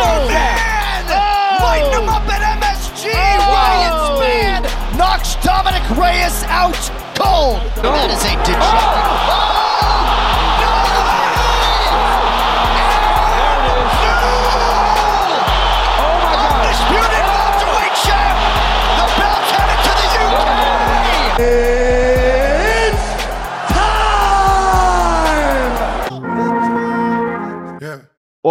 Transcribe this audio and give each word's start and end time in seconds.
Oh, 0.00 0.28
that's 0.28 1.10
it! 1.10 1.16
Oh! 1.16 1.62
Lighten 1.62 2.02
him 2.02 2.08
up 2.08 2.26
at 2.28 2.40
MSG! 2.60 3.12
Oh. 3.12 3.40
Ryan 3.52 3.94
Span 4.16 4.96
knocks 4.96 5.36
Dominic 5.44 5.84
Reyes 5.96 6.42
out 6.44 6.76
cold. 7.14 7.60
That 7.84 8.10
is 8.10 8.24
a 8.24 8.32
dejected. 8.44 9.39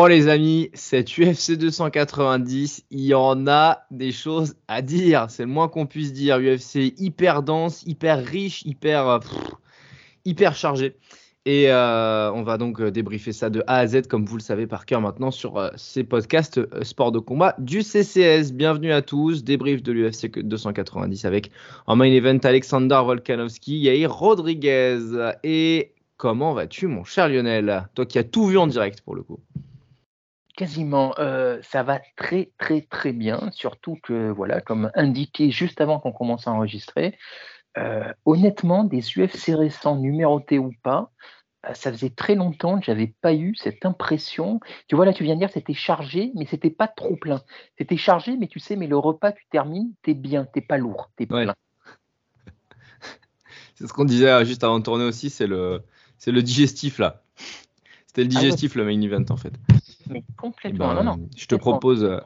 Oh 0.01 0.07
les 0.07 0.29
amis, 0.29 0.69
cette 0.75 1.17
UFC 1.17 1.57
290, 1.57 2.85
il 2.89 3.01
y 3.01 3.13
en 3.13 3.47
a 3.47 3.79
des 3.91 4.13
choses 4.13 4.55
à 4.69 4.81
dire, 4.81 5.25
c'est 5.27 5.43
le 5.43 5.49
moins 5.49 5.67
qu'on 5.67 5.87
puisse 5.87 6.13
dire. 6.13 6.39
UFC 6.39 6.93
hyper 6.97 7.43
dense, 7.43 7.83
hyper 7.85 8.23
riche, 8.23 8.61
hyper, 8.65 9.09
euh, 9.09 9.19
hyper 10.23 10.55
chargé. 10.55 10.95
Et 11.43 11.69
euh, 11.69 12.31
on 12.31 12.43
va 12.43 12.57
donc 12.57 12.79
euh, 12.79 12.91
débriefer 12.91 13.33
ça 13.33 13.49
de 13.49 13.61
A 13.67 13.79
à 13.79 13.87
Z, 13.87 14.03
comme 14.07 14.23
vous 14.23 14.37
le 14.37 14.41
savez 14.41 14.67
par 14.67 14.85
cœur 14.85 15.01
maintenant, 15.01 15.31
sur 15.31 15.69
ces 15.75 16.05
podcasts 16.05 16.59
euh, 16.59 16.81
sport 16.83 17.11
de 17.11 17.19
combat 17.19 17.55
du 17.59 17.81
CCS. 17.83 18.53
Bienvenue 18.53 18.93
à 18.93 19.01
tous, 19.01 19.43
débrief 19.43 19.83
de 19.83 19.91
l'UFC 19.91 20.39
290 20.39 21.25
avec 21.25 21.51
en 21.87 21.97
main 21.97 22.05
event 22.05 22.39
Alexander 22.43 23.01
Volkanovski, 23.03 23.77
Yair 23.79 24.15
Rodriguez. 24.17 25.01
Et 25.43 25.91
comment 26.15 26.53
vas-tu 26.53 26.87
mon 26.87 27.03
cher 27.03 27.27
Lionel? 27.27 27.89
Toi 27.95 28.05
qui 28.05 28.17
as 28.17 28.23
tout 28.23 28.45
vu 28.45 28.57
en 28.57 28.67
direct 28.67 29.01
pour 29.01 29.13
le 29.13 29.23
coup. 29.23 29.41
Quasiment, 30.59 31.13
euh, 31.19 31.61
ça 31.61 31.83
va 31.83 32.01
très 32.17 32.51
très 32.57 32.81
très 32.81 33.13
bien, 33.13 33.49
surtout 33.53 33.97
que 34.03 34.29
voilà, 34.29 34.59
comme 34.59 34.91
indiqué 34.93 35.51
juste 35.51 35.79
avant 35.79 36.01
qu'on 36.01 36.11
commence 36.11 36.49
à 36.49 36.51
enregistrer, 36.51 37.17
euh, 37.77 38.11
honnêtement, 38.25 38.83
des 38.83 38.99
UFC 38.99 39.55
récents 39.55 39.95
numérotés 39.95 40.59
ou 40.59 40.73
pas, 40.83 41.11
euh, 41.65 41.73
ça 41.75 41.93
faisait 41.93 42.09
très 42.09 42.35
longtemps 42.35 42.77
que 42.77 42.85
j'avais 42.85 43.15
pas 43.21 43.33
eu 43.33 43.55
cette 43.55 43.85
impression. 43.85 44.59
Tu 44.89 44.97
vois 44.97 45.05
là, 45.05 45.13
tu 45.13 45.23
viens 45.23 45.35
de 45.35 45.39
dire 45.39 45.49
c'était 45.49 45.73
chargé, 45.73 46.33
mais 46.35 46.45
c'était 46.45 46.69
pas 46.69 46.89
trop 46.89 47.15
plein. 47.15 47.41
C'était 47.77 47.95
chargé, 47.95 48.35
mais 48.35 48.47
tu 48.47 48.59
sais, 48.59 48.75
mais 48.75 48.87
le 48.87 48.97
repas 48.97 49.31
tu 49.31 49.45
termines, 49.49 49.93
t'es 50.01 50.13
bien, 50.13 50.43
t'es 50.43 50.59
pas 50.59 50.77
lourd, 50.77 51.09
t'es 51.15 51.25
Ouais. 51.31 51.45
plein. 51.45 51.55
C'est 53.75 53.87
ce 53.87 53.93
qu'on 53.93 54.03
disait 54.03 54.43
juste 54.43 54.65
avant 54.65 54.79
de 54.79 54.83
tourner 54.83 55.05
aussi, 55.05 55.29
c'est 55.29 55.47
le, 55.47 55.83
c'est 56.17 56.33
le 56.33 56.43
digestif 56.43 56.99
là. 56.99 57.23
C'était 58.07 58.23
le 58.23 58.29
Ah 58.35 58.41
ouais. 58.41 58.41
digestif 58.41 58.75
le 58.75 58.83
main 58.83 58.99
event 58.99 59.23
en 59.29 59.37
fait. 59.37 59.53
Mais 60.09 60.23
complètement. 60.37 60.93
ben, 60.93 61.03
non, 61.03 61.17
non. 61.17 61.29
Je 61.37 61.45
te 61.45 61.55
propose, 61.55 62.19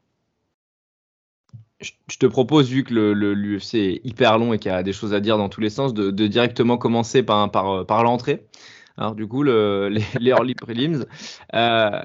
je, 1.79 1.91
je 2.09 2.17
te 2.17 2.25
propose 2.25 2.69
vu 2.69 2.83
que 2.83 2.93
le, 2.93 3.13
le- 3.13 3.33
l'UFC 3.33 3.75
est 3.75 4.01
hyper 4.05 4.37
long 4.37 4.53
et 4.53 4.59
qu'il 4.59 4.71
y 4.71 4.73
a 4.75 4.83
des 4.83 4.93
choses 4.93 5.13
à 5.13 5.19
dire 5.19 5.37
dans 5.37 5.49
tous 5.49 5.61
les 5.61 5.69
sens, 5.69 5.93
de, 5.93 6.11
de 6.11 6.27
directement 6.27 6.77
commencer 6.77 7.23
par, 7.23 7.49
par, 7.51 7.69
euh, 7.71 7.83
par 7.83 8.03
l'entrée. 8.03 8.45
Alors 8.95 9.15
du 9.15 9.27
coup, 9.27 9.41
le, 9.43 9.89
les, 9.91 10.03
les 10.19 10.29
early 10.31 10.53
prelims, 10.55 11.05
euh, 11.55 12.01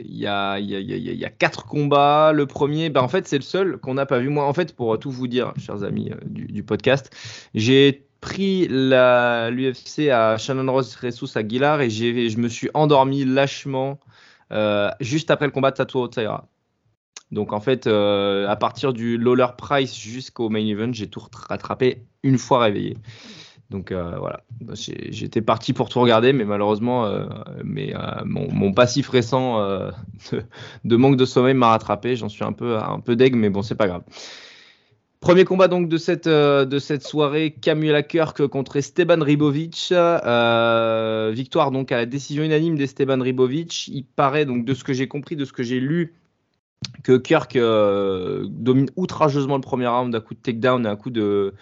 il 0.00 0.16
y, 0.16 0.26
a, 0.26 0.58
il 0.58 0.66
y, 0.70 0.76
a, 0.76 0.80
il 0.80 0.88
y 0.90 0.92
a- 0.92 0.96
il 1.12 1.18
y 1.18 1.24
a 1.24 1.30
quatre 1.30 1.64
combats. 1.66 2.32
Le 2.32 2.46
premier, 2.46 2.90
ben, 2.90 3.00
en 3.00 3.08
fait, 3.08 3.26
c'est 3.26 3.38
le 3.38 3.42
seul 3.42 3.78
qu'on 3.78 3.94
n'a 3.94 4.06
pas 4.06 4.18
vu. 4.18 4.28
Moi, 4.28 4.46
en 4.46 4.52
fait, 4.52 4.76
pour 4.76 4.98
tout 4.98 5.10
vous 5.10 5.26
dire, 5.28 5.52
chers 5.58 5.82
amis 5.82 6.10
euh, 6.12 6.16
du, 6.26 6.44
du 6.46 6.62
podcast, 6.62 7.10
j'ai 7.54 8.04
pris 8.20 8.66
l'UFC 8.68 10.10
à 10.10 10.36
Shannon 10.36 10.70
Ross 10.72 10.98
Jesus 11.00 11.36
Aguilar 11.38 11.80
et 11.80 11.90
je 11.90 12.38
me 12.38 12.48
suis 12.48 12.68
endormi 12.74 13.24
lâchement 13.24 13.98
juste 15.00 15.30
après 15.30 15.46
le 15.46 15.52
combat 15.52 15.70
de 15.70 15.76
Tato 15.76 16.08
Taira. 16.08 16.46
Donc 17.32 17.52
en 17.52 17.60
fait, 17.60 17.86
euh, 17.86 18.48
à 18.48 18.56
partir 18.56 18.92
du 18.92 19.18
Lawler 19.18 19.48
Price 19.58 19.96
jusqu'au 19.98 20.48
main 20.48 20.64
event, 20.64 20.92
j'ai 20.92 21.08
tout 21.08 21.22
rattrapé 21.48 22.02
une 22.22 22.38
fois 22.38 22.60
réveillé. 22.60 22.96
Donc 23.68 23.90
euh, 23.90 24.16
voilà, 24.18 24.44
j'étais 24.74 25.42
parti 25.42 25.72
pour 25.72 25.88
tout 25.88 26.00
regarder, 26.00 26.32
mais 26.32 26.44
malheureusement, 26.44 27.04
euh, 27.06 27.26
mais, 27.64 27.96
euh, 27.96 28.22
mon, 28.24 28.72
passif 28.72 29.08
récent 29.08 29.60
euh, 29.60 29.90
de, 30.32 30.44
de 30.84 30.96
manque 30.96 31.16
de 31.16 31.24
sommeil 31.24 31.54
m'a 31.54 31.70
rattrapé. 31.70 32.14
J'en 32.14 32.28
suis 32.28 32.44
un 32.44 32.52
peu, 32.52 32.78
un 32.78 33.00
peu 33.00 33.16
deg, 33.16 33.34
mais 33.34 33.50
bon, 33.50 33.62
c'est 33.62 33.74
pas 33.74 33.88
grave. 33.88 34.02
Premier 35.20 35.44
combat 35.44 35.66
donc 35.66 35.88
de 35.88 35.96
cette, 35.96 36.26
euh, 36.26 36.78
soirée, 37.00 37.52
Kamula 37.52 38.02
Kirk 38.02 38.46
contre 38.46 38.76
Esteban 38.76 39.22
Ribovic. 39.22 39.88
Euh, 39.92 41.32
victoire 41.34 41.70
donc 41.70 41.90
à 41.90 41.96
la 41.96 42.06
décision 42.06 42.44
unanime 42.44 42.76
d'Esteban 42.76 43.20
Ribovic. 43.20 43.88
Il 43.88 44.04
paraît 44.04 44.44
donc 44.44 44.64
de 44.64 44.74
ce 44.74 44.84
que 44.84 44.92
j'ai 44.92 45.08
compris, 45.08 45.34
de 45.34 45.44
ce 45.44 45.52
que 45.52 45.62
j'ai 45.62 45.80
lu, 45.80 46.14
que 47.02 47.16
Kirk 47.16 47.56
euh, 47.56 48.46
domine 48.48 48.90
outrageusement 48.96 49.56
le 49.56 49.62
premier 49.62 49.86
round 49.86 50.14
à 50.14 50.20
coup 50.20 50.34
de 50.34 50.40
takedown 50.40 50.84
et 50.84 50.88
à 50.88 50.96
coup 50.96 51.10
de, 51.10 51.54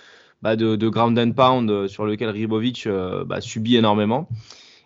bah, 0.42 0.56
de, 0.56 0.88
ground 0.88 1.18
and 1.18 1.32
pound 1.32 1.86
sur 1.86 2.04
lequel 2.06 2.30
Ribovic 2.30 2.88
bah, 3.26 3.40
subit 3.40 3.76
énormément. 3.76 4.28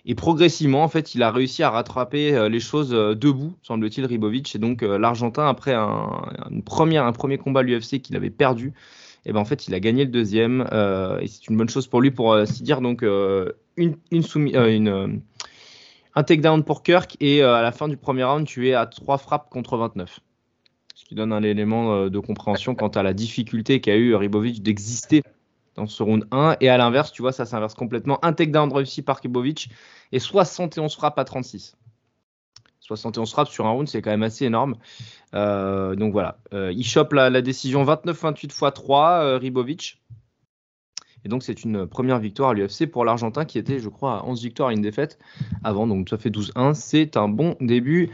Et 0.06 0.14
progressivement, 0.14 0.82
en 0.82 0.88
fait, 0.88 1.14
il 1.14 1.22
a 1.22 1.30
réussi 1.30 1.62
à 1.62 1.70
rattraper 1.70 2.34
euh, 2.34 2.48
les 2.48 2.60
choses 2.60 2.94
euh, 2.94 3.14
debout, 3.14 3.54
semble-t-il, 3.62 4.06
Ribovic. 4.06 4.54
Et 4.54 4.58
donc, 4.58 4.82
euh, 4.82 4.98
l'Argentin, 4.98 5.46
après 5.46 5.74
un, 5.74 6.22
une 6.50 6.62
première, 6.62 7.04
un 7.04 7.12
premier 7.12 7.38
combat 7.38 7.60
à 7.60 7.62
l'UFC 7.62 8.00
qu'il 8.00 8.16
avait 8.16 8.30
perdu, 8.30 8.72
et 9.26 9.32
ben 9.32 9.40
en 9.40 9.44
fait, 9.44 9.66
il 9.66 9.74
a 9.74 9.80
gagné 9.80 10.04
le 10.04 10.10
deuxième. 10.10 10.62
et 11.20 11.26
c'est 11.26 11.48
une 11.48 11.56
bonne 11.56 11.68
chose 11.68 11.86
pour 11.86 12.00
lui, 12.00 12.10
pour 12.10 12.34
ainsi 12.34 12.62
dire. 12.62 12.80
Donc, 12.80 13.02
une, 13.02 13.96
une, 14.10 14.24
une, 14.56 15.20
un 16.14 16.22
takedown 16.22 16.62
pour 16.64 16.82
Kirk. 16.82 17.16
Et 17.20 17.42
à 17.42 17.60
la 17.60 17.72
fin 17.72 17.88
du 17.88 17.98
premier 17.98 18.24
round, 18.24 18.46
tu 18.46 18.68
es 18.68 18.74
à 18.74 18.86
3 18.86 19.18
frappes 19.18 19.50
contre 19.50 19.76
29. 19.76 20.20
Ce 20.94 21.04
qui 21.04 21.14
donne 21.14 21.32
un 21.32 21.42
élément 21.42 22.08
de 22.08 22.18
compréhension 22.20 22.74
quant 22.74 22.88
à 22.88 23.02
la 23.02 23.12
difficulté 23.12 23.80
qu'a 23.80 23.96
eu 23.96 24.14
Ribovic 24.14 24.62
d'exister 24.62 25.22
dans 25.78 25.86
ce 25.86 26.02
round 26.02 26.26
1. 26.30 26.56
Et 26.60 26.68
à 26.68 26.76
l'inverse, 26.76 27.12
tu 27.12 27.22
vois, 27.22 27.32
ça 27.32 27.46
s'inverse 27.46 27.74
complètement. 27.74 28.18
Un 28.24 28.32
takedown 28.32 28.72
réussi 28.72 29.02
par 29.02 29.18
Ribovic 29.22 29.70
et 30.12 30.18
71 30.18 30.94
frappes 30.94 31.18
à 31.18 31.24
36. 31.24 31.76
71 32.80 33.30
frappes 33.30 33.48
sur 33.48 33.66
un 33.66 33.70
round, 33.70 33.86
c'est 33.86 34.02
quand 34.02 34.10
même 34.10 34.22
assez 34.22 34.46
énorme. 34.46 34.76
Euh, 35.34 35.94
donc 35.94 36.12
voilà, 36.12 36.38
Euh, 36.54 36.72
il 36.72 36.84
chope 36.84 37.12
la, 37.12 37.42
décision 37.42 37.84
29-28 37.84 38.44
x 38.44 38.64
3, 38.74 39.10
euh, 39.22 39.38
Ribovic. 39.38 40.00
Et 41.24 41.28
donc 41.28 41.42
c'est 41.42 41.64
une 41.64 41.86
première 41.86 42.18
victoire 42.18 42.50
à 42.50 42.54
l'UFC 42.54 42.86
pour 42.86 43.04
l'Argentin 43.04 43.44
qui 43.44 43.58
était, 43.58 43.80
je 43.80 43.88
crois, 43.88 44.20
à 44.20 44.24
11 44.24 44.42
victoires 44.42 44.70
et 44.70 44.74
une 44.74 44.82
défaite 44.82 45.18
avant. 45.64 45.86
Donc 45.86 46.08
ça 46.08 46.16
fait 46.16 46.30
12-1. 46.30 46.74
C'est 46.74 47.16
un 47.16 47.28
bon 47.28 47.56
début 47.60 48.10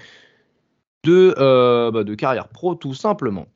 de, 1.05 1.35
euh, 1.39 1.91
bah, 1.91 2.03
de 2.03 2.15
carrière 2.15 2.49
pro, 2.49 2.75
tout 2.75 2.95
simplement. 2.95 3.47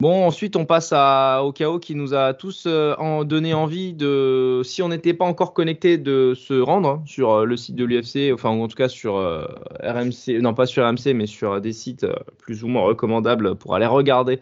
Bon, 0.00 0.26
ensuite, 0.26 0.56
on 0.56 0.66
passe 0.66 0.92
au 0.92 1.52
KO 1.52 1.78
qui 1.78 1.94
nous 1.94 2.14
a 2.14 2.34
tous 2.34 2.64
euh, 2.66 3.24
donné 3.24 3.54
envie 3.54 3.94
de, 3.94 4.60
si 4.64 4.82
on 4.82 4.88
n'était 4.88 5.14
pas 5.14 5.24
encore 5.24 5.54
connecté, 5.54 5.98
de 5.98 6.34
se 6.34 6.54
rendre 6.60 6.88
hein, 6.88 7.02
sur 7.06 7.30
euh, 7.30 7.44
le 7.44 7.56
site 7.56 7.76
de 7.76 7.84
l'UFC, 7.84 8.32
enfin, 8.34 8.50
ou 8.50 8.62
en 8.62 8.68
tout 8.68 8.76
cas 8.76 8.88
sur 8.88 9.16
euh, 9.16 9.46
RMC, 9.84 10.40
non 10.42 10.52
pas 10.52 10.66
sur 10.66 10.84
RMC, 10.84 11.14
mais 11.14 11.26
sur 11.26 11.60
des 11.60 11.72
sites 11.72 12.06
plus 12.38 12.64
ou 12.64 12.68
moins 12.68 12.82
recommandables 12.82 13.54
pour 13.54 13.76
aller 13.76 13.86
regarder 13.86 14.40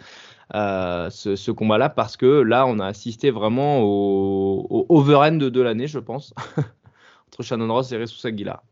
ce, 0.54 1.50
combat-là, 1.50 1.90
parce 1.90 2.16
que 2.16 2.26
là, 2.26 2.66
on 2.66 2.78
a 2.78 2.86
assisté 2.86 3.30
vraiment 3.30 3.80
au, 3.82 4.66
au 4.70 4.86
overend 4.88 5.32
de, 5.36 5.60
l'année, 5.60 5.86
je 5.86 5.98
pense, 5.98 6.32
entre 7.28 7.42
Shannon 7.42 7.72
Ross 7.72 7.92
et 7.92 7.98
Jesus 7.98 8.26
Aguilar. 8.26 8.62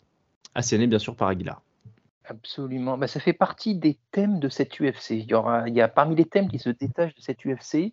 Asséné, 0.55 0.87
bien 0.87 0.99
sûr, 0.99 1.15
par 1.15 1.29
Aguilar. 1.29 1.61
Absolument. 2.31 2.97
Bah, 2.97 3.09
ça 3.09 3.19
fait 3.19 3.33
partie 3.33 3.75
des 3.75 3.99
thèmes 4.13 4.39
de 4.39 4.49
cette 4.49 4.79
UFC. 4.79 5.11
Il 5.11 5.25
y 5.25 5.35
aura, 5.35 5.69
il 5.69 5.75
y 5.75 5.81
a 5.81 5.89
parmi 5.89 6.15
les 6.15 6.25
thèmes 6.25 6.49
qui 6.49 6.61
se 6.61 6.71
détachent 6.71 7.17
de 7.17 7.21
cette 7.21 7.45
UFC, 7.45 7.93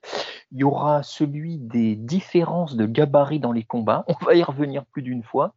il 0.51 0.60
y 0.60 0.63
aura 0.63 1.01
celui 1.01 1.57
des 1.57 1.95
différences 1.95 2.75
de 2.75 2.86
gabarit 2.86 3.39
dans 3.39 3.51
les 3.51 3.63
combats. 3.63 4.06
On 4.07 4.25
va 4.25 4.36
y 4.36 4.44
revenir 4.44 4.86
plus 4.86 5.01
d'une 5.01 5.24
fois. 5.24 5.56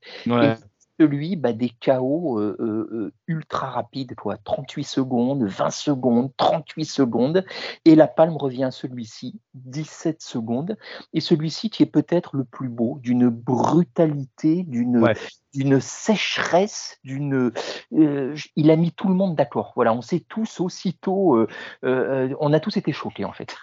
Lui 1.05 1.37
bah, 1.37 1.52
des 1.52 1.70
KO 1.70 2.38
euh, 2.38 2.56
euh, 2.61 2.88
euh, 2.93 3.12
ultra 3.26 3.70
rapides, 3.70 4.14
quoi. 4.14 4.37
38 4.37 4.85
secondes, 4.85 5.44
20 5.44 5.70
secondes, 5.70 6.31
38 6.37 6.85
secondes, 6.85 7.44
et 7.85 7.94
la 7.94 8.06
palme 8.06 8.37
revient 8.37 8.64
à 8.64 8.70
celui-ci, 8.70 9.41
17 9.55 10.23
secondes, 10.23 10.76
et 11.12 11.20
celui-ci 11.20 11.70
qui 11.70 11.82
est 11.82 11.87
peut-être 11.87 12.37
le 12.37 12.44
plus 12.44 12.69
beau, 12.69 12.99
d'une 13.02 13.29
brutalité, 13.29 14.64
d'une 14.64 15.14
d'une 15.52 15.81
sécheresse, 15.81 16.99
d'une. 17.02 17.50
il 17.91 18.70
a 18.70 18.76
mis 18.76 18.93
tout 18.93 19.08
le 19.08 19.14
monde 19.14 19.35
d'accord. 19.35 19.73
Voilà, 19.75 19.93
on 19.93 20.00
s'est 20.00 20.25
tous 20.29 20.61
aussitôt, 20.61 21.44
on 21.82 22.52
a 22.52 22.61
tous 22.61 22.76
été 22.76 22.93
choqués 22.93 23.25
en 23.25 23.32
fait. 23.32 23.56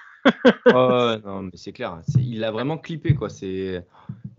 Oh, 0.74 1.15
non, 1.25 1.44
mais 1.44 1.51
c'est 1.56 1.71
clair. 1.71 2.00
Il 2.19 2.44
a 2.44 2.51
vraiment 2.51 2.77
clippé, 2.77 3.15
quoi. 3.15 3.29
C'est 3.29 3.83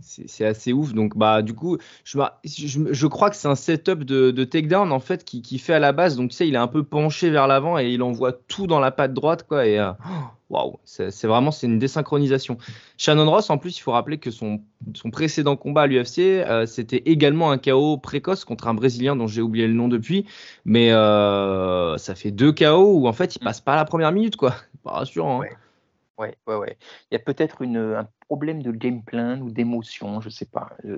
c'est 0.00 0.44
assez 0.44 0.72
ouf. 0.72 0.94
Donc, 0.94 1.16
bah, 1.16 1.42
du 1.42 1.54
coup, 1.54 1.76
je, 2.04 2.18
je, 2.44 3.06
crois 3.06 3.30
que 3.30 3.36
c'est 3.36 3.48
un 3.48 3.54
setup 3.54 4.04
de, 4.04 4.30
de, 4.30 4.44
takedown 4.44 4.92
en 4.92 5.00
fait 5.00 5.24
qui, 5.24 5.42
qui, 5.42 5.58
fait 5.58 5.74
à 5.74 5.78
la 5.78 5.92
base. 5.92 6.16
Donc, 6.16 6.30
tu 6.30 6.36
sais, 6.36 6.48
il 6.48 6.54
est 6.54 6.58
un 6.58 6.68
peu 6.68 6.82
penché 6.82 7.30
vers 7.30 7.46
l'avant 7.46 7.78
et 7.78 7.90
il 7.90 8.02
envoie 8.02 8.32
tout 8.32 8.66
dans 8.66 8.80
la 8.80 8.90
patte 8.90 9.12
droite, 9.12 9.46
quoi. 9.46 9.66
Et 9.66 9.78
euh, 9.78 9.90
waouh, 10.50 10.78
c'est 10.84 11.26
vraiment 11.26 11.50
c'est 11.50 11.66
une 11.66 11.78
désynchronisation. 11.78 12.58
Shannon 12.96 13.30
Ross, 13.30 13.50
en 13.50 13.58
plus, 13.58 13.76
il 13.76 13.80
faut 13.80 13.92
rappeler 13.92 14.18
que 14.18 14.30
son, 14.30 14.60
son 14.94 15.10
précédent 15.10 15.56
combat 15.56 15.82
à 15.82 15.86
l'UFC, 15.86 16.18
euh, 16.18 16.66
c'était 16.66 17.02
également 17.06 17.50
un 17.50 17.58
KO 17.58 17.98
précoce 17.98 18.44
contre 18.44 18.68
un 18.68 18.74
Brésilien 18.74 19.16
dont 19.16 19.26
j'ai 19.26 19.42
oublié 19.42 19.66
le 19.66 19.74
nom 19.74 19.88
depuis. 19.88 20.26
Mais 20.64 20.92
euh, 20.92 21.96
ça 21.98 22.14
fait 22.14 22.30
deux 22.30 22.52
KO 22.52 22.94
où 22.94 23.08
en 23.08 23.12
fait, 23.12 23.36
il 23.36 23.40
passe 23.40 23.60
pas 23.60 23.76
la 23.76 23.84
première 23.84 24.12
minute, 24.12 24.36
quoi. 24.36 24.54
Pas 24.84 24.92
rassurant. 24.92 25.38
Hein. 25.38 25.40
Ouais, 25.40 25.56
ouais, 26.18 26.54
ouais. 26.54 26.76
Il 27.10 27.14
y 27.14 27.16
a 27.16 27.20
peut-être 27.20 27.64
un 27.64 28.08
problème 28.26 28.62
de 28.62 28.70
game 28.70 29.02
plan 29.02 29.40
ou 29.40 29.50
d'émotion, 29.50 30.20
je 30.20 30.28
sais 30.28 30.46
pas. 30.46 30.70
Mmh. 30.84 30.96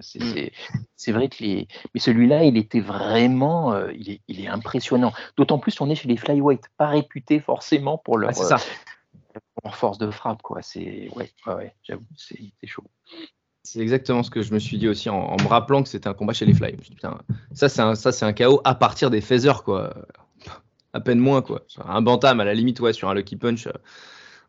C'est 0.96 1.12
vrai 1.12 1.28
que 1.28 1.42
les. 1.42 1.68
Mais 1.94 2.00
celui-là, 2.00 2.44
il 2.44 2.56
était 2.56 2.80
vraiment. 2.80 3.72
Euh, 3.72 3.92
il, 3.94 4.10
est, 4.10 4.20
il 4.28 4.40
est 4.40 4.48
impressionnant. 4.48 5.12
D'autant 5.36 5.58
plus 5.58 5.80
on 5.80 5.90
est 5.90 5.94
chez 5.94 6.08
les 6.08 6.16
flyweight, 6.16 6.62
pas 6.76 6.88
réputés 6.88 7.40
forcément 7.40 7.98
pour 7.98 8.18
leur, 8.18 8.34
ça. 8.34 8.56
Euh, 9.36 9.70
force 9.70 9.98
de 9.98 10.10
frappe, 10.10 10.42
quoi. 10.42 10.62
C'est. 10.62 11.08
Ouais, 11.14 11.30
ouais, 11.46 11.74
j'avoue, 11.82 12.06
c'est 12.16 12.52
chaud. 12.64 12.84
C'est 13.62 13.80
exactement 13.80 14.22
ce 14.22 14.30
que 14.30 14.40
je 14.40 14.54
me 14.54 14.58
suis 14.58 14.78
dit 14.78 14.88
aussi 14.88 15.10
en, 15.10 15.36
me 15.36 15.46
rappelant 15.46 15.82
que 15.82 15.88
c'était 15.88 16.08
un 16.08 16.14
combat 16.14 16.32
chez 16.32 16.46
les 16.46 16.54
Fly. 16.54 16.76
ça, 17.52 17.68
c'est 17.68 17.82
un, 17.82 17.94
ça, 17.94 18.26
un 18.26 18.32
chaos 18.32 18.60
à 18.64 18.74
partir 18.74 19.10
des 19.10 19.20
phasers, 19.20 19.62
quoi. 19.64 19.94
À 20.92 21.00
peine 21.00 21.18
moins, 21.18 21.42
quoi. 21.42 21.62
Un 21.84 22.02
bantam, 22.02 22.40
à 22.40 22.44
la 22.44 22.54
limite, 22.54 22.80
ouais, 22.80 22.92
sur 22.92 23.08
un 23.10 23.14
lucky 23.14 23.36
punch 23.36 23.68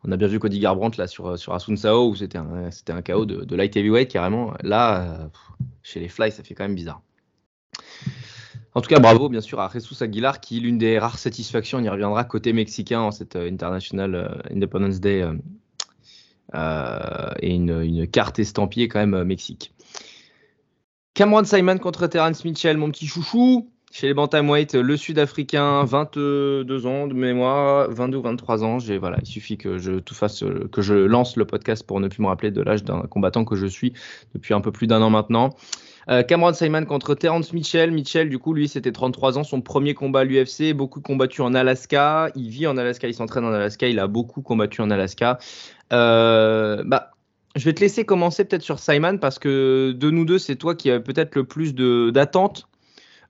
on 0.03 0.11
a 0.11 0.17
bien 0.17 0.27
vu 0.27 0.39
Cody 0.39 0.59
Garbrandt 0.59 0.97
là 0.97 1.07
sur, 1.07 1.37
sur 1.37 1.53
Asun 1.53 1.75
Sao 1.75 2.09
où 2.09 2.15
c'était 2.15 2.37
un, 2.37 2.71
c'était 2.71 2.93
un 2.93 3.01
chaos 3.01 3.25
de, 3.25 3.55
light 3.55 3.75
heavyweight 3.75 4.11
carrément. 4.11 4.53
Là, 4.63 5.01
euh, 5.01 5.27
chez 5.83 5.99
les 5.99 6.07
Fly, 6.07 6.31
ça 6.31 6.43
fait 6.43 6.55
quand 6.55 6.63
même 6.63 6.75
bizarre. 6.75 7.01
En 8.73 8.81
tout 8.81 8.89
cas, 8.89 8.99
bravo 8.99 9.29
bien 9.29 9.41
sûr 9.41 9.59
à 9.59 9.69
Jesus 9.71 10.01
Aguilar 10.03 10.39
qui 10.39 10.59
l'une 10.59 10.77
des 10.77 10.97
rares 10.97 11.19
satisfactions, 11.19 11.77
on 11.77 11.83
y 11.83 11.89
reviendra 11.89 12.23
côté 12.23 12.53
mexicain 12.53 13.01
en 13.01 13.11
cette 13.11 13.35
euh, 13.35 13.49
International 13.49 14.15
euh, 14.15 14.29
Independence 14.49 14.99
Day 14.99 15.25
et 16.53 17.55
une, 17.55 18.07
carte 18.07 18.39
estampillée 18.39 18.87
quand 18.87 18.99
même 18.99 19.23
Mexique. 19.23 19.73
Cameron 21.13 21.45
Simon 21.45 21.77
contre 21.77 22.07
Terence 22.07 22.43
Mitchell, 22.43 22.77
mon 22.77 22.91
petit 22.91 23.07
chouchou. 23.07 23.70
Chez 23.93 24.07
les 24.07 24.13
bantamweight, 24.13 24.73
le 24.75 24.95
Sud-Africain, 24.95 25.83
22 25.83 26.85
ans 26.85 27.07
de 27.07 27.13
mémoire, 27.13 27.91
22 27.91 28.17
ou 28.17 28.21
23 28.21 28.63
ans. 28.63 28.77
Voilà, 28.77 29.17
il 29.21 29.27
suffit 29.27 29.57
que 29.57 29.77
je 29.77 29.99
tout 29.99 30.15
fasse, 30.15 30.45
que 30.71 30.81
je 30.81 30.93
lance 30.93 31.35
le 31.35 31.43
podcast 31.43 31.85
pour 31.85 31.99
ne 31.99 32.07
plus 32.07 32.23
me 32.23 32.27
rappeler 32.27 32.51
de 32.51 32.61
l'âge 32.61 32.85
d'un 32.85 33.01
combattant 33.01 33.43
que 33.43 33.57
je 33.57 33.65
suis 33.65 33.91
depuis 34.33 34.53
un 34.53 34.61
peu 34.61 34.71
plus 34.71 34.87
d'un 34.87 35.01
an 35.01 35.09
maintenant. 35.09 35.49
Euh, 36.09 36.23
Cameron 36.23 36.53
Simon 36.53 36.85
contre 36.85 37.15
Terence 37.15 37.51
Mitchell. 37.51 37.91
Mitchell, 37.91 38.29
du 38.29 38.39
coup, 38.39 38.53
lui, 38.53 38.69
c'était 38.69 38.93
33 38.93 39.37
ans, 39.37 39.43
son 39.43 39.59
premier 39.59 39.93
combat 39.93 40.21
à 40.21 40.23
l'UFC, 40.23 40.73
beaucoup 40.73 41.01
combattu 41.01 41.41
en 41.41 41.53
Alaska. 41.53 42.31
Il 42.35 42.49
vit 42.49 42.67
en 42.67 42.77
Alaska, 42.77 43.09
il 43.09 43.13
s'entraîne 43.13 43.43
en 43.43 43.51
Alaska, 43.51 43.89
il 43.89 43.99
a 43.99 44.07
beaucoup 44.07 44.41
combattu 44.41 44.79
en 44.79 44.89
Alaska. 44.89 45.37
Euh, 45.91 46.81
bah, 46.85 47.11
je 47.57 47.65
vais 47.65 47.73
te 47.73 47.81
laisser 47.81 48.05
commencer 48.05 48.45
peut-être 48.45 48.61
sur 48.61 48.79
Simon 48.79 49.17
parce 49.17 49.37
que 49.37 49.91
de 49.91 50.09
nous 50.09 50.23
deux, 50.23 50.39
c'est 50.39 50.55
toi 50.55 50.75
qui 50.75 50.89
as 50.89 51.01
peut-être 51.01 51.35
le 51.35 51.43
plus 51.43 51.75
d'attentes 51.75 52.67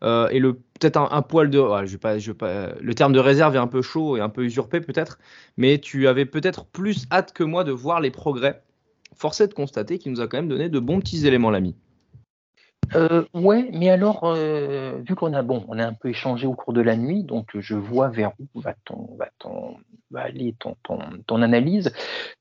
euh, 0.04 0.28
et 0.30 0.40
le 0.40 0.54
peut-être 0.54 0.98
un, 0.98 1.22
poil 1.22 1.50
de, 1.50 1.62
je 1.86 1.98
pas, 1.98 2.18
je 2.18 2.32
pas, 2.32 2.70
le 2.80 2.96
terme 2.96 3.14
de 3.14 3.20
réserve 3.20 3.56
est 3.56 3.60
un 3.60 3.68
peu 3.68 3.82
chaud 3.84 4.18
et 4.18 4.20
un 4.20 4.30
peu 4.30 4.44
usurpé 4.44 4.82
peut-être, 4.82 5.20
mais 5.58 5.78
tu 5.78 6.08
avais 6.08 6.26
peut-être 6.26 6.66
plus 6.66 7.06
hâte 7.12 7.34
que 7.34 7.44
moi 7.44 7.64
de 7.64 7.72
voir 7.72 8.02
les 8.02 8.10
progrès. 8.10 8.64
Force 9.16 9.42
de 9.42 9.54
constater 9.54 10.00
qu'il 10.00 10.12
nous 10.12 10.22
a 10.22 10.28
quand 10.28 10.38
même 10.38 10.48
donné 10.48 10.70
de 10.70 10.80
bons 10.80 11.00
petits 11.00 11.28
éléments 11.28 11.52
l'ami. 11.52 11.76
Euh, 12.96 13.24
ouais, 13.34 13.70
mais 13.74 13.90
alors, 13.90 14.24
euh, 14.24 15.00
vu 15.08 15.16
qu'on 15.16 15.34
a 15.34 15.42
bon, 15.44 15.64
on 15.68 15.80
a 15.80 15.86
un 15.86 15.94
peu 15.94 16.10
échangé 16.10 16.46
au 16.46 16.54
cours 16.54 16.74
de 16.74 16.82
la 16.82 16.98
nuit, 16.98 17.24
donc 17.24 17.58
je 17.58 17.76
vois 17.76 18.10
vers 18.10 18.34
où 18.40 18.60
va 18.60 18.74
ton, 18.86 19.16
va 19.18 19.30
ton, 19.40 19.78
va 20.10 20.22
aller 20.22 20.56
ton, 20.60 20.76
ton, 20.84 21.00
ton 21.26 21.42
analyse. 21.42 21.94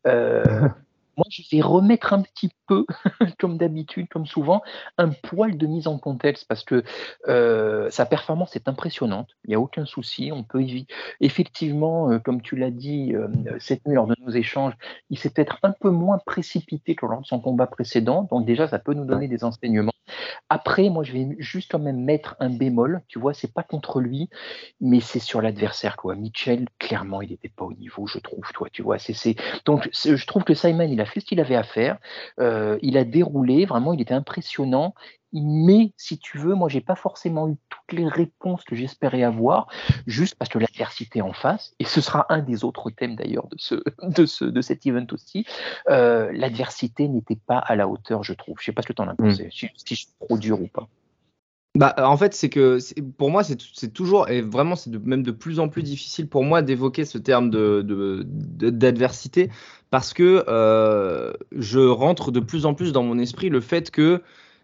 Euh, 0.07 0.43
moi, 1.21 1.27
je 1.29 1.43
vais 1.53 1.61
remettre 1.61 2.15
un 2.15 2.23
petit 2.23 2.51
peu, 2.67 2.87
comme 3.39 3.59
d'habitude, 3.59 4.09
comme 4.09 4.25
souvent, 4.25 4.63
un 4.97 5.11
poil 5.11 5.59
de 5.59 5.67
mise 5.67 5.87
en 5.87 5.99
contexte 5.99 6.47
parce 6.49 6.65
que 6.65 6.83
euh, 7.29 7.91
sa 7.91 8.07
performance 8.07 8.57
est 8.57 8.69
impressionnante. 8.69 9.29
Il 9.45 9.51
n'y 9.51 9.55
a 9.55 9.61
aucun 9.61 9.85
souci. 9.85 10.31
On 10.33 10.45
peut 10.45 10.65
effectivement, 11.21 12.11
euh, 12.11 12.19
comme 12.19 12.41
tu 12.41 12.57
l'as 12.57 12.71
dit 12.71 13.15
euh, 13.15 13.29
cette 13.59 13.87
nuit 13.87 13.97
lors 13.97 14.07
de 14.07 14.17
nos 14.25 14.33
échanges, 14.33 14.73
il 15.11 15.19
s'est 15.19 15.29
peut-être 15.29 15.59
un 15.63 15.73
peu 15.79 15.91
moins 15.91 16.19
précipité 16.25 16.95
que 16.95 17.05
lors 17.05 17.21
de 17.21 17.27
son 17.27 17.39
combat 17.39 17.67
précédent. 17.67 18.27
Donc 18.31 18.47
déjà, 18.47 18.67
ça 18.67 18.79
peut 18.79 18.95
nous 18.95 19.05
donner 19.05 19.29
des 19.29 19.45
enseignements. 19.45 19.93
Après, 20.51 20.91
moi, 20.91 21.05
je 21.05 21.13
vais 21.13 21.29
juste 21.39 21.71
quand 21.71 21.79
même 21.79 22.05
mettre 22.05 22.37
un 22.41 22.51
bémol. 22.51 23.03
Tu 23.09 23.21
vois, 23.21 23.33
c'est 23.35 23.55
pas 23.55 23.63
contre 23.63 24.01
lui, 24.01 24.29
mais 24.81 25.01
c'est 25.01 25.21
sur 25.21 25.41
l'adversaire. 25.41 25.97
Quoi. 25.97 26.17
Mitchell, 26.17 26.67
clairement, 26.79 27.23
il 27.23 27.31
n'était 27.31 27.49
pas 27.49 27.65
au 27.65 27.73
niveau, 27.73 28.07
je 28.09 28.19
trouve. 28.19 28.45
Toi, 28.53 28.69
tu 28.73 28.83
vois, 28.83 28.99
c'est 28.99 29.37
donc 29.65 29.89
je 29.93 30.27
trouve 30.27 30.45
que 30.45 30.55
Simon, 30.55 30.89
il 30.91 31.01
a 31.01 31.07
fait 31.07 31.21
ce 31.21 31.27
qu'il 31.27 31.41
avait 31.41 31.57
à 31.57 31.63
faire. 31.63 31.99
Euh, 32.41 32.79
il 32.83 32.99
a 32.99 33.05
déroulé, 33.05 33.65
vraiment, 33.65 33.93
il 33.93 34.01
était 34.01 34.15
impressionnant. 34.15 34.95
Mais 35.33 35.93
si 35.97 36.19
tu 36.19 36.39
veux, 36.39 36.55
moi, 36.55 36.69
j'ai 36.69 36.81
pas 36.81 36.97
forcément 36.97 37.49
eu 37.49 37.57
toutes 37.69 37.93
les 37.93 38.09
réponses 38.09 38.65
que 38.65 38.75
j'espérais 38.75 39.23
avoir, 39.23 39.69
juste 40.07 40.35
parce 40.35 40.49
que 40.49 40.59
l'adversité 40.59 41.23
en 41.23 41.33
face, 41.33 41.73
et 41.79 41.85
ce 41.85 42.01
sera 42.01 42.27
un 42.29 42.41
des 42.41 42.65
autres 42.65 42.91
thèmes 42.91 43.17
d'ailleurs 43.17 43.47
de 43.49 43.57
ce, 43.59 43.75
de 44.03 44.27
ce, 44.27 44.45
de 44.45 44.61
cet 44.61 44.87
event 44.87 45.07
aussi, 45.13 45.47
euh, 45.89 46.31
l'adversité 46.33 47.09
n'était 47.09 47.39
pas 47.47 47.59
à 47.59 47.77
la 47.77 47.89
hauteur, 47.89 48.25
je 48.25 48.33
trouve. 48.33 48.57
Je 48.61 48.67
sais 48.67 48.73
pas 48.73 48.83
ce 48.83 48.89
que 48.89 48.93
tu 48.93 49.03
en 49.03 49.09
as 49.09 49.15
pensé, 49.15 49.47
mm. 49.47 49.51
si, 49.51 49.71
je 49.87 49.95
suis 49.95 50.09
trop 50.21 50.39
dur 50.39 50.61
ou 50.61 50.67
pas. 50.67 50.89
Bah, 51.77 51.95
en 51.99 52.17
fait, 52.17 52.35
c'est 52.35 52.49
que 52.49 52.79
pour 53.17 53.31
moi, 53.31 53.45
c'est 53.45 53.93
toujours, 53.93 54.29
et 54.29 54.43
vraiment, 54.43 54.75
c'est 54.75 54.91
même 55.05 55.23
de 55.23 55.31
plus 55.31 55.61
en 55.61 55.69
plus 55.69 55.85
difficile 55.85 56.29
pour 56.29 56.43
moi 56.43 56.63
d'évoquer 56.63 57.05
ce 57.05 57.17
terme 57.17 57.49
d'adversité 57.51 59.47
de, 59.47 59.53
parce 59.89 60.13
que 60.13 60.45
euh, 60.49 61.33
je 61.53 61.79
rentre 61.79 62.33
de 62.33 62.41
plus 62.41 62.67
en 62.67 62.75
plus 62.75 62.93
dans 62.93 63.05
mon 63.05 63.21
esprit 63.21 63.51
le 63.51 63.61
fait 63.61 63.93
que 63.93 64.21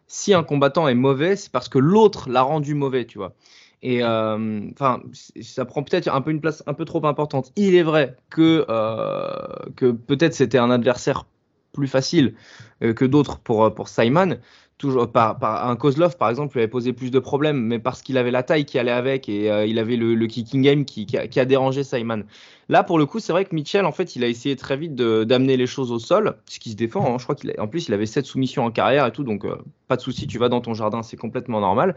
si 0.06 0.35
un 0.35 0.43
combattant 0.43 0.88
est 0.88 0.94
mauvais, 0.94 1.37
c'est 1.37 1.50
parce 1.50 1.69
que 1.69 1.79
l'autre 1.79 2.29
l'a 2.29 2.43
rendu 2.43 2.75
mauvais, 2.75 3.06
tu 3.06 3.19
vois. 3.19 3.35
Et 3.82 4.03
euh, 4.03 4.69
enfin, 4.73 5.03
ça 5.43 5.64
prend 5.64 5.82
peut-être 5.82 6.08
un 6.08 6.20
peu 6.20 6.31
une 6.31 6.41
place 6.41 6.62
un 6.67 6.75
peu 6.75 6.85
trop 6.85 7.05
importante. 7.06 7.53
Il 7.56 7.75
est 7.75 7.83
vrai 7.83 8.16
que, 8.30 8.64
euh, 8.69 9.30
que 9.76 9.90
peut-être 9.92 10.35
c'était 10.35 10.59
un 10.59 10.71
adversaire 10.71 11.26
plus 11.73 11.88
facile 11.88 12.35
euh, 12.83 12.95
que 12.95 13.04
d'autres 13.04 13.38
pour, 13.38 13.75
pour 13.75 13.88
Simon. 13.88 14.38
Toujours 14.78 15.11
par, 15.11 15.42
un 15.42 15.75
Kozlov 15.75 16.18
par 16.18 16.28
exemple 16.28 16.54
lui 16.54 16.61
avait 16.61 16.68
posé 16.68 16.92
plus 16.92 17.11
de 17.11 17.18
problèmes, 17.18 17.59
mais 17.59 17.78
parce 17.78 18.02
qu'il 18.02 18.18
avait 18.18 18.30
la 18.30 18.42
taille 18.42 18.66
qui 18.66 18.78
allait 18.78 18.90
avec 18.90 19.26
et 19.26 19.47
il 19.66 19.78
avait 19.78 19.97
le, 19.97 20.26
kicking 20.26 20.61
game 20.61 20.85
qui, 20.85 21.06
a, 21.16 21.45
dérangé 21.47 21.83
Simon. 21.83 22.25
Là 22.68 22.83
pour 22.83 22.99
le 22.99 23.06
coup 23.06 23.18
c'est 23.18 23.33
vrai 23.33 23.47
que 23.47 23.54
Mitchell 23.54 23.87
en 23.87 23.92
fait 23.92 24.16
il 24.16 24.25
a 24.25 24.28
essayé 24.28 24.54
très 24.54 24.76
vite 24.76 24.95
d'amener 24.95 25.56
les 25.56 25.66
choses 25.66 25.92
au 25.92 25.99
sol, 25.99 26.37
ce 26.45 26.59
qui 26.59 26.73
se 26.73 26.76
défend. 26.76 27.06
Hein. 27.06 27.16
Je 27.18 27.25
crois 27.25 27.35
qu'il 27.35 27.54
en 27.59 27.68
plus 27.68 27.88
il 27.88 27.95
avait 27.95 28.04
7 28.04 28.26
soumissions 28.26 28.64
en 28.66 28.71
carrière 28.71 29.06
et 29.06 29.12
tout, 29.12 29.25
donc 29.25 29.47
pas 29.88 29.97
de 29.97 30.02
souci, 30.02 30.26
tu 30.26 30.37
vas 30.38 30.50
dans 30.50 30.61
ton 30.61 30.75
jardin, 30.75 31.02
c'est 31.02 31.16
complètement 31.16 31.61
normal. 31.61 31.95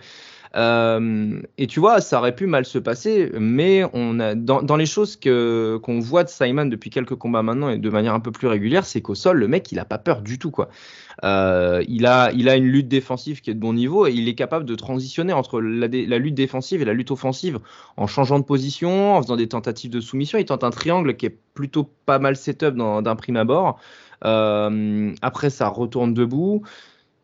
Euh, 0.55 1.41
et 1.57 1.67
tu 1.67 1.79
vois, 1.79 2.01
ça 2.01 2.17
aurait 2.17 2.35
pu 2.35 2.47
mal 2.47 2.65
se 2.65 2.79
passer, 2.79 3.31
mais 3.39 3.83
on 3.93 4.19
a, 4.19 4.33
dans, 4.33 4.75
les 4.75 4.85
choses 4.85 5.15
que, 5.15 5.79
qu'on 5.83 5.99
voit 5.99 6.23
de 6.23 6.29
Simon 6.29 6.65
depuis 6.65 6.89
quelques 6.89 7.15
combats 7.15 7.43
maintenant 7.43 7.69
et 7.69 7.77
de 7.77 7.89
manière 7.89 8.13
un 8.13 8.19
peu 8.19 8.31
plus 8.31 8.47
régulière, 8.47 8.85
c'est 8.85 9.01
qu'au 9.01 9.15
sol, 9.15 9.37
le 9.37 9.47
mec, 9.47 9.71
il 9.71 9.79
a 9.79 9.85
pas 9.85 9.99
peur 9.99 10.21
du 10.21 10.39
tout. 10.39 10.49
Quoi. 10.49 10.69
Euh, 11.23 11.83
il, 11.87 12.05
a, 12.05 12.31
il 12.31 12.49
a 12.49 12.55
une 12.55 12.65
lutte 12.65 12.87
défensive 12.87 13.41
qui 13.41 13.51
est 13.51 13.53
de 13.53 13.59
bon 13.59 13.73
niveau 13.73 14.07
et 14.07 14.11
il 14.11 14.27
est 14.27 14.35
capable 14.35 14.65
de 14.65 14.75
transitionner 14.75 15.33
entre 15.33 15.61
la, 15.61 15.87
lutte 15.87 16.35
défensive 16.35 16.81
et 16.81 16.85
la 16.85 16.93
lutte 16.93 17.11
offensive 17.11 17.59
en 17.97 18.07
changeant 18.07 18.39
de 18.39 18.45
position, 18.45 19.15
en 19.15 19.21
faisant 19.21 19.35
des 19.35 19.49
tentatives 19.49 19.91
de 19.91 20.01
soumission. 20.01 20.39
Il 20.39 20.45
tente 20.45 20.63
un 20.63 20.71
triangle 20.71 21.15
qui 21.15 21.27
est 21.27 21.37
plutôt 21.53 21.89
pas 22.05 22.19
mal 22.19 22.35
setup 22.35 22.75
d'un 22.75 23.15
prime 23.15 23.37
abord. 23.37 23.79
Euh, 24.25 25.13
après, 25.21 25.49
ça 25.49 25.67
retourne 25.67 26.13
debout 26.13 26.63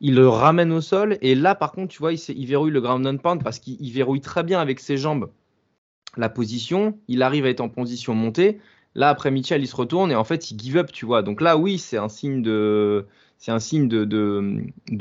il 0.05 0.13
le 0.13 0.29
ramène 0.29 0.71
au 0.71 0.81
sol. 0.81 1.17
Et 1.23 1.33
là, 1.33 1.55
par 1.55 1.71
contre, 1.71 1.91
tu 1.91 1.97
vois, 1.97 2.13
il, 2.13 2.45
verrouille 2.45 2.69
le 2.69 2.79
ground 2.79 3.07
and 3.07 3.17
pound 3.17 3.43
parce 3.43 3.57
qu'il 3.57 3.91
verrouille 3.91 4.21
très 4.21 4.43
bien 4.43 4.59
avec 4.59 4.79
ses 4.79 4.97
jambes 4.97 5.31
la 6.15 6.29
position. 6.29 6.99
Il 7.07 7.23
arrive 7.23 7.45
à 7.45 7.49
être 7.49 7.61
en 7.61 7.69
position 7.69 8.13
montée. 8.13 8.59
Là, 8.93 9.09
après 9.09 9.31
Mitchell, 9.31 9.63
il 9.63 9.67
se 9.67 9.75
retourne 9.75 10.11
et 10.11 10.15
en 10.15 10.23
fait, 10.23 10.51
il 10.51 10.59
give 10.59 10.77
up, 10.77 10.91
tu 10.91 11.07
vois. 11.07 11.23
Donc 11.23 11.41
là, 11.41 11.57
oui, 11.57 11.79
c'est 11.79 11.97
un 11.97 12.07
signe 12.07 12.43
de, 12.43 13.07
c'est 13.39 13.51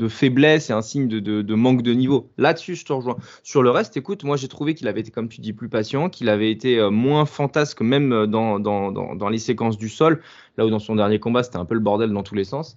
faiblesse 0.09 0.71
et 0.71 0.73
un 0.73 0.81
signe 0.81 1.07
de, 1.07 1.53
manque 1.53 1.83
de 1.83 1.93
niveau. 1.93 2.31
Là-dessus, 2.39 2.73
je 2.73 2.85
te 2.85 2.91
rejoins. 2.91 3.17
Sur 3.43 3.61
le 3.61 3.69
reste, 3.69 3.95
écoute, 3.97 4.23
moi 4.23 4.37
j'ai 4.37 4.47
trouvé 4.47 4.73
qu'il 4.73 4.87
avait 4.87 5.01
été, 5.01 5.11
comme 5.11 5.29
tu 5.29 5.39
dis, 5.39 5.53
plus 5.53 5.69
patient, 5.69 6.09
qu'il 6.09 6.29
avait 6.29 6.49
été 6.49 6.79
euh, 6.79 6.89
moins 6.89 7.25
fantasque 7.25 7.81
même 7.81 8.11
euh, 8.11 8.25
dans, 8.25 8.59
dans, 8.59 9.29
les 9.29 9.37
séquences 9.37 9.77
du 9.77 9.87
sol, 9.87 10.21
là 10.57 10.65
où 10.65 10.71
dans 10.71 10.79
son 10.79 10.95
dernier 10.95 11.19
combat, 11.19 11.43
c'était 11.43 11.57
un 11.57 11.65
peu 11.65 11.75
le 11.75 11.79
bordel 11.79 12.11
dans 12.11 12.23
tous 12.23 12.35
les 12.35 12.43
sens. 12.43 12.75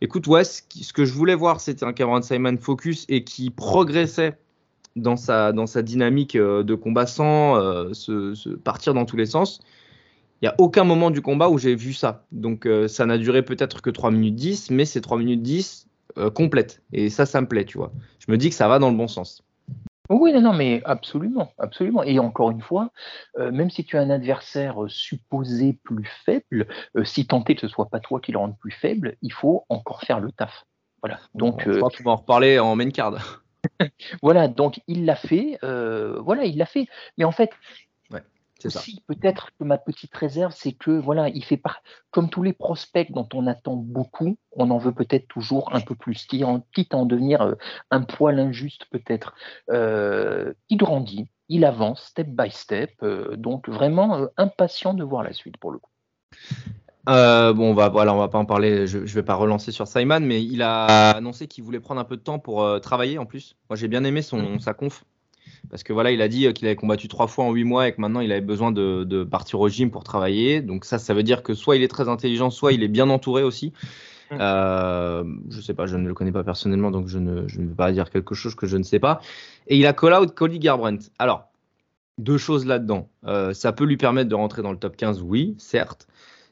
Écoute, 0.00 0.26
ouais, 0.26 0.44
ce, 0.44 0.62
que 0.92 1.04
je 1.04 1.12
voulais 1.12 1.34
voir, 1.34 1.60
c'était 1.60 1.84
un 1.84 1.92
Cameron 1.92 2.22
Simon 2.22 2.56
focus 2.58 3.04
et 3.08 3.24
qui 3.24 3.50
progressait 3.50 4.38
dans 4.96 5.16
sa, 5.16 5.52
dans 5.52 5.66
sa 5.66 5.82
dynamique 5.82 6.36
euh, 6.36 6.62
de 6.62 6.74
combat 6.74 7.06
sans 7.06 7.56
euh, 7.56 7.92
se, 7.92 8.34
se 8.34 8.50
partir 8.50 8.94
dans 8.94 9.04
tous 9.04 9.16
les 9.16 9.26
sens. 9.26 9.60
Il 10.40 10.44
n'y 10.44 10.48
a 10.48 10.54
aucun 10.58 10.84
moment 10.84 11.10
du 11.10 11.20
combat 11.20 11.48
où 11.48 11.58
j'ai 11.58 11.74
vu 11.74 11.92
ça. 11.92 12.24
Donc 12.30 12.64
euh, 12.64 12.86
ça 12.86 13.06
n'a 13.06 13.18
duré 13.18 13.42
peut-être 13.44 13.82
que 13.82 13.90
3 13.90 14.12
minutes 14.12 14.36
10, 14.36 14.70
mais 14.70 14.84
c'est 14.84 15.00
3 15.00 15.18
minutes 15.18 15.42
10 15.42 15.88
euh, 16.16 16.30
complètes. 16.30 16.82
Et 16.92 17.10
ça, 17.10 17.26
ça 17.26 17.40
me 17.40 17.48
plaît, 17.48 17.64
tu 17.64 17.76
vois. 17.76 17.92
Je 18.20 18.30
me 18.30 18.38
dis 18.38 18.48
que 18.50 18.54
ça 18.54 18.68
va 18.68 18.78
dans 18.78 18.90
le 18.90 18.96
bon 18.96 19.08
sens. 19.08 19.42
Oui, 20.10 20.32
non, 20.32 20.40
non, 20.40 20.52
mais 20.54 20.80
absolument, 20.84 21.52
absolument. 21.58 22.02
Et 22.02 22.18
encore 22.18 22.50
une 22.50 22.62
fois, 22.62 22.90
euh, 23.38 23.50
même 23.50 23.70
si 23.70 23.84
tu 23.84 23.98
as 23.98 24.00
un 24.00 24.10
adversaire 24.10 24.82
euh, 24.82 24.88
supposé 24.88 25.78
plus 25.84 26.08
faible, 26.24 26.66
euh, 26.96 27.04
si 27.04 27.26
tenté 27.26 27.54
que 27.54 27.60
ce 27.60 27.68
soit 27.68 27.90
pas 27.90 28.00
toi 28.00 28.20
qui 28.20 28.32
le 28.32 28.38
rende 28.38 28.58
plus 28.58 28.70
faible, 28.70 29.16
il 29.20 29.32
faut 29.32 29.64
encore 29.68 30.02
faire 30.02 30.20
le 30.20 30.32
taf. 30.32 30.64
Voilà. 31.02 31.20
Donc, 31.34 31.62
je 31.64 31.78
crois 31.78 31.90
qu'on 31.90 32.04
va 32.04 32.10
en 32.12 32.16
reparler 32.16 32.58
en 32.58 32.74
main 32.74 32.90
card. 32.90 33.44
voilà, 34.22 34.48
donc 34.48 34.80
il 34.88 35.04
l'a 35.04 35.16
fait. 35.16 35.58
voilà, 35.62 36.44
il 36.44 36.56
l'a 36.56 36.66
fait. 36.66 36.86
Mais 37.18 37.24
en 37.24 37.32
fait. 37.32 37.50
Aussi 38.66 39.02
peut-être 39.06 39.50
que 39.58 39.64
ma 39.64 39.78
petite 39.78 40.14
réserve, 40.14 40.52
c'est 40.56 40.72
que 40.72 40.90
voilà, 40.90 41.28
il 41.28 41.44
fait 41.44 41.56
par 41.56 41.82
comme 42.10 42.28
tous 42.28 42.42
les 42.42 42.52
prospects 42.52 43.10
dont 43.12 43.28
on 43.34 43.46
attend 43.46 43.76
beaucoup, 43.76 44.36
on 44.52 44.70
en 44.70 44.78
veut 44.78 44.92
peut-être 44.92 45.28
toujours 45.28 45.74
un 45.74 45.80
peu 45.80 45.94
plus, 45.94 46.26
qui 46.26 46.44
en, 46.44 46.60
quitte 46.74 46.94
à 46.94 46.98
en 46.98 47.06
devenir 47.06 47.42
euh, 47.42 47.54
un 47.90 48.02
poil 48.02 48.38
injuste 48.38 48.86
peut-être. 48.90 49.34
Euh, 49.70 50.52
il 50.68 50.76
grandit, 50.76 51.28
il 51.48 51.64
avance 51.64 52.02
step 52.02 52.28
by 52.28 52.50
step, 52.50 52.92
euh, 53.02 53.36
donc 53.36 53.68
vraiment 53.68 54.16
euh, 54.16 54.26
impatient 54.36 54.94
de 54.94 55.04
voir 55.04 55.22
la 55.22 55.32
suite 55.32 55.56
pour 55.56 55.70
le 55.70 55.78
coup. 55.78 55.90
Euh, 57.08 57.54
bon, 57.54 57.70
on 57.70 57.74
va, 57.74 57.88
voilà, 57.88 58.12
on 58.12 58.18
va 58.18 58.28
pas 58.28 58.38
en 58.38 58.44
parler. 58.44 58.86
Je, 58.86 58.98
vais 58.98 59.22
pas 59.22 59.34
relancer 59.34 59.72
sur 59.72 59.86
Simon, 59.86 60.20
mais 60.20 60.44
il 60.44 60.62
a 60.62 61.10
annoncé 61.10 61.46
qu'il 61.46 61.64
voulait 61.64 61.80
prendre 61.80 62.00
un 62.00 62.04
peu 62.04 62.16
de 62.16 62.22
temps 62.22 62.38
pour 62.38 62.62
euh, 62.62 62.80
travailler 62.80 63.18
en 63.18 63.24
plus. 63.24 63.56
Moi, 63.70 63.76
j'ai 63.76 63.88
bien 63.88 64.04
aimé 64.04 64.20
son 64.20 64.58
sa 64.58 64.74
conf 64.74 65.04
parce 65.70 65.82
que 65.82 65.92
voilà, 65.92 66.10
il 66.10 66.22
a 66.22 66.28
dit 66.28 66.46
euh, 66.46 66.52
qu'il 66.52 66.66
avait 66.66 66.76
combattu 66.76 67.08
trois 67.08 67.26
fois 67.26 67.44
en 67.44 67.52
huit 67.52 67.64
mois 67.64 67.88
et 67.88 67.92
que 67.92 68.00
maintenant 68.00 68.20
il 68.20 68.32
avait 68.32 68.40
besoin 68.40 68.72
de, 68.72 69.04
de, 69.04 69.24
partir 69.24 69.60
au 69.60 69.68
gym 69.68 69.90
pour 69.90 70.04
travailler. 70.04 70.60
Donc 70.60 70.84
ça, 70.84 70.98
ça 70.98 71.14
veut 71.14 71.22
dire 71.22 71.42
que 71.42 71.54
soit 71.54 71.76
il 71.76 71.82
est 71.82 71.88
très 71.88 72.08
intelligent, 72.08 72.50
soit 72.50 72.72
il 72.72 72.82
est 72.82 72.88
bien 72.88 73.10
entouré 73.10 73.42
aussi. 73.42 73.72
Euh, 74.32 75.24
je 75.48 75.60
sais 75.60 75.74
pas, 75.74 75.86
je 75.86 75.96
ne 75.96 76.06
le 76.06 76.14
connais 76.14 76.32
pas 76.32 76.44
personnellement, 76.44 76.90
donc 76.90 77.08
je 77.08 77.18
ne, 77.18 77.48
je 77.48 77.60
ne 77.60 77.68
veux 77.68 77.74
pas 77.74 77.92
dire 77.92 78.10
quelque 78.10 78.34
chose 78.34 78.54
que 78.54 78.66
je 78.66 78.76
ne 78.76 78.82
sais 78.82 78.98
pas. 78.98 79.20
Et 79.66 79.78
il 79.78 79.86
a 79.86 79.92
call 79.92 80.14
out 80.14 80.34
Cody 80.34 80.58
Garbrandt. 80.58 81.10
Alors, 81.18 81.48
deux 82.18 82.38
choses 82.38 82.66
là-dedans. 82.66 83.08
Euh, 83.26 83.54
ça 83.54 83.72
peut 83.72 83.84
lui 83.84 83.96
permettre 83.96 84.28
de 84.28 84.34
rentrer 84.34 84.62
dans 84.62 84.72
le 84.72 84.78
top 84.78 84.96
15, 84.96 85.22
oui, 85.22 85.54
certes. 85.58 86.06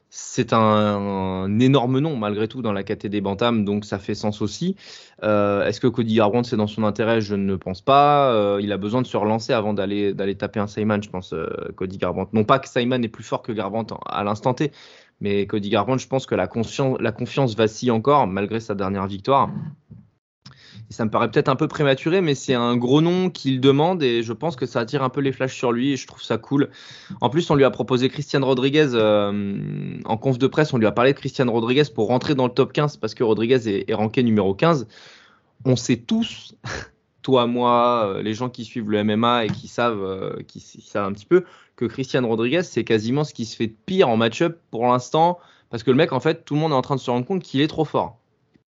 C'est 0.09 0.53
un, 0.53 1.59
énorme 1.59 1.99
nom 1.99 2.15
malgré 2.15 2.47
tout 2.47 2.61
dans 2.61 2.71
la 2.71 2.83
KT 2.83 3.07
des 3.07 3.19
Bantam, 3.19 3.65
donc 3.65 3.83
ça 3.83 3.99
fait 3.99 4.15
sens 4.15 4.41
aussi. 4.41 4.75
Euh, 5.23 5.65
Est-ce 5.65 5.81
que 5.81 5.87
Cody 5.87 6.15
Garbrandt 6.15 6.49
c'est 6.49 6.55
dans 6.55 6.67
son 6.67 6.85
intérêt? 6.85 7.19
Je 7.19 7.35
ne 7.35 7.55
pense 7.57 7.81
pas. 7.81 8.31
Euh, 8.31 8.59
il 8.61 8.71
a 8.71 8.77
besoin 8.77 9.01
de 9.01 9.07
se 9.07 9.17
relancer 9.17 9.51
avant 9.51 9.73
d'aller 9.73 10.13
d'aller 10.13 10.35
taper 10.35 10.61
un 10.61 10.67
Simon, 10.67 11.01
je 11.01 11.09
pense. 11.09 11.33
Euh, 11.33 11.49
Cody 11.75 11.97
Garbrandt. 11.97 12.31
Non 12.33 12.45
pas 12.45 12.59
que 12.59 12.69
Simon 12.69 13.01
est 13.01 13.09
plus 13.09 13.23
fort 13.23 13.41
que 13.41 13.51
Garbrandt 13.51 13.95
à 14.05 14.23
l'instant 14.23 14.53
T, 14.53 14.71
mais 15.19 15.45
Cody 15.45 15.69
Garbrandt, 15.69 16.01
je 16.01 16.07
pense 16.07 16.25
que 16.25 16.35
la, 16.35 16.47
la 16.99 17.11
confiance 17.11 17.55
vacille 17.55 17.91
encore 17.91 18.27
malgré 18.27 18.61
sa 18.61 18.75
dernière 18.75 19.07
victoire. 19.07 19.49
Ça 20.89 21.03
me 21.03 21.09
paraît 21.09 21.29
peut-être 21.29 21.49
un 21.49 21.57
peu 21.57 21.67
prématuré, 21.67 22.21
mais 22.21 22.33
c'est 22.33 22.53
un 22.53 22.77
gros 22.77 23.01
nom 23.01 23.29
qu'il 23.29 23.59
demande 23.59 24.01
et 24.03 24.23
je 24.23 24.31
pense 24.31 24.55
que 24.55 24.65
ça 24.65 24.79
attire 24.79 25.03
un 25.03 25.09
peu 25.09 25.19
les 25.19 25.33
flashs 25.33 25.55
sur 25.55 25.73
lui 25.73 25.91
et 25.91 25.97
je 25.97 26.07
trouve 26.07 26.23
ça 26.23 26.37
cool. 26.37 26.69
En 27.19 27.29
plus, 27.29 27.49
on 27.49 27.55
lui 27.55 27.65
a 27.65 27.71
proposé 27.71 28.07
Christian 28.07 28.45
Rodriguez 28.45 28.89
euh, 28.93 29.99
en 30.05 30.17
conf 30.17 30.37
de 30.37 30.47
presse, 30.47 30.73
on 30.73 30.77
lui 30.77 30.85
a 30.85 30.93
parlé 30.93 31.11
de 31.11 31.17
Christian 31.17 31.51
Rodriguez 31.51 31.83
pour 31.93 32.07
rentrer 32.07 32.35
dans 32.35 32.45
le 32.45 32.53
top 32.53 32.71
15 32.71 32.97
parce 32.97 33.15
que 33.15 33.23
Rodriguez 33.23 33.67
est, 33.67 33.89
est 33.89 33.93
ranké 33.93 34.23
numéro 34.23 34.53
15. 34.53 34.87
On 35.65 35.75
sait 35.75 35.97
tous, 35.97 36.55
toi, 37.21 37.47
moi, 37.47 38.19
les 38.23 38.33
gens 38.33 38.49
qui 38.49 38.63
suivent 38.63 38.89
le 38.89 39.03
MMA 39.03 39.45
et 39.45 39.49
qui 39.49 39.67
savent, 39.67 40.03
euh, 40.03 40.37
qui, 40.47 40.59
qui 40.61 40.87
savent 40.87 41.05
un 41.05 41.11
petit 41.11 41.25
peu, 41.25 41.43
que 41.75 41.85
Christian 41.85 42.25
Rodriguez, 42.25 42.63
c'est 42.63 42.85
quasiment 42.85 43.25
ce 43.25 43.33
qui 43.33 43.45
se 43.45 43.57
fait 43.57 43.67
de 43.67 43.75
pire 43.85 44.07
en 44.07 44.15
match-up 44.15 44.57
pour 44.71 44.87
l'instant 44.87 45.37
parce 45.69 45.83
que 45.83 45.91
le 45.91 45.97
mec, 45.97 46.13
en 46.13 46.19
fait, 46.19 46.45
tout 46.45 46.53
le 46.53 46.61
monde 46.61 46.71
est 46.71 46.75
en 46.75 46.81
train 46.81 46.95
de 46.95 47.01
se 47.01 47.11
rendre 47.11 47.25
compte 47.25 47.43
qu'il 47.43 47.61
est 47.61 47.67
trop 47.67 47.85
fort 47.85 48.17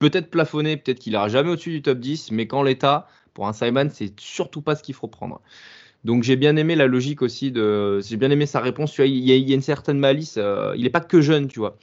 peut-être 0.10 0.30
plafonné, 0.30 0.78
peut-être 0.78 1.00
qu'il 1.00 1.14
ira 1.14 1.30
jamais 1.30 1.50
au-dessus 1.50 1.72
du 1.72 1.82
top 1.82 2.00
10, 2.00 2.32
mais 2.32 2.48
qu'en 2.48 2.64
l'état, 2.64 3.08
pour 3.34 3.48
un 3.48 3.54
Simon, 3.54 3.90
c'est 3.92 4.20
surtout 4.20 4.62
pas 4.62 4.76
ce 4.76 4.84
qu'il 4.84 4.96
faut 4.96 5.08
prendre. 5.08 5.42
Donc 6.04 6.24
j'ai 6.24 6.36
bien 6.36 6.58
aimé 6.58 6.76
la 6.76 6.88
logique 6.88 7.22
aussi 7.22 7.52
de, 7.52 8.02
j'ai 8.02 8.18
bien 8.18 8.30
aimé 8.30 8.46
sa 8.46 8.60
réponse. 8.60 8.92
Tu 8.92 9.02
vois, 9.02 9.08
il 9.08 9.20
y 9.20 9.32
a, 9.32 9.36
il 9.36 9.48
y 9.48 9.54
a 9.54 9.56
une 9.56 9.62
certaine 9.62 9.98
malice. 10.00 10.36
Euh, 10.38 10.74
il 10.76 10.86
est 10.86 10.90
pas 10.90 11.00
que 11.00 11.22
jeune, 11.22 11.48
tu 11.48 11.60
vois. 11.60 11.78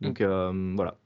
Donc 0.00 0.20
euh, 0.20 0.72
voilà. 0.76 0.96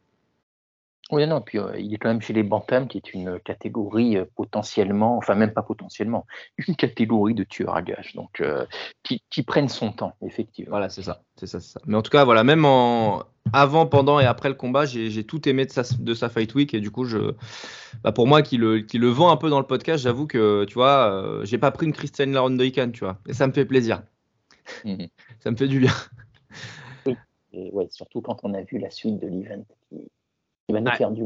Oui, 1.13 1.27
non, 1.27 1.43
puis 1.43 1.59
euh, 1.59 1.79
il 1.79 1.93
est 1.93 1.99
quand 1.99 2.09
même 2.09 2.23
chez 2.23 2.33
les 2.33 2.43
Bantams, 2.43 2.89
qui 2.89 2.97
est 2.97 3.13
une 3.13 3.39
catégorie 3.39 4.17
euh, 4.17 4.25
potentiellement, 4.35 5.19
enfin 5.19 5.35
même 5.35 5.53
pas 5.53 5.63
potentiellement, 5.63 6.27
une 6.67 6.75
catégorie 6.75 7.35
de 7.35 7.45
tueurs 7.45 7.77
à 7.77 7.83
gages, 7.83 8.15
donc 8.15 8.41
euh, 8.41 8.65
qui, 9.03 9.23
qui, 9.29 9.43
prennent 9.43 9.69
son 9.69 9.93
temps, 9.93 10.15
effectivement. 10.23 10.71
Voilà, 10.71 10.89
c'est 10.89 11.03
ça, 11.03 11.23
c'est 11.37 11.47
ça, 11.47 11.61
ça, 11.61 11.81
Mais 11.85 11.97
en 11.99 12.03
tout 12.03 12.11
cas, 12.11 12.25
voilà, 12.25 12.45
même 12.45 12.65
en 12.65 13.25
avant, 13.53 13.85
pendant 13.85 14.21
et 14.21 14.25
après 14.25 14.49
le 14.49 14.55
combat, 14.55 14.87
j'ai 14.87 15.25
tout 15.25 15.47
aimé 15.47 15.67
de 15.67 15.71
sa, 15.71 15.83
de 15.83 16.15
sa 16.15 16.31
fight 16.31 16.55
week 16.55 16.73
et 16.73 16.81
du 16.81 16.91
coup, 16.91 17.05
je, 17.05 17.35
bah 18.03 18.13
pour 18.13 18.27
moi 18.27 18.41
qui 18.41 18.57
le, 18.57 18.81
qui 18.81 18.97
le 18.97 19.09
vend 19.09 19.31
un 19.31 19.37
peu 19.37 19.51
dans 19.51 19.61
le 19.61 19.67
podcast, 19.67 20.03
j'avoue 20.03 20.27
que 20.27 20.65
tu 20.65 20.75
vois, 20.75 21.13
euh, 21.13 21.45
j'ai 21.45 21.59
pas 21.59 21.73
pris 21.73 21.85
une 21.85 21.93
Christiane 21.93 22.33
Larondoikan, 22.33 22.91
tu 22.91 23.01
vois, 23.01 23.19
et 23.29 23.35
ça 23.35 23.47
me 23.47 23.53
fait 23.53 23.67
plaisir. 23.67 24.03
Mm 24.87 24.95
-hmm. 24.95 25.11
ça 25.41 25.51
me 25.51 25.57
fait 25.57 25.69
du 25.69 25.79
bien. 25.81 25.93
Oui, 27.05 27.17
et 27.53 27.71
ouais, 27.71 27.89
surtout 27.91 28.23
quand 28.23 28.39
on 28.45 28.55
a 28.55 28.63
vu 28.63 28.79
la 28.79 28.89
suite 28.89 29.21
de 29.21 29.27
l'event 29.27 29.67
qui 30.73 30.75
va 30.75 30.81
nous 30.81 30.91
ouais. 30.91 30.97
faire 30.97 31.11
du 31.11 31.25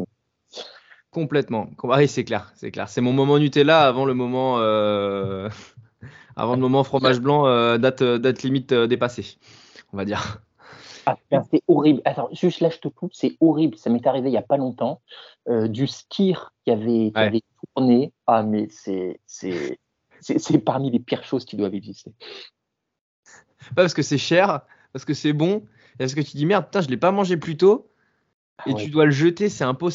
Complètement. 1.10 1.68
Oui, 1.82 2.08
c'est 2.08 2.24
clair, 2.24 2.52
c'est 2.54 2.70
clair. 2.70 2.88
C'est 2.88 3.00
mon 3.00 3.12
moment 3.12 3.38
Nutella 3.38 3.86
avant 3.86 4.04
le 4.04 4.14
moment, 4.14 4.58
euh... 4.58 5.48
avant 6.36 6.54
le 6.54 6.60
moment 6.60 6.84
fromage 6.84 7.20
blanc, 7.20 7.46
euh, 7.46 7.78
date, 7.78 8.02
date 8.02 8.42
limite 8.42 8.72
euh, 8.72 8.86
dépassée, 8.86 9.38
on 9.92 9.96
va 9.96 10.04
dire. 10.04 10.42
Ah, 11.06 11.16
c'est 11.50 11.62
horrible. 11.68 12.02
Attends, 12.04 12.28
juste 12.32 12.60
là, 12.60 12.68
je 12.68 12.78
te 12.78 12.88
coupe, 12.88 13.12
c'est 13.14 13.36
horrible. 13.40 13.78
Ça 13.78 13.90
m'est 13.90 14.04
arrivé 14.06 14.28
il 14.28 14.32
n'y 14.32 14.36
a 14.36 14.42
pas 14.42 14.56
longtemps. 14.56 15.00
Euh, 15.48 15.68
du 15.68 15.86
skier 15.86 16.34
qui 16.64 16.72
avait, 16.72 16.82
qui 16.84 17.12
ouais. 17.14 17.22
avait 17.22 17.42
tourné. 17.74 18.12
Ah, 18.26 18.42
mais 18.42 18.66
c'est 18.68 19.20
parmi 20.64 20.90
les 20.90 20.98
pires 20.98 21.24
choses 21.24 21.44
qui 21.44 21.56
doivent 21.56 21.74
exister. 21.74 22.12
Pas 23.74 23.82
parce 23.82 23.94
que 23.94 24.02
c'est 24.02 24.18
cher, 24.18 24.62
parce 24.92 25.04
que 25.04 25.14
c'est 25.14 25.32
bon, 25.32 25.62
et 25.94 25.98
parce 25.98 26.14
que 26.14 26.20
tu 26.20 26.36
dis 26.36 26.46
merde, 26.46 26.64
putain, 26.64 26.80
je 26.80 26.86
ne 26.86 26.90
l'ai 26.90 26.96
pas 26.96 27.12
mangé 27.12 27.36
plus 27.36 27.56
tôt. 27.56 27.88
Et 28.64 28.72
ouais. 28.72 28.82
tu 28.82 28.90
dois 28.90 29.04
le 29.04 29.10
jeter, 29.10 29.50
c'est 29.50 29.64
impo 29.64 29.90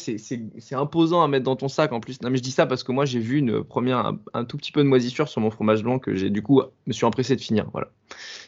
imposant 0.72 1.22
à 1.22 1.28
mettre 1.28 1.44
dans 1.44 1.56
ton 1.56 1.68
sac 1.68 1.92
en 1.92 1.98
plus. 1.98 2.22
Non, 2.22 2.30
mais 2.30 2.36
je 2.36 2.42
dis 2.42 2.52
ça 2.52 2.64
parce 2.64 2.84
que 2.84 2.92
moi 2.92 3.04
j'ai 3.04 3.18
vu 3.18 3.38
une 3.38 3.64
première, 3.64 3.98
un, 3.98 4.18
un, 4.34 4.44
tout 4.44 4.56
petit 4.56 4.70
peu 4.70 4.84
de 4.84 4.88
moisissure 4.88 5.28
sur 5.28 5.40
mon 5.40 5.50
fromage 5.50 5.82
blanc 5.82 5.98
que 5.98 6.14
j'ai 6.14 6.30
du 6.30 6.42
coup 6.42 6.62
me 6.86 6.92
suis 6.92 7.04
empressé 7.04 7.34
de 7.34 7.40
finir. 7.40 7.68
Voilà. 7.72 7.88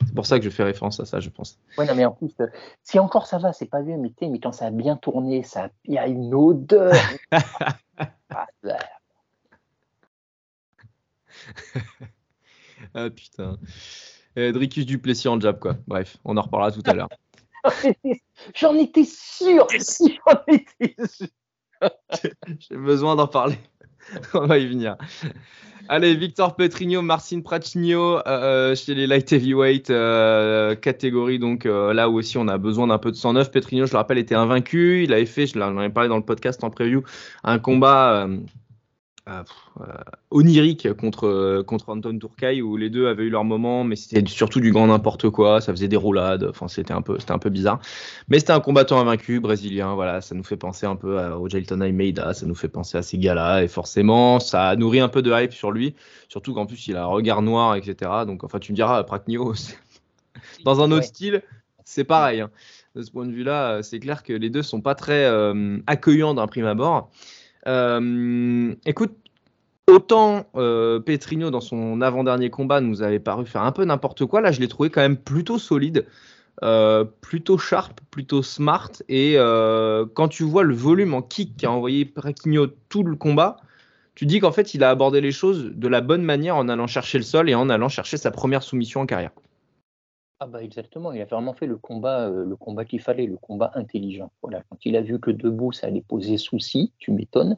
C'est 0.07 0.15
pour 0.15 0.27
ça 0.27 0.39
que 0.39 0.45
je 0.45 0.51
fais 0.51 0.63
référence 0.63 1.01
à 1.01 1.05
ça, 1.05 1.21
je 1.21 1.31
pense. 1.31 1.59
Ouais, 1.79 1.87
non, 1.87 1.95
mais 1.95 2.05
en 2.05 2.13
plus, 2.13 2.33
euh, 2.41 2.47
si 2.83 2.99
encore 2.99 3.27
ça 3.27 3.39
va, 3.39 3.53
c'est 3.53 3.67
pas 3.67 3.83
vieux, 3.83 3.97
mais, 3.97 4.13
mais 4.21 4.39
quand 4.39 4.53
ça 4.53 4.67
a 4.67 4.71
bien 4.71 4.97
tourné, 4.97 5.43
ça, 5.43 5.69
il 5.85 5.95
y 5.95 5.99
a 5.99 6.07
une 6.07 6.35
odeur. 6.35 6.95
ah, 7.33 8.47
ah 12.95 13.11
putain. 13.11 13.59
Euh, 14.37 14.53
Dricus 14.53 14.87
Duplessis 14.87 15.29
en 15.29 15.41
jab, 15.41 15.59
quoi. 15.59 15.77
Bref, 15.87 16.19
on 16.25 16.37
en 16.37 16.43
reparlera 16.43 16.73
tout 16.73 16.83
à 16.87 16.95
l'heure. 16.95 17.09
J'en 18.55 18.75
étais 18.77 19.05
sûr. 19.05 19.67
J'en 19.71 20.43
étais 20.49 20.95
sûr. 21.07 21.29
J'ai 22.59 22.77
besoin 22.77 23.17
d'en 23.17 23.27
parler. 23.27 23.59
On 24.35 24.47
va 24.47 24.59
y 24.59 24.67
venir. 24.67 24.97
Allez, 25.89 26.15
Victor 26.15 26.57
Petrigno, 26.57 27.03
Marcin 27.03 27.43
Prachnio 27.43 28.27
euh, 28.27 28.75
chez 28.75 28.95
les 28.95 29.07
light 29.07 29.31
heavyweight 29.33 29.91
euh, 29.91 30.75
catégorie. 30.75 31.39
Donc 31.39 31.67
euh, 31.67 31.93
là 31.93 32.09
où 32.09 32.17
aussi 32.17 32.39
on 32.39 32.49
a 32.49 32.57
besoin 32.57 32.87
d'un 32.87 32.99
peu 32.99 33.11
de 33.11 33.17
109. 33.17 33.51
Petrigno, 33.51 33.87
je 33.87 33.93
le 33.93 33.99
rappelle, 33.99 34.19
était 34.19 34.35
invaincu. 34.35 35.05
Il 35.05 35.13
avait 35.13 35.27
fait, 35.27 35.47
je 35.47 35.59
l'en 35.59 35.81
ai 35.83 35.91
parlé 35.91 36.09
dans 36.09 36.17
le 36.17 36.25
podcast 36.25 36.65
en 36.65 36.71
preview, 36.71 37.03
un 37.43 37.59
combat 37.59 38.25
euh, 38.25 38.39
onirique 40.31 40.93
contre, 40.95 41.63
contre 41.67 41.89
Anton 41.89 42.19
Tourcaille 42.19 42.61
où 42.61 42.77
les 42.77 42.91
deux 42.91 43.07
avaient 43.07 43.25
eu 43.25 43.31
leur 43.31 43.45
moment, 43.45 43.83
mais 43.83 43.97
c'était 43.97 44.29
surtout 44.29 44.61
du 44.61 44.71
grand 44.71 44.87
n'importe 44.89 45.31
quoi, 45.31 45.63
ça 45.63 45.73
faisait 45.73 45.89
des 45.89 45.97
roulades, 45.97 46.47
enfin 46.51 46.69
c'était 46.69 46.93
un 46.93 47.01
peu, 47.01 47.19
c'était 47.19 47.33
un 47.33 47.39
peu 47.39 47.49
bizarre. 47.49 47.81
Mais 48.29 48.39
c'était 48.39 48.53
un 48.53 48.61
combattant 48.61 49.01
invaincu 49.01 49.41
brésilien, 49.41 49.95
voilà, 49.95 50.21
ça 50.21 50.35
nous 50.35 50.45
fait 50.45 50.59
penser 50.59 50.85
un 50.85 50.97
peu 50.97 51.19
à, 51.19 51.39
au 51.39 51.49
Jailton 51.49 51.81
Almeida, 51.81 52.35
ça 52.35 52.45
nous 52.45 52.55
fait 52.55 52.69
penser 52.69 52.99
à 52.99 53.03
ces 53.03 53.17
gars-là, 53.17 53.63
et 53.63 53.69
forcément 53.69 54.41
ça 54.41 54.69
a 54.69 54.77
nourri 54.77 55.01
un 55.01 55.09
peu 55.09 55.23
de 55.23 55.33
hype 55.33 55.55
sur 55.55 55.71
lui, 55.71 55.95
surtout 56.29 56.53
qu'en 56.53 56.67
plus 56.67 56.87
il 56.89 56.97
a 56.97 57.05
un 57.05 57.07
regard 57.07 57.41
noir, 57.41 57.77
etc. 57.77 58.11
Donc 58.27 58.45
enfin 58.45 58.59
tu 58.59 58.73
me 58.73 58.77
diras, 58.77 59.03
Praknio, 59.05 59.55
dans 60.65 60.81
un 60.83 60.91
autre 60.91 60.97
ouais. 60.97 61.03
style, 61.03 61.43
c'est 61.87 62.05
pareil. 62.05 62.43
Hein. 62.43 62.51
de 62.95 63.01
ce 63.01 63.11
point 63.11 63.25
de 63.25 63.33
vue-là, 63.33 63.83
c'est 63.83 64.01
clair 64.01 64.23
que 64.23 64.35
les 64.35 64.51
deux 64.51 64.63
sont 64.63 64.83
pas 64.83 64.95
très 64.95 65.27
accueillants 65.87 66.35
d'un 66.35 66.47
prime 66.47 66.67
abord. 66.67 67.11
Écoute, 67.67 69.13
autant 69.87 70.47
Petrino 70.53 71.51
dans 71.51 71.61
son 71.61 72.01
avant-dernier 72.01 72.51
combat 72.51 72.81
nous 72.81 73.03
avait 73.03 73.21
paru 73.21 73.47
faire 73.47 73.63
un 73.63 73.73
peu 73.73 73.85
n'importe 73.85 74.27
quoi, 74.27 74.41
là 74.41 74.53
je 74.53 74.61
l'ai 74.61 74.69
trouvé 74.69 74.91
quand 74.91 75.01
même 75.01 75.17
plutôt 75.17 75.59
solide. 75.59 76.07
Euh, 76.63 77.05
plutôt 77.21 77.59
sharp, 77.59 78.01
plutôt 78.11 78.43
smart. 78.43 78.91
Et 79.09 79.35
euh, 79.37 80.07
quand 80.15 80.29
tu 80.29 80.45
vois 80.45 80.63
le 80.63 80.75
volume 80.75 81.13
en 81.15 81.23
kick 81.23 81.57
qu'a 81.57 81.71
envoyé 81.71 82.05
Prequigno 82.05 82.69
tout 82.89 83.03
le 83.03 83.17
combat, 83.17 83.57
tu 84.15 84.25
dis 84.25 84.39
qu'en 84.39 84.53
fait, 84.53 84.75
il 84.75 84.85
a 84.85 84.91
abordé 84.91 85.21
les 85.21 85.33
choses 85.33 85.73
de 85.75 85.89
la 85.89 86.01
bonne 86.01 86.23
manière 86.23 86.57
en 86.57 86.69
allant 86.69 86.87
chercher 86.87 87.19
le 87.19 87.25
sol 87.25 87.51
et 87.51 87.55
en 87.55 87.69
allant 87.69 87.89
chercher 87.89 88.17
sa 88.17 88.31
première 88.31 88.63
soumission 88.63 89.01
en 89.01 89.07
carrière. 89.07 89.33
Ah 90.41 90.47
bah 90.47 90.63
exactement, 90.63 91.13
il 91.13 91.21
a 91.21 91.27
vraiment 91.27 91.55
fait 91.55 91.67
le 91.67 91.77
combat, 91.77 92.29
euh, 92.29 92.45
le 92.45 92.57
combat 92.57 92.85
qu'il 92.85 93.01
fallait, 93.01 93.27
le 93.27 93.37
combat 93.37 93.71
intelligent. 93.75 94.33
Voilà, 94.43 94.65
quand 94.69 94.85
il 94.85 94.97
a 94.97 95.01
vu 95.01 95.21
que 95.21 95.31
debout 95.31 95.71
ça 95.73 95.87
allait 95.87 96.03
poser 96.03 96.39
souci, 96.39 96.93
tu 96.99 97.13
m'étonnes, 97.13 97.57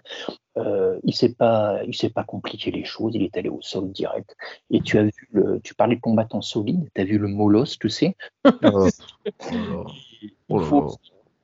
euh, 0.58 1.00
il 1.02 1.14
s'est 1.14 1.34
pas, 1.34 1.82
il 1.84 1.96
s'est 1.96 2.10
pas 2.10 2.22
compliqué 2.22 2.70
les 2.70 2.84
choses, 2.84 3.14
il 3.14 3.22
est 3.22 3.36
allé 3.38 3.48
au 3.48 3.62
sol 3.62 3.90
direct. 3.92 4.36
Et 4.70 4.82
tu 4.82 4.98
as 4.98 5.04
vu 5.04 5.28
le, 5.30 5.58
tu 5.60 5.74
parlais 5.74 5.96
de 5.96 6.00
combattant 6.02 6.42
solide, 6.42 6.88
tu 6.94 7.00
as 7.00 7.04
vu 7.04 7.16
le 7.16 7.28
molos, 7.28 7.78
tu 7.80 7.88
sais. 7.88 8.14
Oh 8.62 8.88
oh 10.50 10.96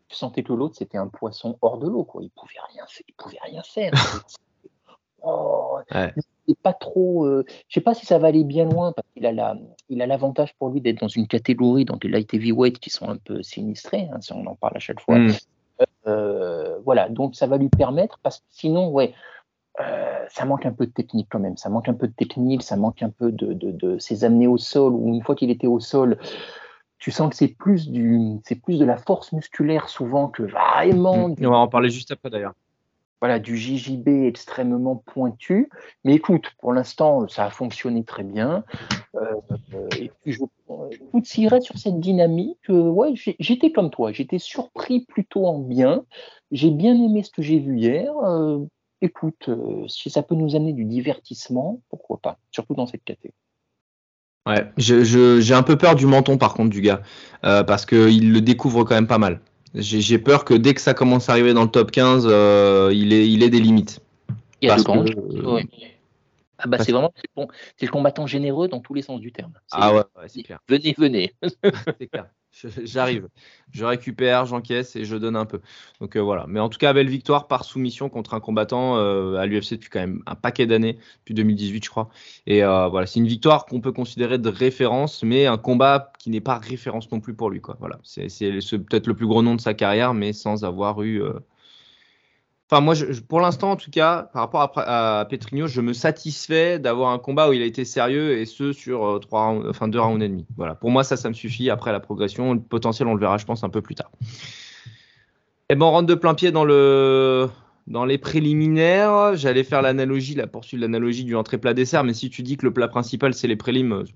tu 0.09 0.17
sentais 0.17 0.43
que 0.43 0.53
l'autre 0.53 0.77
c'était 0.77 0.99
un 0.99 1.09
poisson 1.09 1.57
hors 1.63 1.79
de 1.79 1.89
l'eau, 1.89 2.05
quoi. 2.05 2.23
Il 2.23 2.31
pouvait 2.31 2.61
rien, 2.75 2.85
il 3.09 3.15
pouvait 3.15 3.39
rien 3.43 3.63
faire. 3.63 3.93
oh, 5.23 5.79
pas 6.55 6.73
trop. 6.73 7.25
Euh, 7.27 7.45
je 7.69 7.75
sais 7.75 7.81
pas 7.81 7.95
si 7.95 8.07
ça 8.07 8.19
va 8.19 8.29
aller 8.29 8.45
bien 8.45 8.65
loin 8.65 8.93
parce 8.93 9.07
qu'il 9.15 9.27
a 9.27 9.33
la, 9.33 9.57
il 9.89 10.03
a 10.03 10.07
l'avantage 10.07 10.55
pour 10.59 10.71
lui 10.71 10.81
d'être 10.81 11.01
dans 11.01 11.09
une 11.09 11.27
catégorie 11.27 11.85
dans 11.85 11.99
les 12.03 12.09
light 12.09 12.33
heavyweight 12.33 12.79
qui 12.79 12.91
sont 12.91 13.09
un 13.09 13.17
peu 13.17 13.43
sinistrés, 13.43 14.09
hein, 14.13 14.21
si 14.21 14.33
on 14.33 14.47
en 14.47 14.55
parle 14.55 14.77
à 14.77 14.81
chaque 14.81 15.01
fois. 15.01 15.19
Hmm. 15.19 15.33
Euh, 16.07 16.79
voilà, 16.85 17.09
donc 17.09 17.35
ça 17.35 17.47
va 17.47 17.57
lui 17.57 17.69
permettre 17.69 18.19
parce 18.23 18.39
que 18.39 18.45
sinon, 18.51 18.91
ouais. 18.91 19.15
Euh, 19.81 20.27
ça 20.29 20.45
manque 20.45 20.67
un 20.67 20.73
peu 20.73 20.87
de 20.87 20.93
technique 20.93 21.29
quand 21.31 21.39
même. 21.39 21.57
Ça 21.57 21.71
manque 21.71 21.89
un 21.89 21.95
peu 21.95 22.07
de 22.07 22.13
technique, 22.13 22.63
ça 22.63 22.77
manque 22.77 23.03
un 23.03 23.09
peu 23.09 23.33
de, 23.33 23.55
de, 23.55 23.71
de 23.71 23.99
ses 23.99 24.23
amenés 24.23 24.47
au 24.47 24.59
sol. 24.59 24.93
Ou 24.93 25.09
une 25.09 25.23
fois 25.23 25.35
qu'il 25.35 25.51
était 25.51 25.67
au 25.67 25.81
sol, 25.81 26.19
tu 26.99 27.11
sens 27.11 27.31
que 27.31 27.37
c'est 27.37 27.49
plus 27.49 27.89
du, 27.89 28.39
c'est 28.45 28.61
plus 28.61 28.79
de 28.79 28.85
la 28.85 28.99
force 28.99 29.33
musculaire 29.33 29.89
souvent 29.89 30.29
que 30.29 30.43
vraiment. 30.43 31.29
Hmm. 31.31 31.37
On 31.41 31.51
va 31.51 31.57
en 31.57 31.69
parler 31.69 31.89
juste 31.89 32.11
après 32.11 32.29
d'ailleurs 32.29 32.53
voilà, 33.23 33.39
du 33.39 33.57
JJB 33.57 34.09
extrêmement 34.27 34.97
pointu. 34.97 35.71
Mais 36.05 36.15
écoute, 36.15 36.51
pour 36.59 36.73
l'instant, 36.73 37.29
ça 37.29 37.45
a 37.45 37.51
fonctionné 37.51 38.03
très 38.03 38.25
bien. 38.25 38.65
Euh, 39.15 39.37
et 39.97 40.11
puis, 40.21 40.33
je, 40.33 40.41
écoute, 40.91 41.25
s'il 41.25 41.47
reste 41.47 41.67
sur 41.67 41.79
cette 41.79 42.01
dynamique, 42.01 42.59
euh, 42.69 42.91
ouais, 42.91 43.15
j'étais 43.39 43.71
comme 43.71 43.91
toi, 43.91 44.11
j'étais 44.11 44.41
surpris 44.41 45.05
plutôt 45.05 45.47
en 45.47 45.61
bien. 45.61 46.05
J'ai 46.51 46.73
bien 46.73 46.97
aimé 46.97 47.23
ce 47.23 47.31
que 47.31 47.43
j'ai 47.43 47.61
vu 47.61 47.79
hier. 47.79 48.13
Euh, 48.25 48.59
écoute, 49.01 49.49
si 49.87 50.11
ça 50.11 50.25
peut 50.25 50.35
nous 50.35 50.57
amener 50.57 50.73
du 50.73 50.85
divertissement, 50.85 51.81
pourquoi 51.91 52.19
pas, 52.21 52.39
surtout 52.51 52.75
dans 52.75 52.87
cette 52.87 53.05
catégorie. 53.05 53.37
Ouais, 54.49 54.67
j'ai 54.79 55.55
un 55.55 55.63
peu 55.63 55.79
peur 55.79 55.95
du 55.95 56.07
menton 56.07 56.39
par 56.39 56.55
contre 56.55 56.71
du 56.71 56.81
gars, 56.81 57.03
parce 57.43 57.87
qu'il 57.87 58.33
le 58.33 58.41
découvre 58.41 58.83
quand 58.83 58.97
même 58.97 59.07
pas 59.07 59.19
mal. 59.19 59.39
J'ai 59.75 60.19
peur 60.19 60.45
que 60.45 60.55
dès 60.55 60.75
que 60.75 60.81
ça 60.81 60.95
commence 60.95 61.29
à 61.29 61.33
arriver 61.33 61.55
dans 61.55 61.63
le 61.63 61.71
top 61.71 61.91
15, 61.91 62.27
euh, 62.29 62.91
il, 62.93 63.13
est, 63.13 63.29
il 63.29 63.43
est 63.43 63.51
des 63.51 63.61
limites. 63.61 64.01
Il 64.61 64.69
y 64.69 64.71
a 64.71 64.77
euh, 64.77 65.63
Ah 66.59 66.67
bah 66.67 66.79
c'est 66.79 66.93
vraiment 66.93 67.13
bon, 67.35 67.49
c'est 67.77 67.87
le 67.87 67.91
combattant 67.91 68.27
généreux 68.27 68.69
dans 68.69 68.81
tous 68.81 68.95
les 68.95 69.03
sens 69.03 69.21
du 69.21 69.33
terme. 69.33 69.53
Ah 69.71 69.95
ouais, 69.95 70.03
c'est 70.29 70.43
clair. 70.43 70.61
Venez, 70.69 70.95
venez. 70.97 71.33
c'est 71.99 72.07
clair. 72.07 72.27
J'arrive, 72.85 73.29
je 73.71 73.85
récupère, 73.85 74.45
j'encaisse 74.45 74.95
et 74.97 75.05
je 75.05 75.17
donne 75.17 75.37
un 75.37 75.47
peu. 75.47 75.61
Donc 76.01 76.17
euh, 76.17 76.21
voilà. 76.21 76.45
Mais 76.49 76.61
en 76.61 76.69
tout 76.69 76.79
cas, 76.79 76.93
belle 76.93 77.09
victoire 77.09 77.49
par 77.49 77.65
soumission 77.65 78.09
contre 78.09 78.35
un 78.35 78.41
combattant 78.41 78.97
euh, 78.99 79.37
à 79.37 79.47
l'UFC 79.47 79.73
depuis 79.73 79.89
quand 79.89 80.01
même 80.01 80.23
un 80.27 80.35
paquet 80.35 80.67
d'années, 80.67 80.99
depuis 81.21 81.35
2018 81.35 81.85
je 81.85 81.91
crois. 81.91 82.11
Et 82.47 82.63
euh, 82.63 82.89
voilà, 82.89 83.07
c'est 83.07 83.21
une 83.21 83.27
victoire 83.27 83.65
qu'on 83.65 83.81
peut 83.81 83.93
considérer 83.93 84.39
de 84.39 84.49
référence, 84.49 85.23
mais 85.23 85.47
un 85.47 85.59
combat 85.59 86.13
qui 86.19 86.31
n'est 86.31 86.41
pas 86.41 86.59
référence 86.59 87.11
non 87.11 87.21
plus 87.21 87.35
pour 87.35 87.51
lui. 87.51 87.61
Quoi. 87.61 87.77
Voilà, 87.81 87.99
c'est 88.03 88.29
peut-être 88.29 89.07
le 89.07 89.15
plus 89.15 89.27
gros 89.27 89.43
nom 89.43 89.55
de 89.55 89.61
sa 89.61 89.75
carrière, 89.75 90.13
mais 90.13 90.33
sans 90.33 90.65
avoir 90.65 91.03
eu 91.03 91.23
Enfin, 92.73 92.81
moi, 92.81 92.95
je, 92.95 93.21
pour 93.21 93.43
l'instant, 93.43 93.73
en 93.73 93.77
tout 93.77 93.91
cas, 93.91 94.31
par 94.33 94.41
rapport 94.51 94.73
à, 94.77 95.27
Petrigno, 95.29 95.67
je 95.67 95.83
me 95.83 95.93
satisfais 95.93 96.79
d'avoir 96.79 97.11
un 97.11 97.19
combat 97.19 97.51
où 97.51 97.53
il 97.53 97.61
a 97.61 97.67
été 97.67 97.85
sérieux 97.85 98.39
et 98.39 98.47
ce 98.47 98.73
sur 98.73 99.05
euh, 99.05 99.19
trois, 99.19 99.55
deux 99.89 100.01
rounds 100.01 100.25
et 100.25 100.29
demi. 100.31 100.47
Voilà. 100.57 100.75
Pour 100.75 100.91
moi, 100.91 101.05
ça, 101.05 101.19
ça 101.19 101.29
me 101.29 101.35
suffit. 101.35 101.69
Après 101.69 101.93
la 101.93 102.01
progression, 102.01 102.55
le 102.55 102.61
potentiel, 102.61 103.09
on 103.09 103.15
le 103.15 103.21
verra, 103.21 103.37
je 103.37 103.45
pense, 103.45 103.63
un 103.63 103.69
peu 103.69 103.83
plus 103.83 103.95
tard. 103.95 104.11
Et 104.23 104.27
eh 105.69 105.75
ben, 105.75 105.85
on 105.85 105.91
rentre 105.91 106.07
de 106.07 106.15
plein 106.15 106.33
pied 106.33 106.51
dans 106.51 106.65
le, 106.65 107.51
dans 107.89 108.07
les 108.07 108.17
préliminaires, 108.17 109.37
j'allais 109.37 109.65
faire 109.65 109.83
l'analogie, 109.83 110.35
la 110.35 110.47
poursuite 110.47 110.81
l'analogie 110.81 111.25
du 111.25 111.37
entrée 111.37 111.59
plat 111.59 111.75
dessert, 111.75 112.05
mais 112.05 112.15
si 112.15 112.31
tu 112.31 112.43
dis 112.43 112.57
que 112.57 112.67
le 112.67 112.73
plat 112.73 112.89
principal 112.89 113.33
c'est 113.33 113.49
les 113.49 113.57
prélims, 113.57 114.05
c'est 114.05 114.15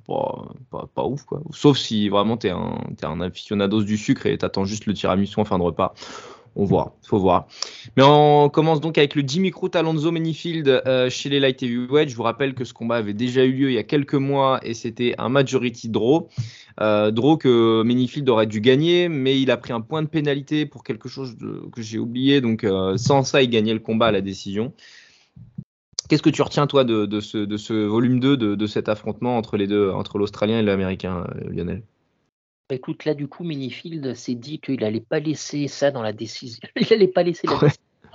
pas, 0.95 1.05
ouf 1.05 1.25
quoi. 1.25 1.40
Sauf 1.53 1.79
si 1.79 2.11
vraiment 2.11 2.37
t'es 2.37 2.51
un, 2.51 2.79
es 2.90 3.07
un 3.07 3.21
aficionados 3.23 3.85
du 3.85 3.97
sucre 3.97 4.27
et 4.27 4.37
t'attends 4.37 4.66
juste 4.66 4.85
le 4.85 4.92
tiramisu 4.92 5.40
en 5.40 5.45
fin 5.47 5.59
de 5.59 5.62
repas 5.62 5.95
on 6.57 6.64
voit, 6.64 6.97
faut 7.03 7.19
voir. 7.19 7.47
Mais 7.97 8.03
on 8.03 8.49
commence 8.49 8.81
donc 8.81 8.97
avec 8.97 9.14
le 9.14 9.23
Jimmy 9.27 9.51
Crute 9.51 9.77
Alonso 9.77 10.11
Manyfield 10.11 10.69
euh, 10.69 11.11
chez 11.11 11.29
les 11.29 11.38
light 11.38 11.62
heavyweight. 11.62 12.09
Je 12.09 12.16
vous 12.16 12.23
rappelle 12.23 12.55
que 12.55 12.64
ce 12.64 12.73
combat 12.73 12.97
avait 12.97 13.12
déjà 13.12 13.45
eu 13.45 13.53
lieu 13.53 13.71
il 13.71 13.75
y 13.75 13.79
a 13.79 13.83
quelques 13.83 14.14
mois 14.14 14.59
et 14.62 14.73
c'était 14.73 15.14
un 15.19 15.29
majority 15.29 15.90
draw. 15.90 16.29
Euh, 16.81 17.11
draw 17.11 17.37
que 17.37 17.83
Manyfield 17.83 18.29
aurait 18.31 18.47
dû 18.47 18.61
gagner, 18.61 19.09
mais 19.09 19.40
il 19.40 19.51
a 19.51 19.59
pris 19.59 19.73
un 19.73 19.83
point 19.83 20.03
de 20.03 20.09
pénalité 20.09 20.66
pour 20.66 20.83
quelque 20.83 21.09
chose 21.09 21.37
que 21.73 21.83
j'ai 21.83 21.99
oublié. 21.99 22.40
Donc 22.40 22.64
euh, 22.64 22.97
sans 22.97 23.23
ça, 23.23 23.42
il 23.42 23.51
gagnait 23.51 23.75
le 23.75 23.81
combat 23.81 24.07
à 24.07 24.12
la 24.12 24.23
décision. 24.23 24.73
Qu'est-ce 26.09 26.23
que 26.23 26.31
tu 26.31 26.40
retiens 26.40 26.66
toi 26.66 26.85
de, 26.85 27.21
ce, 27.21 27.87
volume 27.87 28.21
2 28.21 28.37
de, 28.37 28.55
de, 28.55 28.66
cet 28.66 28.88
affrontement 28.88 29.37
entre 29.37 29.57
les 29.57 29.66
deux, 29.66 29.90
entre 29.90 30.19
l'Australien 30.19 30.61
et 30.61 30.62
l'Américain, 30.62 31.27
Lionel? 31.51 31.83
Écoute, 32.70 33.05
là, 33.05 33.14
du 33.14 33.29
coup, 33.29 33.44
Minifield 33.44 34.14
s'est 34.14 34.35
dit 34.35 34.59
qu'il 34.59 34.81
n'allait 34.81 35.00
pas 35.00 35.20
laisser 35.20 35.68
ça 35.68 35.90
dans 35.90 36.02
la 36.02 36.12
décision. 36.12 36.68
Il 36.76 36.87
n'allait 36.90 37.09
pas 37.09 37.22
laisser 37.22 37.46
la 37.46 37.59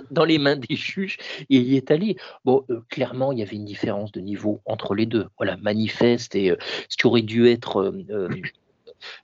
dans 0.09 0.25
les 0.25 0.39
mains 0.39 0.55
des 0.55 0.75
juges 0.75 1.17
et 1.49 1.57
il 1.57 1.63
y 1.63 1.77
est 1.77 1.91
allé. 1.91 2.17
Bon, 2.43 2.65
euh, 2.69 2.81
clairement, 2.89 3.31
il 3.31 3.39
y 3.39 3.41
avait 3.41 3.55
une 3.55 3.65
différence 3.65 4.11
de 4.11 4.19
niveau 4.19 4.61
entre 4.65 4.95
les 4.95 5.05
deux. 5.05 5.27
Voilà, 5.37 5.57
manifeste 5.57 6.35
et 6.35 6.51
euh, 6.51 6.57
ce 6.89 6.97
qui 6.97 7.05
aurait 7.05 7.21
dû 7.21 7.47
être 7.47 7.93
euh, 8.09 8.29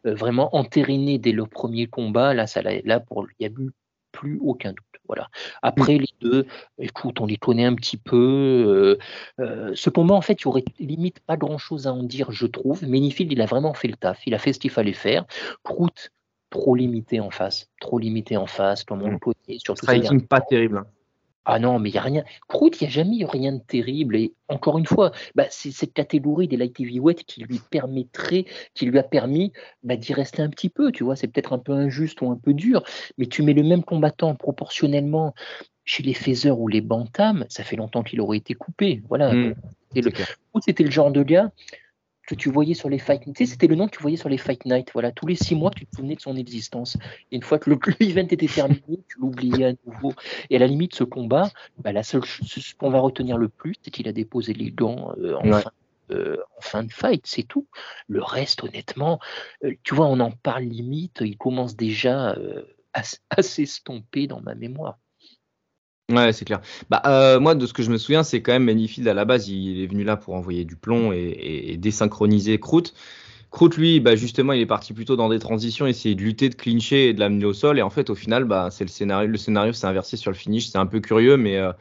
vraiment 0.03 0.55
entériné 0.55 1.17
dès 1.17 1.31
le 1.31 1.45
premier 1.45 1.87
combat, 1.87 2.33
là, 2.33 2.47
ça, 2.47 2.61
là 2.61 2.99
pour, 2.99 3.27
il 3.39 3.47
n'y 3.47 3.55
a 3.55 3.59
eu 3.59 3.71
plus 4.11 4.39
aucun 4.41 4.69
doute. 4.69 4.96
Voilà. 5.07 5.29
Après, 5.61 5.97
les 5.97 6.09
deux, 6.21 6.45
écoute, 6.77 7.19
on 7.21 7.25
les 7.25 7.37
connaît 7.37 7.65
un 7.65 7.75
petit 7.75 7.97
peu. 7.97 8.17
Euh, 8.17 8.97
euh, 9.43 9.71
ce 9.75 9.89
combat, 9.89 10.15
en 10.15 10.21
fait, 10.21 10.41
il 10.41 10.47
n'y 10.47 10.49
aurait 10.49 10.65
limite 10.79 11.19
pas 11.19 11.37
grand-chose 11.37 11.87
à 11.87 11.93
en 11.93 12.03
dire, 12.03 12.31
je 12.31 12.45
trouve. 12.45 12.83
Menifield, 12.83 13.31
il 13.31 13.41
a 13.41 13.45
vraiment 13.45 13.73
fait 13.73 13.87
le 13.87 13.95
taf. 13.95 14.25
Il 14.27 14.33
a 14.33 14.39
fait 14.39 14.53
ce 14.53 14.59
qu'il 14.59 14.71
fallait 14.71 14.93
faire. 14.93 15.25
Prout, 15.63 16.11
trop 16.49 16.75
limité 16.75 17.19
en 17.19 17.29
face. 17.29 17.69
Trop 17.79 17.99
limité 17.99 18.37
en 18.37 18.47
face, 18.47 18.83
comme 18.83 19.01
on 19.01 19.09
le 19.09 19.19
connaît. 19.19 19.59
Surtout 19.59 19.85
ça, 19.85 19.93
pas 20.29 20.41
terrible. 20.41 20.83
Ah 21.49 21.59
non, 21.59 21.79
mais 21.79 21.89
il 21.89 21.93
n'y 21.93 21.97
a 21.97 22.01
rien. 22.01 22.23
Croûte, 22.49 22.81
il 22.81 22.83
n'y 22.83 22.87
a 22.89 22.91
jamais 22.91 23.17
eu 23.19 23.25
rien 23.25 23.53
de 23.53 23.61
terrible. 23.61 24.17
Et 24.17 24.33
encore 24.49 24.77
une 24.77 24.85
fois, 24.85 25.13
bah, 25.33 25.45
c'est 25.49 25.71
cette 25.71 25.93
catégorie 25.93 26.49
des 26.49 26.57
light 26.57 26.77
heavyweight 26.77 27.23
qui 27.23 27.41
lui 27.41 27.61
permettrait, 27.71 28.45
qui 28.73 28.85
lui 28.85 28.99
a 28.99 29.03
permis 29.03 29.53
bah, 29.81 29.95
d'y 29.95 30.13
rester 30.13 30.41
un 30.41 30.49
petit 30.49 30.67
peu. 30.67 30.91
Tu 30.91 31.05
vois, 31.05 31.15
c'est 31.15 31.27
peut-être 31.27 31.53
un 31.53 31.57
peu 31.57 31.71
injuste 31.71 32.21
ou 32.21 32.29
un 32.29 32.35
peu 32.35 32.53
dur, 32.53 32.83
mais 33.17 33.27
tu 33.27 33.43
mets 33.43 33.53
le 33.53 33.63
même 33.63 33.85
combattant 33.85 34.35
proportionnellement 34.35 35.33
chez 35.85 36.03
les 36.03 36.13
faiseurs 36.13 36.59
ou 36.59 36.67
les 36.67 36.81
bantams, 36.81 37.45
ça 37.47 37.63
fait 37.63 37.77
longtemps 37.77 38.03
qu'il 38.03 38.19
aurait 38.19 38.37
été 38.37 38.53
coupé. 38.53 39.01
Voilà. 39.07 39.33
Mmh, 39.33 39.55
c'était 40.59 40.83
le 40.83 40.91
genre 40.91 41.11
de 41.11 41.23
gars 41.23 41.49
que 42.27 42.35
tu 42.35 42.51
voyais 42.51 42.73
sur 42.73 42.89
les 42.89 42.99
fight. 42.99 43.23
Tu 43.23 43.31
sais, 43.35 43.45
c'était 43.45 43.67
le 43.67 43.75
nom 43.75 43.87
que 43.87 43.95
tu 43.95 44.01
voyais 44.01 44.17
sur 44.17 44.29
les 44.29 44.37
fight 44.37 44.65
night. 44.65 44.89
Voilà, 44.93 45.11
tous 45.11 45.25
les 45.25 45.35
six 45.35 45.55
mois, 45.55 45.71
tu 45.71 45.85
te 45.87 45.95
souvenais 45.95 46.15
de 46.15 46.21
son 46.21 46.35
existence. 46.35 46.97
Et 47.31 47.37
une 47.37 47.41
fois 47.41 47.57
que 47.57 47.69
le 47.69 47.79
event 48.01 48.27
était 48.29 48.47
terminé, 48.47 48.99
tu 49.07 49.19
l'oubliais 49.19 49.65
à 49.65 49.73
nouveau. 49.85 50.13
Et 50.49 50.57
à 50.57 50.59
la 50.59 50.67
limite, 50.67 50.93
ce 50.93 51.05
combat, 51.05 51.49
bah, 51.79 51.93
la 51.93 52.03
seule 52.03 52.25
ce 52.25 52.75
qu'on 52.75 52.89
va 52.89 52.99
retenir 52.99 53.37
le 53.37 53.47
plus, 53.47 53.75
c'est 53.81 53.91
qu'il 53.91 54.07
a 54.09 54.11
déposé 54.11 54.53
les 54.53 54.71
gants 54.71 55.13
euh, 55.17 55.37
euh, 56.11 56.37
en, 56.57 56.61
fin, 56.61 56.83
de 56.83 56.91
fight, 56.91 57.25
c'est 57.25 57.43
tout. 57.43 57.65
Le 58.09 58.21
reste, 58.21 58.63
honnêtement, 58.63 59.19
euh, 59.63 59.73
tu 59.83 59.95
vois, 59.95 60.07
on 60.07 60.19
en 60.19 60.31
parle 60.31 60.63
limite, 60.63 61.19
il 61.21 61.37
commence 61.37 61.75
déjà 61.77 62.35
à 62.93 63.41
s'estomper 63.41 64.27
dans 64.27 64.41
ma 64.41 64.53
mémoire. 64.53 64.97
Ouais, 66.09 66.31
c'est 66.31 66.45
clair. 66.45 66.61
Bah, 66.89 67.01
euh, 67.05 67.37
moi, 67.39 67.53
de 67.53 67.65
ce 67.65 67.73
que 67.73 67.83
je 67.83 67.91
me 67.91 67.97
souviens, 67.97 68.23
c'est 68.23 68.41
quand 68.41 68.53
même 68.53 68.63
Manifield 68.63 69.05
à 69.09 69.13
la 69.13 69.25
base, 69.25 69.49
il 69.49 69.81
est 69.81 69.87
venu 69.87 70.05
là 70.05 70.15
pour 70.15 70.35
envoyer 70.35 70.63
du 70.63 70.77
plomb 70.77 71.11
et, 71.11 71.75
désynchroniser 71.77 72.59
Kroot. 72.61 72.93
Kroot, 73.51 73.75
lui, 73.75 73.99
bah, 73.99 74.15
justement, 74.15 74.53
il 74.53 74.61
est 74.61 74.65
parti 74.65 74.93
plutôt 74.93 75.17
dans 75.17 75.27
des 75.27 75.39
transitions, 75.39 75.85
essayer 75.85 76.15
de 76.15 76.21
lutter, 76.21 76.47
de 76.47 76.55
clincher 76.55 77.09
et 77.09 77.13
de 77.13 77.19
l'amener 77.19 77.43
au 77.43 77.53
sol. 77.53 77.77
Et 77.77 77.81
en 77.81 77.89
fait, 77.89 78.09
au 78.09 78.15
final, 78.15 78.45
bah, 78.45 78.69
c'est 78.71 78.85
le 78.85 78.89
scénario. 78.89 79.29
Le 79.29 79.37
scénario 79.37 79.73
s'est 79.73 79.87
inversé 79.87 80.15
sur 80.15 80.31
le 80.31 80.37
finish. 80.37 80.69
C'est 80.69 80.77
un 80.77 80.85
peu 80.85 81.01
curieux, 81.01 81.35
mais, 81.35 81.57
euh, 81.57 81.73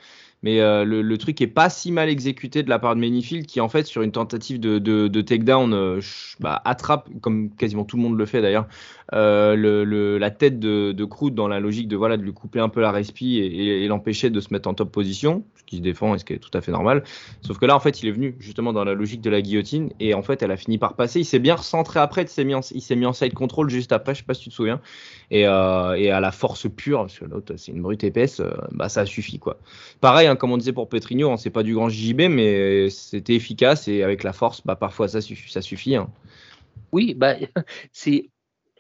mais 0.43 0.61
euh, 0.61 0.85
le, 0.85 1.19
truc 1.19 1.41
est 1.41 1.47
pas 1.47 1.71
si 1.71 1.91
mal 1.91 2.09
exécuté 2.09 2.63
de 2.63 2.69
la 2.69 2.79
part 2.79 2.95
de 2.95 3.01
Manifield 3.01 3.47
qui 3.47 3.61
en 3.61 3.69
fait 3.69 3.87
sur 3.87 4.03
une 4.03 4.13
tentative 4.13 4.61
de, 4.61 4.79
de, 4.79 5.21
takedown 5.21 5.73
euh, 5.73 6.01
bah, 6.41 6.61
attrape 6.65 7.09
comme 7.23 7.51
quasiment 7.57 7.85
tout 7.85 7.97
le 7.97 8.03
monde 8.03 8.19
le 8.19 8.27
fait 8.27 8.43
d'ailleurs 8.43 8.69
euh, 9.15 10.19
la 10.19 10.31
tête 10.31 10.59
de, 10.59 10.93
de 10.93 11.31
dans 11.31 11.49
la 11.49 11.59
logique 11.59 11.89
de 11.89 11.97
voilà 11.97 12.17
de 12.17 12.23
lui 12.23 12.35
couper 12.35 12.61
un 12.61 12.69
peu 12.69 12.81
la 12.81 12.93
respi 12.93 13.39
et, 13.39 13.87
l'empêcher 13.89 14.31
de 14.31 14.41
se 14.41 14.53
mettre 14.53 14.69
en 14.69 14.75
top 14.75 14.93
position 14.93 15.45
ce 15.55 15.65
qui 15.65 15.79
se 15.79 15.83
défend 15.83 16.15
et 16.15 16.19
ce 16.19 16.25
qui 16.25 16.35
est 16.35 16.39
tout 16.39 16.51
à 16.53 16.61
fait 16.61 16.73
normal. 16.73 17.03
Sauf 17.41 17.59
que 17.59 17.67
là 17.67 17.75
en 17.75 17.81
fait 17.81 18.03
il 18.03 18.09
est 18.09 18.13
venu 18.13 18.37
justement 18.39 18.73
dans 18.73 18.85
la 18.85 18.95
logique 18.95 19.23
de 19.23 19.31
la 19.31 19.41
guillotine 19.41 19.91
et 20.01 20.13
en 20.15 20.23
fait 20.23 20.43
elle 20.43 20.51
a 20.51 20.57
fini 20.57 20.77
par 20.77 20.95
passer. 20.95 21.21
Il 21.21 21.25
s'est 21.25 21.39
bien 21.39 21.55
recentré 21.55 21.99
après 21.99 22.23
il 22.23 22.29
s'est 22.29 22.45
mis 22.45 22.55
en, 22.55 22.61
il 22.73 22.83
s'est 22.83 22.97
mis 22.97 23.07
en 23.07 23.13
side 23.13 23.33
control 23.33 23.71
juste 23.71 23.93
après 23.93 24.15
je 24.15 24.19
sais 24.19 24.25
pas 24.25 24.35
si 24.35 24.43
tu 24.43 24.51
te 24.51 24.55
souviens 24.55 24.81
et, 25.31 25.41
et 25.41 25.47
à 26.11 26.21
la 26.21 26.31
force 26.31 26.67
pure 26.69 27.01
parce 27.01 27.19
que 27.19 27.25
l'autre 27.25 27.57
c'est 27.57 27.73
une 27.73 27.83
brute 27.83 28.05
épaisse 28.05 28.41
bah 28.71 28.89
ça 28.89 29.05
suffit 29.07 29.39
quoi 29.39 29.59
pareil 30.01 30.29
hein, 30.29 30.37
comme 30.37 30.53
on 30.53 30.57
disait 30.57 30.73
pour 30.73 30.89
Petrigno, 30.89 31.31
hein, 31.31 31.37
c'est 31.37 31.51
pas 31.51 31.63
du 31.63 31.75
grand 31.75 31.89
JB, 31.89 32.23
mais 32.31 32.91
c'était 32.91 33.35
efficace 33.35 33.89
et 33.89 34.03
avec 34.03 34.23
la 34.23 34.33
force, 34.33 34.63
bah, 34.65 34.77
parfois 34.77 35.09
ça 35.09 35.21
suffit. 35.21 35.51
Ça 35.51 35.63
suffit 35.63 35.97
hein. 35.97 36.11
Oui, 36.93 37.15
bah, 37.15 37.35
c'est 37.93 38.31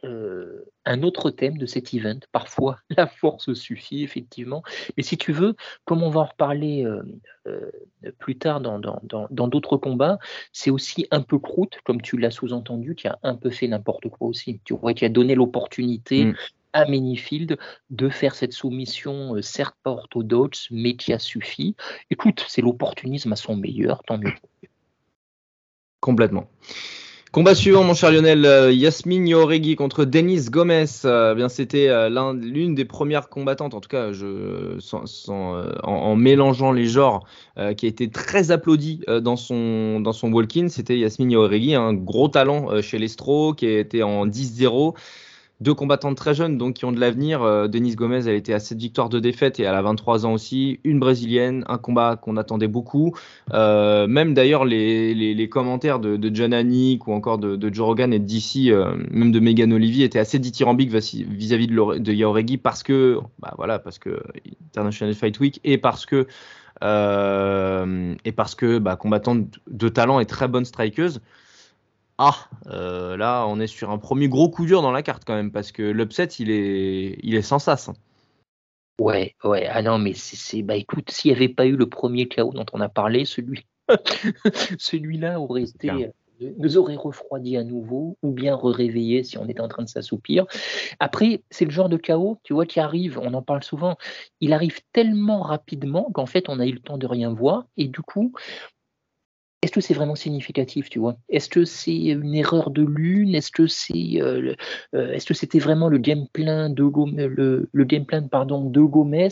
euh, 0.06 0.64
un 0.84 1.02
autre 1.02 1.30
thème 1.30 1.58
de 1.58 1.66
cet 1.66 1.92
event. 1.94 2.20
Parfois, 2.32 2.78
la 2.96 3.06
force 3.06 3.52
suffit, 3.54 4.02
effectivement. 4.02 4.62
Mais 4.96 5.02
si 5.02 5.18
tu 5.18 5.32
veux, 5.32 5.56
comme 5.84 6.02
on 6.02 6.10
va 6.10 6.20
en 6.20 6.24
reparler 6.26 6.84
euh, 6.84 7.02
euh, 7.46 7.70
plus 8.18 8.38
tard 8.38 8.60
dans 8.60 9.48
d'autres 9.48 9.76
combats, 9.76 10.18
c'est 10.52 10.70
aussi 10.70 11.06
un 11.10 11.22
peu 11.22 11.38
croûte, 11.38 11.78
comme 11.84 12.00
tu 12.00 12.16
l'as 12.16 12.30
sous-entendu, 12.30 12.94
qui 12.94 13.08
a 13.08 13.18
un 13.22 13.34
peu 13.34 13.50
fait 13.50 13.68
n'importe 13.68 14.08
quoi 14.08 14.28
aussi. 14.28 14.60
Tu 14.64 14.74
vois, 14.74 14.94
qui 14.94 15.04
a 15.04 15.08
donné 15.08 15.34
l'opportunité 15.34 16.26
mm 16.26 16.34
à 16.72 16.84
Minifield 16.84 17.56
de 17.88 18.08
faire 18.10 18.34
cette 18.34 18.52
soumission, 18.52 19.40
certes 19.40 19.76
pas 19.82 19.92
orthodoxe, 19.92 20.68
mais 20.70 20.94
qui 20.94 21.14
a 21.14 21.18
suffi. 21.18 21.74
Écoute, 22.10 22.44
c'est 22.48 22.60
l'opportunisme 22.60 23.32
à 23.32 23.36
son 23.36 23.56
meilleur, 23.56 24.02
tant 24.02 24.18
mieux. 24.18 24.34
Complètement. 26.00 26.50
Combat 27.36 27.54
suivant, 27.54 27.84
mon 27.84 27.92
cher 27.92 28.12
Lionel, 28.12 28.46
euh, 28.46 28.72
Yasmine 28.72 29.28
Yoregi 29.28 29.76
contre 29.76 30.06
Denis 30.06 30.46
Gomez. 30.48 30.86
Euh, 31.04 31.34
bien, 31.34 31.50
c'était 31.50 31.90
l'une 32.32 32.74
des 32.74 32.86
premières 32.86 33.28
combattantes, 33.28 33.74
en 33.74 33.80
tout 33.82 33.90
cas, 33.90 34.10
en, 35.82 36.16
mélangeant 36.16 36.72
les 36.72 36.86
genres, 36.86 37.26
qui 37.76 37.84
a 37.84 37.88
été 37.90 38.08
très 38.08 38.52
applaudie 38.52 39.02
dans 39.20 39.36
son 39.36 40.00
dans 40.00 40.14
son 40.14 40.32
walk-in. 40.32 40.68
C'était 40.70 40.96
Yasmine 40.96 41.30
Yoregi, 41.30 41.74
un 41.74 41.92
gros 41.92 42.28
talent 42.28 42.80
chez 42.80 42.96
l'Estro, 42.96 43.52
qui 43.52 43.66
était 43.66 44.02
en 44.02 44.26
10-0 44.26 44.94
deux 45.60 45.74
combattantes 45.74 46.16
très 46.16 46.34
jeunes 46.34 46.58
donc 46.58 46.74
qui 46.74 46.84
ont 46.84 46.92
de 46.92 47.00
l'avenir. 47.00 47.42
Euh, 47.42 47.66
Denise 47.68 47.96
Gomez, 47.96 48.26
elle 48.26 48.34
était 48.34 48.52
à 48.52 48.58
7 48.58 48.78
victoires 48.78 49.08
de 49.08 49.18
défaite 49.18 49.58
et 49.58 49.62
elle 49.62 49.74
a 49.74 49.82
23 49.82 50.26
ans 50.26 50.32
aussi. 50.32 50.80
Une 50.84 51.00
brésilienne, 51.00 51.64
un 51.68 51.78
combat 51.78 52.16
qu'on 52.16 52.36
attendait 52.36 52.68
beaucoup. 52.68 53.14
Euh, 53.54 54.06
même 54.06 54.34
d'ailleurs 54.34 54.64
les, 54.64 55.48
commentaires 55.50 55.98
de, 55.98 56.30
John 56.34 56.52
Anik 56.52 57.06
ou 57.06 57.12
encore 57.12 57.38
de, 57.38 57.72
Joe 57.72 57.86
Rogan 57.86 58.12
et 58.12 58.18
de 58.18 58.26
DC, 58.26 58.70
euh, 58.70 58.96
même 59.10 59.32
de 59.32 59.40
Megan 59.40 59.72
Olivier, 59.72 60.04
étaient 60.04 60.18
assez 60.18 60.38
dithyrambiques 60.38 60.90
vis-à-vis 60.90 61.68
de, 61.68 61.98
de 61.98 62.56
parce 62.56 62.82
que, 62.82 63.18
bah 63.38 63.54
voilà, 63.56 63.78
parce 63.78 63.98
que 63.98 64.20
International 64.70 65.14
Fight 65.14 65.38
Week 65.40 65.60
et 65.64 65.78
parce 65.78 66.06
que 66.06 66.26
et 66.82 68.32
parce 68.32 68.54
que 68.54 68.78
bah, 68.78 68.96
combattante 68.96 69.58
de 69.70 69.88
talent 69.88 70.20
et 70.20 70.26
très 70.26 70.46
bonne 70.48 70.66
strikeuse. 70.66 71.20
Ah, 72.18 72.48
euh, 72.68 73.16
là, 73.16 73.44
on 73.46 73.60
est 73.60 73.66
sur 73.66 73.90
un 73.90 73.98
premier 73.98 74.28
gros 74.28 74.48
coup 74.48 74.64
dur 74.64 74.80
dans 74.80 74.92
la 74.92 75.02
carte 75.02 75.24
quand 75.26 75.34
même, 75.34 75.52
parce 75.52 75.70
que 75.70 75.82
l'upset, 75.82 76.24
il 76.38 76.50
est, 76.50 77.18
il 77.22 77.34
est 77.34 77.42
sans 77.42 77.58
sas. 77.58 77.90
Ouais, 78.98 79.34
ouais. 79.44 79.66
Ah 79.66 79.82
non, 79.82 79.98
mais 79.98 80.14
c'est, 80.14 80.62
bah 80.62 80.76
écoute, 80.76 81.10
s'il 81.10 81.30
n'y 81.30 81.36
avait 81.36 81.50
pas 81.50 81.66
eu 81.66 81.76
le 81.76 81.88
premier 81.88 82.26
chaos 82.28 82.52
dont 82.52 82.64
on 82.72 82.80
a 82.80 82.88
parlé, 82.88 83.26
celui, 83.26 83.66
celui-là 84.78 85.38
aurait 85.38 85.64
été, 85.64 85.90
euh, 85.90 86.08
nous 86.56 86.78
aurait 86.78 86.96
refroidi 86.96 87.58
à 87.58 87.64
nouveau, 87.64 88.16
ou 88.22 88.30
bien 88.30 88.56
réveillé 88.56 89.22
si 89.22 89.36
on 89.36 89.46
était 89.48 89.60
en 89.60 89.68
train 89.68 89.82
de 89.82 89.88
s'assoupir. 89.88 90.46
Après, 90.98 91.42
c'est 91.50 91.66
le 91.66 91.70
genre 91.70 91.90
de 91.90 91.98
chaos, 91.98 92.38
tu 92.42 92.54
vois, 92.54 92.64
qui 92.64 92.80
arrive, 92.80 93.18
on 93.18 93.34
en 93.34 93.42
parle 93.42 93.62
souvent, 93.62 93.96
il 94.40 94.54
arrive 94.54 94.80
tellement 94.92 95.42
rapidement 95.42 96.10
qu'en 96.12 96.26
fait, 96.26 96.48
on 96.48 96.60
a 96.60 96.66
eu 96.66 96.72
le 96.72 96.80
temps 96.80 96.96
de 96.96 97.06
rien 97.06 97.30
voir, 97.30 97.66
et 97.76 97.88
du 97.88 98.00
coup, 98.00 98.32
est-ce 99.62 99.72
que 99.72 99.80
c'est 99.80 99.94
vraiment 99.94 100.14
significatif, 100.14 100.90
tu 100.90 100.98
vois? 100.98 101.16
Est-ce 101.28 101.48
que 101.48 101.64
c'est 101.64 101.96
une 101.96 102.34
erreur 102.34 102.70
de 102.70 102.82
lune? 102.82 103.34
Est-ce 103.34 103.50
que 103.50 103.66
c'est, 103.66 104.20
euh, 104.20 104.54
euh, 104.94 105.12
est-ce 105.12 105.24
que 105.24 105.34
c'était 105.34 105.58
vraiment 105.58 105.88
le 105.88 105.98
game 105.98 106.26
plan 106.32 106.68
de 106.68 106.84
Gomez, 106.84 107.26
le, 107.26 107.68
game 107.72 108.04
plan 108.04 108.28
pardon 108.28 108.68
de 108.68 108.80
Gomez? 108.82 109.30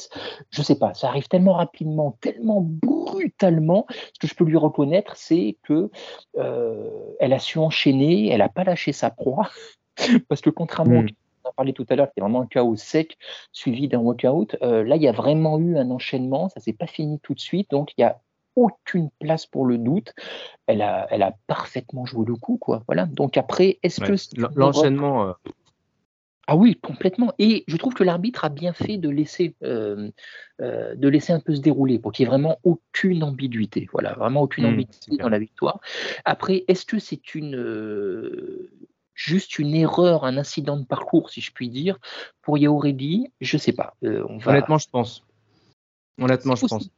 Je 0.51 0.63
sais 0.63 0.79
pas. 0.79 0.95
Ça 0.95 1.09
arrive 1.09 1.29
tellement 1.29 1.53
rapidement, 1.53 2.17
tellement 2.21 2.63
brutalement. 2.63 3.87
Ce 4.15 4.19
que 4.19 4.27
je 4.27 4.35
peux 4.35 4.45
lui 4.45 4.57
reconnaître, 4.57 5.15
c'est 5.17 5.59
que 5.63 5.91
euh, 6.39 6.91
elle 7.21 7.35
a 7.35 7.39
su 7.39 7.59
enchaîner, 7.59 8.31
elle 8.31 8.43
a 8.43 8.49
pas 8.49 8.65
lâché 8.65 8.93
sa 8.93 9.11
proie, 9.11 9.51
parce 10.29 10.41
que 10.41 10.51
contrairement 10.51 11.03
mmh. 11.03 11.09
on 11.45 11.49
a 11.51 11.53
parlé 11.53 11.75
tout 11.75 11.87
à 11.91 11.97
l'heure, 11.97 12.09
c'était 12.09 12.23
vraiment 12.23 12.41
un 12.41 12.47
chaos 12.47 12.77
sec 12.77 13.19
suivi 13.53 13.89
d'un 13.89 13.99
walkout. 13.99 14.57
là, 14.63 14.97
il 14.97 15.03
y 15.03 15.09
a 15.09 15.13
vraiment 15.13 15.59
eu 15.59 15.77
un 15.77 15.91
enchaînement, 15.91 16.49
ça 16.49 16.61
s'est 16.61 16.73
pas 16.73 16.87
fini 16.87 17.21
tout 17.21 17.35
de 17.35 17.41
suite, 17.41 17.71
donc 17.71 17.93
il 17.99 18.01
y 18.01 18.05
a 18.05 18.19
aucune 18.57 19.11
place 19.21 19.47
pour 19.47 19.67
le 19.67 19.79
doute. 19.79 20.13
Elle 20.67 20.83
a, 20.83 21.07
elle 21.11 21.23
a 21.23 21.35
parfaitement 21.47 22.07
joué 22.07 22.25
le 22.27 22.37
coup, 22.37 22.57
quoi. 22.59 22.83
Voilà. 22.87 23.07
Donc 23.07 23.37
après, 23.37 23.79
est-ce 23.83 24.01
que 24.01 24.15
l'enchaînement 24.59 25.29
euh, 25.29 25.33
ah 26.47 26.57
oui, 26.57 26.79
complètement. 26.83 27.33
Et 27.39 27.65
je 27.69 27.77
trouve 27.79 27.95
que 27.95 28.05
l'arbitre 28.05 28.45
a 28.45 28.51
bien 28.51 28.75
fait 28.75 28.99
de 28.99 29.09
laisser, 29.09 29.55
euh, 29.63 30.11
euh, 30.61 30.95
de 30.95 31.09
laisser 31.09 31.33
un 31.33 31.41
peu 31.41 31.55
se 31.55 31.63
dérouler 31.63 31.99
pour 31.99 32.13
qu'il 32.13 32.25
n'y 32.25 32.29
ait 32.29 32.31
vraiment 32.31 32.59
aucune 32.65 33.25
ambiguïté. 33.25 33.89
Voilà, 33.93 34.13
vraiment 34.13 34.43
aucune 34.43 34.65
mmh, 34.65 34.75
ambiguïté 34.75 35.17
dans 35.17 35.31
la 35.31 35.39
victoire. 35.39 35.81
Après, 36.27 36.65
est-ce 36.69 36.85
que 36.85 36.99
c'est 36.99 37.35
une 37.35 38.69
juste 39.15 39.59
une 39.59 39.75
erreur, 39.75 40.25
un 40.25 40.37
incident 40.37 40.77
de 40.77 40.85
parcours, 40.85 41.31
si 41.31 41.41
je 41.41 41.51
puis 41.53 41.71
dire, 41.71 41.99
pour 42.43 42.59
Yaouredi 42.59 43.33
Je 43.41 43.57
ne 43.57 43.61
sais 43.61 43.73
pas. 43.73 43.95
Honnêtement, 44.03 44.77
je 44.77 44.89
pense. 44.91 45.25
Honnêtement, 46.21 46.57
je 46.57 46.67
pense. 46.67 46.91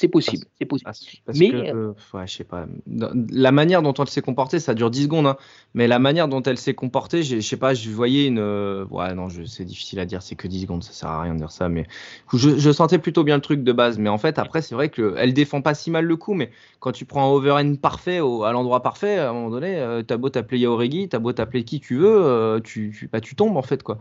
C'est 0.00 0.08
possible, 0.08 0.46
c'est 0.58 0.64
possible. 0.64 0.90
mais 1.34 1.52
euh, 1.74 1.92
ouais, 2.14 2.26
je 2.26 2.36
sais 2.36 2.44
pas. 2.44 2.64
La 2.86 3.52
manière 3.52 3.82
dont 3.82 3.92
elle 3.92 4.08
s'est 4.08 4.22
comportée, 4.22 4.58
ça 4.58 4.72
dure 4.72 4.90
10 4.90 5.02
secondes, 5.02 5.26
hein, 5.26 5.36
mais 5.74 5.88
la 5.88 5.98
manière 5.98 6.26
dont 6.26 6.42
elle 6.42 6.56
s'est 6.56 6.72
comportée, 6.72 7.22
je 7.22 7.38
sais 7.40 7.58
pas, 7.58 7.74
je 7.74 7.90
voyais 7.90 8.26
une. 8.26 8.38
Euh, 8.38 8.86
ouais, 8.86 9.12
non, 9.12 9.28
c'est 9.44 9.66
difficile 9.66 10.00
à 10.00 10.06
dire, 10.06 10.22
c'est 10.22 10.36
que 10.36 10.48
10 10.48 10.62
secondes, 10.62 10.82
ça 10.82 10.92
sert 10.92 11.10
à 11.10 11.20
rien 11.20 11.34
de 11.34 11.38
dire 11.40 11.50
ça, 11.50 11.68
mais 11.68 11.86
je, 12.32 12.72
sentais 12.72 12.98
plutôt 12.98 13.24
bien 13.24 13.34
le 13.34 13.42
truc 13.42 13.62
de 13.62 13.72
base. 13.72 13.98
Mais 13.98 14.08
en 14.08 14.16
fait, 14.16 14.38
après, 14.38 14.62
c'est 14.62 14.74
vrai 14.74 14.88
qu'elle 14.88 15.34
défend 15.34 15.60
pas 15.60 15.74
si 15.74 15.90
mal 15.90 16.06
le 16.06 16.16
coup, 16.16 16.32
mais 16.32 16.50
quand 16.78 16.92
tu 16.92 17.04
prends 17.04 17.26
un 17.26 17.34
overhand 17.34 17.76
parfait 17.78 18.20
au, 18.20 18.44
à 18.44 18.52
l'endroit 18.52 18.82
parfait, 18.82 19.18
à 19.18 19.28
un 19.28 19.32
moment 19.34 19.50
donné, 19.50 19.76
euh, 19.76 20.02
t'as 20.02 20.16
beau 20.16 20.30
t'appeler 20.30 20.60
Yaoregi, 20.60 21.10
t'as 21.10 21.18
beau 21.18 21.34
t'appeler 21.34 21.64
qui 21.64 21.78
tu 21.78 21.96
veux, 21.98 22.58
tu, 22.64 22.90
tu, 22.96 23.08
bah, 23.08 23.20
tu 23.20 23.34
tombes 23.34 23.58
en 23.58 23.62
fait, 23.62 23.82
quoi. 23.82 23.98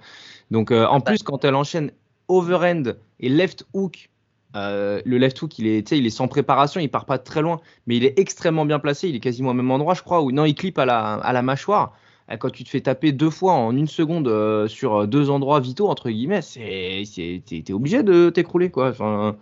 Donc, 0.49 0.71
en 0.71 1.01
plus, 1.01 1.23
quand 1.23 1.43
elle 1.43 1.55
enchaîne 1.55 1.91
overhand 2.29 2.95
et 3.19 3.27
left 3.27 3.65
hook 3.73 4.09
euh, 4.55 5.01
le 5.05 5.17
left 5.17 5.41
hook, 5.41 5.59
il 5.59 5.67
est, 5.67 5.91
il 5.91 6.05
est 6.05 6.09
sans 6.09 6.27
préparation, 6.27 6.79
il 6.79 6.89
part 6.89 7.05
pas 7.05 7.17
très 7.17 7.41
loin, 7.41 7.59
mais 7.87 7.97
il 7.97 8.05
est 8.05 8.17
extrêmement 8.17 8.65
bien 8.65 8.79
placé. 8.79 9.09
Il 9.09 9.15
est 9.15 9.19
quasiment 9.19 9.51
au 9.51 9.53
même 9.53 9.69
endroit, 9.71 9.93
je 9.93 10.01
crois. 10.01 10.21
Ou 10.21 10.31
non, 10.31 10.45
il 10.45 10.55
clip 10.55 10.77
à 10.79 10.85
la, 10.85 11.13
à 11.15 11.33
la 11.33 11.41
mâchoire. 11.41 11.93
Euh, 12.31 12.37
quand 12.37 12.49
tu 12.49 12.63
te 12.63 12.69
fais 12.69 12.81
taper 12.81 13.11
deux 13.11 13.29
fois 13.29 13.53
en 13.53 13.75
une 13.75 13.87
seconde 13.87 14.27
euh, 14.27 14.67
sur 14.67 15.07
deux 15.07 15.29
endroits 15.29 15.59
vitaux 15.59 15.87
entre 15.87 16.09
guillemets, 16.09 16.41
c'est, 16.41 17.03
t'es, 17.45 17.73
obligé 17.73 18.03
de 18.03 18.29
t'écrouler 18.29 18.69
quoi. 18.69 18.89
Enfin, 18.89 19.35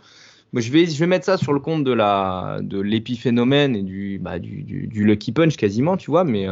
moi, 0.53 0.61
je 0.61 0.71
vais, 0.71 0.85
je 0.85 0.97
vais 0.97 1.07
mettre 1.07 1.25
ça 1.25 1.37
sur 1.37 1.53
le 1.53 1.59
compte 1.59 1.83
de 1.83 2.61
de 2.61 2.79
l'épiphénomène 2.79 3.75
et 3.75 3.83
du, 3.83 4.19
bah, 4.21 4.39
du, 4.39 4.63
du, 4.63 5.03
lucky 5.03 5.31
punch 5.31 5.57
quasiment, 5.57 5.97
tu 5.97 6.09
vois. 6.09 6.23
Mais 6.23 6.47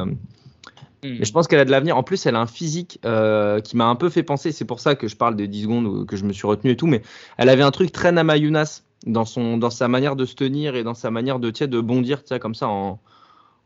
Hmm. 1.06 1.18
Mais 1.20 1.26
je 1.26 1.32
pense 1.32 1.48
qu'elle 1.48 1.60
a 1.60 1.66
de 1.66 1.72
l'avenir. 1.72 1.98
En 1.98 2.04
plus, 2.04 2.26
elle 2.26 2.36
a 2.36 2.42
un 2.42 2.48
physique 2.48 3.00
euh, 3.06 3.60
qui 3.62 3.78
m'a 3.78 3.86
un 3.86 3.96
peu 3.96 4.10
fait 4.10 4.24
penser. 4.24 4.52
C'est 4.52 4.66
pour 4.66 4.80
ça 4.80 4.96
que 4.96 5.08
je 5.08 5.16
parle 5.16 5.36
des 5.36 5.48
10 5.48 5.64
secondes 5.64 6.08
que 6.08 6.16
je 6.16 6.26
me 6.26 6.34
suis 6.34 6.48
retenu 6.48 6.72
et 6.72 6.78
tout. 6.78 6.88
Mais 6.88 7.02
elle 7.38 7.50
avait 7.50 7.64
un 7.64 7.72
truc 7.72 7.92
très 7.92 8.12
Namayunas 8.12 8.82
dans, 9.06 9.26
son, 9.26 9.58
dans 9.58 9.70
sa 9.70 9.88
manière 9.88 10.16
de 10.16 10.26
se 10.26 10.34
tenir 10.34 10.76
et 10.76 10.84
dans 10.84 10.96
sa 10.96 11.12
manière 11.12 11.40
de, 11.40 11.52
de 11.52 11.80
bondir, 11.80 12.24
comme 12.42 12.56
ça, 12.56 12.68
en, 12.68 13.00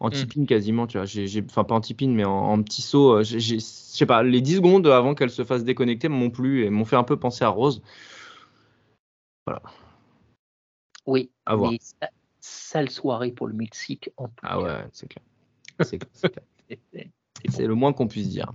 en 0.02 0.10
hmm. 0.10 0.46
quasiment. 0.46 0.86
Tu 0.86 0.98
vois. 0.98 1.08
enfin, 1.46 1.64
pas 1.64 1.76
en 1.76 1.82
tipine, 1.82 2.14
mais 2.14 2.26
en, 2.26 2.62
petit 2.62 2.82
saut. 2.82 3.20
Euh, 3.20 3.24
je 3.24 3.58
sais 3.60 4.06
pas, 4.06 4.22
les 4.22 4.42
10 4.42 4.58
secondes 4.58 4.88
avant 4.88 5.16
qu'elle 5.16 5.32
se 5.32 5.46
fasse 5.46 5.64
déconnecter 5.64 6.10
m'ont 6.10 6.30
plu 6.30 6.66
et 6.66 6.70
m'ont 6.70 6.86
fait 6.86 6.98
un 6.98 7.04
peu 7.04 7.18
penser 7.18 7.46
à 7.46 7.50
Rose. 7.50 7.82
Voilà. 9.46 9.62
Oui. 11.06 11.32
À 11.46 11.56
voir. 11.56 11.72
sale 12.42 12.90
soirée 12.90 13.32
pour 13.32 13.48
le 13.48 13.54
Mexique. 13.54 14.12
En 14.18 14.30
ah 14.44 14.62
ouais, 14.62 14.86
c'est 14.92 15.08
clair. 15.08 15.24
C'est 15.82 15.98
clair. 15.98 17.06
C'est 17.48 17.68
le 17.68 17.76
moins 17.76 17.94
qu'on 17.94 18.08
puisse 18.08 18.30
dire. 18.30 18.52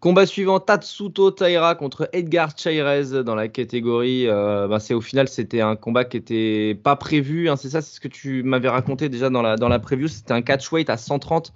Combat 0.00 0.26
suivant, 0.26 0.60
Tatsuto 0.60 1.32
Taira 1.32 1.74
contre 1.74 2.08
Edgar 2.12 2.56
Chairez 2.56 3.24
dans 3.24 3.34
la 3.34 3.48
catégorie. 3.48 4.28
Euh, 4.28 4.68
bah, 4.68 4.78
c'est 4.78 4.94
au 4.94 5.00
final, 5.00 5.26
c'était 5.26 5.60
un 5.60 5.74
combat 5.74 6.04
qui 6.04 6.16
était 6.16 6.78
pas 6.80 6.94
prévu. 6.94 7.48
Hein, 7.48 7.56
c'est 7.56 7.70
ça, 7.70 7.82
c'est 7.82 7.96
ce 7.96 8.00
que 8.00 8.06
tu 8.06 8.44
m'avais 8.44 8.68
raconté 8.68 9.08
déjà 9.08 9.28
dans 9.28 9.42
la 9.42 9.56
dans 9.56 9.68
la 9.68 9.80
preview. 9.80 10.06
C'était 10.06 10.34
un 10.34 10.42
catch 10.42 10.70
weight 10.70 10.88
à 10.88 10.96
130. 10.96 11.52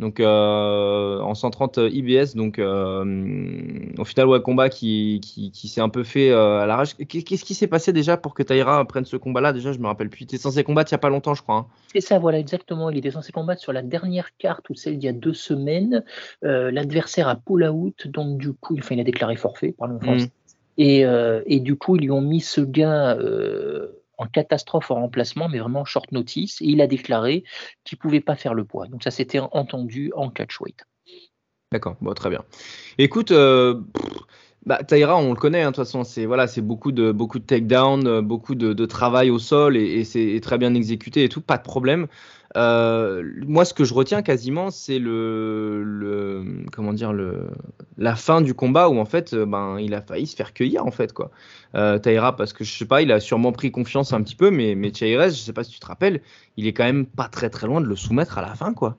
Donc 0.00 0.18
euh, 0.18 1.20
en 1.20 1.34
130 1.34 1.78
IBS, 1.90 2.34
donc 2.34 2.58
euh, 2.58 3.92
au 3.96 4.04
final, 4.04 4.26
ouais, 4.26 4.42
combat 4.42 4.68
qui, 4.68 5.20
qui, 5.22 5.68
s'est 5.68 5.80
un 5.80 5.88
peu 5.88 6.02
fait 6.02 6.30
euh, 6.30 6.60
à 6.60 6.66
l'arrache. 6.66 6.96
Qu'est-ce 6.96 7.44
qui 7.44 7.54
s'est 7.54 7.68
passé 7.68 7.92
déjà 7.92 8.16
pour 8.16 8.34
que 8.34 8.42
Taïra 8.42 8.84
prenne 8.86 9.04
ce 9.04 9.16
combat-là? 9.16 9.52
Déjà, 9.52 9.70
je 9.70 9.78
me 9.78 9.86
rappelle 9.86 10.10
plus. 10.10 10.22
Il 10.22 10.24
était 10.24 10.38
censé 10.38 10.64
combattre 10.64 10.90
il 10.90 10.94
n'y 10.94 10.96
a 10.96 10.98
pas 10.98 11.10
longtemps, 11.10 11.34
je 11.34 11.42
crois. 11.42 11.56
Hein. 11.56 11.66
C'est 11.92 12.00
ça, 12.00 12.18
voilà, 12.18 12.40
exactement. 12.40 12.90
Il 12.90 12.98
était 12.98 13.12
censé 13.12 13.30
combattre 13.30 13.60
sur 13.60 13.72
la 13.72 13.82
dernière 13.82 14.36
carte 14.36 14.68
ou 14.68 14.74
celle 14.74 14.98
d'il 14.98 15.06
y 15.06 15.08
a 15.08 15.12
deux 15.12 15.34
semaines. 15.34 16.02
L'adversaire 16.42 17.28
a 17.28 17.36
pull 17.36 17.62
out, 17.62 18.08
donc 18.08 18.38
du 18.38 18.52
coup, 18.52 18.76
enfin, 18.76 18.96
il 18.96 19.00
a 19.00 19.04
déclaré 19.04 19.36
forfait, 19.36 19.72
par 19.78 19.86
le 19.86 19.94
mmh. 19.94 20.26
Et, 20.76 21.04
et, 21.46 21.60
du 21.60 21.76
coup, 21.76 21.94
ils 21.94 22.02
lui 22.02 22.10
ont 22.10 22.20
mis 22.20 22.40
ce 22.40 22.60
gars 22.60 23.16
en 24.18 24.26
catastrophe 24.26 24.90
en 24.90 24.96
remplacement, 24.96 25.48
mais 25.48 25.58
vraiment 25.58 25.84
short 25.84 26.12
notice, 26.12 26.60
et 26.60 26.66
il 26.66 26.80
a 26.80 26.86
déclaré 26.86 27.44
qu'il 27.84 27.96
ne 27.96 28.00
pouvait 28.00 28.20
pas 28.20 28.36
faire 28.36 28.54
le 28.54 28.64
poids. 28.64 28.86
Donc 28.86 29.02
ça 29.02 29.10
s'était 29.10 29.40
entendu 29.40 30.12
en 30.14 30.30
catchweight. 30.30 30.84
D'accord, 31.72 31.96
bon, 32.00 32.14
très 32.14 32.30
bien. 32.30 32.44
Écoute, 32.98 33.32
euh, 33.32 33.80
bah, 34.66 34.78
Taïra, 34.82 35.16
on 35.16 35.30
le 35.30 35.38
connaît, 35.38 35.62
hein, 35.62 35.70
de 35.70 35.76
toute 35.76 35.84
façon, 35.84 36.04
c'est 36.04 36.24
voilà, 36.24 36.46
c'est 36.46 36.62
beaucoup 36.62 36.92
de 36.92 37.12
beaucoup 37.12 37.38
de 37.38 37.44
takedown, 37.44 38.06
euh, 38.06 38.22
beaucoup 38.22 38.54
de, 38.54 38.86
travail 38.86 39.30
au 39.30 39.38
sol 39.38 39.76
et, 39.76 40.04
c'est 40.04 40.38
très 40.42 40.56
bien 40.56 40.74
exécuté 40.74 41.24
et 41.24 41.28
tout, 41.28 41.40
pas 41.40 41.58
de 41.58 41.62
problème. 41.62 42.06
Euh, 42.56 43.24
moi, 43.46 43.64
ce 43.64 43.74
que 43.74 43.84
je 43.84 43.94
retiens 43.94 44.22
quasiment, 44.22 44.70
c'est 44.70 44.98
le, 44.98 46.44
comment 46.72 46.92
dire 46.92 47.12
la 47.98 48.16
fin 48.16 48.40
du 48.40 48.54
combat 48.54 48.88
où 48.88 48.98
en 48.98 49.04
fait, 49.04 49.34
ben, 49.34 49.78
il 49.80 49.94
a 49.94 50.00
failli 50.00 50.26
se 50.26 50.36
faire 50.36 50.52
cueillir 50.52 50.86
en 50.86 50.90
fait 50.90 51.12
quoi. 51.12 51.30
Taïra, 51.72 52.36
parce 52.36 52.52
que 52.52 52.62
je 52.64 52.72
sais 52.72 52.86
pas, 52.86 53.02
il 53.02 53.10
a 53.10 53.20
sûrement 53.20 53.52
pris 53.52 53.72
confiance 53.72 54.12
un 54.12 54.22
petit 54.22 54.36
peu, 54.36 54.50
mais 54.50 54.74
mais 54.74 54.92
je 54.94 55.30
sais 55.30 55.52
pas 55.52 55.64
si 55.64 55.72
tu 55.72 55.80
te 55.80 55.86
rappelles, 55.86 56.20
il 56.56 56.66
est 56.66 56.72
quand 56.72 56.84
même 56.84 57.06
pas 57.06 57.28
très 57.28 57.50
très 57.50 57.66
loin 57.66 57.80
de 57.80 57.86
le 57.86 57.96
soumettre 57.96 58.38
à 58.38 58.42
la 58.42 58.54
fin 58.54 58.72
quoi. 58.72 58.98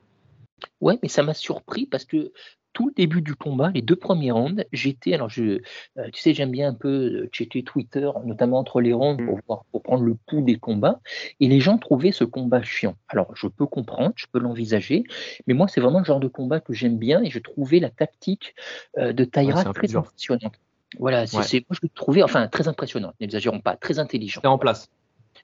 Ouais, 0.82 0.98
mais 1.02 1.10
ça 1.10 1.24
m'a 1.24 1.34
surpris 1.34 1.86
parce 1.86 2.06
que 2.06 2.32
tout 2.76 2.88
le 2.88 2.94
début 2.94 3.22
du 3.22 3.36
combat, 3.36 3.72
les 3.74 3.82
deux 3.82 3.96
premiers 3.96 4.32
rounds, 4.32 4.64
j'étais, 4.74 5.14
alors 5.14 5.30
je, 5.30 5.62
euh, 5.98 6.10
tu 6.12 6.22
sais, 6.22 6.34
j'aime 6.34 6.52
bien 6.52 6.68
un 6.70 6.74
peu 6.74 6.90
euh, 6.90 7.30
checker 7.32 7.64
Twitter, 7.64 8.12
notamment 8.26 8.60
entre 8.60 8.82
les 8.82 8.92
rounds, 8.92 9.26
pour, 9.26 9.40
voir, 9.48 9.64
pour 9.72 9.82
prendre 9.82 10.04
le 10.04 10.16
pouls 10.28 10.42
des 10.42 10.58
combats, 10.58 11.00
et 11.40 11.48
les 11.48 11.62
gens 11.62 11.78
trouvaient 11.78 12.12
ce 12.12 12.26
combat 12.26 12.62
chiant. 12.62 12.96
Alors, 13.08 13.34
je 13.34 13.48
peux 13.48 13.66
comprendre, 13.66 14.12
je 14.18 14.26
peux 14.30 14.40
l'envisager, 14.40 15.06
mais 15.48 15.54
moi, 15.54 15.70
c'est 15.70 15.80
vraiment 15.80 16.00
le 16.00 16.06
genre 16.06 16.20
de 16.20 16.28
combat 16.28 16.60
que 16.60 16.74
j'aime 16.74 16.98
bien, 16.98 17.24
et 17.24 17.30
je 17.30 17.40
trouvais 17.40 17.80
la 17.80 17.90
tactique 17.90 18.56
euh, 18.98 19.14
de 19.14 19.24
Taira 19.24 19.64
très 19.64 19.96
impressionnante. 19.96 20.60
Voilà, 21.00 21.26
c'est, 21.28 21.66
moi 21.70 21.72
je 21.72 21.80
le 21.82 21.90
trouvais, 21.90 22.24
enfin, 22.24 22.48
très 22.48 22.68
impressionnant, 22.68 23.14
n'exagérons 23.22 23.62
pas, 23.62 23.78
très 23.78 24.00
intelligent. 24.00 24.42
C'est 24.44 24.48
en 24.48 24.58
place. 24.58 24.90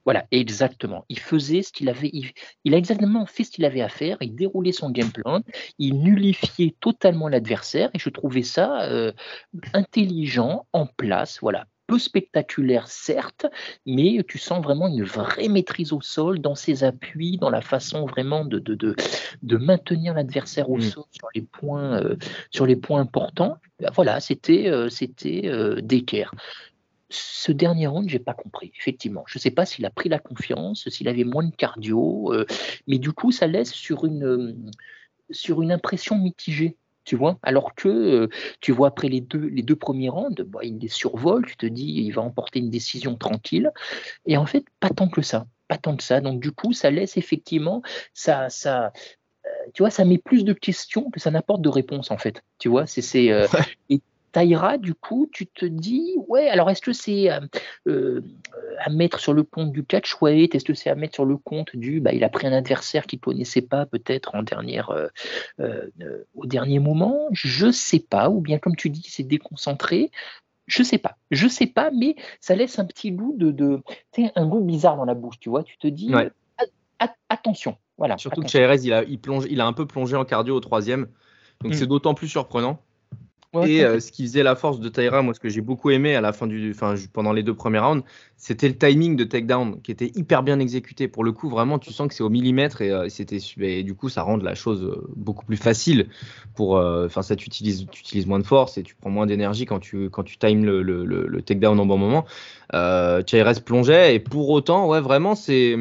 Voilà, 0.06 0.26
exactement. 0.32 1.06
Il 1.10 1.20
faisait 1.20 1.62
ce 1.62 1.72
qu'il 1.72 1.90
avait, 1.90 2.12
il, 2.64 2.74
a 2.74 2.78
exactement 2.78 3.26
fait 3.26 3.44
ce 3.44 3.52
qu'il 3.52 3.66
avait 3.66 3.82
à 3.82 3.90
faire, 3.90 4.18
il 4.22 4.36
déroulait 4.36 4.72
son 4.72 4.90
game 4.90 5.12
plan, 5.12 5.42
il 5.78 6.02
nullifiait 6.02 6.76
totalement 6.80 7.28
l'adversaire 7.28 7.90
et 7.94 8.00
je 8.00 8.10
trouvais 8.10 8.44
ça 8.44 8.84
euh, 8.84 9.12
intelligent, 9.74 10.66
en 10.74 10.86
place, 10.86 11.40
voilà. 11.42 11.66
Peu 11.88 12.00
spectaculaire, 12.00 12.88
certes, 12.88 13.48
mais 13.86 14.24
tu 14.26 14.38
sens 14.38 14.64
vraiment 14.64 14.88
une 14.88 15.04
vraie 15.04 15.50
maîtrise 15.50 15.92
au 15.92 16.00
sol 16.00 16.40
dans 16.40 16.56
ses 16.56 16.86
appuis, 16.86 17.38
dans 17.38 17.50
la 17.50 17.60
façon 17.60 18.06
vraiment 18.06 18.46
de, 18.46 18.60
de, 18.60 18.96
de, 19.42 19.58
maintenir 19.58 20.14
l'adversaire 20.14 20.70
au 20.70 20.78
mmh. 20.78 20.82
sol 20.82 21.04
sur 21.12 21.28
les 21.36 21.42
points, 21.42 22.02
euh, 22.02 22.16
sur 22.50 22.66
les 22.66 22.78
points 22.78 23.02
importants. 23.02 23.58
Voilà, 23.94 24.22
c'était 24.22 24.70
euh, 24.70 24.88
c'était 24.88 25.52
d'équerre 25.82 26.32
ce 27.12 27.52
dernier 27.52 27.88
round, 27.88 28.10
j'ai 28.10 28.20
pas 28.20 28.34
compris, 28.34 28.72
effectivement. 28.80 29.24
Je 29.28 29.38
ne 29.38 29.42
sais 29.42 29.52
pas 29.52 29.66
s'il 29.66 29.86
a 29.86 29.90
pris 29.90 30.10
la 30.10 30.20
confiance, 30.20 30.90
s'il 30.90 31.08
avait 31.08 31.24
moins 31.24 31.44
de 31.44 31.56
cardio, 31.56 32.34
euh, 32.34 32.46
mais 32.88 32.98
du 32.98 33.12
coup, 33.12 33.32
ça 33.32 33.48
laisse 33.48 33.72
sur 33.72 34.06
une, 34.06 34.26
euh, 34.26 34.56
sur 35.30 35.62
une 35.62 35.72
impression 35.72 36.18
mitigée. 36.18 36.78
Tu 37.04 37.16
vois, 37.16 37.40
alors 37.42 37.74
que 37.74 37.90
euh, 37.90 38.28
tu 38.60 38.72
vois 38.72 38.90
après 38.90 39.10
les 39.10 39.22
deux, 39.22 39.48
les 39.48 39.64
deux 39.64 39.76
premiers 39.76 40.10
rounds, 40.10 40.44
bah, 40.44 40.60
il 40.62 40.78
les 40.78 40.88
survole, 40.88 41.48
tu 41.48 41.58
te 41.58 41.66
dis 41.66 41.84
il 41.84 42.12
va 42.12 42.22
emporter 42.22 42.60
une 42.60 42.70
décision 42.70 43.16
tranquille, 43.16 43.72
et 44.28 44.38
en 44.38 44.46
fait 44.46 44.66
pas 44.80 44.92
tant 44.92 45.08
que 45.10 45.24
ça, 45.24 45.48
pas 45.68 45.80
tant 45.80 45.98
que 45.98 46.04
ça. 46.04 46.22
Donc 46.22 46.40
du 46.40 46.52
coup 46.52 46.74
ça 46.74 46.92
laisse 46.92 47.18
effectivement 47.18 47.82
ça, 48.14 48.50
ça, 48.50 48.94
tu 49.74 49.82
vois, 49.82 49.90
ça 49.90 50.06
met 50.06 50.20
plus 50.20 50.46
de 50.46 50.54
questions 50.54 51.10
que 51.10 51.20
ça 51.20 51.32
n'apporte 51.32 51.64
de 51.64 51.70
réponses 51.70 52.12
en 52.12 52.20
fait. 52.20 52.44
Tu 52.60 52.70
vois, 52.70 52.86
c'est 52.86 53.32
Taïra, 54.32 54.78
du 54.78 54.94
coup, 54.94 55.30
tu 55.32 55.48
te 55.48 55.66
dis, 55.66 56.16
ouais, 56.28 56.50
alors 56.50 56.70
est-ce 56.70 56.82
que 56.82 56.94
c'est 56.94 57.32
euh, 57.32 57.42
euh, 57.88 58.22
à 58.80 58.90
mettre 58.90 59.20
sur 59.20 59.34
le 59.34 59.44
compte 59.44 59.72
du 59.72 59.84
catchweight? 59.84 60.56
Est-ce 60.56 60.66
que 60.66 60.74
c'est 60.74 60.90
à 60.90 60.96
mettre 60.96 61.16
sur 61.16 61.26
le 61.26 61.38
compte 61.38 61.76
du, 61.76 62.00
bah, 62.00 62.14
il 62.14 62.24
a 62.24 62.30
pris 62.30 62.48
un 62.48 62.54
adversaire 62.54 63.06
qu'il 63.08 63.20
ne 63.20 63.22
connaissait 63.22 63.62
pas 63.62 63.86
peut-être 63.86 64.36
en 64.36 64.44
dernière, 64.44 64.90
euh, 65.60 66.24
au 66.36 66.46
dernier 66.46 66.80
moment? 66.80 67.28
Je 67.32 67.72
sais 67.72 68.00
pas. 68.00 68.30
Ou 68.30 68.42
bien, 68.42 68.60
comme 68.60 68.76
tu 68.76 68.90
dis, 68.90 69.06
c'est 69.08 69.24
déconcentré. 69.24 70.12
Je 70.68 70.84
sais 70.84 71.00
pas, 71.00 71.18
je 71.32 71.48
sais 71.48 71.68
pas, 71.68 71.92
mais 71.92 72.16
ça 72.40 72.56
laisse 72.56 72.80
un 72.80 72.86
petit 72.86 73.12
goût 73.12 73.36
de, 73.38 73.52
de 73.52 73.82
un 74.36 74.48
goût 74.48 74.62
bizarre 74.62 74.96
dans 74.96 75.06
la 75.06 75.16
bouche, 75.16 75.40
tu 75.40 75.50
vois. 75.50 75.64
Tu 75.64 75.78
te 75.78 75.88
dis, 75.88 76.14
attention, 77.28 77.76
voilà. 77.98 78.18
Surtout 78.18 78.42
que 78.42 78.48
chez 78.48 78.64
il 78.84 78.94
a, 78.94 79.04
il, 79.04 79.20
plonge, 79.20 79.46
il 79.50 79.60
a 79.60 79.66
un 79.66 79.74
peu 79.74 79.86
plongé 79.86 80.16
en 80.16 80.24
cardio 80.24 80.56
au 80.56 80.60
troisième, 80.62 81.08
donc 81.62 81.74
c'est 81.74 81.88
d'autant 81.88 82.14
plus 82.14 82.30
surprenant 82.30 82.80
et 83.54 83.84
euh, 83.84 84.00
ce 84.00 84.14
qui 84.14 84.24
faisait 84.24 84.44
la 84.44 84.56
force 84.56 84.80
de 84.80 84.88
Taira, 84.88 85.22
moi 85.22 85.34
ce 85.34 85.40
que 85.40 85.50
j'ai 85.50 85.60
beaucoup 85.60 85.90
aimé 85.90 86.16
à 86.16 86.22
la 86.22 86.32
fin 86.32 86.48
du, 86.48 86.72
enfin 86.72 86.96
pendant 87.12 87.34
les 87.34 87.44
deux 87.44 87.54
premiers 87.54 87.80
rounds, 87.80 88.04
c'était 88.38 88.70
le 88.70 88.78
timing 88.78 89.18
de 89.18 89.26
takedown 89.26 89.82
qui 89.82 89.92
était 89.92 90.10
hyper 90.16 90.42
bien 90.42 90.60
exécuté. 90.60 91.10
Pour 91.10 91.26
le 91.26 91.34
coup, 91.34 91.50
vraiment, 91.50 91.78
tu 91.78 91.92
sens 91.92 92.08
que 92.08 92.14
c'est 92.14 92.24
au 92.24 92.30
millimètre 92.30 92.82
et, 92.82 92.92
euh, 92.92 93.10
c'était 93.10 93.40
et 93.60 93.84
du 93.84 93.94
coup 93.94 94.08
ça 94.08 94.24
rend 94.24 94.38
la 94.38 94.56
chose 94.56 94.84
euh, 94.84 95.06
beaucoup 95.18 95.46
plus 95.46 95.58
facile. 95.58 96.08
Pour, 96.56 96.76
enfin 96.76 97.22
ça, 97.22 97.36
tu 97.36 97.48
utilises, 97.48 97.88
moins 98.26 98.40
de 98.40 98.46
force 98.46 98.78
et 98.78 98.84
tu 98.84 98.96
prends 98.96 99.10
moins 99.10 99.26
d'énergie 99.26 99.66
quand 99.66 99.80
tu 99.80 100.10
quand 100.10 100.24
tu 100.24 100.38
times 100.38 100.64
le, 100.64 100.82
le, 100.82 101.04
le, 101.06 101.42
takedown 101.42 101.80
au 101.80 101.86
bon 101.86 101.98
moment. 101.98 102.26
Euh, 102.74 103.22
plongeait 103.66 104.16
et 104.16 104.20
pour 104.20 104.50
autant, 104.50 104.88
ouais, 104.88 105.02
vraiment 105.02 105.36
c'est 105.36 105.76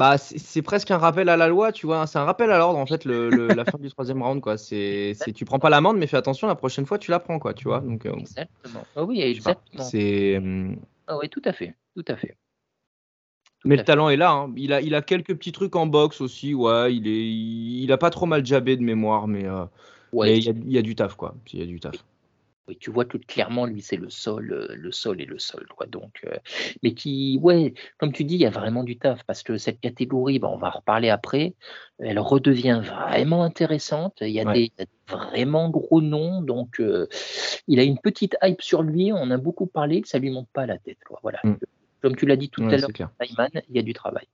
bah, 0.00 0.16
c'est 0.16 0.62
presque 0.62 0.90
un 0.90 0.96
rappel 0.96 1.28
à 1.28 1.36
la 1.36 1.46
loi, 1.46 1.72
tu 1.72 1.84
vois. 1.84 2.06
C'est 2.06 2.18
un 2.18 2.24
rappel 2.24 2.50
à 2.50 2.56
l'ordre, 2.56 2.78
en 2.78 2.86
fait, 2.86 3.04
le, 3.04 3.48
la 3.48 3.66
fin 3.66 3.76
du 3.76 3.90
troisième 3.90 4.22
round, 4.22 4.40
quoi. 4.40 4.56
C'est, 4.56 5.14
tu 5.34 5.44
prends 5.44 5.58
pas 5.58 5.68
l'amende, 5.68 5.98
mais 5.98 6.06
fais 6.06 6.16
attention, 6.16 6.46
la 6.46 6.54
prochaine 6.54 6.86
fois, 6.86 6.98
tu 6.98 7.10
la 7.10 7.18
prends, 7.20 7.38
quoi, 7.38 7.52
tu 7.52 7.64
vois. 7.64 7.80
Donc, 7.80 8.06
euh, 8.06 8.14
exactement. 8.14 8.86
Oh 8.96 9.02
oui, 9.02 9.20
exactement. 9.20 9.84
C'est. 9.84 10.38
Hum, 10.38 10.78
ah 11.06 11.18
oui, 11.18 11.28
tout 11.28 11.42
à 11.44 11.52
fait, 11.52 11.74
tout 11.94 12.04
à 12.08 12.16
fait. 12.16 12.38
mais 13.66 13.76
le 13.76 13.84
talent 13.84 14.08
est 14.08 14.16
là. 14.16 14.30
Hein. 14.30 14.54
Il, 14.56 14.72
a, 14.72 14.80
il 14.80 14.94
a 14.94 15.02
quelques 15.02 15.36
petits 15.36 15.52
trucs 15.52 15.76
en 15.76 15.86
boxe 15.86 16.22
aussi. 16.22 16.54
Ouais, 16.54 16.96
il 16.96 17.06
est, 17.06 17.82
il, 17.82 17.92
a 17.92 17.98
pas 17.98 18.08
trop 18.08 18.24
mal 18.24 18.46
jabé 18.46 18.78
de 18.78 18.82
mémoire, 18.82 19.28
mais, 19.28 19.44
euh, 19.44 19.66
ouais, 20.14 20.38
il, 20.38 20.44
y 20.44 20.48
a, 20.48 20.52
il, 20.52 20.72
y 20.72 20.78
a, 20.78 20.82
du 20.82 20.94
taf, 20.94 21.14
quoi. 21.14 21.34
Il 21.52 21.58
y 21.58 21.62
a 21.62 21.66
du 21.66 21.78
taf 21.78 21.96
tu 22.78 22.90
vois 22.90 23.04
que 23.04 23.18
clairement, 23.18 23.66
lui, 23.66 23.82
c'est 23.82 23.96
le 23.96 24.10
sol, 24.10 24.52
euh, 24.52 24.74
le 24.74 24.92
sol 24.92 25.20
et 25.20 25.24
le 25.24 25.38
sol. 25.38 25.66
Quoi. 25.76 25.86
Donc, 25.86 26.20
euh, 26.24 26.36
mais 26.82 26.94
qui, 26.94 27.38
ouais, 27.42 27.74
comme 27.98 28.12
tu 28.12 28.24
dis, 28.24 28.34
il 28.34 28.40
y 28.40 28.46
a 28.46 28.50
vraiment 28.50 28.84
du 28.84 28.98
taf 28.98 29.24
parce 29.24 29.42
que 29.42 29.58
cette 29.58 29.80
catégorie, 29.80 30.38
bah, 30.38 30.48
on 30.50 30.56
va 30.56 30.68
en 30.68 30.78
reparler 30.78 31.08
après, 31.10 31.54
elle 31.98 32.18
redevient 32.18 32.80
vraiment 32.82 33.42
intéressante. 33.42 34.18
Il 34.20 34.30
y 34.30 34.40
a, 34.40 34.52
des, 34.52 34.72
vraiment 35.08 35.68
gros 35.68 36.00
noms, 36.00 36.42
donc 36.42 36.80
euh, 36.80 37.08
il 37.66 37.80
a 37.80 37.82
une 37.82 37.98
petite 37.98 38.36
hype 38.42 38.62
sur 38.62 38.82
lui. 38.82 39.12
On 39.12 39.30
a 39.30 39.36
beaucoup 39.36 39.66
parlé, 39.66 40.02
ça 40.04 40.18
lui 40.18 40.30
monte 40.30 40.48
pas 40.52 40.62
à 40.62 40.66
la 40.66 40.78
tête. 40.78 40.98
Quoi. 41.06 41.18
Voilà. 41.22 41.40
Mm. 41.44 41.54
Comme 42.02 42.16
tu 42.16 42.26
l'as 42.26 42.36
dit 42.36 42.48
tout 42.48 42.62
à 42.62 42.76
l'heure, 42.76 42.90
il 43.20 43.76
y 43.76 43.78
a 43.78 43.82
du 43.82 43.92
travail. 43.92 44.26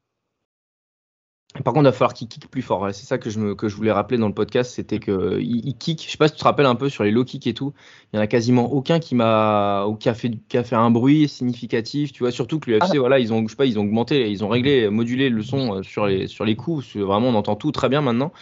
Par 1.64 1.72
contre, 1.72 1.84
il 1.84 1.90
va 1.90 1.92
falloir 1.92 2.14
qu'il 2.14 2.28
kick 2.28 2.50
plus 2.50 2.62
fort. 2.62 2.88
C'est 2.92 3.06
ça 3.06 3.18
que 3.18 3.30
je, 3.30 3.38
me, 3.38 3.54
que 3.54 3.68
je 3.68 3.76
voulais 3.76 3.92
rappeler 3.92 4.18
dans 4.18 4.28
le 4.28 4.34
podcast, 4.34 4.72
c'était 4.72 4.98
qu'il 4.98 5.40
il 5.40 5.76
kick. 5.76 6.04
Je 6.04 6.10
sais 6.10 6.18
pas 6.18 6.28
si 6.28 6.34
tu 6.34 6.40
te 6.40 6.44
rappelles 6.44 6.66
un 6.66 6.74
peu 6.74 6.88
sur 6.88 7.04
les 7.04 7.10
low 7.10 7.24
kicks 7.24 7.46
et 7.46 7.54
tout. 7.54 7.72
Il 8.12 8.16
y 8.16 8.18
en 8.18 8.22
a 8.22 8.26
quasiment 8.26 8.72
aucun 8.72 8.98
qui 8.98 9.14
m'a 9.14 9.86
qui 10.00 10.08
a 10.08 10.14
fait 10.14 10.32
qui 10.48 10.58
a 10.58 10.64
fait 10.64 10.76
un 10.76 10.90
bruit 10.90 11.28
significatif. 11.28 12.12
Tu 12.12 12.22
vois, 12.22 12.30
surtout 12.30 12.58
que 12.58 12.70
l'UFC, 12.70 12.94
ah. 12.94 12.98
voilà, 12.98 13.18
ils 13.18 13.32
ont 13.32 13.42
je 13.42 13.50
sais 13.50 13.56
pas, 13.56 13.66
ils 13.66 13.78
ont 13.78 13.82
augmenté, 13.82 14.30
ils 14.30 14.44
ont 14.44 14.48
réglé, 14.48 14.88
modulé 14.90 15.28
le 15.28 15.42
son 15.42 15.76
euh, 15.76 15.82
sur 15.82 16.06
les 16.06 16.26
sur 16.26 16.44
les 16.44 16.56
coups. 16.56 16.96
Vraiment, 16.96 17.28
on 17.28 17.34
entend 17.34 17.56
tout 17.56 17.72
très 17.72 17.88
bien 17.88 18.00
maintenant. 18.00 18.32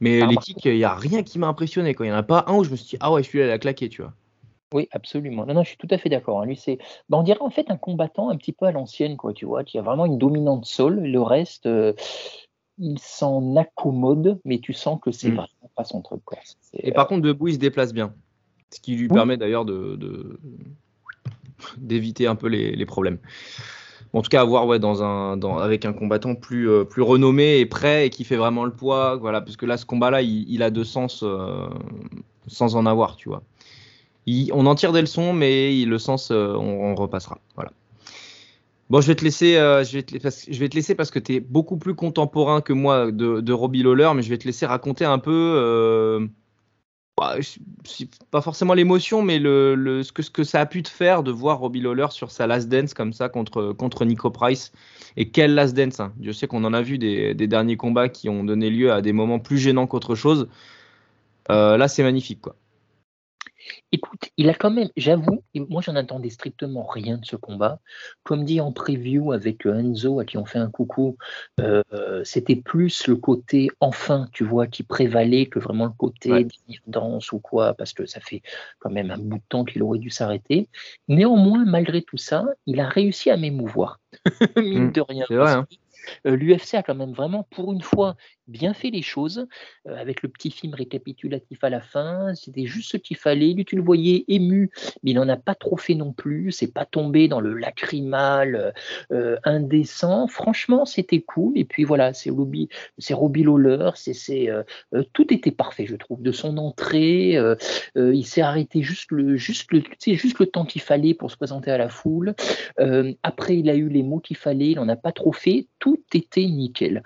Mais 0.00 0.26
les 0.26 0.36
kicks, 0.36 0.64
il 0.64 0.78
y 0.78 0.84
a 0.84 0.94
rien 0.94 1.22
qui 1.22 1.38
m'a 1.38 1.46
impressionné. 1.46 1.94
Quoi. 1.94 2.06
Il 2.06 2.08
y 2.08 2.12
en 2.12 2.16
a 2.16 2.22
pas 2.22 2.44
un 2.48 2.54
où 2.54 2.64
je 2.64 2.70
me 2.70 2.76
suis 2.76 2.90
dit 2.90 2.96
ah 3.00 3.12
ouais, 3.12 3.22
celui-là, 3.22 3.46
il 3.46 3.50
a 3.50 3.58
claqué, 3.58 3.88
tu 3.88 4.02
vois. 4.02 4.12
Oui, 4.72 4.88
absolument. 4.92 5.46
Non, 5.46 5.54
non, 5.54 5.62
je 5.64 5.70
suis 5.70 5.78
tout 5.78 5.88
à 5.90 5.98
fait 5.98 6.08
d'accord. 6.08 6.40
Hein. 6.40 6.46
Lui, 6.46 6.56
c'est, 6.56 6.78
ben, 7.08 7.18
on 7.18 7.22
dirait 7.22 7.40
en 7.40 7.50
fait 7.50 7.70
un 7.70 7.76
combattant 7.76 8.30
un 8.30 8.36
petit 8.36 8.52
peu 8.52 8.66
à 8.66 8.72
l'ancienne, 8.72 9.16
quoi. 9.16 9.32
Tu 9.32 9.44
vois, 9.44 9.64
qui 9.64 9.78
a 9.78 9.82
vraiment 9.82 10.06
une 10.06 10.18
dominante 10.18 10.64
sol. 10.64 11.00
Le 11.00 11.20
reste, 11.20 11.66
euh, 11.66 11.92
il 12.80 12.98
s'en 12.98 13.56
accommode, 13.56 14.40
mais 14.44 14.58
tu 14.58 14.72
sens 14.72 14.98
que 15.00 15.12
c'est 15.12 15.30
vraiment 15.30 15.70
pas 15.76 15.84
son 15.84 16.00
truc. 16.00 16.22
Et 16.72 16.92
par 16.92 17.06
contre, 17.06 17.22
debout, 17.22 17.48
il 17.48 17.54
se 17.54 17.58
déplace 17.58 17.92
bien. 17.92 18.12
Ce 18.70 18.80
qui 18.80 18.96
lui 18.96 19.08
permet 19.08 19.36
d'ailleurs 19.36 19.64
de, 19.64 20.38
d'éviter 21.76 22.26
un 22.26 22.36
peu 22.36 22.48
les, 22.48 22.86
problèmes. 22.86 23.18
En 24.12 24.22
tout 24.22 24.28
cas, 24.28 24.40
à 24.40 24.44
voir 24.44 24.66
ouais, 24.66 24.78
dans 24.78 25.02
un, 25.02 25.36
dans, 25.36 25.58
avec 25.58 25.84
un 25.84 25.92
combattant 25.92 26.34
plus, 26.34 26.68
euh, 26.68 26.84
plus 26.84 27.02
renommé 27.02 27.58
et 27.58 27.66
prêt 27.66 28.06
et 28.06 28.10
qui 28.10 28.24
fait 28.24 28.36
vraiment 28.36 28.64
le 28.64 28.72
poids. 28.72 29.16
Voilà, 29.16 29.40
parce 29.40 29.56
que 29.56 29.66
là, 29.66 29.76
ce 29.76 29.86
combat-là, 29.86 30.22
il, 30.22 30.62
a 30.62 30.70
de 30.70 30.82
sens 30.82 31.22
euh, 31.22 31.68
sans 32.46 32.76
en 32.76 32.86
avoir, 32.86 33.16
tu 33.16 33.28
vois. 33.28 33.42
on 34.52 34.66
en 34.66 34.74
tire 34.74 34.92
des 34.92 35.00
leçons, 35.00 35.32
mais 35.32 35.84
le 35.84 35.98
sens, 35.98 36.30
euh, 36.30 36.54
on, 36.54 36.90
on, 36.90 36.94
repassera. 36.94 37.38
Voilà. 37.54 37.72
Bon, 38.90 39.00
je 39.00 39.06
vais 39.06 39.14
te 39.14 39.22
laisser, 39.22 39.56
euh, 39.56 39.84
je, 39.84 39.92
vais 39.92 40.02
te, 40.02 40.16
je 40.18 40.58
vais 40.58 40.68
te 40.68 40.74
laisser 40.74 40.96
parce 40.96 41.12
que 41.12 41.20
tu 41.20 41.36
es 41.36 41.40
beaucoup 41.40 41.76
plus 41.76 41.94
contemporain 41.94 42.60
que 42.60 42.72
moi 42.72 43.12
de, 43.12 43.52
Robbie 43.52 43.84
Lawler, 43.84 44.10
mais 44.16 44.22
je 44.22 44.30
vais 44.30 44.38
te 44.38 44.46
laisser 44.46 44.66
raconter 44.66 45.04
un 45.04 45.20
peu, 45.20 45.30
euh, 45.32 46.26
bah, 47.16 47.36
pas 48.32 48.40
forcément 48.40 48.74
l'émotion, 48.74 49.22
mais 49.22 49.38
le, 49.38 50.02
ce, 50.02 50.10
que, 50.10 50.22
ce 50.22 50.30
que 50.30 50.42
ça 50.42 50.60
a 50.60 50.66
pu 50.66 50.82
te 50.82 50.88
faire 50.88 51.22
de 51.22 51.30
voir 51.30 51.60
Robbie 51.60 51.80
Lawler 51.80 52.08
sur 52.10 52.32
sa 52.32 52.48
last 52.48 52.68
dance 52.68 52.92
comme 52.92 53.12
ça 53.12 53.28
contre, 53.28 53.72
contre 53.74 54.04
Nico 54.04 54.28
Price. 54.30 54.72
Et 55.16 55.30
quel 55.30 55.54
last 55.54 55.76
dance 55.76 56.00
hein. 56.00 56.12
Je 56.20 56.32
sais 56.32 56.48
qu'on 56.48 56.64
en 56.64 56.74
a 56.74 56.82
vu 56.82 56.98
des, 56.98 57.32
des, 57.34 57.46
derniers 57.46 57.76
combats 57.76 58.08
qui 58.08 58.28
ont 58.28 58.42
donné 58.42 58.70
lieu 58.70 58.92
à 58.92 59.02
des 59.02 59.12
moments 59.12 59.38
plus 59.38 59.58
gênants 59.58 59.86
qu'autre 59.86 60.16
chose. 60.16 60.48
Euh, 61.50 61.76
là, 61.76 61.86
c'est 61.86 62.02
magnifique, 62.02 62.40
quoi. 62.40 62.56
Écoute, 63.92 64.30
il 64.36 64.48
a 64.48 64.54
quand 64.54 64.70
même, 64.70 64.88
j'avoue, 64.96 65.42
moi 65.54 65.82
j'en 65.82 65.96
attendais 65.96 66.30
strictement 66.30 66.86
rien 66.86 67.18
de 67.18 67.24
ce 67.24 67.36
combat. 67.36 67.80
Comme 68.22 68.44
dit 68.44 68.60
en 68.60 68.72
preview 68.72 69.32
avec 69.32 69.66
euh, 69.66 69.78
Enzo, 69.78 70.20
à 70.20 70.24
qui 70.24 70.38
on 70.38 70.44
fait 70.44 70.58
un 70.58 70.70
coucou, 70.70 71.16
euh, 71.60 71.82
c'était 72.24 72.56
plus 72.56 73.06
le 73.06 73.16
côté 73.16 73.68
enfin, 73.80 74.28
tu 74.32 74.44
vois, 74.44 74.66
qui 74.66 74.82
prévalait 74.82 75.46
que 75.46 75.58
vraiment 75.58 75.86
le 75.86 75.92
côté 75.92 76.32
ouais. 76.32 76.46
danse 76.86 77.32
ou 77.32 77.38
quoi, 77.38 77.74
parce 77.74 77.92
que 77.92 78.06
ça 78.06 78.20
fait 78.20 78.42
quand 78.78 78.90
même 78.90 79.10
un 79.10 79.18
bout 79.18 79.38
de 79.38 79.42
temps 79.48 79.64
qu'il 79.64 79.82
aurait 79.82 79.98
dû 79.98 80.10
s'arrêter. 80.10 80.68
Néanmoins, 81.08 81.64
malgré 81.64 82.02
tout 82.02 82.16
ça, 82.18 82.46
il 82.66 82.80
a 82.80 82.88
réussi 82.88 83.30
à 83.30 83.36
m'émouvoir, 83.36 84.00
mine 84.56 84.86
mmh, 84.86 84.92
de 84.92 85.00
rien. 85.00 85.26
Vrai, 85.28 85.52
hein. 85.52 85.66
L'UFC 86.24 86.74
a 86.74 86.82
quand 86.82 86.94
même 86.94 87.12
vraiment, 87.12 87.46
pour 87.50 87.72
une 87.72 87.82
fois, 87.82 88.16
bien 88.50 88.74
fait 88.74 88.90
les 88.90 89.02
choses, 89.02 89.46
euh, 89.88 89.96
avec 89.96 90.22
le 90.22 90.28
petit 90.28 90.50
film 90.50 90.74
récapitulatif 90.74 91.62
à 91.64 91.70
la 91.70 91.80
fin. 91.80 92.34
C'était 92.34 92.66
juste 92.66 92.92
ce 92.92 92.96
qu'il 92.96 93.16
fallait. 93.16 93.52
Lui, 93.52 93.64
tu 93.64 93.76
le 93.76 93.82
voyais 93.82 94.24
ému, 94.28 94.70
mais 95.02 95.12
il 95.12 95.14
n'en 95.14 95.28
a 95.28 95.36
pas 95.36 95.54
trop 95.54 95.76
fait 95.76 95.94
non 95.94 96.12
plus. 96.12 96.52
C'est 96.52 96.72
pas 96.72 96.84
tombé 96.84 97.28
dans 97.28 97.40
le 97.40 97.54
lacrymal 97.54 98.74
euh, 99.12 99.36
indécent. 99.44 100.26
Franchement, 100.26 100.84
c'était 100.84 101.22
cool. 101.22 101.56
Et 101.56 101.64
puis 101.64 101.84
voilà, 101.84 102.12
c'est 102.12 102.30
Robbie, 102.30 102.68
c'est 102.98 103.14
Robbie 103.14 103.44
Lawler. 103.44 103.90
C'est, 103.94 104.50
euh, 104.50 104.62
tout 105.12 105.32
était 105.32 105.52
parfait, 105.52 105.86
je 105.86 105.96
trouve, 105.96 106.20
de 106.20 106.32
son 106.32 106.58
entrée. 106.58 107.38
il 107.96 108.24
s'est 108.24 108.42
arrêté 108.42 108.82
juste 108.82 109.12
le, 109.12 109.36
juste 109.36 109.68
juste 110.06 110.38
le 110.38 110.46
temps 110.46 110.64
qu'il 110.64 110.82
fallait 110.82 111.14
pour 111.14 111.30
se 111.30 111.36
présenter 111.36 111.70
à 111.70 111.78
la 111.78 111.88
foule. 111.88 112.34
après, 113.22 113.56
il 113.58 113.70
a 113.70 113.74
eu 113.76 113.88
les 113.88 114.02
mots 114.02 114.18
qu'il 114.18 114.36
fallait. 114.36 114.70
Il 114.70 114.76
n'en 114.76 114.88
a 114.88 114.96
pas 114.96 115.12
trop 115.12 115.32
fait. 115.32 115.68
Tout 115.78 115.89
était 116.12 116.46
nickel. 116.46 117.02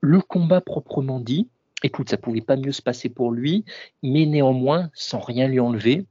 Le 0.00 0.20
combat 0.20 0.60
proprement 0.60 1.20
dit, 1.20 1.48
écoute, 1.82 2.10
ça 2.10 2.16
pouvait 2.16 2.40
pas 2.40 2.56
mieux 2.56 2.72
se 2.72 2.82
passer 2.82 3.08
pour 3.08 3.32
lui, 3.32 3.64
mais 4.02 4.26
néanmoins, 4.26 4.90
sans 4.94 5.20
rien 5.20 5.48
lui 5.48 5.60
enlever, 5.60 6.06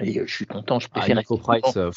et 0.00 0.26
je 0.26 0.32
suis 0.32 0.46
content, 0.46 0.78
je 0.78 0.88
préfère. 0.88 1.18
Ah, 1.18 1.36
Price, 1.36 1.76
euh, 1.76 1.90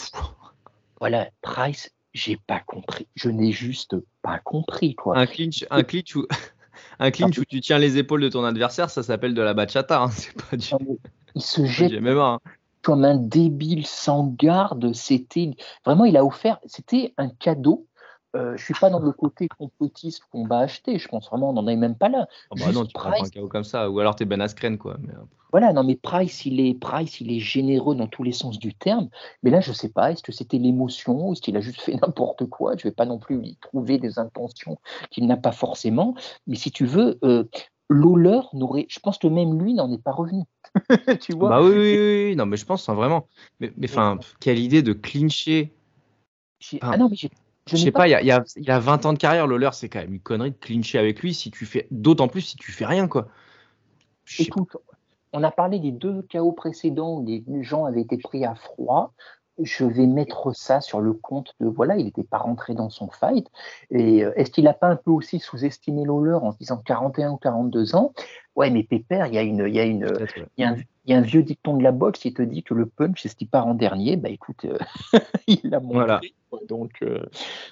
voilà, 1.00 1.30
Price, 1.42 1.92
j'ai 2.14 2.38
pas 2.48 2.60
compris. 2.60 3.08
Je 3.16 3.30
n'ai 3.30 3.52
juste 3.52 3.96
pas 4.22 4.40
compris. 4.40 4.96
Quoi. 4.96 5.18
Un 5.18 5.28
clinch, 5.28 5.66
un 5.70 5.84
clinch 5.84 6.16
où. 6.16 6.28
Un 7.00 7.12
clinch 7.12 7.38
où 7.38 7.46
tu 7.46 7.62
tiens 7.62 7.80
les 7.80 7.98
épaules 7.98 8.22
de 8.22 8.30
ton 8.30 8.44
adversaire, 8.44 8.90
ça 8.90 9.04
s'appelle 9.04 9.34
de 9.34 9.42
la 9.42 9.54
bachata. 9.54 10.04
Hein. 10.04 10.10
C'est 10.12 10.34
pas 10.34 10.56
du. 10.56 10.68
Il 11.36 11.42
se 11.42 11.66
jette 11.66 11.94
hein. 11.94 12.40
comme 12.82 13.06
un 13.06 13.16
débile 13.16 13.86
sans 13.86 14.28
garde. 14.28 14.94
C'était 14.94 15.52
vraiment, 15.86 16.06
il 16.06 16.16
a 16.16 16.24
offert. 16.24 16.60
C'était 16.66 17.14
un 17.18 17.30
cadeau 17.30 17.88
euh, 18.36 18.56
je 18.56 18.64
suis 18.64 18.74
pas 18.74 18.90
dans 18.90 19.00
le 19.00 19.12
côté 19.12 19.48
complotiste 19.48 20.24
qu'on 20.32 20.46
va 20.46 20.60
acheter. 20.60 20.98
Je 20.98 21.08
pense 21.08 21.30
vraiment, 21.30 21.50
on 21.50 21.54
n'en 21.54 21.68
est 21.68 21.76
même 21.76 21.96
pas 21.96 22.10
là. 22.10 22.28
Oh 22.50 22.56
bah 22.58 22.72
non, 22.72 22.86
tu 22.86 22.94
Price, 22.94 23.14
prends 23.16 23.26
un 23.26 23.30
chaos 23.30 23.48
comme 23.48 23.64
ça, 23.64 23.90
ou 23.90 24.00
alors 24.00 24.16
tu 24.16 24.24
es 24.24 24.26
Ben 24.26 24.40
Askren, 24.42 24.78
quoi. 24.78 24.98
Mais... 25.02 25.14
euh, 25.14 25.18
Voilà, 25.52 25.74
non, 25.74 25.84
mais 25.84 25.96
Price 25.96 26.46
il, 26.46 26.60
est, 26.60 26.74
Price, 26.74 27.20
il 27.20 27.32
est 27.32 27.40
généreux 27.40 27.96
dans 27.96 28.08
tous 28.08 28.24
les 28.24 28.32
sens 28.32 28.58
du 28.58 28.74
terme. 28.74 29.10
Mais 29.44 29.50
là, 29.50 29.60
je 29.60 29.74
sais 29.74 29.90
pas, 29.90 30.12
est-ce 30.12 30.24
que 30.24 30.32
c'était 30.32 30.58
l'émotion 30.58 31.28
ou 31.30 31.34
est-ce 31.34 31.42
qu'il 31.42 31.58
a 31.58 31.62
juste 31.62 31.82
fait 31.82 31.94
n'importe 32.02 32.46
quoi 32.46 32.76
Je 32.78 32.84
vais 32.84 32.92
pas 32.94 33.06
non 33.06 33.20
plus 33.20 33.44
y 33.44 33.58
trouver 33.58 33.98
des 33.98 34.18
intentions 34.18 34.78
qu'il 35.10 35.28
n'a 35.28 35.38
pas 35.38 35.52
forcément. 35.52 36.16
Mais 36.48 36.56
si 36.56 36.72
tu 36.72 36.86
veux, 36.86 37.20
euh, 37.24 37.44
Lawler 37.90 38.40
n'aurait. 38.54 38.86
Je 38.90 39.00
pense 39.02 39.18
que 39.18 39.28
même 39.28 39.62
lui 39.62 39.74
n'en 39.74 39.92
est 39.92 40.02
pas 40.02 40.14
revenu. 40.14 40.44
tu 41.22 41.34
vois? 41.34 41.50
Bah 41.50 41.62
oui, 41.62 41.74
oui, 41.76 42.28
oui, 42.30 42.36
non, 42.38 42.46
mais 42.46 42.56
je 42.56 42.66
pense 42.66 42.88
hein, 42.88 42.94
vraiment. 42.94 43.28
Mais 43.60 43.74
mais, 43.76 43.90
enfin, 43.90 44.18
quelle 44.40 44.60
idée 44.60 44.82
de 44.82 44.94
clincher. 44.94 45.74
Enfin, 46.64 46.92
Ah 46.94 46.98
non, 46.98 47.10
mais 47.10 47.18
j'ai- 47.18 47.30
Je 47.68 47.76
n'ai 47.76 47.82
sais 47.84 47.92
pas, 47.92 48.08
il 48.08 48.12
y 48.12 48.16
a, 48.16 48.22
il 48.22 48.28
y 48.28 48.32
a- 48.32 48.44
il 48.56 48.72
a 48.72 48.80
20 48.80 49.06
ans 49.06 49.14
de 49.14 49.18
carrière, 49.18 49.48
Lawler, 49.48 49.70
c'est 49.74 49.90
quand 49.90 50.00
même 50.00 50.14
une 50.14 50.20
connerie 50.20 50.52
de 50.52 50.58
clincher 50.58 50.98
avec 50.98 51.22
lui 51.22 51.34
si 51.34 51.52
tu 51.52 51.66
fais. 51.66 51.88
D'autant 51.92 52.28
plus 52.28 52.42
si 52.42 52.56
tu 52.58 52.72
fais 52.72 52.86
rien, 52.86 53.08
quoi. 53.08 53.28
Je 54.26 54.44
Écoute, 54.44 54.78
on 55.34 55.44
a 55.44 55.52
parlé 55.52 55.80
des 55.80 55.92
deux 55.92 56.24
chaos 56.24 56.52
précédents 56.52 57.20
où 57.20 57.26
les 57.26 57.44
gens 57.64 57.86
avaient 57.86 58.02
été 58.02 58.18
pris 58.18 58.46
à 58.46 58.56
froid. 58.56 59.14
Je 59.62 59.86
vais 59.86 60.08
mettre 60.08 60.56
ça 60.56 60.82
sur 60.82 61.02
le 61.02 61.14
compte 61.14 61.54
de 61.60 61.68
voilà, 61.68 61.98
il 61.98 62.06
n'était 62.06 62.24
pas 62.24 62.38
rentré 62.40 62.74
dans 62.74 62.90
son 62.90 63.10
fight. 63.10 63.48
Et 63.92 64.24
euh, 64.24 64.32
est-ce 64.36 64.50
qu'il 64.50 64.64
n'a 64.64 64.74
pas 64.74 64.88
un 64.88 64.96
peu 64.96 65.12
aussi 65.12 65.40
sous-estimé 65.40 66.04
Lawler 66.04 66.34
en 66.42 66.52
se 66.52 66.58
disant 66.58 66.78
41 66.78 67.32
ou 67.32 67.38
42 67.38 67.96
ans? 67.96 68.14
Ouais, 68.56 68.70
mais 68.70 68.84
Pépère, 68.84 69.28
il 69.28 69.34
y 69.34 69.38
a 69.38 69.44
une, 69.44 69.66
il 69.68 69.74
y 69.74 69.80
a 69.80 69.86
une, 69.86 70.08
il 70.58 70.62
y, 70.62 70.64
a 70.66 70.70
un, 70.72 70.76
il 71.06 71.12
y 71.12 71.14
a 71.14 71.18
un 71.18 71.22
vieux 71.22 71.42
dicton 71.42 71.78
de 71.78 71.84
la 71.84 71.94
boxe 71.94 72.20
qui 72.20 72.34
te 72.34 72.42
dit 72.42 72.64
que 72.64 72.74
le 72.74 72.86
punch, 72.86 73.22
c'est 73.22 73.30
ce 73.30 73.36
qui 73.36 73.46
part 73.46 73.66
en 73.66 73.74
dernier. 73.74 74.18
Bah 74.18 74.28
écoute, 74.30 74.66
euh, 74.66 74.78
il 75.48 75.60
l'a 75.64 75.80
montré. 75.80 75.96
Voilà. 75.96 76.22
Donc, 76.68 76.92
euh, 77.02 77.26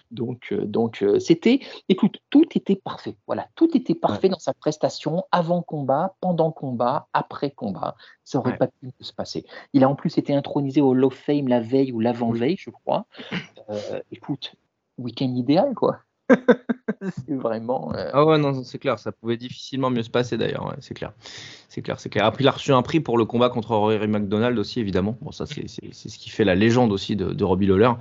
donc, 0.09 0.47
euh, 0.53 0.65
donc, 0.65 1.03
c'était, 1.19 1.59
écoute, 1.89 2.19
tout 2.29 2.45
était 2.55 2.77
parfait. 2.77 3.17
Voilà, 3.27 3.49
tout 3.55 3.75
était 3.75 3.93
parfait 3.93 4.29
dans 4.29 4.39
sa 4.39 4.53
prestation, 4.53 5.25
avant 5.31 5.61
combat, 5.61 6.15
pendant 6.21 6.51
combat, 6.51 7.09
après 7.11 7.51
combat. 7.51 7.95
Ça 8.23 8.37
aurait 8.39 8.51
Ouais. 8.51 8.57
pas 8.57 8.67
pu 8.67 8.93
se 9.01 9.11
passer. 9.11 9.45
Il 9.73 9.83
a 9.83 9.89
en 9.89 9.95
plus 9.95 10.17
été 10.17 10.33
intronisé 10.33 10.79
au 10.79 10.91
Hall 10.91 11.03
of 11.03 11.13
Fame 11.13 11.49
la 11.49 11.59
veille 11.59 11.91
ou 11.91 11.99
l'avant-veille, 11.99 12.55
je 12.57 12.69
crois. 12.69 13.05
Écoute, 14.11 14.55
week-end 14.97 15.33
idéal, 15.35 15.73
quoi. 15.75 15.99
C'est 17.01 17.35
vraiment. 17.35 17.93
euh, 17.95 18.09
Ah 18.13 18.25
ouais, 18.25 18.37
non, 18.37 18.63
c'est 18.63 18.79
clair, 18.79 18.99
ça 18.99 19.11
pouvait 19.11 19.37
difficilement 19.37 19.89
mieux 19.89 20.03
se 20.03 20.09
passer 20.09 20.37
d'ailleurs, 20.37 20.65
ouais, 20.65 20.75
c'est 20.79 20.93
clair. 20.93 21.13
C'est 21.69 21.81
clair, 21.81 21.99
c'est 21.99 22.09
clair. 22.09 22.25
Après, 22.25 22.43
il 22.43 22.47
a 22.47 22.51
reçu 22.51 22.71
un 22.73 22.81
prix 22.81 22.99
pour 22.99 23.17
le 23.17 23.25
combat 23.25 23.49
contre 23.49 23.75
Rory 23.75 24.07
McDonald 24.07 24.57
aussi, 24.59 24.79
évidemment. 24.79 25.17
Bon, 25.21 25.31
ça, 25.31 25.45
c'est 25.45 25.67
ce 25.67 26.17
qui 26.17 26.29
fait 26.29 26.43
la 26.43 26.55
légende 26.55 26.91
aussi 26.91 27.15
de, 27.15 27.31
de 27.31 27.43
Robbie 27.43 27.67
Lawler. 27.67 27.91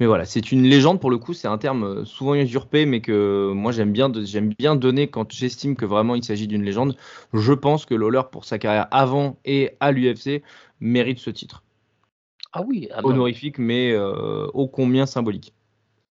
Mais 0.00 0.06
voilà, 0.06 0.24
c'est 0.24 0.52
une 0.52 0.64
légende 0.64 1.00
pour 1.00 1.10
le 1.10 1.18
coup, 1.18 1.32
c'est 1.34 1.48
un 1.48 1.58
terme 1.58 1.84
euh, 1.84 2.04
souvent 2.04 2.34
usurpé, 2.34 2.86
mais 2.86 3.00
que 3.00 3.52
moi 3.54 3.72
j'aime 3.72 3.92
bien, 3.92 4.10
j'aime 4.24 4.52
bien 4.58 4.74
donner 4.74 5.08
quand 5.08 5.30
j'estime 5.32 5.76
que 5.76 5.84
vraiment 5.84 6.14
il 6.14 6.24
s'agit 6.24 6.48
d'une 6.48 6.64
légende. 6.64 6.96
Je 7.32 7.52
pense 7.52 7.86
que 7.86 7.94
Lawler, 7.94 8.22
pour 8.32 8.44
sa 8.44 8.58
carrière 8.58 8.88
avant 8.90 9.36
et 9.44 9.72
à 9.80 9.92
l'UFC, 9.92 10.42
mérite 10.80 11.18
ce 11.18 11.30
titre. 11.30 11.62
Ah 12.52 12.62
oui, 12.66 12.88
ah 12.92 13.02
bah, 13.02 13.08
Honorifique, 13.08 13.58
mais 13.58 13.92
euh, 13.92 14.46
ô 14.54 14.68
combien 14.68 15.06
symbolique. 15.06 15.54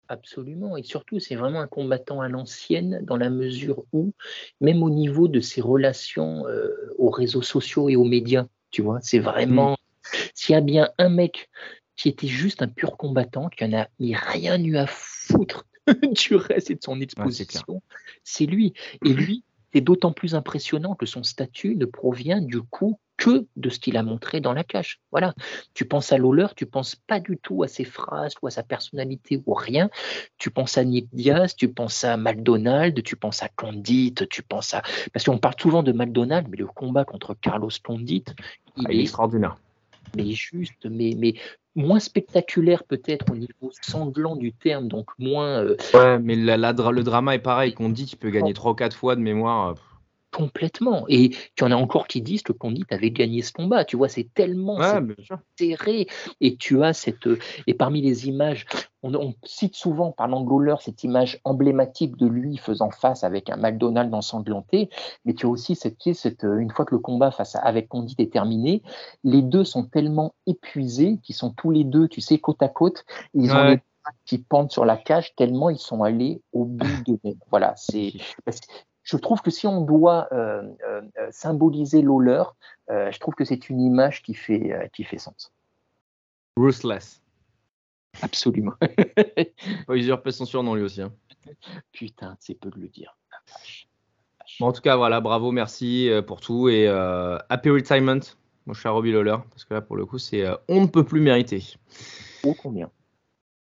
Absolument. 0.09 0.77
Et 0.77 0.83
surtout, 0.83 1.21
c'est 1.21 1.37
vraiment 1.37 1.61
un 1.61 1.67
combattant 1.67 2.23
à 2.23 2.29
l'ancienne 2.29 3.01
dans 3.05 3.19
la 3.19 3.29
mesure 3.29 3.85
où, 3.93 4.13
même 4.61 4.83
au 4.83 4.89
niveau 4.89 5.29
de 5.29 5.41
ses 5.41 5.61
relations 5.61 6.47
euh, 6.49 6.71
aux 6.97 7.11
réseaux 7.11 7.43
sociaux 7.43 7.91
et 7.91 7.97
aux 7.97 8.05
médias, 8.05 8.47
tu 8.71 8.83
vois, 8.83 9.01
c'est 9.03 9.19
vraiment. 9.19 9.77
S'il 10.35 10.55
y 10.55 10.57
a 10.57 10.63
bien 10.63 10.91
un 10.97 11.11
mec 11.11 11.51
qui 11.97 12.09
était 12.09 12.29
juste 12.29 12.63
un 12.63 12.69
pur 12.69 12.97
combattant, 12.97 13.51
qui 13.51 13.65
en 13.65 13.73
a 13.75 13.89
mis 13.99 14.15
rien 14.15 14.63
eu 14.63 14.77
à 14.79 14.87
foutre 14.87 15.67
du 16.03 16.37
reste 16.37 16.71
et 16.71 16.75
de 16.77 16.83
son 16.83 17.01
exposition, 17.01 17.83
c'est 18.25 18.47
lui. 18.47 18.73
Et 19.05 19.13
lui, 19.13 19.45
c'est 19.75 19.83
d'autant 19.83 20.13
plus 20.13 20.35
impressionnant 20.35 20.95
que 20.95 21.05
son 21.05 21.23
statut 21.23 21.77
ne 21.77 21.85
provient 21.85 22.41
du 22.41 22.63
coup 22.63 22.99
que 23.19 23.45
de 23.57 23.69
ce 23.69 23.79
qu'il 23.81 23.97
a 23.99 24.03
montré 24.03 24.41
dans 24.41 24.53
la 24.55 24.65
cage. 24.65 25.01
Voilà. 25.11 25.35
Tu 25.75 25.85
penses 25.85 26.13
à 26.13 26.19
Lawler, 26.19 26.47
tu 26.57 26.65
penses 26.67 26.95
pas 26.95 27.21
du 27.21 27.37
tout 27.37 27.63
à 27.65 27.69
ses 27.69 27.85
phrases 27.85 28.35
ou 28.41 28.47
à 28.47 28.51
sa 28.51 28.63
personnalité 28.63 29.43
ou 29.45 29.53
rien. 29.55 29.91
Tu 30.39 30.51
penses 30.51 30.79
à 30.79 30.85
Nick 30.85 31.09
Diaz, 31.13 31.55
tu 31.57 31.69
penses 31.69 32.05
à 32.05 32.17
McDonald, 32.17 33.03
tu 33.03 33.17
penses 33.17 33.43
à 33.43 33.49
Condit, 33.49 34.15
tu 34.31 34.43
penses 34.43 34.73
à. 34.73 34.83
Parce 35.13 35.25
qu'on 35.27 35.39
parle 35.39 35.57
souvent 35.61 35.83
de 35.83 35.93
McDonald, 35.93 36.47
mais 36.49 36.57
le 36.57 36.67
combat 36.69 37.05
contre 37.05 37.35
Carlos 37.35 37.69
Condit, 37.85 38.25
il 38.77 38.85
Ah, 38.87 38.93
il 38.93 39.01
est 39.01 39.03
extraordinaire. 39.03 39.57
mais 40.17 40.31
juste, 40.31 40.87
mais, 40.89 41.15
mais 41.19 41.35
moins 41.75 41.99
spectaculaire 41.99 42.85
peut-être 42.85 43.33
au 43.33 43.37
niveau 43.37 43.71
sanglant 43.83 44.37
du 44.37 44.53
terme, 44.53 44.87
donc 44.87 45.11
moins 45.19 45.65
euh, 45.65 45.77
Ouais, 45.93 46.19
mais 46.21 46.37
la- 46.37 46.57
le 46.57 47.03
drama 47.03 47.35
est 47.35 47.41
pareil, 47.41 47.75
qu'on 47.75 47.89
dit 47.89 48.07
qu'il 48.07 48.19
peut 48.19 48.31
gagner 48.31 48.55
3 48.55 48.71
ou 48.73 48.75
4 48.75 48.97
fois 48.97 49.17
de 49.17 49.21
mémoire. 49.21 49.75
Euh, 50.35 50.39
complètement. 50.39 51.05
Et 51.09 51.31
tu 51.55 51.65
en 51.65 51.71
as 51.71 51.77
encore 51.77 52.07
qui 52.07 52.23
disent 52.23 52.43
que 52.43 52.53
Condit 52.53 52.85
avait 52.91 53.11
gagné 53.11 53.43
ce 53.43 53.53
combat. 53.53 53.85
Tu 53.85 53.97
vois, 53.97 54.09
c'est 54.09 54.29
tellement 54.35 54.77
Ouais, 54.79 55.01
serré. 55.59 56.07
Et 56.41 56.57
tu 56.57 56.83
as 56.83 56.93
cette. 56.93 57.29
Et 57.67 57.75
parmi 57.75 58.01
les 58.01 58.29
images, 58.29 58.67
on, 59.03 59.15
on 59.15 59.35
cite 59.45 59.75
souvent, 59.75 60.13
parlant 60.13 60.41
de 60.41 60.49
Lawler, 60.49 60.77
cette 60.81 61.05
image 61.05 61.41
emblématique 61.45 62.17
de 62.17 62.27
lui 62.27 62.57
faisant 62.57 62.91
face 62.91 63.25
avec 63.25 63.51
un 63.51 63.57
McDonald's 63.57 64.15
ensanglanté. 64.15 64.91
Mais 65.25 65.35
tu 65.35 65.47
as 65.47 65.49
aussi 65.49 65.75
cette, 65.75 65.97
cette 66.13 66.43
une 66.43 66.71
fois 66.71 66.85
que 66.85 66.95
le 66.95 67.01
combat 67.01 67.31
face 67.31 67.57
à, 67.57 67.61
avec 67.61 67.89
Condit 67.89 68.17
est 68.19 68.33
terminé, 68.33 68.83
les 69.25 69.43
deux 69.43 69.65
sont 69.65 69.85
tellement 69.85 70.35
épuisés 70.47 71.19
qu'ils 71.23 71.35
sont 71.35 71.51
tous 71.51 71.71
les 71.71 71.85
deux, 71.85 72.09
tu 72.09 72.21
sais, 72.21 72.39
côte 72.39 72.63
à 72.63 72.69
côte. 72.69 73.05
Ils 73.35 73.53
ont 73.53 73.65
les 73.65 73.81
qui 74.25 74.39
pendent 74.39 74.71
sur 74.71 74.85
la 74.85 74.97
cage 74.97 75.35
tellement 75.37 75.71
ils 75.71 75.79
sont 75.79 76.03
allés 76.03 76.43
au 76.53 76.65
bout 76.65 77.03
de 77.07 77.19
Voilà, 77.51 77.75
c'est. 77.77 78.13
Je 79.11 79.17
trouve 79.17 79.41
que 79.41 79.51
si 79.51 79.67
on 79.67 79.81
doit 79.81 80.29
euh, 80.33 80.63
euh, 80.87 81.01
euh, 81.19 81.29
symboliser 81.31 82.05
euh, 82.05 83.11
je 83.11 83.19
trouve 83.19 83.35
que 83.35 83.45
c'est 83.45 83.71
une 83.71 83.81
image 83.81 84.23
qui 84.23 84.35
fait, 84.35 84.91
qui 84.93 85.03
fait 85.03 85.17
sens. 85.17 85.51
Ruthless. 86.59 87.23
Absolument. 88.21 88.75
Faut 89.87 89.95
usurper 89.95 90.31
son 90.31 90.45
surnom 90.45 90.75
lui 90.75 90.83
aussi. 90.83 91.01
hein. 91.01 91.13
Putain, 91.93 92.37
c'est 92.39 92.55
peu 92.55 92.69
de 92.69 92.79
le 92.79 92.89
dire. 92.89 93.17
Bon, 94.61 94.67
en 94.67 94.73
tout 94.73 94.83
cas, 94.83 94.97
voilà, 94.97 95.23
bravo, 95.23 95.53
merci 95.53 96.11
pour 96.27 96.41
tout 96.43 96.69
et 96.69 96.87
happy 97.49 97.71
retirement, 97.71 98.21
mon 98.67 98.75
cher 98.75 98.93
Robbie 98.93 99.13
Lawler, 99.13 99.37
parce 99.51 99.65
que 99.65 99.73
là, 99.73 99.81
pour 99.81 99.97
le 99.97 100.05
coup, 100.05 100.19
c'est 100.19 100.45
on 100.69 100.83
ne 100.83 100.87
peut 100.87 101.05
plus 101.05 101.21
mériter. 101.21 101.65
Oh, 102.45 102.55
combien 102.61 102.91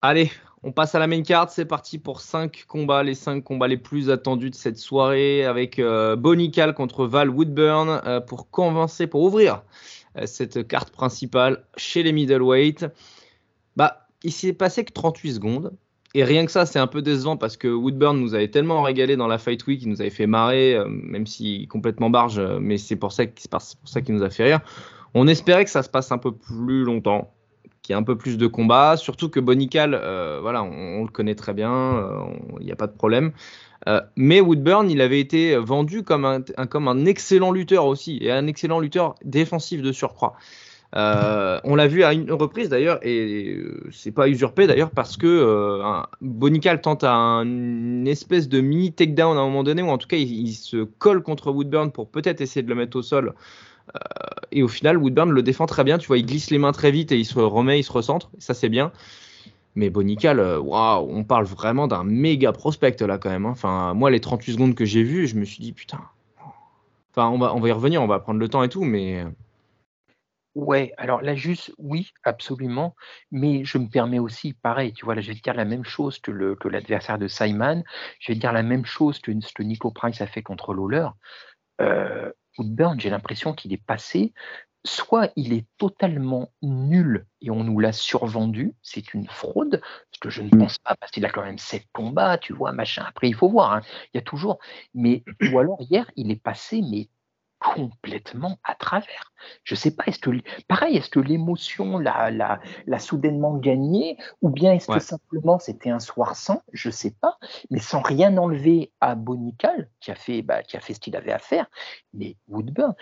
Allez, 0.01 0.31
on 0.65 0.73
passe 0.73 0.95
à 0.95 0.99
la 0.99 1.07
main 1.07 1.23
card. 1.23 1.51
C'est 1.51 1.67
parti 1.67 1.99
pour 1.99 2.21
5 2.21 2.65
combats, 2.67 3.03
les 3.03 3.15
5 3.15 3.45
combats 3.45 3.69
les 3.69 3.77
plus 3.77 4.11
attendus 4.11 4.51
de 4.51 4.55
cette 4.55 4.79
soirée 4.79 5.45
avec 5.45 5.79
euh, 5.79 6.17
Bonical 6.17 6.75
contre 6.75 7.07
Val 7.07 7.29
Woodburn 7.29 8.01
euh, 8.07 8.21
pour 8.21 8.51
convancer, 8.51 9.07
pour 9.07 9.23
ouvrir 9.23 9.63
euh, 10.17 10.27
cette 10.27 10.67
carte 10.67 10.91
principale 10.91 11.65
chez 11.77 12.03
les 12.03 12.13
middleweight. 12.13 12.87
Bah, 13.77 14.09
il 14.23 14.33
s'est 14.33 14.55
passé 14.55 14.85
que 14.85 14.93
38 14.93 15.35
secondes. 15.35 15.73
Et 16.17 16.23
rien 16.23 16.47
que 16.47 16.53
ça, 16.53 16.65
c'est 16.65 16.79
un 16.79 16.87
peu 16.87 17.03
décevant 17.03 17.37
parce 17.37 17.57
que 17.57 17.67
Woodburn 17.67 18.17
nous 18.17 18.35
avait 18.35 18.49
tellement 18.49 18.83
régalé 18.83 19.17
dans 19.17 19.27
la 19.27 19.37
Fight 19.37 19.67
Week, 19.67 19.83
il 19.83 19.89
nous 19.89 20.01
avait 20.01 20.11
fait 20.11 20.29
marrer, 20.29 20.75
euh, 20.75 20.87
même 20.89 21.27
si 21.27 21.67
complètement 21.67 22.09
barge, 22.09 22.41
mais 22.61 22.79
c'est 22.79 22.95
pour 22.95 23.13
ça 23.13 23.27
qu'il 23.27 24.15
nous 24.15 24.23
a 24.23 24.31
fait 24.31 24.45
rire. 24.45 24.61
On 25.15 25.27
espérait 25.27 25.65
que 25.65 25.71
ça 25.71 25.83
se 25.83 25.89
passe 25.89 26.13
un 26.13 26.19
peu 26.19 26.33
plus 26.33 26.85
longtemps, 26.85 27.34
qu'il 27.83 27.95
y 27.95 27.97
ait 27.97 28.01
un 28.01 28.03
peu 28.03 28.17
plus 28.17 28.39
de 28.39 28.47
combats, 28.47 28.97
surtout 28.97 29.29
que 29.29 29.41
Bonical, 29.41 29.95
euh, 29.95 30.39
voilà, 30.41 30.63
on, 30.63 31.03
le 31.03 31.09
connaît 31.09 31.35
très 31.35 31.53
bien, 31.53 31.73
euh, 31.73 32.25
il 32.61 32.67
n'y 32.67 32.73
a 32.73 32.77
pas 32.77 32.87
de 32.87 32.97
problème. 32.97 33.33
Euh, 33.87 34.01
mais 34.17 34.41
Woodburn, 34.41 34.91
il 34.91 35.03
avait 35.03 35.21
été 35.21 35.57
vendu 35.57 36.03
comme 36.03 36.25
un, 36.25 36.41
comme 36.41 36.89
un 36.89 37.05
excellent 37.05 37.53
lutteur 37.53 37.85
aussi, 37.85 38.19
et 38.23 38.33
un 38.33 38.47
excellent 38.47 38.81
lutteur 38.81 39.15
défensif 39.25 39.83
de 39.83 39.93
surcroît. 39.93 40.35
On 40.97 41.75
l'a 41.75 41.87
vu 41.89 42.05
à 42.05 42.13
une 42.15 42.31
reprise 42.31 42.69
d'ailleurs, 42.69 43.01
et 43.03 43.59
c'est 43.91 44.13
pas 44.13 44.29
usurpé 44.29 44.67
d'ailleurs 44.69 44.93
parce 44.93 45.17
que 45.17 45.83
Bonical 46.21 46.81
tente 46.81 47.03
un- 47.03 47.43
une 47.43 48.07
espèce 48.07 48.49
de 48.49 48.61
mini 48.61 48.93
takedown 48.93 49.37
à 49.37 49.41
un 49.41 49.45
moment 49.45 49.65
donné, 49.65 49.83
ou 49.83 49.89
en 49.89 49.99
tout 49.99 50.07
cas 50.07 50.17
il 50.17 50.53
se 50.53 50.85
colle 50.85 51.23
contre 51.23 51.51
Woodburn 51.51 51.91
pour 51.91 52.09
peut-être 52.09 52.41
essayer 52.41 52.63
de 52.63 52.69
le 52.69 52.77
mettre 52.77 52.97
au 52.97 53.03
sol. 53.03 53.35
Euh, 53.97 53.99
et 54.53 54.63
au 54.63 54.69
final, 54.69 54.99
Woodburn 54.99 55.31
le 55.31 55.43
défend 55.43 55.67
très 55.67 55.85
bien. 55.85 55.99
Tu 55.99 56.07
vois, 56.07 56.19
il 56.19 56.27
glisse 56.27 56.51
les 56.51 56.59
mains 56.59 56.73
très 56.73 56.91
vite 56.91 57.13
et 57.13 57.19
il 57.19 57.25
se 57.25 57.39
remet, 57.39 57.81
il 57.81 57.85
se 57.85 57.93
recentre. 57.93 58.31
Ça, 58.39 58.55
c'est 58.55 58.69
bien. 58.69 58.93
Mais 59.77 59.91
Bonical, 59.91 60.39
euh, 60.41 60.59
waouh, 60.61 61.09
on 61.11 61.25
parle 61.25 61.45
vraiment 61.47 61.89
d'un 61.89 62.05
méga 62.05 62.53
prospect 62.53 62.97
là 63.01 63.19
quand 63.19 63.31
même. 63.31 63.47
hein. 63.47 63.51
Enfin, 63.51 63.95
moi, 63.95 64.11
les 64.11 64.21
38 64.21 64.53
secondes 64.53 64.75
que 64.75 64.85
j'ai 64.85 65.03
vues, 65.03 65.27
je 65.27 65.37
me 65.37 65.45
suis 65.45 65.61
dit 65.61 65.73
putain. 65.73 66.01
Enfin, 67.11 67.29
on 67.29 67.39
va, 67.39 67.55
on 67.55 67.61
va 67.61 67.69
y 67.69 67.73
revenir, 67.73 68.03
on 68.03 68.07
va 68.07 68.19
prendre 68.21 68.41
le 68.41 68.49
temps 68.49 68.63
et 68.63 68.69
tout, 68.69 68.85
mais 68.85 69.25
Ouais, 70.55 70.93
alors 70.99 71.21
là, 71.21 71.35
juste, 71.35 71.73
oui, 71.79 72.13
absolument. 72.23 72.95
Mais 73.33 73.65
je 73.65 73.77
me 73.79 73.89
permets 73.89 74.21
aussi, 74.21 74.53
pareil, 74.53 74.93
tu 74.93 75.05
vois, 75.05 75.17
là, 75.17 75.21
je 75.21 75.29
vais 75.29 75.35
te 75.35 75.43
dire 75.43 75.55
la 75.55 75.65
même 75.65 75.85
chose 75.85 76.21
que 76.21 76.31
l'adversaire 76.69 77.19
de 77.19 77.27
Simon. 77.27 77.83
Je 78.21 78.31
vais 78.31 78.37
te 78.37 78.41
dire 78.41 78.53
la 78.53 78.63
même 78.63 78.85
chose 78.85 79.19
que 79.19 79.33
que 79.33 79.63
Nico 79.65 79.91
Price 79.91 80.21
a 80.21 80.29
fait 80.29 80.43
contre 80.43 80.73
Lawler. 80.73 81.09
Euh, 81.81 82.31
Woodburn, 82.59 83.01
j'ai 83.01 83.11
l'impression 83.11 83.53
qu'il 83.53 83.73
est 83.73 83.85
passé. 83.85 84.33
Soit 84.87 85.33
il 85.35 85.55
est 85.55 85.67
totalement 85.79 86.53
nul 86.61 87.27
et 87.41 87.51
on 87.51 87.65
nous 87.65 87.81
l'a 87.81 87.93
survendu, 87.93 88.75
c'est 88.83 89.15
une 89.15 89.27
fraude, 89.27 89.81
ce 90.13 90.19
que 90.19 90.29
je 90.29 90.43
ne 90.43 90.51
pense 90.51 90.77
pas, 90.79 90.95
parce 90.95 91.11
qu'il 91.11 91.25
a 91.25 91.31
quand 91.31 91.43
même 91.43 91.57
sept 91.57 91.87
combats, 91.95 92.37
tu 92.37 92.53
vois, 92.53 92.73
machin. 92.73 93.03
Après, 93.09 93.29
il 93.29 93.35
faut 93.35 93.49
voir, 93.49 93.73
hein, 93.73 93.81
il 94.13 94.19
y 94.19 94.21
a 94.21 94.23
toujours. 94.23 94.59
Mais, 94.93 95.25
ou 95.51 95.59
alors 95.59 95.81
hier, 95.81 96.11
il 96.17 96.31
est 96.31 96.43
passé, 96.43 96.83
mais 96.83 97.09
complètement 97.65 98.59
à 98.63 98.75
travers. 98.75 99.33
Je 99.65 99.75
sais 99.75 99.91
pas, 99.91 100.05
est-ce 100.07 100.19
que, 100.19 100.31
pareil, 100.69 100.97
est-ce 100.99 101.09
que 101.09 101.19
l'émotion 101.19 101.99
l'a, 101.99 102.31
l'a, 102.31 102.61
l'a 102.87 102.99
soudainement 102.99 103.57
gagné, 103.57 104.19
ou 104.43 104.51
bien 104.51 104.75
est-ce 104.75 104.89
Ouais. 104.89 104.99
que 104.99 105.01
simplement 105.01 105.59
c'était 105.59 105.91
un 105.91 105.99
soir 105.99 106.37
sans, 106.37 106.63
je 106.73 106.91
sais 106.91 107.13
pas, 107.21 107.39
mais 107.71 107.81
sans 107.81 108.03
rien 108.03 108.37
enlever 108.37 108.93
à 109.01 109.15
Bonical, 109.15 109.89
qui 110.01 110.11
a 110.11 110.15
fait, 110.15 110.43
bah, 110.43 110.63
qui 110.63 110.77
a 110.77 110.81
fait 110.81 110.93
ce 110.95 111.01
qu'il 111.01 111.17
avait 111.17 111.33
à 111.33 111.39
faire, 111.39 111.67
mais 112.13 112.37
Woodburn, 112.49 112.95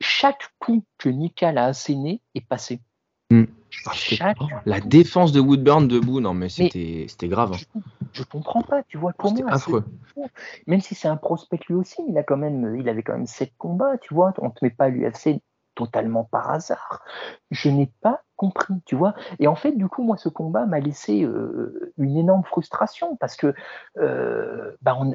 chaque 0.00 0.50
coup 0.58 0.84
que 0.98 1.08
Nical 1.08 1.56
a 1.56 1.64
asséné 1.66 2.20
est 2.34 2.46
passé. 2.46 2.80
Hmm. 3.30 3.44
Chaque 3.70 4.38
la 4.66 4.80
défense 4.80 5.32
de 5.32 5.40
Woodburn 5.40 5.88
debout, 5.88 6.20
non 6.20 6.32
mais 6.34 6.48
c'était 6.48 7.06
c'était 7.08 7.28
grave. 7.28 7.52
hein. 7.54 7.80
je, 8.12 8.20
je 8.20 8.22
comprends 8.22 8.62
pas, 8.62 8.82
tu 8.84 8.96
vois 8.98 9.12
comment. 9.12 9.46
affreux. 9.48 9.84
même 10.66 10.80
si 10.80 10.94
c'est 10.94 11.08
un 11.08 11.16
prospect 11.16 11.58
lui 11.68 11.74
aussi, 11.74 12.02
il 12.08 12.16
a 12.16 12.22
quand 12.22 12.36
même, 12.36 12.76
il 12.78 12.88
avait 12.88 13.02
quand 13.02 13.14
même 13.14 13.26
sept 13.26 13.52
combats, 13.58 13.98
tu 13.98 14.14
vois. 14.14 14.32
On 14.38 14.50
te 14.50 14.64
met 14.64 14.70
pas 14.70 14.84
à 14.84 14.88
l'UFC 14.90 15.40
totalement 15.74 16.22
par 16.24 16.50
hasard. 16.50 17.02
Je 17.50 17.68
n'ai 17.68 17.90
pas 18.00 18.22
compris, 18.36 18.74
tu 18.86 18.94
vois. 18.94 19.14
Et 19.40 19.48
en 19.48 19.56
fait, 19.56 19.72
du 19.72 19.88
coup, 19.88 20.04
moi, 20.04 20.16
ce 20.16 20.28
combat 20.28 20.66
m'a 20.66 20.78
laissé 20.78 21.24
euh, 21.24 21.92
une 21.98 22.16
énorme 22.16 22.44
frustration 22.44 23.16
parce 23.16 23.34
que, 23.36 23.54
euh, 23.98 24.76
bah, 24.82 24.96
on- 25.00 25.14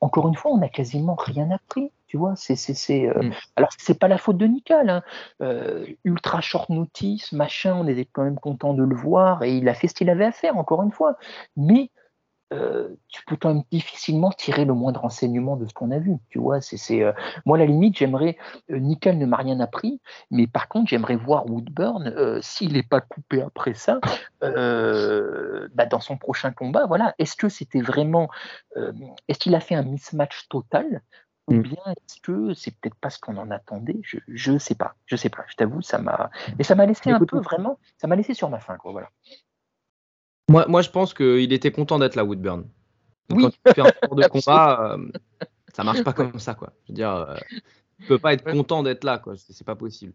encore 0.00 0.28
une 0.28 0.34
fois, 0.34 0.52
on 0.52 0.58
n'a 0.58 0.68
quasiment 0.68 1.14
rien 1.14 1.50
appris, 1.50 1.90
tu 2.06 2.16
vois. 2.16 2.34
C'est, 2.36 2.56
c'est, 2.56 2.74
c'est, 2.74 3.08
euh, 3.08 3.22
Mm. 3.22 3.32
Alors, 3.56 3.70
c'est 3.78 3.98
pas 3.98 4.08
la 4.08 4.18
faute 4.18 4.36
de 4.36 4.46
Nickel, 4.46 4.88
hein. 4.90 5.02
Euh, 5.42 5.86
ultra 6.04 6.40
short 6.40 6.70
notice, 6.70 7.32
machin. 7.32 7.74
On 7.76 7.86
était 7.86 8.04
quand 8.04 8.24
même 8.24 8.38
content 8.38 8.74
de 8.74 8.82
le 8.84 8.94
voir 8.94 9.42
et 9.42 9.56
il 9.56 9.68
a 9.68 9.74
fait 9.74 9.88
ce 9.88 9.94
qu'il 9.94 10.10
avait 10.10 10.24
à 10.24 10.32
faire, 10.32 10.56
encore 10.56 10.82
une 10.82 10.92
fois. 10.92 11.16
Mais 11.56 11.90
euh, 12.52 12.88
tu 13.08 13.22
peux 13.26 13.36
quand 13.36 13.52
même 13.52 13.62
difficilement 13.70 14.30
tirer 14.30 14.64
le 14.64 14.74
moindre 14.74 15.00
renseignement 15.00 15.56
de 15.56 15.66
ce 15.66 15.74
qu'on 15.74 15.90
a 15.90 15.98
vu. 15.98 16.16
Tu 16.30 16.38
vois, 16.38 16.60
c'est, 16.60 16.76
c'est, 16.76 17.02
euh, 17.02 17.12
moi, 17.44 17.56
à 17.56 17.60
la 17.60 17.66
limite, 17.66 17.98
j'aimerais. 17.98 18.36
Euh, 18.70 18.78
Nickel 18.78 19.18
ne 19.18 19.26
m'a 19.26 19.36
rien 19.36 19.60
appris, 19.60 20.00
mais 20.30 20.46
par 20.46 20.68
contre, 20.68 20.88
j'aimerais 20.88 21.16
voir 21.16 21.46
Woodburn, 21.46 22.40
s'il 22.42 22.72
n'est 22.72 22.82
pas 22.82 23.00
coupé 23.00 23.42
après 23.42 23.74
ça, 23.74 24.00
bah, 24.40 25.86
dans 25.86 26.00
son 26.00 26.16
prochain 26.16 26.50
combat. 26.52 26.86
Voilà. 26.86 27.14
Est-ce 27.18 27.36
que 27.36 27.48
c'était 27.48 27.82
vraiment. 27.82 28.28
est-ce 29.28 29.38
qu'il 29.38 29.54
a 29.54 29.60
fait 29.60 29.74
un 29.74 29.82
mismatch 29.82 30.48
total 30.48 31.02
ou 31.48 31.54
Mm. 31.54 31.62
bien 31.62 31.82
est-ce 31.86 32.20
que 32.20 32.54
c'est 32.54 32.72
peut-être 32.78 32.94
pas 32.96 33.10
ce 33.10 33.18
qu'on 33.18 33.36
en 33.38 33.50
attendait? 33.50 34.00
Je 34.28 34.52
ne 34.52 34.58
sais 34.58 34.74
pas. 34.74 34.94
Je 35.06 35.16
sais 35.16 35.30
pas. 35.30 35.44
Je 35.48 35.56
t'avoue, 35.56 35.80
ça 35.80 35.98
m'a. 35.98 36.30
Mais 36.58 36.64
ça 36.64 36.74
m'a 36.74 36.84
laissé 36.86 37.10
un 37.10 37.16
Écoute, 37.16 37.30
peu 37.30 37.40
vraiment. 37.40 37.78
Ça 37.96 38.06
m'a 38.06 38.16
laissé 38.16 38.34
sur 38.34 38.50
ma 38.50 38.60
faim, 38.60 38.76
quoi. 38.78 38.92
Voilà. 38.92 39.08
Moi, 40.48 40.66
moi, 40.68 40.82
je 40.82 40.90
pense 40.90 41.14
qu'il 41.14 41.52
était 41.52 41.70
content 41.70 41.98
d'être 41.98 42.16
là, 42.16 42.24
Woodburn. 42.24 42.64
Oui. 43.30 43.42
Quand 43.42 43.50
tu 43.50 43.58
fais 43.74 43.80
un 43.82 43.88
sport 43.88 44.16
de 44.16 44.22
combat, 44.28 44.94
euh, 44.94 45.08
ça 45.74 45.84
marche 45.84 46.02
pas 46.02 46.12
comme 46.12 46.38
ça, 46.38 46.54
quoi. 46.54 46.72
Je 46.86 46.92
veux 46.92 46.94
dire, 46.94 47.10
euh, 47.10 47.34
tu 48.00 48.06
peux 48.06 48.18
pas 48.18 48.32
être 48.32 48.44
content 48.44 48.82
d'être 48.82 49.04
là, 49.04 49.18
quoi. 49.18 49.34
C'est 49.36 49.66
pas 49.66 49.76
possible. 49.76 50.14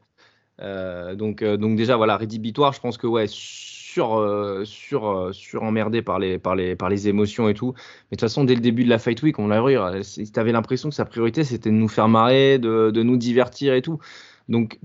Euh, 0.61 1.15
donc, 1.15 1.41
euh, 1.41 1.57
donc 1.57 1.75
déjà, 1.75 1.95
voilà, 1.97 2.17
rédhibitoire. 2.17 2.73
Je 2.73 2.79
pense 2.79 2.97
que 2.97 3.05
ouais, 3.05 3.25
sur, 3.27 4.17
euh, 4.17 4.65
sur, 4.65 5.29
sur 5.33 5.63
emmerdé 5.63 6.01
par 6.01 6.17
les, 6.17 6.39
par 6.39 6.55
les, 6.55 6.75
par 6.75 6.89
les 6.89 7.07
émotions 7.07 7.47
et 7.49 7.53
tout. 7.53 7.73
Mais 7.75 8.15
de 8.15 8.17
toute 8.17 8.21
façon, 8.21 8.43
dès 8.43 8.55
le 8.55 8.61
début 8.61 8.83
de 8.83 8.89
la 8.89 8.99
Fight 8.99 9.21
Week, 9.21 9.37
on 9.37 9.47
l'a 9.47 9.61
vu. 9.61 9.77
Tu 10.03 10.39
avais 10.39 10.51
l'impression 10.51 10.89
que 10.89 10.95
sa 10.95 11.05
priorité, 11.05 11.43
c'était 11.43 11.69
de 11.69 11.75
nous 11.75 11.87
faire 11.87 12.07
marrer, 12.07 12.57
de, 12.57 12.91
de 12.91 13.03
nous 13.03 13.17
divertir 13.17 13.73
et 13.73 13.83
tout. 13.83 13.99
Donc, 14.49 14.79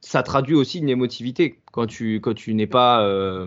ça 0.00 0.22
traduit 0.22 0.54
aussi 0.54 0.78
une 0.78 0.88
émotivité 0.88 1.60
quand 1.72 1.86
tu, 1.86 2.16
quand 2.20 2.34
tu 2.34 2.54
n'es 2.54 2.66
pas. 2.66 3.46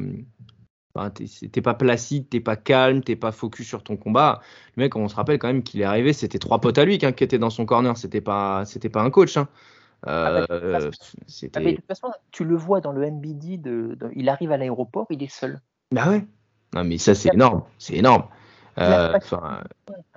Enfin, 1.00 1.12
t'es 1.12 1.62
pas 1.62 1.74
placide, 1.74 2.28
t'es 2.30 2.40
pas 2.40 2.56
calme, 2.56 3.02
t'es 3.02 3.16
pas 3.16 3.32
focus 3.32 3.68
sur 3.68 3.84
ton 3.84 3.96
combat. 3.98 4.42
Le 4.76 4.84
mec, 4.84 4.96
on 4.96 5.08
se 5.08 5.16
rappelle 5.16 5.40
quand 5.40 5.48
même 5.48 5.64
qu'il 5.64 5.80
est 5.82 5.86
arrivé, 5.86 6.14
c'était 6.14 6.40
trois 6.40 6.60
potes 6.60 6.78
à 6.78 6.86
lui 6.86 7.00
hein, 7.04 7.12
qui 7.12 7.24
étaient 7.24 7.40
dans 7.40 7.50
son 7.50 7.66
corner, 7.66 7.96
c'était 7.98 8.22
pas, 8.22 8.66
c'était 8.66 8.90
pas 8.90 9.02
un 9.02 9.10
coach. 9.10 9.38
hein. 9.38 9.48
Euh, 10.08 10.46
Ah 10.50 10.80
bah, 10.80 10.90
Ah, 11.56 11.60
mais 11.60 11.72
de 11.72 11.76
toute 11.78 11.86
façon, 11.88 12.12
tu 12.32 12.44
le 12.46 12.56
vois 12.56 12.82
dans 12.82 12.92
le 12.92 13.04
MBD, 13.04 13.58
de, 13.58 13.96
de- 14.00 14.12
il 14.16 14.30
arrive 14.30 14.52
à 14.52 14.58
l'aéroport, 14.58 15.08
il 15.10 15.24
est 15.24 15.32
seul. 15.32 15.60
Bah 15.92 16.10
ouais. 16.10 16.26
Non 16.74 16.84
mais 16.84 16.98
ça 16.98 17.16
c'est 17.16 17.34
énorme, 17.34 17.64
c'est 17.80 17.96
énorme. 17.96 18.26
Euh, 18.80 19.14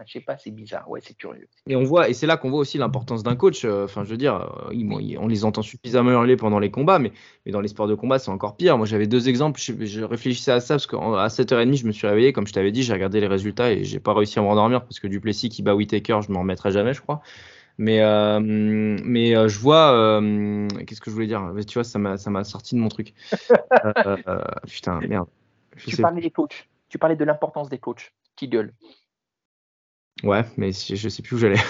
Je 0.07 0.13
sais 0.13 0.21
pas, 0.21 0.37
c'est 0.39 0.51
bizarre. 0.51 0.89
Ouais, 0.89 1.01
c'est 1.03 1.15
curieux. 1.15 1.49
Et 1.67 1.77
on 1.77 1.85
voit, 1.85 2.09
et 2.09 2.15
c'est 2.15 2.27
là 2.27 2.37
qu'on 2.37 2.51
voit 2.51 2.61
aussi 2.61 2.79
l'importance 2.79 3.23
d'un 3.23 3.37
coach. 3.37 3.65
euh, 3.65 3.85
Enfin, 3.85 4.05
je 4.05 4.11
veux 4.11 4.17
dire, 4.17 4.35
euh, 4.71 5.17
on 5.19 5.29
les 5.29 5.45
entend 5.45 5.63
suffisamment 5.63 6.11
hurler 6.11 6.37
pendant 6.37 6.59
les 6.59 6.71
combats, 6.71 6.99
mais, 6.99 7.13
mais 7.47 7.53
dans 7.53 7.61
les 7.61 7.69
sports 7.69 7.89
de 7.89 7.95
combat, 7.95 8.19
c'est 8.19 8.31
encore 8.31 8.57
pire. 8.57 8.77
Moi, 8.79 8.87
j'avais 8.87 9.07
deux 9.07 9.29
exemples. 9.29 9.61
Je, 9.61 9.85
je 9.85 10.03
réfléchissais 10.03 10.53
à 10.53 10.61
ça 10.61 10.75
parce 10.75 10.87
qu'à 10.87 11.29
7h30, 11.29 11.75
je 11.77 11.87
me 11.87 11.93
suis 11.93 12.07
réveillé. 12.07 12.33
Comme 12.33 12.47
je 12.47 12.53
t'avais 12.53 12.73
dit, 12.73 12.83
j'ai 12.83 12.93
regardé 12.93 13.21
les 13.21 13.27
résultats 13.29 13.73
et 13.73 13.85
j'ai 13.85 14.01
pas 14.01 14.15
réussi 14.15 14.39
à 14.39 14.43
me 14.43 14.47
rendormir 14.49 14.83
parce 14.83 15.01
que 15.01 15.07
Duplessis 15.07 15.49
qui 15.49 15.63
bat 15.63 15.75
Whitaker, 15.75 16.21
je 16.27 16.33
m'en 16.33 16.41
remettrai 16.41 16.71
jamais, 16.71 16.95
je 16.95 17.01
crois. 17.03 17.21
Mais, 17.79 18.01
euh, 18.03 18.39
mais 18.41 19.35
euh, 19.35 19.49
je 19.49 19.59
vois. 19.59 19.93
euh, 19.95 20.69
Qu'est-ce 20.87 21.01
que 21.01 21.11
je 21.11 21.15
voulais 21.15 21.27
dire? 21.27 21.43
Tu 21.67 21.75
vois, 21.75 21.85
ça 21.85 21.99
m'a 21.99 22.45
sorti 22.45 22.75
de 22.75 22.81
mon 22.81 22.89
truc. 22.89 23.15
Putain, 24.67 25.01
merde. 25.01 25.27
Je 25.77 25.91
Tu 25.91 25.97
parlais 26.03 26.21
des 26.21 26.31
coachs. 26.31 26.69
Tu 26.89 26.99
parlais 26.99 27.17
de 27.17 27.25
l'importance 27.25 27.71
des 27.71 27.79
coachs 27.79 28.13
qui 28.37 28.49
gueulent. 28.49 28.75
Ouais, 30.23 30.45
mais 30.57 30.73
je, 30.73 31.09
sais 31.09 31.23
plus 31.23 31.37
où 31.37 31.39
j'allais. 31.39 31.61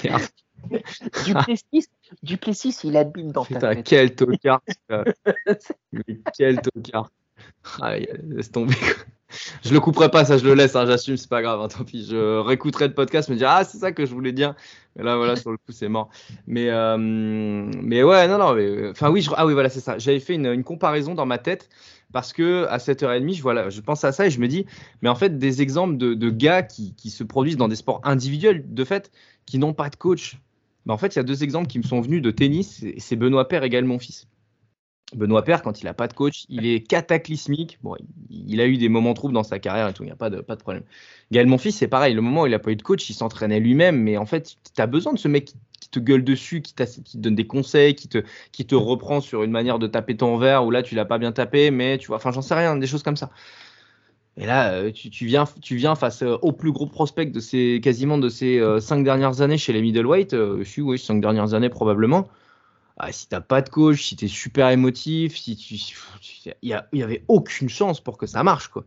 Duplessis, 1.24 1.88
Duplessis, 2.22 2.76
il 2.84 2.96
habite 2.96 3.28
dans 3.28 3.44
ta 3.44 3.54
Putain, 3.54 3.74
tête. 3.74 3.86
quel 3.86 4.14
tocard. 4.14 4.60
Mais 5.92 6.20
quel 6.36 6.60
tocard. 6.60 7.10
Laisse 8.28 8.50
tomber. 8.50 8.74
je 9.64 9.72
le 9.72 9.80
couperai 9.80 10.10
pas, 10.10 10.24
ça 10.24 10.38
je 10.38 10.44
le 10.44 10.54
laisse, 10.54 10.76
hein, 10.76 10.86
j'assume, 10.86 11.16
c'est 11.16 11.28
pas 11.28 11.42
grave, 11.42 11.60
hein, 11.60 11.68
tant 11.68 11.84
pis. 11.84 12.06
Je 12.08 12.38
réécouterai 12.38 12.88
le 12.88 12.94
podcast, 12.94 13.28
me 13.28 13.36
dire 13.36 13.48
ah 13.50 13.64
c'est 13.64 13.78
ça 13.78 13.92
que 13.92 14.06
je 14.06 14.14
voulais 14.14 14.32
dire. 14.32 14.54
Mais 14.96 15.02
là 15.02 15.16
voilà, 15.16 15.36
sur 15.36 15.50
le 15.50 15.56
coup 15.56 15.72
c'est 15.72 15.88
mort. 15.88 16.10
Mais 16.46 16.70
euh, 16.70 16.96
mais 16.98 18.02
ouais, 18.02 18.28
non 18.28 18.38
non, 18.38 18.90
enfin 18.90 19.10
oui, 19.10 19.26
ah 19.36 19.46
oui 19.46 19.54
voilà 19.54 19.68
c'est 19.68 19.80
ça. 19.80 19.98
J'avais 19.98 20.20
fait 20.20 20.34
une, 20.34 20.64
comparaison 20.64 21.14
dans 21.14 21.26
ma 21.26 21.38
tête 21.38 21.68
parce 22.12 22.32
que 22.32 22.66
à 22.66 22.78
7h30, 22.78 23.34
je 23.34 23.42
voilà, 23.42 23.70
je 23.70 23.80
pense 23.80 24.04
à 24.04 24.12
ça 24.12 24.26
et 24.26 24.30
je 24.30 24.40
me 24.40 24.46
dis 24.46 24.66
mais 25.02 25.08
en 25.08 25.16
fait 25.16 25.38
des 25.38 25.62
exemples 25.62 25.96
de, 25.96 26.30
gars 26.30 26.62
qui, 26.62 26.94
qui, 26.94 27.10
se 27.10 27.24
produisent 27.24 27.56
dans 27.56 27.68
des 27.68 27.76
sports 27.76 28.00
individuels 28.04 28.64
de 28.72 28.84
fait 28.84 29.10
qui 29.46 29.58
n'ont 29.58 29.74
pas 29.74 29.90
de 29.90 29.96
coach. 29.96 30.38
En 30.86 30.98
fait, 30.98 31.14
il 31.14 31.16
y 31.16 31.20
a 31.20 31.22
deux 31.22 31.42
exemples 31.42 31.66
qui 31.66 31.78
me 31.78 31.82
sont 31.82 32.00
venus 32.00 32.20
de 32.20 32.30
tennis, 32.30 32.84
c'est 32.98 33.16
Benoît 33.16 33.48
Père 33.48 33.64
et 33.64 33.82
mon 33.82 33.98
fils. 33.98 34.26
Benoît 35.14 35.44
Père, 35.44 35.62
quand 35.62 35.80
il 35.80 35.84
n'a 35.84 35.94
pas 35.94 36.08
de 36.08 36.12
coach, 36.12 36.44
il 36.48 36.66
est 36.66 36.80
cataclysmique. 36.80 37.78
Bon, 37.82 37.94
il 38.30 38.60
a 38.60 38.66
eu 38.66 38.78
des 38.78 38.88
moments 38.88 39.14
troubles 39.14 39.34
dans 39.34 39.42
sa 39.42 39.58
carrière 39.58 39.88
et 39.88 39.92
tout, 39.92 40.02
il 40.02 40.06
n'y 40.06 40.12
a 40.12 40.16
pas 40.16 40.30
de, 40.30 40.40
pas 40.40 40.56
de 40.56 40.62
problème. 40.62 40.82
Gaël 41.30 41.46
Monfils, 41.46 41.72
c'est 41.72 41.88
pareil. 41.88 42.14
Le 42.14 42.20
moment 42.20 42.42
où 42.42 42.46
il 42.46 42.50
n'a 42.50 42.58
pas 42.58 42.70
eu 42.70 42.76
de 42.76 42.82
coach, 42.82 43.08
il 43.10 43.14
s'entraînait 43.14 43.60
lui-même. 43.60 44.00
Mais 44.00 44.16
en 44.16 44.26
fait, 44.26 44.56
tu 44.74 44.82
as 44.82 44.86
besoin 44.86 45.12
de 45.12 45.18
ce 45.18 45.28
mec 45.28 45.46
qui, 45.46 45.54
te 45.90 46.00
gueule 46.00 46.24
dessus, 46.24 46.62
qui, 46.62 46.74
qui, 46.74 47.02
te 47.02 47.18
donne 47.18 47.36
des 47.36 47.46
conseils, 47.46 47.94
qui 47.94 48.08
te, 48.08 48.24
qui 48.50 48.66
te 48.66 48.74
reprend 48.74 49.20
sur 49.20 49.44
une 49.44 49.50
manière 49.52 49.78
de 49.78 49.86
taper 49.86 50.16
ton 50.16 50.38
verre 50.38 50.64
où 50.64 50.70
là, 50.70 50.82
tu 50.82 50.94
l'as 50.94 51.04
pas 51.04 51.18
bien 51.18 51.30
tapé, 51.30 51.70
mais 51.70 51.98
tu 51.98 52.08
vois, 52.08 52.16
enfin, 52.16 52.32
j'en 52.32 52.42
sais 52.42 52.54
rien, 52.54 52.76
des 52.76 52.86
choses 52.86 53.02
comme 53.02 53.16
ça. 53.16 53.30
Et 54.36 54.46
là, 54.46 54.72
euh, 54.72 54.90
tu, 54.90 55.26
viens, 55.26 55.44
tu 55.62 55.76
viens 55.76 55.94
face 55.94 56.22
euh, 56.22 56.36
au 56.42 56.50
plus 56.50 56.72
gros 56.72 56.86
prospect 56.86 57.26
de 57.26 57.38
ces, 57.38 57.80
quasiment 57.80 58.18
de 58.18 58.28
ces 58.28 58.58
euh, 58.58 58.80
cinq 58.80 59.04
dernières 59.04 59.42
années 59.42 59.58
chez 59.58 59.72
les 59.72 59.80
middleweight. 59.82 60.34
Euh, 60.34 60.64
oui, 60.78 60.98
cinq 60.98 61.20
dernières 61.20 61.54
années 61.54 61.68
probablement 61.68 62.26
ah, 62.96 63.12
si 63.12 63.28
t'as 63.28 63.40
pas 63.40 63.60
de 63.60 63.68
coach, 63.68 64.04
si 64.04 64.16
tu 64.16 64.26
es 64.26 64.28
super 64.28 64.70
émotif, 64.70 65.36
si 65.36 65.56
tu, 65.56 65.74
il 66.62 66.82
y, 66.92 67.02
avait 67.02 67.24
aucune 67.28 67.68
chance 67.68 68.00
pour 68.00 68.18
que 68.18 68.26
ça 68.26 68.42
marche 68.42 68.68
quoi. 68.68 68.84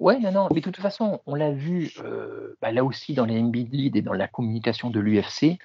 Ouais, 0.00 0.18
non, 0.18 0.32
non, 0.32 0.48
mais 0.50 0.60
de 0.60 0.64
toute 0.64 0.76
façon, 0.76 1.20
on 1.26 1.34
l'a 1.34 1.50
vu 1.50 1.90
euh, 2.04 2.56
bah, 2.60 2.72
là 2.72 2.84
aussi 2.84 3.14
dans 3.14 3.24
les 3.24 3.40
NBA 3.40 3.96
et 3.96 4.02
dans 4.02 4.12
la 4.12 4.28
communication 4.28 4.90
de 4.90 5.00
l'UFC, 5.00 5.58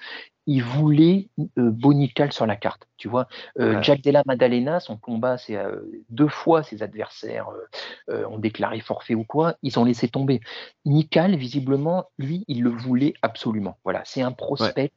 il 0.46 0.62
voulait 0.62 1.28
euh, 1.58 1.70
Bonical 1.70 2.32
sur 2.32 2.46
la 2.46 2.56
carte. 2.56 2.86
Tu 2.96 3.08
vois, 3.08 3.28
euh, 3.58 3.82
Jack 3.82 4.02
Della 4.02 4.22
Maddalena, 4.26 4.80
son 4.80 4.96
combat, 4.96 5.38
c'est 5.38 5.56
euh, 5.56 5.80
deux 6.10 6.28
fois 6.28 6.62
ses 6.62 6.82
adversaires 6.82 7.48
ont 8.08 8.38
déclaré 8.38 8.80
forfait 8.80 9.14
ou 9.14 9.24
quoi, 9.24 9.56
ils 9.62 9.78
ont 9.78 9.84
laissé 9.84 10.08
tomber. 10.08 10.40
Nical, 10.84 11.36
visiblement, 11.36 12.06
lui, 12.18 12.44
il 12.48 12.62
le 12.62 12.70
voulait 12.70 13.14
absolument. 13.22 13.78
Voilà, 13.84 14.02
c'est 14.04 14.22
un 14.22 14.32
prospect. 14.32 14.92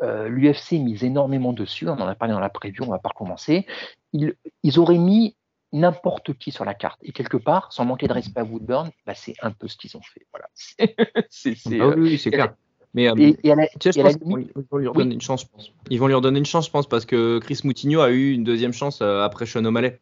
L'UFC 0.00 0.72
mise 0.72 1.04
énormément 1.04 1.52
dessus. 1.52 1.88
On 1.88 1.92
en 1.92 2.06
a 2.06 2.14
parlé 2.14 2.34
dans 2.34 2.40
la 2.40 2.48
preview, 2.48 2.84
on 2.84 2.90
va 2.90 2.98
pas 2.98 3.10
recommencer. 3.10 3.66
Ils, 4.12 4.34
ils 4.62 4.78
auraient 4.78 4.98
mis 4.98 5.36
n'importe 5.72 6.34
qui 6.34 6.52
sur 6.52 6.64
la 6.64 6.74
carte. 6.74 6.98
Et 7.02 7.12
quelque 7.12 7.36
part, 7.36 7.72
sans 7.72 7.84
manquer 7.84 8.08
de 8.08 8.12
respect 8.12 8.40
à 8.40 8.44
Woodburn, 8.44 8.90
bah, 9.06 9.14
c'est 9.14 9.34
un 9.42 9.50
peu 9.50 9.68
ce 9.68 9.76
qu'ils 9.76 9.96
ont 9.96 10.02
fait. 10.02 10.26
Voilà. 10.32 10.48
c'est, 11.30 11.56
ah 11.80 11.88
oui, 11.96 12.18
c'est 12.18 12.30
clair. 12.30 12.54
Mais 12.94 13.08
je 13.08 14.70
vont 14.70 14.78
lui 14.78 14.88
redonner 14.88 15.14
une 15.14 15.20
chance, 15.20 15.42
je 15.42 15.46
pense. 15.46 15.72
Ils 15.90 16.00
vont 16.00 16.06
lui 16.06 16.14
redonner 16.14 16.38
une 16.38 16.46
chance, 16.46 16.66
je 16.66 16.70
pense, 16.70 16.88
parce 16.88 17.04
que 17.04 17.38
Chris 17.40 17.60
Moutinho 17.62 18.00
a 18.00 18.10
eu 18.10 18.32
une 18.32 18.42
deuxième 18.42 18.72
chance 18.72 19.02
euh, 19.02 19.22
après 19.22 19.44
Sean 19.44 19.64
O'Malley. 19.66 20.00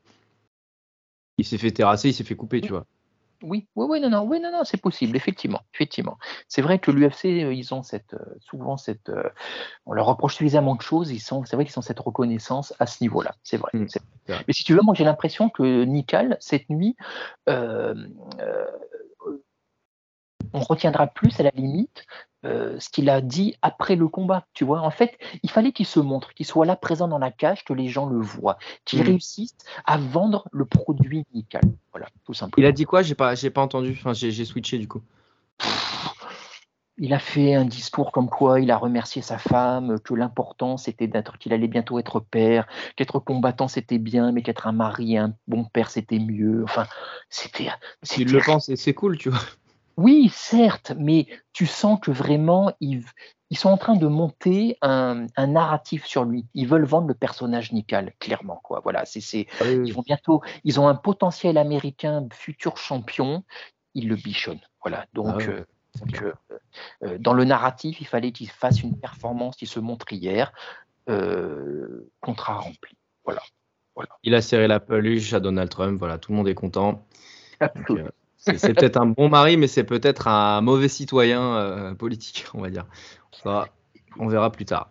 Il 1.39 1.45
s'est 1.45 1.59
fait 1.59 1.73
terrasser, 1.73 2.11
il 2.11 2.15
s'est 2.15 2.23
fait 2.23 2.37
couper, 2.37 2.61
tu 2.61 2.69
vois. 2.69 2.87
Oui, 3.45 3.69
oui, 3.77 3.87
oui, 3.89 4.01
non, 4.01 4.11
non, 4.11 4.23
oui, 4.23 4.41
non, 4.41 4.51
non, 4.51 4.65
c'est 4.65 4.81
possible, 4.81 5.17
effectivement, 5.17 5.61
effectivement. 5.75 6.19
C'est 6.49 6.63
vrai 6.63 6.79
que 6.79 6.91
l'UFC, 6.91 7.27
euh, 7.27 7.53
ils 7.53 7.75
ont 7.75 7.83
cette, 7.83 8.15
euh, 8.15 8.37
souvent 8.41 8.77
cette, 8.77 9.11
on 9.87 9.93
leur 9.93 10.07
reproche 10.07 10.37
suffisamment 10.37 10.75
de 10.75 10.83
choses, 10.83 11.11
ils 11.11 11.21
sont, 11.21 11.45
c'est 11.45 11.57
vrai 11.57 11.65
qu'ils 11.65 11.79
ont 11.79 11.83
cette 11.83 12.01
reconnaissance 12.01 12.75
à 12.79 12.87
ce 12.87 13.03
niveau-là, 13.05 13.35
c'est 13.43 13.59
vrai, 13.59 13.71
Mais 13.75 14.53
si 14.53 14.65
tu 14.65 14.75
veux, 14.75 14.81
moi 14.83 14.95
j'ai 14.95 15.05
l'impression 15.05 15.51
que 15.51 15.85
Nikal 15.85 16.37
cette 16.41 16.69
nuit, 16.71 16.97
on 17.47 17.95
retiendra 20.61 21.07
plus 21.07 21.39
à 21.41 21.43
la 21.43 21.51
limite 21.51 22.07
euh, 22.45 22.79
ce 22.79 22.89
qu'il 22.91 23.09
a 23.09 23.21
dit 23.21 23.57
après 23.63 23.97
le 23.97 24.09
combat. 24.09 24.47
Tu 24.53 24.65
vois, 24.65 24.81
en 24.81 24.91
fait, 24.91 25.19
il 25.43 25.51
fallait 25.51 25.73
qu'il 25.73 25.87
se 25.87 26.01
montre, 26.01 26.35
qu'il 26.35 26.47
soit 26.47 26.67
là 26.67 26.77
présent 26.77 27.09
dans 27.09 27.19
la 27.19 27.31
cage, 27.31 27.65
que 27.65 27.73
les 27.73 27.89
gens 27.89 28.07
le 28.07 28.21
voient, 28.21 28.59
qu'il 28.85 29.01
mm. 29.01 29.07
réussisse 29.07 29.57
à 29.87 29.97
vendre 29.97 30.47
le 30.53 30.65
produit 30.65 31.25
nickel. 31.33 31.63
Voilà, 31.93 32.07
tout 32.25 32.35
simplement. 32.35 32.65
Il 32.65 32.69
a 32.69 32.73
dit 32.73 32.85
quoi? 32.85 33.03
J'ai 33.03 33.15
pas, 33.15 33.35
j'ai 33.35 33.51
pas 33.51 33.63
entendu. 33.63 33.97
Enfin, 33.99 34.13
j'ai 34.13 34.45
switché 34.45 34.79
du 34.79 34.89
coup. 34.89 35.01
Il 36.97 37.13
a 37.13 37.19
fait 37.19 37.55
un 37.55 37.65
discours 37.65 38.13
comme 38.13 38.29
quoi 38.29 38.61
il 38.61 38.71
a 38.71 38.77
remercié 38.77 39.21
sa 39.21 39.37
femme, 39.37 39.99
que 39.99 40.15
l'important 40.15 40.77
c'était 40.77 41.09
d'être, 41.09 41.39
qu'il 41.39 41.53
allait 41.53 41.67
bientôt 41.67 41.99
être 41.99 42.21
père, 42.21 42.69
qu'être 42.95 43.19
combattant 43.19 43.67
c'était 43.67 43.99
bien, 43.99 44.31
mais 44.31 44.43
qu'être 44.43 44.69
un 44.69 44.73
mari, 44.73 45.19
un 45.19 45.35
bon 45.49 45.65
père 45.65 45.91
c'était 45.91 46.21
mieux. 46.21 46.63
Enfin, 46.63 46.87
c'était. 47.31 47.69
Il 48.17 48.31
le 48.31 48.41
pense 48.41 48.69
et 48.69 48.77
c'est 48.77 48.95
cool, 48.95 49.19
tu 49.19 49.31
vois. 49.31 49.41
Oui, 49.97 50.31
certes, 50.33 50.93
mais 50.99 51.27
tu 51.53 51.67
sens 51.67 51.99
que 52.01 52.11
vraiment, 52.11 52.73
ils, 52.81 53.05
sont 53.53 53.69
en 53.69 53.77
train 53.77 53.95
de 53.95 54.07
monter 54.07 54.77
un, 54.83 55.27
narratif 55.37 56.05
sur 56.05 56.25
lui. 56.25 56.47
Ils 56.55 56.67
veulent 56.67 56.85
vendre 56.85 57.07
le 57.07 57.15
personnage 57.15 57.73
Nical, 57.73 58.13
clairement. 58.19 58.61
Quoi. 58.63 58.81
Voilà, 58.83 59.05
c'est, 59.05 59.47
ah 59.61 59.71
Ils 59.71 59.93
vont 59.93 60.03
bientôt. 60.03 60.43
Ils 60.65 60.81
ont 60.81 60.89
un 60.89 60.95
potentiel 60.95 61.59
américain 61.59 62.27
futur 62.33 62.77
champion. 62.77 63.45
Ils 63.95 64.09
le 64.09 64.17
bichonnent. 64.17 64.61
Voilà. 64.83 65.07
Donc, 65.13 65.45
ah 65.47 65.51
euh, 65.51 65.65
euh, 66.21 66.33
euh, 67.05 67.19
dans 67.19 67.33
le 67.33 67.45
narratif, 67.45 68.01
il 68.01 68.07
fallait 68.07 68.33
qu'il 68.33 68.51
fasse 68.51 68.83
une 68.83 68.99
performance 68.99 69.57
qui 69.57 69.67
se 69.67 69.79
montre 69.79 70.13
hier. 70.13 70.53
contrat 72.21 72.59
rempli. 72.59 72.97
Voilà. 73.25 73.43
voilà. 73.95 74.11
Il 74.25 74.35
a 74.35 74.43
serré 74.43 74.67
la 74.67 74.81
peluche 74.81 75.33
à 75.33 75.41
Donald 75.41 75.71
Trump. 75.71 75.99
Voilà, 76.01 76.19
tout 76.19 76.33
le 76.33 76.39
monde 76.39 76.49
est 76.49 76.55
content. 76.55 77.07
Absolument. 77.61 78.11
C'est 78.45 78.75
peut-être 78.75 78.99
un 78.99 79.07
bon 79.07 79.29
mari, 79.29 79.57
mais 79.57 79.67
c'est 79.67 79.85
peut-être 79.85 80.29
un 80.29 80.61
mauvais 80.61 80.89
citoyen 80.89 81.57
euh, 81.57 81.95
politique, 81.95 82.47
on 82.55 82.61
va 82.61 82.71
dire. 82.71 82.87
on 84.19 84.29
verra 84.29 84.51
plus 84.51 84.65
tard. 84.65 84.91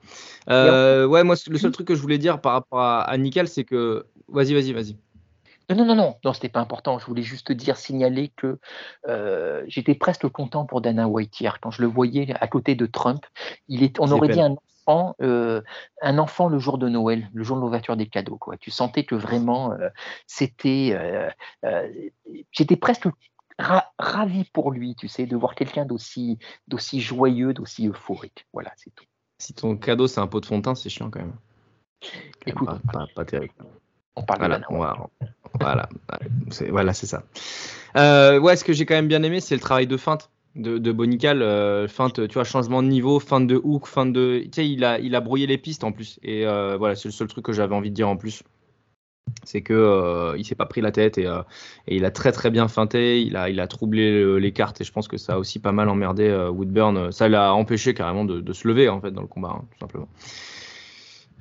Euh, 0.49 1.05
ouais, 1.05 1.23
moi, 1.23 1.35
le 1.47 1.57
seul 1.57 1.71
truc 1.71 1.87
que 1.87 1.95
je 1.95 2.01
voulais 2.01 2.17
dire 2.17 2.41
par 2.41 2.53
rapport 2.53 2.81
à, 2.81 3.17
Nickel, 3.17 3.47
c'est 3.47 3.63
que. 3.63 4.05
Vas-y, 4.29 4.53
vas-y, 4.53 4.73
vas-y. 4.73 4.97
Non, 5.69 5.85
non, 5.85 5.95
non, 5.95 6.15
non, 6.25 6.33
c'était 6.33 6.49
pas 6.49 6.59
important. 6.59 6.97
Je 6.99 7.05
voulais 7.05 7.21
juste 7.21 7.51
dire, 7.51 7.77
signaler 7.77 8.31
que 8.35 8.59
euh, 9.07 9.63
j'étais 9.67 9.95
presque 9.95 10.27
content 10.27 10.65
pour 10.65 10.81
Dana 10.81 11.07
White 11.07 11.39
hier 11.39 11.59
quand 11.61 11.71
je 11.71 11.81
le 11.81 11.87
voyais 11.87 12.33
à 12.39 12.47
côté 12.47 12.75
de 12.75 12.85
Trump. 12.85 13.25
Il 13.67 13.83
est, 13.83 13.99
on 13.99 14.11
aurait 14.11 14.29
dit 14.29 14.41
un 14.41 14.55
enfant, 14.87 15.15
un 15.19 16.17
enfant 16.17 16.49
le 16.49 16.59
jour 16.59 16.77
de 16.77 16.89
Noël, 16.89 17.29
le 17.33 17.43
jour 17.43 17.57
de 17.57 17.61
l'ouverture 17.61 17.95
des 17.95 18.07
cadeaux. 18.07 18.37
Quoi. 18.37 18.57
Tu 18.57 18.71
sentais 18.71 19.05
que 19.05 19.15
vraiment, 19.15 19.73
c'était, 20.27 20.97
j'étais 22.51 22.75
presque 22.75 23.07
ravi 23.59 24.45
pour 24.53 24.71
lui, 24.71 24.95
tu 24.95 25.07
sais, 25.07 25.25
de 25.25 25.35
voir 25.35 25.55
quelqu'un 25.55 25.85
d'aussi, 25.85 26.37
d'aussi 26.67 27.01
joyeux, 27.01 27.53
d'aussi 27.53 27.87
euphorique. 27.87 28.47
Voilà, 28.53 28.71
c'est 28.75 28.93
tout. 28.93 29.05
Si 29.39 29.53
ton 29.53 29.75
cadeau 29.75 30.07
c'est 30.07 30.19
un 30.19 30.27
pot 30.27 30.39
de 30.39 30.45
fond 30.45 30.57
de 30.57 30.63
teint, 30.63 30.75
c'est 30.75 30.89
chiant 30.89 31.09
quand 31.09 31.19
même. 31.19 31.35
Écoute, 32.45 32.69
pas, 33.15 33.25
terrible. 33.25 33.53
On 34.15 34.23
parle 34.23 34.39
voilà, 34.39 34.59
de 34.59 35.27
voilà, 35.59 35.89
c'est, 36.51 36.69
voilà, 36.69 36.93
c'est 36.93 37.07
ça. 37.07 37.23
Euh, 37.97 38.39
ouais, 38.39 38.55
ce 38.55 38.63
que 38.63 38.73
j'ai 38.73 38.85
quand 38.85 38.95
même 38.95 39.07
bien 39.07 39.23
aimé, 39.23 39.39
c'est 39.39 39.55
le 39.55 39.61
travail 39.61 39.87
de 39.87 39.97
feinte 39.97 40.29
de, 40.55 40.77
de 40.77 40.91
Bonical, 40.91 41.41
euh, 41.41 41.87
feinte, 41.87 42.27
tu 42.27 42.33
vois, 42.33 42.43
changement 42.43 42.83
de 42.83 42.87
niveau, 42.87 43.19
feinte 43.19 43.47
de 43.47 43.59
hook, 43.63 43.87
feinte 43.87 44.13
de, 44.13 44.41
tu 44.43 44.49
sais, 44.53 44.69
il 44.69 44.83
a, 44.83 44.99
il 44.99 45.15
a 45.15 45.21
brouillé 45.21 45.47
les 45.47 45.57
pistes 45.57 45.83
en 45.83 45.91
plus. 45.91 46.19
Et 46.21 46.45
euh, 46.45 46.77
voilà, 46.77 46.95
c'est 46.95 47.07
le 47.07 47.13
seul 47.13 47.27
truc 47.27 47.45
que 47.45 47.53
j'avais 47.53 47.75
envie 47.75 47.89
de 47.89 47.95
dire 47.95 48.09
en 48.09 48.17
plus 48.17 48.43
c'est 49.43 49.61
que 49.61 49.73
euh, 49.73 50.37
il 50.37 50.45
s'est 50.45 50.55
pas 50.55 50.65
pris 50.65 50.81
la 50.81 50.91
tête 50.91 51.17
et, 51.17 51.27
euh, 51.27 51.41
il 51.87 52.05
a 52.05 52.11
très 52.11 52.31
très 52.31 52.49
bien 52.49 52.67
feinté, 52.67 53.21
il 53.21 53.35
a, 53.37 53.67
troublé 53.67 54.39
les 54.39 54.51
cartes 54.51 54.81
et 54.81 54.83
je 54.83 54.91
pense 54.91 55.07
que 55.07 55.17
ça 55.17 55.33
a 55.33 55.37
aussi 55.37 55.59
pas 55.59 55.71
mal 55.71 55.89
emmerdé 55.89 56.27
euh, 56.27 56.49
Woodburn. 56.49 57.11
Ça 57.11 57.27
l'a 57.29 57.53
empêché 57.53 57.93
carrément 57.93 58.25
de, 58.25 58.53
se 58.53 58.67
lever 58.67 58.89
en 58.89 59.01
fait 59.01 59.11
dans 59.11 59.21
le 59.21 59.27
combat, 59.27 59.55
hein, 59.55 59.65
tout 59.71 59.79
simplement. 59.79 60.07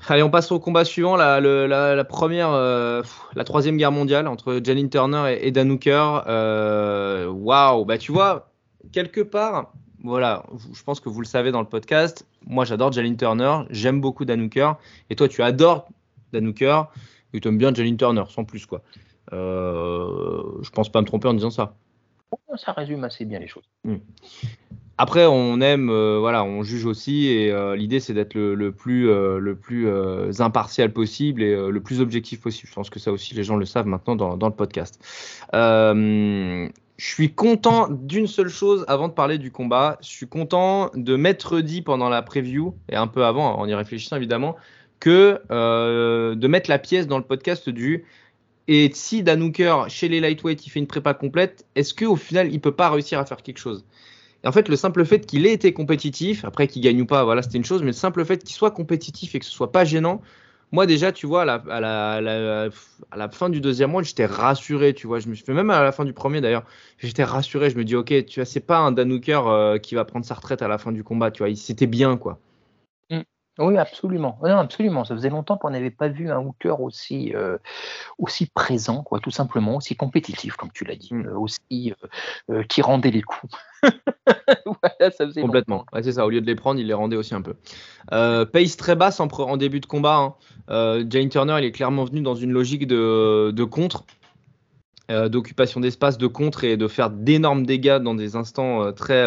Allez, 0.08 0.24
on 0.24 0.30
passe 0.30 0.50
au 0.50 0.58
combat 0.58 0.84
suivant, 0.84 1.14
la, 1.14 2.04
première, 2.04 2.50
la 2.50 3.44
troisième 3.44 3.76
guerre 3.76 3.92
mondiale 3.92 4.26
entre 4.26 4.60
Janine 4.62 4.90
Turner 4.90 5.36
et, 5.36 5.46
et 5.46 5.52
Dan 5.52 5.70
Hooker. 5.70 6.22
Waouh, 7.30 7.84
bah 7.84 7.98
tu 7.98 8.10
vois, 8.10 8.50
quelque 8.90 9.20
part, 9.20 9.72
voilà, 10.02 10.44
je 10.74 10.82
pense 10.82 10.98
que 10.98 11.08
vous 11.08 11.20
le 11.20 11.26
savez 11.26 11.52
dans 11.52 11.60
le 11.60 11.68
podcast. 11.68 12.26
Moi, 12.44 12.64
j'adore 12.64 12.90
Janine 12.90 13.16
Turner, 13.16 13.58
j'aime 13.70 14.00
beaucoup 14.00 14.24
Dan 14.24 14.40
Hooker, 14.42 14.72
et 15.08 15.14
toi, 15.14 15.28
tu 15.28 15.40
adores 15.40 15.86
Dan 16.32 16.48
Hooker 16.48 16.82
tu 17.38 17.48
aimes 17.48 17.58
bien 17.58 17.72
Jalen 17.72 17.96
Turner, 17.96 18.24
sans 18.28 18.44
plus. 18.44 18.66
quoi. 18.66 18.82
Euh, 19.32 20.42
je 20.62 20.70
pense 20.70 20.90
pas 20.90 21.00
me 21.00 21.06
tromper 21.06 21.28
en 21.28 21.34
disant 21.34 21.50
ça. 21.50 21.74
Ça 22.56 22.72
résume 22.72 23.04
assez 23.04 23.24
bien 23.24 23.38
les 23.38 23.46
choses. 23.46 23.68
Hmm. 23.84 23.96
Après, 24.98 25.26
on 25.26 25.60
aime, 25.60 25.90
euh, 25.90 26.18
voilà, 26.20 26.44
on 26.44 26.62
juge 26.62 26.84
aussi, 26.84 27.26
et 27.26 27.50
euh, 27.50 27.74
l'idée 27.74 27.98
c'est 27.98 28.12
d'être 28.12 28.34
le, 28.34 28.72
plus, 28.72 29.08
euh, 29.10 29.38
le 29.38 29.56
plus 29.56 29.88
impartial 30.40 30.92
possible 30.92 31.42
et 31.42 31.56
le 31.56 31.80
plus 31.80 32.00
objectif 32.00 32.40
possible. 32.40 32.68
Je 32.68 32.74
pense 32.74 32.90
que 32.90 33.00
ça 33.00 33.10
aussi, 33.10 33.34
les 33.34 33.42
gens 33.42 33.56
le 33.56 33.64
savent 33.64 33.86
maintenant 33.86 34.16
dans, 34.16 34.36
dans 34.36 34.46
le 34.46 34.54
podcast. 34.54 35.00
je 35.52 36.68
suis 36.98 37.34
content 37.34 37.88
d'une 37.90 38.26
seule 38.26 38.48
chose 38.48 38.84
avant 38.86 39.08
de 39.08 39.12
parler 39.12 39.38
du 39.38 39.50
combat. 39.50 39.98
Je 40.02 40.08
suis 40.08 40.28
content 40.28 40.90
de 40.94 41.16
m'être 41.16 41.60
dit 41.60 41.82
pendant 41.82 42.08
la 42.08 42.22
preview, 42.22 42.74
et 42.88 42.96
un 42.96 43.06
peu 43.06 43.24
avant, 43.24 43.58
en 43.58 43.66
y 43.66 43.74
réfléchissant 43.74 44.16
évidemment, 44.16 44.56
que 45.03 45.40
euh, 45.50 46.36
de 46.36 46.46
mettre 46.46 46.70
la 46.70 46.78
pièce 46.78 47.09
dans 47.09 47.18
le 47.18 47.24
podcast 47.24 47.68
du 47.68 48.05
Et 48.68 48.88
si 48.94 49.24
Dan 49.24 49.42
Hooker, 49.42 49.86
chez 49.88 50.09
les 50.09 50.20
lightweight, 50.20 50.64
il 50.64 50.70
fait 50.70 50.78
une 50.78 50.86
prépa 50.86 51.12
complète, 51.12 51.66
est-ce 51.74 51.92
qu'au 51.92 52.14
final, 52.14 52.53
il 52.53 52.61
peut 52.61 52.70
pas 52.70 52.88
réussir 52.88 53.18
à 53.18 53.26
faire 53.26 53.42
quelque 53.42 53.59
chose? 53.59 53.84
Et 54.44 54.46
en 54.46 54.53
fait, 54.53 54.68
le 54.68 54.76
simple 54.76 55.05
fait 55.05 55.26
qu'il 55.26 55.44
ait 55.44 55.53
été 55.53 55.72
compétitif, 55.72 56.44
après 56.44 56.68
qu'il 56.68 56.82
gagne 56.82 57.03
ou 57.03 57.07
pas, 57.07 57.24
voilà, 57.24 57.42
c'était 57.42 57.59
une 57.59 57.64
chose, 57.64 57.80
mais 57.80 57.88
le 57.88 57.94
simple 57.94 58.24
fait 58.24 58.44
qu'il 58.44 58.55
soit 58.55 58.70
compétitif 58.70 59.34
et 59.34 59.40
que 59.40 59.44
ce 59.44 59.50
soit 59.50 59.72
pas 59.72 59.84
gênant, 59.84 60.22
moi 60.70 60.86
déjà, 60.86 61.11
tu 61.11 61.26
vois, 61.26 61.42
à 61.42 61.44
la, 61.46 61.55
à 61.68 61.80
la, 61.80 62.68
à 63.11 63.16
la, 63.16 63.28
fin 63.28 63.50
du 63.50 63.61
deuxième 63.61 63.90
mois, 63.90 64.05
j'étais 64.05 64.26
rassuré, 64.26 64.94
tu 64.94 65.09
vois. 65.09 65.18
Je 65.18 65.28
me 65.28 65.34
suis 65.34 65.53
même 65.53 65.70
à 65.70 65.82
la 65.82 65.90
fin 65.90 66.05
du 66.05 66.12
premier 66.12 66.40
d'ailleurs, 66.40 66.64
j'étais 66.98 67.24
rassuré. 67.24 67.70
Je 67.70 67.76
me 67.76 67.84
dis, 67.84 67.96
ok, 67.96 68.24
tu 68.26 68.38
vois, 68.38 68.44
c'est 68.44 68.61
pas 68.61 68.78
un 68.78 68.92
Dan 68.92 69.11
Hooker 69.12 69.48
euh, 69.48 69.78
qui 69.78 69.96
va 69.96 70.05
prendre 70.05 70.24
sa 70.24 70.34
retraite 70.34 70.62
à 70.62 70.68
la 70.68 70.78
fin 70.78 70.92
du 70.92 71.03
combat, 71.03 71.32
tu 71.32 71.42
vois. 71.42 71.55
C'était 71.57 71.88
bien, 71.88 72.16
quoi. 72.16 72.38
Oui, 73.59 73.76
absolument. 73.76 74.38
Non, 74.42 74.59
absolument. 74.59 75.05
Ça 75.05 75.14
faisait 75.14 75.28
longtemps 75.28 75.59
qu'on 75.59 75.70
n'avait 75.70 75.90
pas 75.90 76.09
vu 76.09 76.30
un 76.30 76.38
hooker 76.38 76.80
aussi, 76.80 77.34
euh, 77.34 77.59
aussi 78.16 78.46
présent, 78.46 79.03
quoi, 79.03 79.20
tout 79.20 79.30
simplement, 79.30 79.76
aussi 79.76 79.94
compétitif, 79.94 80.57
comme 80.57 80.70
tu 80.72 80.84
l'as 80.84 80.96
dit, 80.96 81.12
mm. 81.12 81.26
euh, 81.26 81.38
aussi 81.38 81.92
euh, 82.50 82.62
qui 82.64 82.80
rendait 82.80 83.11
les 83.11 83.20
coups. 83.20 83.55
voilà, 83.82 85.11
ça 85.11 85.26
faisait 85.26 85.42
Complètement. 85.42 85.84
c'est 86.03 86.12
ça. 86.12 86.24
Au 86.24 86.30
lieu 86.30 86.40
de 86.40 86.46
les 86.46 86.55
prendre, 86.55 86.80
il 86.80 86.86
les 86.86 86.94
rendait 86.94 87.16
aussi 87.16 87.34
un 87.34 87.42
peu. 87.42 87.55
pace 88.09 88.76
très 88.78 88.96
basse 88.96 89.20
en, 89.20 89.28
en, 89.28 89.57
début 89.59 89.80
de 89.80 89.86
combat. 89.86 90.34
Hein. 90.68 91.05
Jane 91.11 91.28
Turner, 91.28 91.57
il 91.59 91.64
est 91.64 91.72
clairement 91.72 92.05
venu 92.05 92.22
dans 92.22 92.34
une 92.34 92.53
logique 92.53 92.86
de, 92.86 93.50
de 93.50 93.64
contre, 93.64 94.05
d'occupation 95.11 95.80
d'espace, 95.80 96.16
de 96.16 96.26
contre 96.26 96.64
et 96.64 96.78
de 96.78 96.88
faire 96.88 97.11
d'énormes 97.11 97.66
dégâts 97.66 97.98
dans 97.98 98.14
des 98.14 98.34
instants 98.34 98.92
très, 98.92 99.26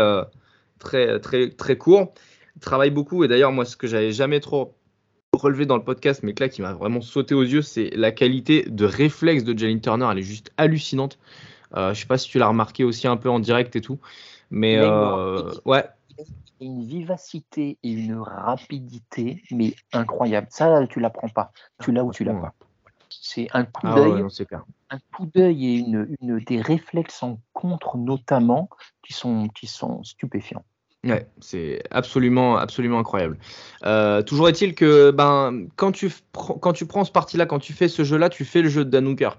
très, 0.80 1.19
très, 1.19 1.49
très 1.49 1.78
courts 1.78 2.13
travaille 2.61 2.91
beaucoup. 2.91 3.23
Et 3.23 3.27
d'ailleurs, 3.27 3.51
moi, 3.51 3.65
ce 3.65 3.77
que 3.77 3.87
j'avais 3.87 4.11
jamais 4.11 4.39
trop 4.39 4.75
relevé 5.33 5.65
dans 5.65 5.77
le 5.77 5.83
podcast, 5.83 6.21
mais 6.23 6.33
que 6.33 6.43
là, 6.43 6.49
qui 6.49 6.61
m'a 6.61 6.73
vraiment 6.73 7.01
sauté 7.01 7.35
aux 7.35 7.43
yeux, 7.43 7.61
c'est 7.61 7.89
la 7.95 8.11
qualité 8.11 8.63
de 8.67 8.85
réflexe 8.85 9.43
de 9.43 9.57
Jalen 9.57 9.81
Turner. 9.81 10.07
Elle 10.11 10.19
est 10.19 10.23
juste 10.23 10.51
hallucinante. 10.57 11.19
Euh, 11.75 11.93
je 11.93 11.99
sais 11.99 12.07
pas 12.07 12.17
si 12.17 12.29
tu 12.29 12.39
l'as 12.39 12.47
remarqué 12.47 12.83
aussi 12.83 13.07
un 13.07 13.17
peu 13.17 13.29
en 13.29 13.39
direct 13.39 13.75
et 13.75 13.81
tout. 13.81 13.99
Mais 14.49 14.77
euh, 14.77 15.51
ouais. 15.65 15.85
Une 16.61 16.85
vivacité 16.85 17.77
et 17.83 17.91
une 17.91 18.17
rapidité, 18.17 19.43
mais 19.51 19.75
incroyable. 19.91 20.47
Ça, 20.49 20.87
tu 20.87 20.99
l'apprends 20.99 21.27
pas. 21.27 21.51
Tu 21.83 21.91
l'as 21.91 22.03
ou 22.03 22.13
tu 22.13 22.23
l'as 22.23 22.33
pas. 22.33 22.53
C'est 23.09 23.47
un 23.53 23.65
coup 23.65 23.87
ah 23.87 23.95
d'œil. 23.95 24.23
un 24.89 24.99
coup 25.13 25.25
d'œil 25.33 25.65
et 25.65 25.75
une, 25.77 26.15
une, 26.21 26.39
des 26.39 26.61
réflexes 26.61 27.23
en 27.23 27.39
contre 27.53 27.97
notamment 27.97 28.69
qui 29.03 29.13
sont, 29.13 29.47
qui 29.49 29.67
sont 29.67 30.03
stupéfiants. 30.03 30.63
Ouais, 31.05 31.27
c'est 31.39 31.83
absolument, 31.91 32.57
absolument 32.57 32.99
incroyable. 32.99 33.37
Euh, 33.85 34.23
toujours 34.23 34.49
est-il 34.49 34.73
que 34.73 35.11
ben, 35.11 35.67
quand, 35.75 35.91
tu 35.91 36.09
prends 36.87 37.05
ce 37.05 37.11
parti-là, 37.11 37.45
quand 37.45 37.59
tu 37.59 37.73
fais 37.73 37.87
ce 37.87 38.03
jeu-là, 38.03 38.29
tu 38.29 38.43
fais 38.43 38.63
le 38.63 38.69
jeu 38.69 38.83
de 38.83 38.89
Danouker. 38.89 39.29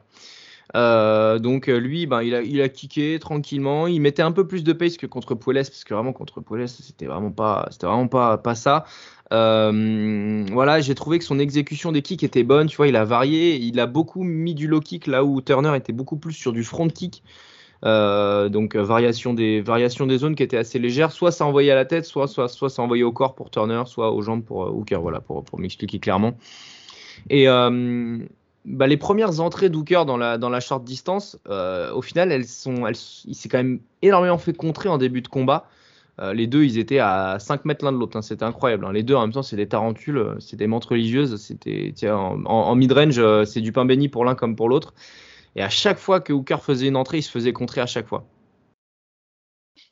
Euh, 0.74 1.38
donc 1.38 1.66
lui, 1.66 2.06
ben, 2.06 2.22
il, 2.22 2.34
a, 2.34 2.42
il 2.42 2.70
kické 2.70 3.18
tranquillement. 3.18 3.88
Il 3.88 4.00
mettait 4.00 4.22
un 4.22 4.32
peu 4.32 4.46
plus 4.46 4.62
de 4.62 4.72
pace 4.72 4.96
que 4.96 5.06
contre 5.06 5.34
Poules, 5.34 5.54
parce 5.56 5.84
que 5.84 5.94
vraiment 5.94 6.12
contre 6.12 6.40
Poules, 6.40 6.68
c'était 6.68 7.06
vraiment 7.06 7.32
pas, 7.32 7.66
c'était 7.72 7.86
vraiment 7.86 8.08
pas, 8.08 8.54
ça. 8.54 8.84
Euh, 9.32 10.46
voilà, 10.52 10.80
j'ai 10.80 10.94
trouvé 10.94 11.18
que 11.18 11.24
son 11.24 11.40
exécution 11.40 11.90
des 11.90 12.02
kicks 12.02 12.22
était 12.22 12.44
bonne. 12.44 12.68
Tu 12.68 12.76
vois, 12.76 12.86
il 12.86 12.94
a 12.94 13.04
varié. 13.04 13.56
Il 13.56 13.80
a 13.80 13.86
beaucoup 13.86 14.22
mis 14.22 14.54
du 14.54 14.68
low 14.68 14.80
kick 14.80 15.08
là 15.08 15.24
où 15.24 15.40
Turner 15.40 15.76
était 15.76 15.92
beaucoup 15.92 16.16
plus 16.16 16.32
sur 16.32 16.52
du 16.52 16.62
front 16.62 16.88
kick. 16.88 17.24
Euh, 17.84 18.48
donc 18.48 18.74
euh, 18.74 18.82
variation 18.82 19.34
des, 19.34 19.60
variations 19.60 20.06
des 20.06 20.18
zones 20.18 20.34
qui 20.34 20.42
étaient 20.42 20.56
assez 20.56 20.78
légères. 20.78 21.12
Soit 21.12 21.32
ça 21.32 21.44
envoyait 21.44 21.70
à 21.70 21.74
la 21.74 21.84
tête, 21.84 22.04
soit, 22.04 22.26
soit, 22.26 22.48
soit 22.48 22.70
ça 22.70 22.82
envoyait 22.82 23.02
au 23.02 23.12
corps 23.12 23.34
pour 23.34 23.50
Turner, 23.50 23.82
soit 23.86 24.12
aux 24.12 24.22
jambes 24.22 24.42
pour 24.42 24.64
euh, 24.64 24.70
Hooker, 24.70 25.00
voilà, 25.00 25.20
pour, 25.20 25.44
pour 25.44 25.58
m'expliquer 25.58 25.98
clairement. 25.98 26.36
Et 27.30 27.46
bah, 27.46 28.88
les 28.88 28.96
premières 28.96 29.40
entrées 29.40 29.70
d'Hooker 29.70 30.02
dans 30.06 30.16
la, 30.16 30.38
dans 30.38 30.48
la 30.48 30.58
short 30.58 30.84
distance, 30.84 31.38
au 31.48 32.02
final, 32.02 32.32
elles 32.32 32.46
sont, 32.46 32.86
elles, 32.86 32.96
il 33.26 33.34
s'est 33.34 33.48
quand 33.48 33.58
même 33.58 33.80
énormément 34.02 34.38
fait 34.38 34.52
contrer 34.52 34.88
en 34.88 34.98
début 34.98 35.22
de 35.22 35.28
combat. 35.28 35.68
les 36.34 36.46
deux, 36.46 36.64
ils 36.64 36.78
étaient 36.78 36.98
à 36.98 37.38
5 37.38 37.64
mètres 37.64 37.84
l'un 37.84 37.92
de 37.92 37.96
l'autre. 37.96 38.16
Hein, 38.16 38.22
c'était 38.22 38.44
incroyable. 38.44 38.84
Hein. 38.84 38.92
Les 38.92 39.02
deux, 39.02 39.14
en 39.14 39.22
même 39.22 39.32
temps, 39.32 39.42
c'est 39.42 39.56
des 39.56 39.68
tarentules, 39.68 40.36
c'est 40.40 40.56
des 40.56 40.66
montres 40.66 40.88
religieuses. 40.88 41.56
En, 42.04 42.44
en 42.44 42.74
mid-range, 42.74 43.44
c'est 43.44 43.60
du 43.60 43.72
pain 43.72 43.84
béni 43.84 44.08
pour 44.08 44.24
l'un 44.24 44.34
comme 44.34 44.56
pour 44.56 44.68
l'autre. 44.68 44.92
Et 45.56 45.62
à 45.62 45.70
chaque 45.70 45.98
fois 45.98 46.20
que 46.20 46.32
Hooker 46.32 46.62
faisait 46.62 46.88
une 46.88 46.96
entrée, 46.96 47.18
il 47.18 47.22
se 47.22 47.30
faisait 47.30 47.52
contrer 47.52 47.80
à 47.80 47.86
chaque 47.86 48.06
fois. 48.06 48.24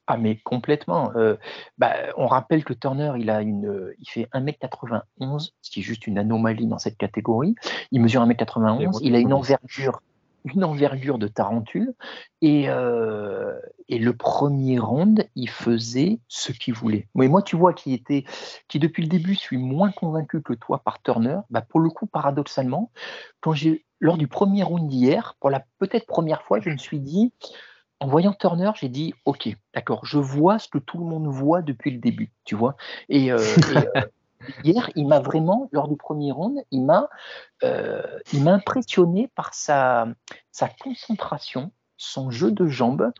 Ah 0.06 0.18
mais 0.18 0.36
complètement. 0.36 1.12
Euh, 1.16 1.36
bah, 1.78 1.94
on 2.18 2.26
rappelle 2.26 2.62
que 2.62 2.74
Turner, 2.74 3.12
il 3.18 3.30
a 3.30 3.40
une, 3.40 3.94
il 3.98 4.08
fait 4.08 4.28
1m91, 4.34 5.52
ce 5.62 5.70
qui 5.70 5.80
est 5.80 5.82
juste 5.82 6.06
une 6.06 6.18
anomalie 6.18 6.66
dans 6.66 6.78
cette 6.78 6.98
catégorie. 6.98 7.54
Il 7.90 8.02
mesure 8.02 8.22
1m91, 8.26 8.98
il 9.02 9.14
a 9.14 9.18
une 9.18 9.32
envergure 9.32 10.00
une 10.44 10.64
envergure 10.64 11.18
de 11.18 11.26
tarentule. 11.26 11.94
Et, 12.42 12.68
euh, 12.68 13.58
et, 13.88 13.98
le 13.98 14.14
premier 14.14 14.78
round, 14.78 15.28
il 15.34 15.48
faisait 15.48 16.20
ce 16.28 16.52
qu'il 16.52 16.74
voulait. 16.74 17.08
Mais 17.14 17.28
moi, 17.28 17.42
tu 17.42 17.56
vois, 17.56 17.72
qui 17.72 17.94
était, 17.94 18.24
qui 18.68 18.78
depuis 18.78 19.02
le 19.02 19.08
début 19.08 19.34
suis 19.34 19.56
moins 19.56 19.90
convaincu 19.90 20.42
que 20.42 20.52
toi 20.52 20.82
par 20.84 21.02
Turner, 21.02 21.38
bah 21.50 21.62
pour 21.62 21.80
le 21.80 21.88
coup, 21.90 22.06
paradoxalement, 22.06 22.90
quand 23.40 23.54
j'ai 23.54 23.84
lors 24.04 24.18
du 24.18 24.28
premier 24.28 24.62
round 24.62 24.86
d'hier, 24.86 25.34
pour 25.40 25.48
la 25.48 25.64
peut-être 25.78 26.06
première 26.06 26.42
fois, 26.42 26.60
je 26.60 26.68
me 26.68 26.76
suis 26.76 27.00
dit, 27.00 27.32
en 28.00 28.06
voyant 28.06 28.34
Turner, 28.34 28.70
j'ai 28.74 28.90
dit, 28.90 29.14
ok, 29.24 29.48
d'accord, 29.72 30.04
je 30.04 30.18
vois 30.18 30.58
ce 30.58 30.68
que 30.68 30.76
tout 30.76 30.98
le 30.98 31.06
monde 31.06 31.26
voit 31.26 31.62
depuis 31.62 31.90
le 31.90 31.96
début, 31.96 32.30
tu 32.44 32.54
vois. 32.54 32.76
Et, 33.08 33.32
euh, 33.32 33.38
euh, 33.38 34.02
hier, 34.62 34.90
il 34.94 35.08
m'a 35.08 35.20
vraiment, 35.20 35.70
lors 35.72 35.88
du 35.88 35.96
premier 35.96 36.32
round, 36.32 36.62
il 36.70 36.84
m'a, 36.84 37.08
euh, 37.62 38.02
il 38.34 38.44
m'a 38.44 38.52
impressionné 38.52 39.30
par 39.34 39.54
sa, 39.54 40.06
sa 40.52 40.68
concentration, 40.68 41.72
son 41.96 42.30
jeu 42.30 42.50
de 42.50 42.66
jambes, 42.66 43.12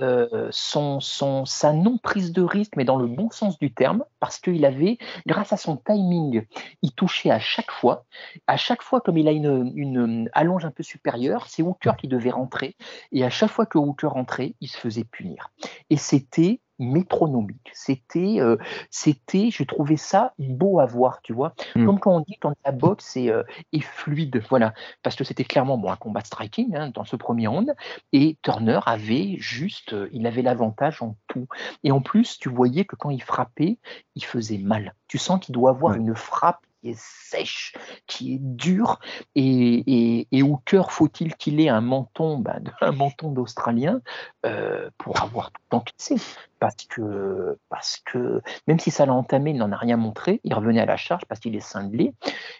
euh, 0.00 0.48
son, 0.50 1.00
son, 1.00 1.44
sa 1.44 1.72
non-prise 1.72 2.32
de 2.32 2.42
risque, 2.42 2.76
mais 2.76 2.84
dans 2.84 2.96
le 2.96 3.06
bon 3.06 3.30
sens 3.30 3.58
du 3.58 3.72
terme, 3.72 4.04
parce 4.20 4.38
qu'il 4.38 4.64
avait, 4.64 4.98
grâce 5.26 5.52
à 5.52 5.56
son 5.56 5.76
timing, 5.76 6.46
il 6.82 6.92
touchait 6.92 7.30
à 7.30 7.38
chaque 7.38 7.70
fois. 7.70 8.04
À 8.46 8.56
chaque 8.56 8.82
fois, 8.82 9.00
comme 9.00 9.18
il 9.18 9.28
a 9.28 9.32
une, 9.32 9.72
une 9.76 10.30
allonge 10.32 10.64
un 10.64 10.70
peu 10.70 10.82
supérieure, 10.82 11.46
c'est 11.48 11.62
Hooker 11.62 11.92
qui 11.98 12.08
devait 12.08 12.30
rentrer. 12.30 12.76
Et 13.12 13.24
à 13.24 13.30
chaque 13.30 13.50
fois 13.50 13.66
que 13.66 13.78
Hooker 13.78 14.08
rentrait, 14.08 14.54
il 14.60 14.68
se 14.68 14.78
faisait 14.78 15.04
punir. 15.04 15.50
Et 15.90 15.96
c'était 15.96 16.60
métronomique. 16.78 17.70
C'était, 17.72 18.36
euh, 18.40 18.56
c'était, 18.90 19.50
je 19.50 19.62
trouvais 19.62 19.96
ça 19.96 20.34
beau 20.38 20.80
à 20.80 20.86
voir, 20.86 21.20
tu 21.22 21.32
vois. 21.32 21.54
Mm. 21.74 21.86
Comme 21.86 22.00
quand 22.00 22.16
on 22.16 22.20
dit 22.20 22.36
quand 22.40 22.54
la 22.64 22.72
boxe 22.72 23.16
est, 23.16 23.30
euh, 23.30 23.42
est 23.72 23.80
fluide, 23.80 24.42
voilà, 24.48 24.74
parce 25.02 25.16
que 25.16 25.24
c'était 25.24 25.44
clairement 25.44 25.78
bon 25.78 25.90
un 25.90 25.96
combat 25.96 26.20
striking 26.20 26.74
hein, 26.76 26.90
dans 26.94 27.04
ce 27.04 27.16
premier 27.16 27.46
round, 27.46 27.74
et 28.12 28.38
Turner 28.42 28.80
avait 28.86 29.36
juste, 29.38 29.92
euh, 29.92 30.08
il 30.12 30.26
avait 30.26 30.42
l'avantage 30.42 31.02
en 31.02 31.16
tout. 31.28 31.46
Et 31.84 31.92
en 31.92 32.00
plus, 32.00 32.38
tu 32.38 32.48
voyais 32.48 32.84
que 32.84 32.96
quand 32.96 33.10
il 33.10 33.22
frappait, 33.22 33.78
il 34.14 34.24
faisait 34.24 34.58
mal. 34.58 34.94
Tu 35.08 35.18
sens 35.18 35.40
qu'il 35.40 35.54
doit 35.54 35.70
avoir 35.70 35.94
une 35.94 36.14
frappe 36.14 36.60
qui 36.86 36.90
est 36.90 36.98
sèche, 36.98 37.74
qui 38.06 38.34
est 38.34 38.38
dure, 38.40 39.00
et, 39.34 40.26
et, 40.30 40.42
au 40.42 40.56
cœur 40.56 40.92
faut-il 40.92 41.34
qu'il 41.34 41.60
ait 41.60 41.68
un 41.68 41.80
menton, 41.80 42.38
ben, 42.38 42.62
un 42.80 42.92
menton 42.92 43.32
d'Australien 43.32 44.00
euh, 44.44 44.88
pour 44.98 45.20
avoir 45.20 45.50
tout 45.50 45.76
encaissé? 45.76 46.16
Parce 46.58 46.84
que, 46.86 47.58
parce 47.68 48.00
que 48.06 48.40
même 48.66 48.78
si 48.78 48.90
ça 48.90 49.04
l'a 49.04 49.12
entamé, 49.12 49.50
il 49.50 49.58
n'en 49.58 49.72
a 49.72 49.76
rien 49.76 49.96
montré, 49.96 50.40
il 50.44 50.54
revenait 50.54 50.80
à 50.80 50.86
la 50.86 50.96
charge 50.96 51.24
parce 51.28 51.40
qu'il 51.40 51.54
est 51.54 51.60
cinglé. 51.60 52.14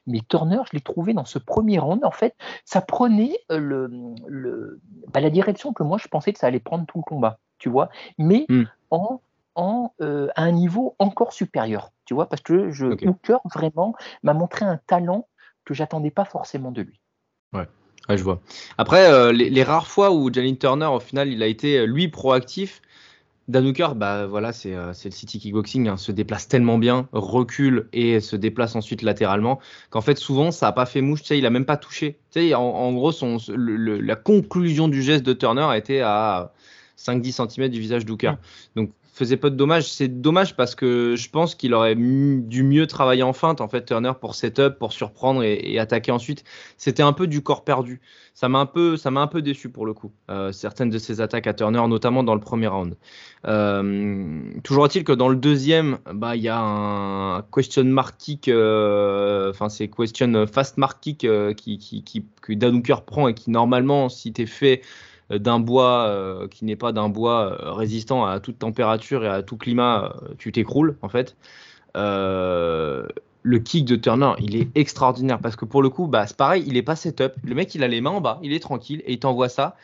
Mais 0.07 0.20
Turner, 0.29 0.61
je 0.70 0.77
l'ai 0.77 0.83
trouvé 0.83 1.14
dans 1.14 1.24
ce 1.24 1.39
premier 1.39 1.79
round, 1.79 2.05
en 2.05 2.11
fait, 2.11 2.35
ça 2.64 2.81
prenait 2.81 3.39
euh, 3.51 3.59
le, 3.59 3.91
le 4.27 4.81
ben, 5.12 5.20
la 5.20 5.31
direction 5.31 5.72
que 5.72 5.83
moi 5.83 5.99
je 5.99 6.09
pensais 6.09 6.33
que 6.33 6.39
ça 6.39 6.49
allait 6.49 6.61
prendre 6.61 6.85
tout 6.87 6.99
le 6.99 7.05
combat, 7.05 7.39
tu 7.59 7.68
vois, 7.68 7.89
mais 8.18 8.45
hmm. 8.49 8.64
en 8.91 9.20
en, 9.57 9.95
euh, 10.01 10.29
à 10.37 10.43
un 10.43 10.53
niveau 10.53 10.95
encore 10.99 11.33
supérieur, 11.33 11.91
tu 12.05 12.15
vois, 12.15 12.29
parce 12.29 12.43
que 12.43 12.71
je, 12.71 12.87
Hooker 12.87 13.41
vraiment 13.53 13.95
m'a 14.23 14.35
montré 14.35 14.65
un 14.65 14.79
talent 14.87 15.29
que 15.65 15.75
j'attendais 15.75 16.11
pas 16.11 16.25
forcément 16.25 16.71
de 16.71 16.83
lui. 16.83 17.01
Ouais. 17.53 17.67
je 18.09 18.23
vois. 18.23 18.41
Après, 18.79 19.11
euh, 19.11 19.33
les, 19.33 19.63
rares 19.65 19.89
fois 19.89 20.13
où 20.13 20.33
Jalin 20.33 20.55
Turner, 20.55 20.87
au 20.87 21.01
final, 21.01 21.29
il 21.29 21.43
a 21.43 21.47
été 21.47 21.79
euh, 21.79 21.87
lui 21.87 22.09
proactif, 22.09 22.83
Dan 23.49 23.67
Hooker, 23.67 23.95
bah 23.95 24.27
voilà, 24.27 24.53
c'est 24.53 24.75
le 24.75 24.93
City 24.93 25.39
Kickboxing, 25.39 25.89
hein, 25.89 25.97
se 25.97 26.11
déplace 26.11 26.49
tellement 26.49 26.79
bien, 26.79 27.09
recule 27.13 27.89
et 27.93 28.19
se 28.21 28.35
déplace 28.35 28.75
ensuite 28.75 29.03
latéralement, 29.03 29.61
qu'en 29.91 30.01
fait 30.01 30.19
souvent 30.19 30.51
ça 30.51 30.67
n'a 30.67 30.73
pas 30.73 30.85
fait 30.85 31.01
mouche, 31.01 31.23
tu 31.23 31.29
sais, 31.29 31.39
il 31.39 31.47
a 31.47 31.51
même 31.51 31.65
pas 31.65 31.77
touché. 31.77 32.19
Tu 32.33 32.41
sais, 32.41 32.55
en, 32.55 32.93
gros, 32.93 33.13
son, 33.13 33.39
la 33.49 34.17
conclusion 34.17 34.89
du 34.89 35.01
geste 35.01 35.25
de 35.25 35.33
Turner 35.33 35.63
a 35.63 35.79
été 35.79 36.03
à 36.03 36.53
5-10 36.99 37.49
cm 37.49 37.69
du 37.69 37.79
visage 37.79 38.05
d'Hooker. 38.05 38.33
Donc 38.75 38.91
faisait 39.17 39.39
peu 39.39 39.51
de 39.51 39.57
dommages. 39.57 39.91
C'est 39.91 40.21
dommage 40.21 40.57
parce 40.57 40.75
que 40.75 41.14
je 41.17 41.31
pense 41.31 41.55
qu'il 41.55 41.73
aurait 41.73 41.95
dû 41.95 42.62
mieux 42.62 42.87
travailler 42.87 43.23
en 43.23 43.33
feinte, 43.33 43.62
en 43.62 43.69
fait, 43.69 43.87
Turner, 43.87 44.12
pour 44.21 44.35
setup, 44.35 44.79
pour 44.79 44.93
surprendre 44.93 45.43
et, 45.43 45.79
attaquer 45.79 46.12
ensuite. 46.12 46.45
C'était 46.77 47.03
un 47.03 47.14
peu 47.14 47.27
du 47.27 47.43
corps 47.43 47.64
perdu. 47.64 48.01
Ça 48.35 48.51
m'a 48.51 48.59
un 48.59 48.67
peu, 48.67 48.99
ça 48.99 49.11
m'a 49.11 49.23
un 49.23 49.27
peu 49.27 49.41
déçu 49.41 49.71
pour 49.71 49.87
le 49.87 49.95
coup. 49.95 50.12
Euh, 50.31 50.53
certaines 50.53 50.91
de 50.91 50.99
ses 50.99 51.23
attaques 51.23 51.47
à 51.47 51.55
Turner, 51.55 51.83
notamment 51.89 52.23
dans 52.23 52.35
le 52.35 52.41
premier 52.41 52.67
round. 52.67 52.95
Euh, 53.47 54.43
toujours 54.62 54.85
est-il 54.85 55.05
que 55.05 55.12
dans 55.12 55.31
le 55.31 55.37
deuxième, 55.37 55.99
bah, 56.12 56.37
il 56.37 56.43
y 56.43 56.49
a 56.49 56.61
un 56.61 57.43
question 57.43 57.85
mark 57.85 58.17
kick, 58.19 58.49
euh, 58.49 59.49
enfin, 59.51 59.71
c'est 59.71 59.89
question 59.89 60.47
fast 60.47 60.77
mark 60.77 61.01
kick 61.01 61.27
qui, 61.57 61.79
qui, 61.79 62.27
que 62.43 62.53
Danouker 62.53 62.97
prend 63.07 63.29
et 63.29 63.35
qui, 63.35 63.51
normalement, 63.51 64.11
si 64.11 64.35
t'es 64.35 64.47
fait 64.47 64.83
d'un 65.31 65.59
bois 65.59 66.07
euh, 66.07 66.49
qui 66.49 66.64
n'est 66.64 66.77
pas 66.77 66.93
d'un 66.93 67.09
bois 67.09 67.59
euh, 67.61 67.72
résistant 67.72 68.24
à 68.24 68.41
toute 68.41 68.59
température 68.59 69.24
et 69.24 69.29
à 69.29 69.43
tout 69.43 69.57
climat, 69.57 70.14
tu 70.39 70.53
t'écroules 70.53 70.97
en 71.03 71.09
fait. 71.09 71.37
le 71.95 73.59
kick 73.59 73.85
de 73.85 73.97
Turner, 73.97 74.33
il 74.41 74.57
est 74.57 74.68
extraordinaire 74.74 75.39
parce 75.41 75.57
que 75.57 75.64
pour 75.64 75.83
le 75.83 75.89
coup, 75.89 76.07
bah, 76.09 76.27
c'est 76.27 76.37
pareil, 76.37 76.64
il 76.66 76.77
est 76.77 76.83
pas 76.83 76.97
setup. 76.97 77.33
Le 77.45 77.55
mec, 77.55 77.74
il 77.74 77.85
a 77.85 77.89
les 77.89 78.01
mains 78.01 78.11
en 78.11 78.20
bas, 78.20 78.41
il 78.43 78.53
est 78.53 78.61
tranquille 78.61 79.03
et 79.07 79.12
il 79.14 79.18
t'envoie 79.18 79.49
ça. 79.49 79.77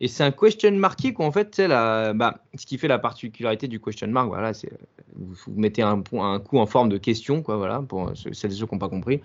Et 0.00 0.06
c'est 0.08 0.22
un 0.22 0.30
question 0.30 0.70
où 0.72 1.22
en 1.22 1.32
fait, 1.32 1.54
c'est 1.54 1.68
bah, 1.68 2.38
ce 2.54 2.66
qui 2.66 2.78
fait 2.78 2.86
la 2.88 2.98
particularité 2.98 3.66
du 3.66 3.80
question 3.80 4.06
mark, 4.08 4.28
voilà, 4.28 4.54
c'est 4.54 4.70
vous, 5.16 5.34
mettez 5.56 5.82
un, 5.82 6.02
un 6.12 6.38
coup 6.38 6.58
en 6.58 6.66
forme 6.66 6.88
de 6.88 6.98
question, 6.98 7.42
quoi, 7.42 7.56
voilà, 7.56 7.80
pour 7.82 8.12
celles 8.14 8.52
et 8.52 8.54
ceux 8.54 8.66
qui 8.66 8.74
n'ont 8.74 8.78
pas 8.78 8.88
compris. 8.88 9.20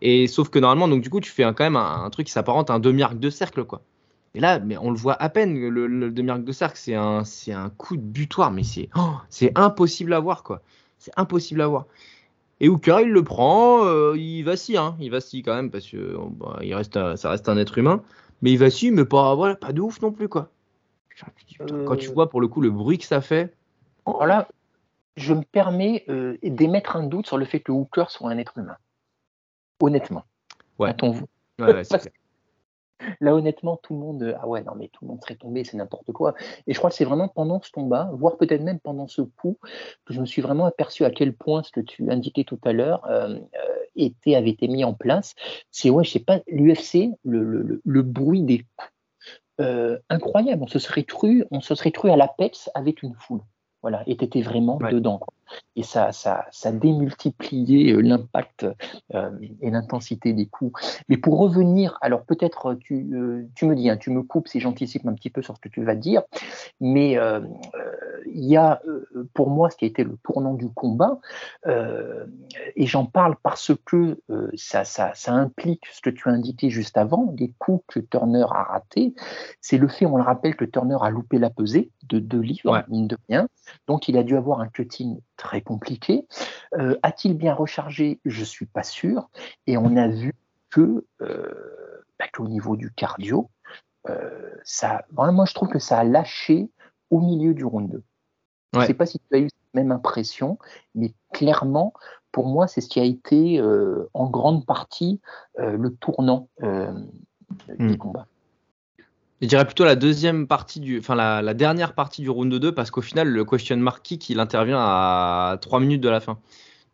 Et 0.00 0.26
sauf 0.26 0.48
que 0.48 0.58
normalement, 0.58 0.88
donc 0.88 1.02
du 1.02 1.10
coup, 1.10 1.20
tu 1.20 1.30
fais 1.30 1.44
quand 1.44 1.60
même 1.60 1.76
un, 1.76 2.04
un 2.04 2.10
truc 2.10 2.26
qui 2.26 2.32
s'apparente 2.32 2.70
à 2.70 2.74
un 2.74 2.80
demi-arc 2.80 3.18
de 3.18 3.30
cercle, 3.30 3.64
quoi. 3.64 3.82
Et 4.34 4.40
là, 4.40 4.58
mais 4.58 4.76
on 4.76 4.90
le 4.90 4.96
voit 4.96 5.20
à 5.20 5.28
peine, 5.28 5.58
le, 5.58 6.10
demi-arc 6.10 6.44
de 6.44 6.52
cercle, 6.52 6.78
c'est 6.78 6.94
un, 6.94 7.24
c'est 7.24 7.52
un 7.52 7.70
coup 7.70 7.96
de 7.96 8.02
butoir, 8.02 8.50
mais 8.50 8.62
c'est, 8.62 8.88
oh, 8.96 9.14
c'est 9.30 9.56
impossible 9.56 10.12
à 10.12 10.20
voir, 10.20 10.42
quoi. 10.42 10.62
C'est 10.98 11.12
impossible 11.16 11.60
à 11.62 11.66
voir. 11.66 11.86
Et 12.60 12.68
Hooker, 12.68 13.00
il 13.00 13.10
le 13.10 13.22
prend, 13.22 13.84
euh, 13.84 14.16
il 14.16 14.42
vacille, 14.42 14.76
hein, 14.76 14.96
il 15.00 15.10
vacille 15.10 15.42
quand 15.42 15.54
même, 15.54 15.70
parce 15.70 15.88
que 15.88 16.16
bah, 16.32 16.58
il 16.62 16.74
reste, 16.74 17.16
ça 17.16 17.30
reste 17.30 17.48
un 17.48 17.56
être 17.56 17.78
humain, 17.78 18.02
mais 18.42 18.52
il 18.52 18.58
vacille, 18.58 18.90
mais 18.90 19.04
pas, 19.04 19.34
voilà, 19.34 19.54
pas 19.54 19.72
de 19.72 19.80
ouf 19.80 20.00
non 20.02 20.12
plus, 20.12 20.28
quoi. 20.28 20.50
Quand 21.86 21.96
tu 21.96 22.08
euh. 22.08 22.12
vois 22.12 22.30
pour 22.30 22.40
le 22.40 22.48
coup 22.48 22.60
le 22.60 22.70
bruit 22.70 22.98
que 22.98 23.04
ça 23.04 23.20
fait. 23.20 23.54
Voilà, 24.06 24.48
je 25.16 25.34
me 25.34 25.42
permets 25.42 26.04
euh, 26.08 26.36
d'émettre 26.42 26.96
un 26.96 27.02
doute 27.02 27.26
sur 27.26 27.38
le 27.38 27.44
fait 27.44 27.60
que 27.60 27.72
Hooker 27.72 28.10
soit 28.10 28.30
un 28.30 28.38
être 28.38 28.56
humain. 28.58 28.76
Honnêtement. 29.80 30.24
Ouais. 30.78 30.94
Quand 30.98 31.08
on... 31.08 31.12
ouais, 31.64 31.74
ouais, 31.74 31.82
Là, 33.20 33.34
honnêtement, 33.34 33.76
tout 33.76 33.94
le 33.94 34.00
monde, 34.00 34.36
ah 34.40 34.48
ouais, 34.48 34.62
non, 34.62 34.72
mais 34.76 34.88
tout 34.88 35.04
le 35.04 35.08
monde 35.08 35.20
serait 35.22 35.36
tombé, 35.36 35.64
c'est 35.64 35.76
n'importe 35.76 36.12
quoi. 36.12 36.34
Et 36.66 36.74
je 36.74 36.78
crois 36.78 36.90
que 36.90 36.96
c'est 36.96 37.04
vraiment 37.04 37.28
pendant 37.28 37.60
ce 37.62 37.70
combat, 37.70 38.10
voire 38.14 38.36
peut-être 38.36 38.62
même 38.62 38.80
pendant 38.80 39.06
ce 39.06 39.22
coup, 39.22 39.58
que 40.04 40.14
je 40.14 40.20
me 40.20 40.26
suis 40.26 40.42
vraiment 40.42 40.66
aperçu 40.66 41.04
à 41.04 41.10
quel 41.10 41.34
point 41.34 41.62
ce 41.62 41.70
que 41.70 41.80
tu 41.80 42.10
indiquais 42.10 42.44
tout 42.44 42.60
à 42.64 42.72
l'heure 42.72 43.04
euh, 43.06 43.34
euh, 43.36 43.84
était, 43.96 44.34
avait 44.34 44.50
été 44.50 44.68
mis 44.68 44.84
en 44.84 44.94
place. 44.94 45.34
C'est, 45.70 45.90
ouais, 45.90 46.04
je 46.04 46.10
sais 46.10 46.20
pas, 46.20 46.40
l'UFC, 46.48 47.10
le, 47.24 47.80
le, 47.84 48.02
bruit 48.02 48.42
des 48.42 48.58
coups. 48.58 48.92
Euh, 49.60 49.98
incroyable, 50.08 50.62
on 50.62 50.68
se 50.68 50.78
serait 50.78 51.02
cru, 51.02 51.44
on 51.50 51.60
se 51.60 51.74
serait 51.74 51.90
cru 51.90 52.10
à 52.10 52.16
l'Apex 52.16 52.70
avec 52.74 53.02
une 53.02 53.14
foule. 53.14 53.40
Voilà, 53.82 54.02
et 54.06 54.16
tu 54.16 54.24
étais 54.24 54.40
vraiment 54.40 54.76
dedans. 54.76 55.20
Et 55.76 55.82
ça, 55.84 56.10
ça, 56.10 56.46
ça 56.50 56.72
démultipliait 56.72 57.92
euh, 57.92 58.00
l'impact 58.00 58.66
euh, 59.14 59.30
et 59.60 59.70
l'intensité 59.70 60.32
des 60.32 60.46
coups. 60.46 61.00
Mais 61.08 61.16
pour 61.16 61.38
revenir, 61.38 61.96
alors 62.00 62.24
peut-être 62.24 62.74
tu, 62.74 63.08
euh, 63.12 63.46
tu 63.54 63.66
me 63.66 63.76
dis, 63.76 63.88
hein, 63.88 63.96
tu 63.96 64.10
me 64.10 64.22
coupes 64.22 64.48
si 64.48 64.58
j'anticipe 64.58 65.06
un 65.06 65.14
petit 65.14 65.30
peu 65.30 65.40
sur 65.40 65.56
ce 65.56 65.60
que 65.60 65.68
tu 65.68 65.84
vas 65.84 65.94
dire, 65.94 66.22
mais 66.80 67.18
il 68.26 68.44
y 68.44 68.56
a 68.56 68.80
pour 69.34 69.50
moi 69.50 69.70
ce 69.70 69.76
qui 69.76 69.84
a 69.84 69.88
été 69.88 70.04
le 70.04 70.16
tournant 70.22 70.54
du 70.54 70.68
combat, 70.68 71.18
et 71.66 72.86
j'en 72.86 73.06
parle 73.06 73.36
parce 73.42 73.72
que 73.84 74.20
ça, 74.54 74.84
ça, 74.84 75.12
ça, 75.14 75.32
implique 75.32 75.86
ce 75.92 76.00
que 76.00 76.10
tu 76.10 76.28
as 76.28 76.32
indiqué 76.32 76.70
juste 76.70 76.96
avant, 76.96 77.34
les 77.38 77.52
coups 77.58 77.84
que 77.88 78.00
Turner 78.00 78.46
a 78.50 78.62
ratés, 78.64 79.14
c'est 79.60 79.78
le 79.78 79.88
fait, 79.88 80.06
on 80.06 80.16
le 80.16 80.22
rappelle, 80.22 80.56
que 80.56 80.64
Turner 80.64 80.98
a 81.00 81.10
loupé 81.10 81.38
la 81.38 81.50
pesée 81.50 81.90
de 82.04 82.18
deux 82.18 82.40
livres, 82.40 82.84
mine 82.88 83.06
de 83.06 83.16
rien, 83.28 83.48
donc 83.86 84.08
il 84.08 84.16
a 84.16 84.22
dû 84.22 84.36
avoir 84.36 84.60
un 84.60 84.68
cutting 84.68 85.20
très 85.38 85.62
compliqué. 85.62 86.26
Euh, 86.74 86.98
a-t-il 87.02 87.34
bien 87.34 87.54
rechargé? 87.54 88.20
Je 88.26 88.40
ne 88.40 88.44
suis 88.44 88.66
pas 88.66 88.82
sûr. 88.82 89.30
Et 89.66 89.78
on 89.78 89.96
a 89.96 90.08
vu 90.08 90.34
que 90.68 91.06
euh, 91.22 92.04
bah, 92.18 92.26
qu'au 92.34 92.46
niveau 92.46 92.76
du 92.76 92.92
cardio, 92.92 93.48
euh, 94.10 94.54
ça, 94.64 95.06
moi 95.12 95.46
je 95.46 95.54
trouve 95.54 95.68
que 95.68 95.78
ça 95.78 95.98
a 95.98 96.04
lâché 96.04 96.68
au 97.08 97.20
milieu 97.20 97.54
du 97.54 97.64
round 97.64 97.90
2. 97.90 98.02
Je 98.74 98.80
ne 98.80 98.84
sais 98.84 98.94
pas 98.94 99.06
si 99.06 99.18
tu 99.18 99.34
as 99.34 99.38
eu 99.38 99.48
cette 99.48 99.74
même 99.74 99.92
impression, 99.92 100.58
mais 100.94 101.14
clairement, 101.32 101.94
pour 102.32 102.46
moi, 102.46 102.68
c'est 102.68 102.82
ce 102.82 102.88
qui 102.88 103.00
a 103.00 103.04
été 103.04 103.62
en 104.12 104.28
grande 104.28 104.66
partie 104.66 105.22
le 105.56 105.88
tournant 105.88 106.50
du 106.60 107.94
hmm. 107.94 107.96
combat. 107.96 108.26
Je 109.40 109.46
dirais 109.46 109.64
plutôt 109.64 109.84
la 109.84 109.94
deuxième 109.94 110.48
partie 110.48 110.80
du, 110.80 110.98
enfin 110.98 111.14
la, 111.14 111.54
dernière 111.54 111.94
partie 111.94 112.22
du 112.22 112.30
round 112.30 112.52
2 112.52 112.72
parce 112.72 112.90
qu'au 112.90 113.02
final 113.02 113.28
le 113.28 113.44
question 113.44 113.76
mark 113.76 114.02
kick 114.02 114.30
il 114.30 114.40
intervient 114.40 114.80
à 114.80 115.58
3 115.60 115.80
minutes 115.80 116.00
de 116.00 116.08
la 116.08 116.20
fin. 116.20 116.38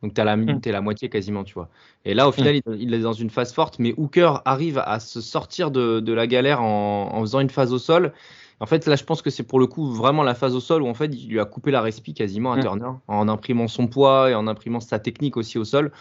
Donc 0.03 0.13
tu 0.13 0.23
la 0.23 0.37
minute 0.37 0.67
mm. 0.67 0.69
et 0.69 0.73
la 0.73 0.83
moitié 0.83 1.09
quasiment, 1.09 1.45
tu 1.45 1.55
vois. 1.55 1.71
Et 2.05 2.13
là 2.13 2.29
au 2.29 2.31
mm. 2.31 2.35
final 2.35 2.61
il, 2.79 2.93
est 2.93 2.99
dans 2.99 3.15
une 3.15 3.31
phase 3.31 3.55
forte, 3.55 3.79
mais 3.79 3.95
Hooker 3.97 4.43
arrive 4.45 4.83
à 4.85 5.01
se 5.01 5.23
sortir 5.23 5.71
de, 5.71 6.13
la 6.13 6.27
galère 6.27 6.61
en, 6.61 7.19
faisant 7.23 7.41
une 7.41 7.49
phase 7.49 7.73
au 7.73 7.79
sol. 7.79 8.13
En 8.61 8.67
fait 8.67 8.87
là 8.87 8.97
je 8.97 9.05
pense 9.05 9.23
que 9.23 9.31
c'est 9.31 9.43
pour 9.43 9.59
le 9.59 9.67
coup 9.67 9.91
vraiment 9.91 10.23
la 10.23 10.35
phase 10.35 10.55
au 10.55 10.61
sol 10.61 10.83
où 10.83 10.87
en 10.87 10.95
fait 10.95 11.07
il 11.07 11.29
lui 11.29 11.41
a 11.41 11.47
coupé 11.47 11.71
la 11.71 11.81
respi 11.81 12.13
quasiment 12.13 12.53
à 12.53 12.59
mm. 12.59 12.61
Turner 12.61 12.91
en 13.09 13.27
imprimant 13.29 13.69
son 13.69 13.87
poids 13.87 14.31
et 14.31 14.35
en 14.35 14.47
imprimant 14.47 14.81
sa 14.81 14.99
technique 14.99 15.39
aussi 15.39 15.57
au 15.57 15.65
sol. 15.65 15.93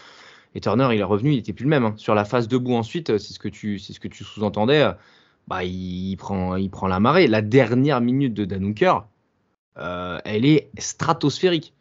Et 0.56 0.60
Turner 0.60 0.90
il 0.92 1.00
est 1.00 1.04
revenu, 1.04 1.32
il 1.32 1.38
était 1.38 1.54
plus 1.54 1.64
le 1.64 1.70
même. 1.70 1.86
Hein. 1.86 1.94
Sur 1.96 2.16
la 2.16 2.26
phase 2.26 2.50
debout 2.50 2.76
ensuite, 2.76 3.18
c'est 3.18 3.34
ce 3.34 3.40
que 3.40 3.48
tu, 3.48 3.80
c'est 3.80 3.94
ce 3.94 4.02
que 4.02 4.10
tu 4.10 4.26
sous-entendais 4.26 4.92
bah, 5.48 5.64
il, 5.64 6.16
prend, 6.18 6.56
il 6.56 6.70
prend 6.70 6.88
la 6.88 7.00
marée. 7.00 7.28
La 7.28 7.42
dernière 7.42 8.02
minute 8.02 8.34
de 8.34 8.46
Danouker, 8.46 8.96
euh, 9.78 10.20
elle 10.26 10.46
est 10.46 10.70
stratosphérique. 10.78 11.74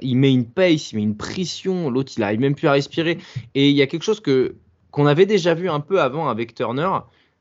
il 0.00 0.16
met 0.16 0.32
une 0.32 0.46
pace, 0.46 0.92
il 0.92 0.96
met 0.96 1.02
une 1.02 1.16
pression, 1.16 1.90
l'autre 1.90 2.12
il 2.16 2.20
n'arrive 2.20 2.40
même 2.40 2.54
plus 2.54 2.68
à 2.68 2.72
respirer. 2.72 3.18
Et 3.54 3.70
il 3.70 3.76
y 3.76 3.82
a 3.82 3.86
quelque 3.86 4.04
chose 4.04 4.20
que 4.20 4.56
qu'on 4.90 5.06
avait 5.06 5.26
déjà 5.26 5.54
vu 5.54 5.70
un 5.70 5.80
peu 5.80 6.02
avant 6.02 6.28
avec 6.28 6.54
Turner, 6.54 6.90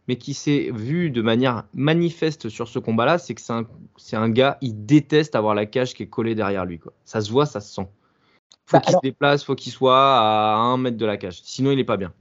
mais 0.07 0.15
qui 0.15 0.33
s'est 0.33 0.71
vu 0.73 1.11
de 1.11 1.21
manière 1.21 1.65
manifeste 1.73 2.47
sur 2.47 2.67
ce 2.67 2.79
combat-là, 2.79 3.17
c'est 3.17 3.35
que 3.35 3.41
c'est 3.41 3.53
un, 3.53 3.67
un, 4.13 4.29
gars, 4.29 4.57
il 4.61 4.85
déteste 4.85 5.35
avoir 5.35 5.53
la 5.53 5.65
cage 5.65 5.93
qui 5.93 6.03
est 6.03 6.07
collée 6.07 6.33
derrière 6.33 6.65
lui. 6.65 6.79
Quoi. 6.79 6.93
Ça 7.03 7.19
se 7.19 7.29
voit, 7.29 7.45
ça 7.45 7.59
se 7.59 7.73
sent. 7.73 7.87
Faut 8.65 8.77
bah, 8.77 8.79
qu'il 8.79 8.93
se 8.93 8.99
déplace, 9.03 9.43
faut 9.43 9.55
qu'il 9.55 9.73
soit 9.73 9.97
à 9.97 10.55
un 10.55 10.77
mètre 10.77 10.95
de 10.95 11.05
la 11.05 11.17
cage. 11.17 11.41
Sinon, 11.43 11.71
il 11.71 11.75
n'est 11.75 11.83
pas 11.83 11.97
bien. 11.97 12.13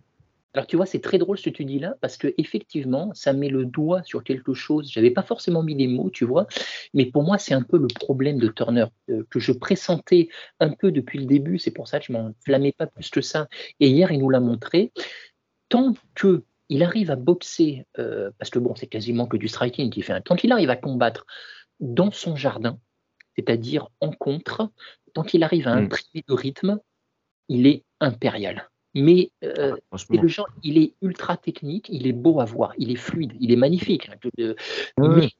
Alors 0.54 0.66
tu 0.66 0.76
vois, 0.76 0.86
c'est 0.86 1.00
très 1.00 1.18
drôle 1.18 1.38
ce 1.38 1.44
que 1.44 1.50
tu 1.50 1.64
dis 1.64 1.78
là, 1.78 1.94
parce 2.00 2.16
que 2.16 2.34
effectivement, 2.36 3.12
ça 3.14 3.32
met 3.32 3.48
le 3.48 3.64
doigt 3.64 4.02
sur 4.02 4.24
quelque 4.24 4.52
chose. 4.52 4.90
J'avais 4.90 5.10
pas 5.10 5.22
forcément 5.22 5.62
mis 5.62 5.74
les 5.74 5.86
mots, 5.86 6.10
tu 6.10 6.24
vois, 6.24 6.46
mais 6.92 7.06
pour 7.06 7.22
moi, 7.22 7.38
c'est 7.38 7.54
un 7.54 7.62
peu 7.62 7.78
le 7.78 7.86
problème 7.86 8.38
de 8.38 8.48
Turner 8.48 8.86
euh, 9.10 9.24
que 9.30 9.38
je 9.38 9.52
pressentais 9.52 10.28
un 10.58 10.70
peu 10.70 10.90
depuis 10.90 11.20
le 11.20 11.26
début. 11.26 11.58
C'est 11.58 11.70
pour 11.70 11.86
ça 11.86 12.00
que 12.00 12.06
je 12.06 12.12
m'enflammais 12.12 12.72
pas 12.72 12.86
plus 12.86 13.10
que 13.10 13.20
ça. 13.20 13.48
Et 13.78 13.88
hier, 13.88 14.10
il 14.10 14.18
nous 14.18 14.30
l'a 14.30 14.40
montré. 14.40 14.92
Tant 15.68 15.94
que 16.14 16.44
il 16.68 16.84
arrive 16.84 17.10
à 17.10 17.16
boxer, 17.16 17.84
euh, 17.98 18.30
parce 18.38 18.50
que 18.50 18.60
bon, 18.60 18.74
c'est 18.76 18.86
quasiment 18.86 19.26
que 19.26 19.36
du 19.36 19.48
striking 19.48 19.90
qui 19.90 20.02
fait. 20.02 20.12
Un, 20.12 20.20
tant 20.20 20.36
il 20.36 20.52
arrive 20.52 20.70
à 20.70 20.76
combattre 20.76 21.26
dans 21.80 22.12
son 22.12 22.36
jardin, 22.36 22.78
c'est-à-dire 23.36 23.88
en 24.00 24.12
contre, 24.12 24.70
tant 25.14 25.22
qu'il 25.22 25.42
arrive 25.42 25.66
à 25.66 25.72
imprimer 25.72 26.24
le 26.28 26.34
rythme, 26.34 26.78
il 27.48 27.66
est 27.66 27.84
impérial 28.00 28.70
mais 28.94 29.30
euh, 29.44 29.76
ah, 29.92 29.96
le 30.10 30.28
genre, 30.28 30.48
il 30.62 30.78
est 30.78 30.94
ultra 31.02 31.36
technique, 31.36 31.88
il 31.90 32.06
est 32.06 32.12
beau 32.12 32.40
à 32.40 32.44
voir, 32.44 32.72
il 32.78 32.90
est 32.90 32.96
fluide, 32.96 33.32
il 33.40 33.52
est 33.52 33.56
magnifique. 33.56 34.10
Hein, 34.10 34.54
mais 34.98 35.30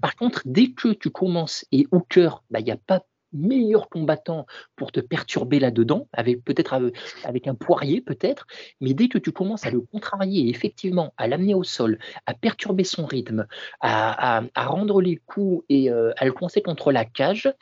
par 0.00 0.14
contre, 0.16 0.42
dès 0.44 0.70
que 0.70 0.88
tu 0.88 1.10
commences, 1.10 1.64
et 1.72 1.86
au 1.90 2.00
cœur, 2.00 2.44
bah, 2.50 2.60
il 2.60 2.64
n'y 2.64 2.70
a 2.70 2.76
pas 2.76 3.04
meilleur 3.32 3.88
combattant 3.88 4.46
pour 4.74 4.90
te 4.90 4.98
perturber 4.98 5.60
là-dedans, 5.60 6.08
avec 6.12 6.44
peut-être 6.44 6.90
avec 7.24 7.46
un 7.46 7.54
poirier 7.54 8.00
peut-être, 8.00 8.46
mais 8.80 8.92
dès 8.92 9.08
que 9.08 9.18
tu 9.18 9.30
commences 9.30 9.64
à 9.66 9.70
le 9.70 9.80
contrarier, 9.80 10.48
effectivement, 10.48 11.14
à 11.16 11.28
l'amener 11.28 11.54
au 11.54 11.62
sol, 11.62 11.98
à 12.26 12.34
perturber 12.34 12.84
son 12.84 13.06
rythme, 13.06 13.46
à, 13.80 14.42
rendre 14.56 15.00
les 15.00 15.16
coups 15.16 15.64
et 15.68 15.90
euh, 15.90 16.12
à 16.16 16.24
le 16.24 16.32
coincer 16.32 16.60
contre 16.60 16.90
la 16.90 17.04
cage, 17.04 17.52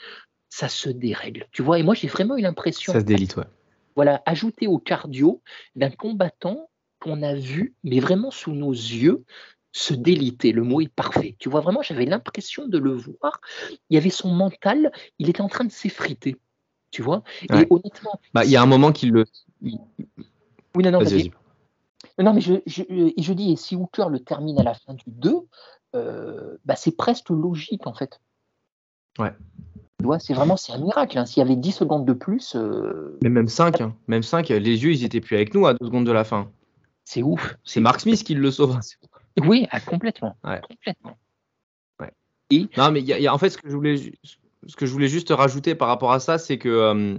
ça 0.48 0.68
se 0.68 0.88
dérègle. 0.88 1.46
Tu 1.52 1.62
vois, 1.62 1.78
et 1.78 1.82
moi 1.82 1.94
j'ai 1.94 2.08
vraiment 2.08 2.36
eu 2.38 2.42
l'impression. 2.42 2.92
Ça 2.92 3.00
se 3.00 3.04
délite, 3.04 3.36
ouais 3.36 3.44
voilà, 3.98 4.22
ajouté 4.26 4.68
au 4.68 4.78
cardio 4.78 5.42
d'un 5.74 5.90
combattant 5.90 6.70
qu'on 7.00 7.20
a 7.20 7.34
vu, 7.34 7.74
mais 7.82 7.98
vraiment 7.98 8.30
sous 8.30 8.52
nos 8.52 8.70
yeux, 8.70 9.24
se 9.72 9.92
déliter. 9.92 10.52
Le 10.52 10.62
mot 10.62 10.80
est 10.80 10.86
parfait. 10.86 11.34
Tu 11.40 11.48
vois, 11.48 11.62
vraiment, 11.62 11.82
j'avais 11.82 12.04
l'impression 12.04 12.68
de 12.68 12.78
le 12.78 12.92
voir. 12.92 13.40
Il 13.90 13.94
y 13.94 13.96
avait 13.96 14.10
son 14.10 14.28
mental, 14.28 14.92
il 15.18 15.28
était 15.28 15.40
en 15.40 15.48
train 15.48 15.64
de 15.64 15.72
s'effriter. 15.72 16.36
Tu 16.92 17.02
vois? 17.02 17.24
Et 17.42 17.66
honnêtement. 17.70 18.20
Bah, 18.34 18.44
il 18.44 18.52
y 18.52 18.56
a 18.56 18.62
un 18.62 18.66
moment 18.66 18.92
qu'il 18.92 19.10
le. 19.10 19.24
Oui, 19.62 19.74
non, 20.76 20.92
non, 20.92 21.00
vas-y. 21.00 21.32
Non, 22.20 22.32
mais 22.34 22.40
je, 22.40 22.52
je, 22.66 23.32
dis, 23.32 23.50
et 23.50 23.56
si 23.56 23.74
Hooker 23.74 24.10
le 24.10 24.20
termine 24.20 24.60
à 24.60 24.62
la 24.62 24.74
fin 24.74 24.94
du 24.94 25.06
2, 25.08 25.40
euh, 25.96 26.56
bah, 26.64 26.76
c'est 26.76 26.96
presque 26.96 27.30
logique, 27.30 27.88
en 27.88 27.94
fait. 27.94 28.20
Ouais. 29.18 29.32
C'est 30.20 30.32
vraiment 30.32 30.56
c'est 30.56 30.72
un 30.72 30.78
miracle. 30.78 31.18
hein. 31.18 31.26
S'il 31.26 31.40
y 31.42 31.44
avait 31.44 31.56
10 31.56 31.72
secondes 31.72 32.06
de 32.06 32.12
plus, 32.12 32.54
euh, 32.54 33.18
Mais 33.22 33.28
même 33.28 33.48
5, 33.48 33.82
même 34.06 34.22
5, 34.22 34.48
les 34.48 34.58
yeux, 34.84 34.92
ils 34.92 35.04
étaient 35.04 35.20
plus 35.20 35.34
avec 35.36 35.54
nous 35.54 35.66
à 35.66 35.74
deux 35.74 35.86
secondes 35.86 36.06
de 36.06 36.12
la 36.12 36.24
fin. 36.24 36.48
c'est 37.04 37.22
ouf. 37.22 37.56
C'est 37.64 37.80
Mark 37.80 38.00
Smith 38.00 38.22
qui 38.22 38.34
le 38.34 38.50
sauve. 38.50 38.78
Oui, 39.40 39.68
ah, 39.70 39.78
complètement. 39.78 40.36
Ouais. 40.42 40.60
complètement. 40.68 41.16
Non, 42.76 42.90
mais 42.90 43.00
il 43.00 43.06
y 43.06 43.12
a- 43.12 43.18
il 43.18 43.22
y 43.22 43.26
a- 43.28 43.34
en 43.34 43.38
fait, 43.38 43.50
ce 43.50 43.58
que, 43.58 43.68
je 43.68 43.74
voulais, 43.76 43.96
ce 44.66 44.74
que 44.74 44.84
je 44.86 44.92
voulais 44.92 45.06
juste 45.06 45.28
rajouter 45.30 45.74
par 45.76 45.86
rapport 45.86 46.10
à 46.12 46.18
ça, 46.18 46.38
c'est 46.38 46.58
que 46.58 46.68
euh, 46.68 47.18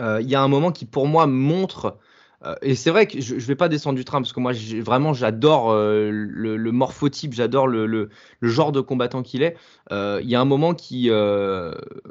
euh, 0.00 0.20
il 0.20 0.28
y 0.28 0.34
a 0.34 0.42
un 0.42 0.48
moment 0.48 0.72
qui, 0.72 0.84
pour 0.84 1.06
moi, 1.06 1.26
montre. 1.26 1.96
Euh, 2.44 2.54
et 2.62 2.74
c'est 2.74 2.90
vrai 2.90 3.06
que 3.06 3.20
je 3.20 3.34
ne 3.34 3.40
vais 3.40 3.54
pas 3.54 3.68
descendre 3.68 3.96
du 3.96 4.04
train 4.04 4.20
parce 4.20 4.32
que 4.32 4.40
moi, 4.40 4.52
vraiment, 4.80 5.14
j'adore 5.14 5.70
euh, 5.70 6.10
le, 6.10 6.72
morphotype, 6.72 7.32
j'adore 7.32 7.66
le, 7.66 8.10
genre 8.42 8.72
de 8.72 8.80
combattant 8.80 9.22
qu'il 9.22 9.42
est. 9.42 9.56
Euh, 9.92 10.20
Il 10.22 10.28
y 10.28 10.34
a 10.34 10.40
un 10.40 10.44
moment 10.44 10.74
qui 10.74 11.10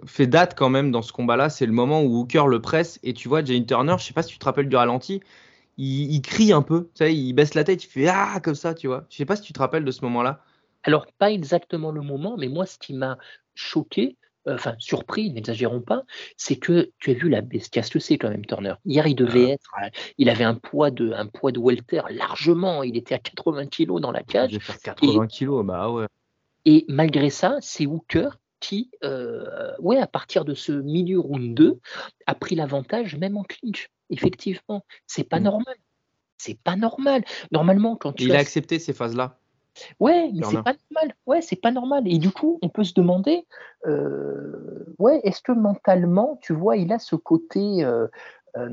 fait 0.05 0.27
date 0.27 0.55
quand 0.57 0.69
même 0.69 0.91
dans 0.91 1.01
ce 1.01 1.13
combat-là, 1.13 1.49
c'est 1.49 1.65
le 1.65 1.73
moment 1.73 2.01
où 2.03 2.21
Hooker 2.21 2.47
le 2.47 2.61
presse 2.61 2.99
et 3.03 3.13
tu 3.13 3.27
vois, 3.27 3.43
Jane 3.43 3.65
Turner, 3.65 3.95
je 3.99 4.05
sais 4.05 4.13
pas 4.13 4.23
si 4.23 4.33
tu 4.33 4.39
te 4.39 4.45
rappelles 4.45 4.69
du 4.69 4.75
ralenti, 4.75 5.21
il, 5.77 6.21
crie 6.21 6.53
un 6.53 6.61
peu, 6.61 6.85
tu 6.95 7.05
sais, 7.05 7.15
il 7.15 7.33
baisse 7.33 7.53
la 7.53 7.63
tête, 7.63 7.83
il 7.83 7.87
fait 7.87 8.07
ah 8.07 8.39
comme 8.41 8.55
ça, 8.55 8.73
tu 8.73 8.87
vois. 8.87 9.05
Je 9.09 9.17
sais 9.17 9.25
pas 9.25 9.35
si 9.35 9.43
tu 9.43 9.53
te 9.53 9.59
rappelles 9.59 9.85
de 9.85 9.91
ce 9.91 10.01
moment-là. 10.05 10.41
Alors, 10.83 11.05
pas 11.17 11.31
exactement 11.31 11.91
le 11.91 12.01
moment, 12.01 12.37
mais 12.37 12.47
moi, 12.47 12.65
ce 12.65 12.77
qui 12.77 12.93
m'a 12.93 13.17
choqué, 13.55 14.17
enfin 14.47 14.75
surpris, 14.77 15.31
n'exagérons 15.31 15.81
pas, 15.81 16.03
c'est 16.37 16.55
que 16.57 16.91
tu 16.99 17.11
as 17.11 17.13
vu 17.13 17.29
la 17.29 17.41
bestiace 17.41 17.89
que 17.89 17.99
c'est 17.99 18.17
quand 18.17 18.29
même 18.29 18.45
Turner? 18.45 18.75
Hier, 18.85 19.07
il 19.07 19.15
devait 19.15 19.51
être, 19.51 19.71
à- 19.75 19.89
il 20.17 20.29
avait 20.29 20.43
un 20.43 20.55
poids 20.55 20.91
de, 20.91 21.11
un 21.11 21.25
poids 21.27 21.51
de 21.51 21.59
welter 21.59 22.01
largement, 22.09 22.83
il 22.83 22.97
était 22.97 23.15
à 23.15 23.19
80 23.19 23.67
kilos 23.67 24.01
dans 24.01 24.11
la 24.11 24.23
cage, 24.23 24.51
vais 24.53 24.59
faire 24.59 24.79
80 24.79 25.27
kilos, 25.27 25.65
bah 25.65 25.89
ouais. 25.89 26.07
et 26.65 26.85
malgré 26.87 27.29
ça, 27.29 27.57
c'est 27.61 27.85
Hooker 27.85 28.29
qui, 28.59 28.89
euh, 29.03 29.71
ouais, 29.79 29.97
à 29.99 30.07
partir 30.07 30.45
de 30.45 30.53
ce 30.53 30.71
milieu 30.71 31.19
round 31.19 31.53
2, 31.53 31.79
a 32.25 32.35
pris 32.35 32.55
l'avantage 32.55 33.15
même 33.17 33.37
en 33.37 33.43
clinch. 33.43 33.89
Effectivement, 34.09 34.83
c'est 35.07 35.23
pas 35.23 35.39
Mm. 35.39 35.43
normal. 35.43 35.75
C'est 36.37 36.59
pas 36.59 36.75
normal. 36.75 37.23
Normalement, 37.51 37.95
quand 37.95 38.13
tu 38.13 38.23
Il 38.23 38.35
a 38.35 38.39
accepté 38.39 38.79
ces 38.79 38.93
phases-là. 38.93 39.39
Ouais, 39.99 40.31
mais 40.33 40.43
c'est 40.45 40.63
pas 40.63 40.73
normal. 40.73 41.15
Ouais, 41.25 41.41
c'est 41.41 41.55
pas 41.55 41.71
normal. 41.71 42.03
Et 42.07 42.17
du 42.17 42.31
coup, 42.31 42.59
on 42.61 42.69
peut 42.69 42.83
se 42.83 42.93
demander, 42.93 43.45
euh, 43.85 44.85
ouais, 44.99 45.19
est-ce 45.23 45.41
que 45.41 45.51
mentalement, 45.51 46.37
tu 46.41 46.53
vois, 46.53 46.77
il 46.77 46.91
a 46.93 46.99
ce 46.99 47.15
côté, 47.15 47.83
euh, 47.83 48.07
euh, 48.57 48.69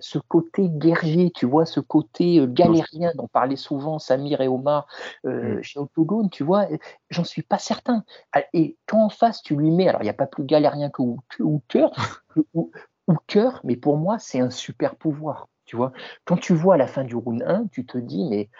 ce 0.00 0.18
côté 0.18 0.68
guerrier, 0.70 1.30
tu 1.30 1.44
vois, 1.46 1.66
ce 1.66 1.80
côté 1.80 2.42
galérien 2.48 3.12
dont 3.16 3.28
parlaient 3.28 3.56
souvent 3.56 3.98
Samir 3.98 4.40
et 4.40 4.48
Omar 4.48 4.86
Mm. 5.24 5.62
chez 5.62 5.78
Octogone, 5.78 6.30
tu 6.30 6.42
vois, 6.44 6.66
j'en 7.10 7.24
suis 7.24 7.42
pas 7.42 7.58
certain. 7.58 8.04
Ah, 8.32 8.42
Et 8.54 8.78
quand 8.86 9.04
en 9.04 9.08
face, 9.10 9.42
tu 9.42 9.56
lui 9.56 9.70
mets, 9.70 9.88
alors 9.88 10.00
il 10.02 10.04
n'y 10.04 10.10
a 10.10 10.14
pas 10.14 10.26
plus 10.26 10.44
galérien 10.44 10.90
que 10.90 11.02
Hook- 11.02 11.24
que 11.28 11.42
Hooker, 11.42 11.90
Hooker, 13.08 13.60
mais 13.64 13.76
pour 13.76 13.96
moi, 13.96 14.18
c'est 14.18 14.40
un 14.40 14.50
super 14.50 14.96
pouvoir. 14.96 15.48
Tu 15.64 15.76
vois, 15.76 15.92
quand 16.24 16.36
tu 16.36 16.54
vois 16.54 16.74
à 16.74 16.76
la 16.78 16.86
fin 16.86 17.04
du 17.04 17.14
round 17.14 17.42
1, 17.46 17.66
tu 17.68 17.86
te 17.86 17.98
dis, 17.98 18.24
mais 18.28 18.50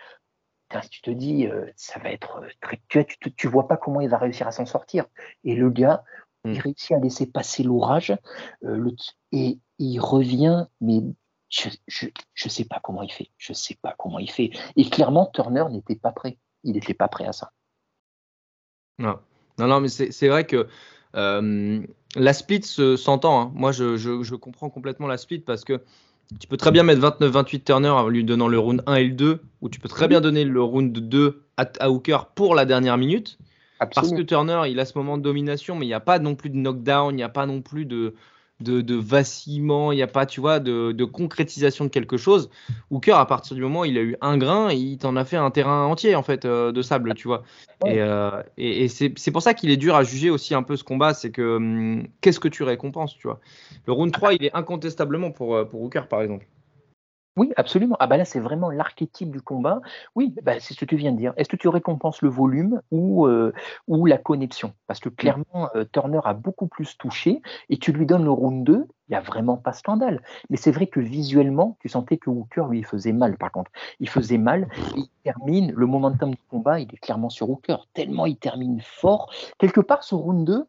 tu 0.78 1.02
te 1.02 1.10
dis, 1.10 1.48
euh, 1.48 1.66
ça 1.74 1.98
va 1.98 2.10
être 2.12 2.36
euh, 2.42 2.48
très. 2.60 2.80
Tu, 2.88 3.04
tu, 3.18 3.34
tu 3.34 3.48
vois 3.48 3.66
pas 3.66 3.76
comment 3.76 4.00
il 4.00 4.08
va 4.08 4.18
réussir 4.18 4.46
à 4.46 4.52
s'en 4.52 4.66
sortir. 4.66 5.06
Et 5.44 5.54
le 5.56 5.70
gars, 5.70 6.04
Mm. 6.44 6.52
il 6.52 6.60
réussit 6.60 6.92
à 6.92 6.98
laisser 6.98 7.26
passer 7.26 7.62
l'orage 7.62 8.16
euh, 8.64 8.90
et 9.30 9.58
il 9.78 9.98
revient, 9.98 10.66
mais 10.80 11.00
je, 11.50 11.68
je, 11.86 12.06
je 12.32 12.48
sais 12.48 12.64
pas 12.64 12.80
comment 12.82 13.02
il 13.02 13.12
fait. 13.12 13.30
Je 13.36 13.52
sais 13.52 13.76
pas 13.82 13.94
comment 13.98 14.18
il 14.18 14.30
fait. 14.30 14.50
Et 14.76 14.88
clairement, 14.88 15.26
Turner 15.34 15.64
n'était 15.70 15.96
pas 15.96 16.12
prêt. 16.12 16.38
Il 16.64 16.72
n'était 16.72 16.94
pas 16.94 17.08
prêt 17.08 17.26
à 17.26 17.32
ça. 17.32 17.50
Non, 18.98 19.18
non, 19.58 19.66
non 19.66 19.80
mais 19.80 19.88
c'est 19.88 20.28
vrai 20.28 20.46
que 20.46 20.66
euh, 21.16 21.84
la 22.16 22.32
split 22.32 22.62
se- 22.62 22.96
s'entend. 22.96 23.40
hein. 23.40 23.52
Moi, 23.54 23.72
je, 23.72 23.96
je- 23.96 24.22
je 24.22 24.34
comprends 24.34 24.70
complètement 24.70 25.08
la 25.08 25.16
split 25.18 25.40
parce 25.40 25.64
que 25.64 25.82
tu 26.38 26.46
peux 26.46 26.56
très 26.56 26.70
bien 26.70 26.82
mettre 26.82 27.00
29-28 27.00 27.64
Turner 27.64 27.88
en 27.88 28.08
lui 28.08 28.24
donnant 28.24 28.48
le 28.48 28.58
round 28.58 28.82
1 28.86 28.94
et 28.94 29.04
le 29.04 29.14
2, 29.14 29.40
ou 29.60 29.68
tu 29.68 29.80
peux 29.80 29.88
très 29.88 30.08
bien 30.08 30.20
donner 30.20 30.44
le 30.44 30.62
round 30.62 30.92
2 30.92 31.42
à, 31.56 31.66
à 31.80 31.90
Hooker 31.90 32.26
pour 32.34 32.54
la 32.54 32.64
dernière 32.64 32.98
minute. 32.98 33.38
Parce 33.94 34.12
que. 34.12 34.22
Turner, 34.22 34.62
il 34.68 34.78
a 34.78 34.84
ce 34.84 34.96
moment 34.96 35.16
de 35.16 35.22
domination, 35.22 35.74
mais 35.74 35.86
il 35.86 35.88
n'y 35.88 35.94
a 35.94 36.00
pas 36.00 36.18
non 36.18 36.34
plus 36.34 36.50
de 36.50 36.56
knockdown, 36.56 37.14
il 37.14 37.16
n'y 37.16 37.22
a 37.22 37.30
pas 37.30 37.46
non 37.46 37.62
plus 37.62 37.86
de, 37.86 38.14
de, 38.60 38.80
de 38.80 38.94
vacillement, 38.94 39.92
il 39.92 39.96
n'y 39.96 40.02
a 40.02 40.06
pas, 40.06 40.26
tu 40.26 40.40
vois, 40.40 40.60
de, 40.60 40.92
de 40.92 41.04
concrétisation 41.04 41.84
de 41.84 41.90
quelque 41.90 42.16
chose. 42.16 42.50
Hooker, 42.90 43.16
à 43.16 43.26
partir 43.26 43.56
du 43.56 43.62
moment 43.62 43.80
où 43.80 43.84
il 43.84 43.98
a 43.98 44.02
eu 44.02 44.16
un 44.20 44.38
grain, 44.38 44.70
il 44.70 44.98
t'en 44.98 45.16
a 45.16 45.24
fait 45.24 45.36
un 45.36 45.50
terrain 45.50 45.84
entier, 45.86 46.14
en 46.14 46.22
fait, 46.22 46.44
euh, 46.44 46.72
de 46.72 46.82
sable, 46.82 47.14
tu 47.14 47.28
vois. 47.28 47.42
Et, 47.86 48.00
euh, 48.00 48.42
et, 48.58 48.84
et 48.84 48.88
c'est 48.88 49.30
pour 49.30 49.42
ça 49.42 49.54
qu'il 49.54 49.70
est 49.70 49.76
dur 49.76 49.94
à 49.94 50.02
juger 50.04 50.30
aussi 50.30 50.54
un 50.54 50.62
peu 50.62 50.76
ce 50.76 50.84
combat, 50.84 51.14
c'est 51.14 51.30
que 51.30 51.56
hum, 51.56 52.06
qu'est-ce 52.20 52.40
que 52.40 52.48
tu 52.48 52.62
récompenses, 52.62 53.16
tu 53.16 53.26
vois. 53.26 53.40
Le 53.86 53.92
round 53.92 54.12
3, 54.12 54.34
il 54.34 54.44
est 54.44 54.54
incontestablement 54.54 55.30
pour, 55.30 55.54
euh, 55.56 55.64
pour 55.64 55.82
Hooker, 55.82 56.06
par 56.08 56.22
exemple. 56.22 56.46
Oui, 57.36 57.52
absolument. 57.56 57.96
Ah 58.00 58.06
bah 58.06 58.16
là, 58.16 58.24
c'est 58.24 58.40
vraiment 58.40 58.70
l'archétype 58.70 59.30
du 59.30 59.40
combat. 59.40 59.80
Oui, 60.14 60.34
bah, 60.42 60.58
c'est 60.58 60.74
ce 60.74 60.80
que 60.80 60.84
tu 60.84 60.96
viens 60.96 61.12
de 61.12 61.16
dire. 61.16 61.32
Est-ce 61.36 61.48
que 61.48 61.56
tu 61.56 61.68
récompenses 61.68 62.22
le 62.22 62.28
volume 62.28 62.82
ou, 62.90 63.26
euh, 63.26 63.52
ou 63.86 64.04
la 64.06 64.18
connexion? 64.18 64.74
Parce 64.88 64.98
que 65.00 65.08
clairement, 65.08 65.70
euh, 65.76 65.84
Turner 65.92 66.20
a 66.24 66.34
beaucoup 66.34 66.66
plus 66.66 66.98
touché 66.98 67.40
et 67.68 67.78
tu 67.78 67.92
lui 67.92 68.04
donnes 68.04 68.24
le 68.24 68.30
round 68.30 68.64
2, 68.64 68.86
il 69.08 69.12
n'y 69.12 69.16
a 69.16 69.20
vraiment 69.20 69.56
pas 69.56 69.72
scandale. 69.72 70.22
Mais 70.50 70.56
c'est 70.56 70.72
vrai 70.72 70.88
que 70.88 70.98
visuellement, 71.00 71.76
tu 71.80 71.88
sentais 71.88 72.18
que 72.18 72.30
Hooker 72.30 72.66
lui 72.68 72.82
faisait 72.82 73.12
mal 73.12 73.36
par 73.36 73.52
contre. 73.52 73.70
Il 74.00 74.08
faisait 74.08 74.38
mal 74.38 74.68
et 74.96 75.00
il 75.00 75.08
termine, 75.22 75.72
le 75.72 75.86
momentum 75.86 76.30
du 76.32 76.42
combat, 76.48 76.80
il 76.80 76.92
est 76.92 76.98
clairement 76.98 77.30
sur 77.30 77.48
Hooker. 77.48 77.76
Tellement 77.94 78.26
il 78.26 78.36
termine 78.36 78.80
fort. 78.82 79.32
Quelque 79.58 79.80
part, 79.80 80.02
ce 80.02 80.14
round 80.16 80.44
2, 80.44 80.66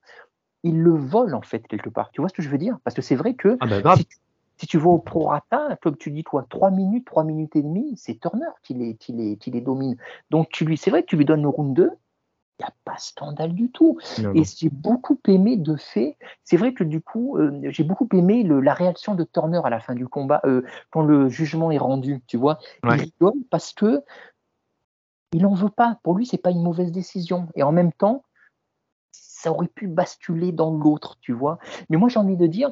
il 0.64 0.80
le 0.80 0.92
vole 0.92 1.34
en 1.34 1.42
fait, 1.42 1.68
quelque 1.68 1.90
part. 1.90 2.12
Tu 2.12 2.22
vois 2.22 2.30
ce 2.30 2.34
que 2.36 2.44
je 2.44 2.50
veux 2.50 2.60
dire? 2.60 2.78
Parce 2.84 2.96
que 2.96 3.02
c'est 3.02 3.16
vrai 3.16 3.34
que 3.34 3.58
Ah 3.60 3.66
bah 3.66 3.96
si, 3.98 4.06
tu- 4.06 4.18
si 4.62 4.68
tu 4.68 4.78
vas 4.78 4.92
au 4.92 5.00
prorata, 5.00 5.76
comme 5.82 5.98
tu 5.98 6.12
dis 6.12 6.24
toi, 6.24 6.46
3 6.48 6.70
minutes, 6.70 7.06
3 7.06 7.24
minutes 7.24 7.56
et 7.56 7.64
demie, 7.64 7.94
c'est 7.98 8.20
Turner 8.20 8.46
qui 8.62 8.76
les, 8.76 8.96
qui, 8.96 9.12
les, 9.12 9.36
qui 9.36 9.50
les 9.50 9.60
domine. 9.60 9.98
Donc 10.30 10.50
tu 10.50 10.66
lui, 10.66 10.78
c'est 10.78 10.92
vrai 10.92 11.02
que 11.02 11.08
tu 11.08 11.18
lui 11.18 11.26
donnes 11.26 11.42
le 11.42 11.48
round 11.48 11.74
2, 11.76 11.90
il 12.60 12.64
n'y 12.64 12.66
a 12.68 12.74
pas 12.86 12.96
scandale 13.00 13.54
du 13.54 13.72
tout. 13.72 13.98
Non, 14.22 14.36
Et 14.36 14.44
j'ai 14.44 14.70
beaucoup 14.70 15.18
aimé 15.28 15.58
de 15.58 15.76
fait, 15.78 16.16
c'est 16.44 16.58
vrai 16.58 16.76
que 16.76 16.84
du 16.84 17.02
coup, 17.02 17.40
euh, 17.40 17.60
j'ai 17.72 17.84
beaucoup 17.84 18.08
aimé 18.14 18.44
le- 18.44 18.62
la 18.62 18.76
réaction 18.76 19.16
de 19.16 19.24
Turner 19.24 19.62
à 19.64 19.72
la 19.72 19.80
fin 19.80 19.96
du 19.96 20.08
combat, 20.08 20.42
euh, 20.46 20.62
quand 20.92 21.02
le 21.02 21.28
jugement 21.28 21.72
est 21.72 21.80
rendu, 21.80 22.22
tu 22.28 22.38
vois. 22.38 22.60
Ouais. 22.84 22.98
Il 22.98 23.02
rigole 23.02 23.42
parce 23.50 23.74
que 23.74 24.04
il 25.34 25.42
n'en 25.42 25.56
veut 25.56 25.70
pas. 25.70 25.98
Pour 26.04 26.14
lui, 26.14 26.28
c'est 26.28 26.38
pas 26.38 26.52
une 26.52 26.62
mauvaise 26.62 26.92
décision. 26.92 27.48
Et 27.56 27.64
en 27.64 27.72
même 27.72 27.94
temps, 27.94 28.24
ça 29.12 29.52
aurait 29.52 29.68
pu 29.68 29.88
basculer 29.88 30.52
dans 30.52 30.72
l'autre, 30.72 31.18
tu 31.20 31.34
vois. 31.34 31.58
Mais 31.90 31.98
moi, 31.98 32.10
j'ai 32.10 32.20
envie 32.20 32.38
de 32.38 32.46
dire, 32.46 32.72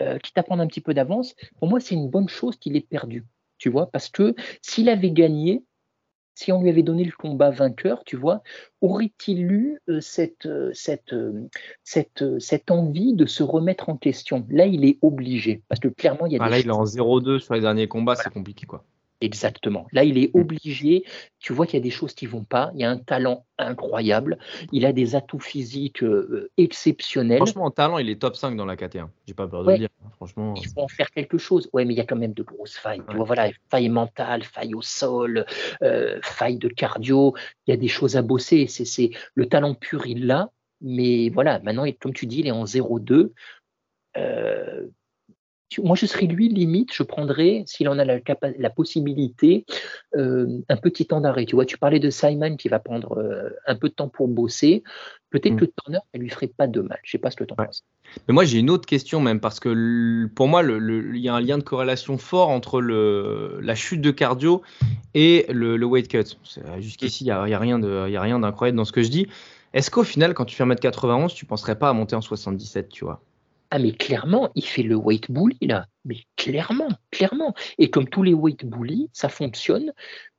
euh, 0.00 0.18
quitte 0.18 0.38
à 0.38 0.42
prendre 0.42 0.62
un 0.62 0.66
petit 0.66 0.80
peu 0.80 0.94
d'avance, 0.94 1.34
pour 1.58 1.68
moi, 1.68 1.80
c'est 1.80 1.94
une 1.94 2.08
bonne 2.08 2.28
chose 2.28 2.56
qu'il 2.56 2.76
ait 2.76 2.80
perdu, 2.80 3.24
tu 3.58 3.68
vois, 3.70 3.90
parce 3.90 4.08
que 4.08 4.34
s'il 4.62 4.88
avait 4.88 5.10
gagné, 5.10 5.64
si 6.34 6.52
on 6.52 6.60
lui 6.60 6.68
avait 6.68 6.82
donné 6.82 7.04
le 7.04 7.12
combat 7.12 7.50
vainqueur, 7.50 8.02
tu 8.04 8.16
vois, 8.16 8.42
aurait-il 8.80 9.42
eu 9.42 9.78
euh, 9.88 10.00
cette, 10.00 10.46
euh, 10.46 10.70
cette, 10.74 11.12
euh, 11.12 11.48
cette, 11.84 12.24
cette 12.40 12.70
envie 12.70 13.14
de 13.14 13.26
se 13.26 13.42
remettre 13.42 13.88
en 13.88 13.96
question? 13.96 14.44
Là, 14.50 14.66
il 14.66 14.84
est 14.84 14.98
obligé, 15.02 15.62
parce 15.68 15.80
que 15.80 15.88
clairement, 15.88 16.26
il 16.26 16.32
y 16.32 16.36
a 16.36 16.42
Ah, 16.42 16.46
des 16.46 16.50
là, 16.50 16.58
il 16.58 16.66
est 16.66 16.70
en 16.70 16.84
0-2 16.84 17.38
sur 17.38 17.54
les 17.54 17.60
derniers 17.60 17.88
combats, 17.88 18.16
c'est 18.16 18.32
compliqué, 18.32 18.66
quoi. 18.66 18.84
Exactement. 19.20 19.86
Là, 19.92 20.04
il 20.04 20.18
est 20.18 20.30
obligé. 20.34 21.04
Tu 21.38 21.52
vois 21.52 21.66
qu'il 21.66 21.78
y 21.78 21.80
a 21.80 21.82
des 21.82 21.90
choses 21.90 22.14
qui 22.14 22.26
vont 22.26 22.44
pas. 22.44 22.70
Il 22.74 22.80
y 22.80 22.84
a 22.84 22.90
un 22.90 22.98
talent 22.98 23.46
incroyable. 23.58 24.38
Il 24.72 24.84
a 24.84 24.92
des 24.92 25.14
atouts 25.14 25.38
physiques 25.38 26.02
euh, 26.02 26.50
exceptionnels. 26.56 27.38
Franchement, 27.38 27.64
en 27.64 27.70
talent, 27.70 27.98
il 27.98 28.10
est 28.10 28.20
top 28.20 28.36
5 28.36 28.56
dans 28.56 28.66
la 28.66 28.76
KT1. 28.76 29.08
J'ai 29.26 29.34
pas 29.34 29.46
peur 29.46 29.62
de 29.62 29.68
Ouais. 29.68 29.72
le 29.74 29.78
dire. 29.78 29.88
hein. 30.04 30.10
Franchement. 30.16 30.54
Il 30.56 30.66
faut 30.68 30.80
en 30.82 30.88
faire 30.88 31.10
quelque 31.10 31.38
chose. 31.38 31.70
Ouais, 31.72 31.84
mais 31.84 31.94
il 31.94 31.96
y 31.96 32.00
a 32.00 32.04
quand 32.04 32.16
même 32.16 32.34
de 32.34 32.42
grosses 32.42 32.76
failles. 32.76 33.00
Tu 33.00 33.10
Ouais. 33.10 33.16
vois, 33.16 33.24
voilà, 33.24 33.50
failles 33.70 33.88
mentales, 33.88 34.42
failles 34.42 34.74
au 34.74 34.82
sol, 34.82 35.46
euh, 35.82 36.18
failles 36.22 36.58
de 36.58 36.68
cardio. 36.68 37.34
Il 37.66 37.70
y 37.70 37.74
a 37.74 37.76
des 37.78 37.88
choses 37.88 38.16
à 38.16 38.22
bosser. 38.22 38.66
C'est, 38.66 39.10
le 39.34 39.46
talent 39.46 39.74
pur, 39.74 40.06
il 40.06 40.26
l'a. 40.26 40.50
Mais 40.80 41.30
voilà, 41.30 41.60
maintenant, 41.60 41.86
comme 42.00 42.12
tu 42.12 42.26
dis, 42.26 42.40
il 42.40 42.46
est 42.46 42.50
en 42.50 42.66
0-2. 42.66 43.32
Euh, 44.16 44.86
tu- 44.86 44.90
moi, 45.82 45.96
je 45.96 46.06
serais 46.06 46.26
lui, 46.26 46.48
limite, 46.48 46.92
je 46.92 47.02
prendrais, 47.02 47.64
s'il 47.66 47.88
en 47.88 47.98
a 47.98 48.04
la, 48.04 48.70
possibilité, 48.70 49.64
euh, 50.16 50.60
un 50.68 50.76
petit 50.76 51.06
temps 51.06 51.20
d'arrêt. 51.20 51.46
Tu 51.46 51.54
vois, 51.54 51.64
tu 51.64 51.78
parlais 51.78 52.00
de 52.00 52.10
Simon 52.10 52.56
qui 52.56 52.68
va 52.68 52.78
prendre 52.78 53.18
euh, 53.18 53.50
un 53.66 53.74
peu 53.74 53.88
de 53.88 53.94
temps 53.94 54.08
pour 54.08 54.28
bosser. 54.28 54.82
Peut-être 55.30 55.54
Mm. 55.54 55.60
que 55.60 55.64
Turner, 55.64 55.98
ça 56.12 56.18
lui 56.20 56.28
ferait 56.28 56.46
pas 56.48 56.66
de 56.66 56.80
mal. 56.80 56.98
Je 57.02 57.10
sais 57.10 57.18
pas 57.18 57.30
ce 57.30 57.36
que 57.36 57.44
tu 57.44 57.52
en 57.54 57.56
Ouais. 57.58 57.66
penses. 57.66 57.84
Mais 58.28 58.34
moi, 58.34 58.44
j'ai 58.44 58.58
une 58.58 58.70
autre 58.70 58.86
question 58.86 59.20
même, 59.20 59.40
parce 59.40 59.58
que 59.58 60.26
pour 60.36 60.46
moi, 60.46 60.62
il 60.62 61.16
y 61.16 61.28
a 61.28 61.34
un 61.34 61.40
lien 61.40 61.58
de 61.58 61.64
corrélation 61.64 62.18
fort 62.18 62.50
entre 62.50 62.80
le, 62.80 63.58
la 63.60 63.74
chute 63.74 64.00
de 64.00 64.12
cardio 64.12 64.62
et 65.14 65.46
le, 65.50 65.76
le 65.76 65.86
weight 65.86 66.08
cut. 66.08 66.36
C'est- 66.44 66.62
Jusqu'ici, 66.80 67.24
il 67.24 67.26
n'y 67.26 67.32
a, 67.32 67.48
y 67.48 67.54
a 67.54 67.58
rien 67.58 67.78
d'incroyable 68.38 68.76
dans 68.76 68.84
ce 68.84 68.92
que 68.92 69.02
je 69.02 69.08
dis. 69.08 69.26
Est-ce 69.72 69.90
qu'au 69.90 70.04
final, 70.04 70.34
quand 70.34 70.44
tu 70.44 70.54
fais 70.54 70.64
1m91, 70.64 71.34
tu 71.34 71.46
penserais 71.46 71.76
pas 71.76 71.88
à 71.88 71.92
monter 71.92 72.14
en 72.14 72.20
77, 72.20 72.90
tu 72.90 73.04
vois? 73.04 73.20
Ah 73.70 73.78
mais 73.78 73.92
clairement, 73.92 74.50
il 74.54 74.64
fait 74.64 74.82
le 74.82 74.94
weight 74.94 75.30
bully 75.30 75.56
là. 75.62 75.86
Mais 76.04 76.18
clairement, 76.36 76.88
clairement. 77.10 77.54
Et 77.78 77.88
comme 77.90 78.06
tous 78.06 78.22
les 78.22 78.34
weight 78.34 78.64
bully, 78.66 79.08
ça 79.12 79.28
fonctionne 79.28 79.92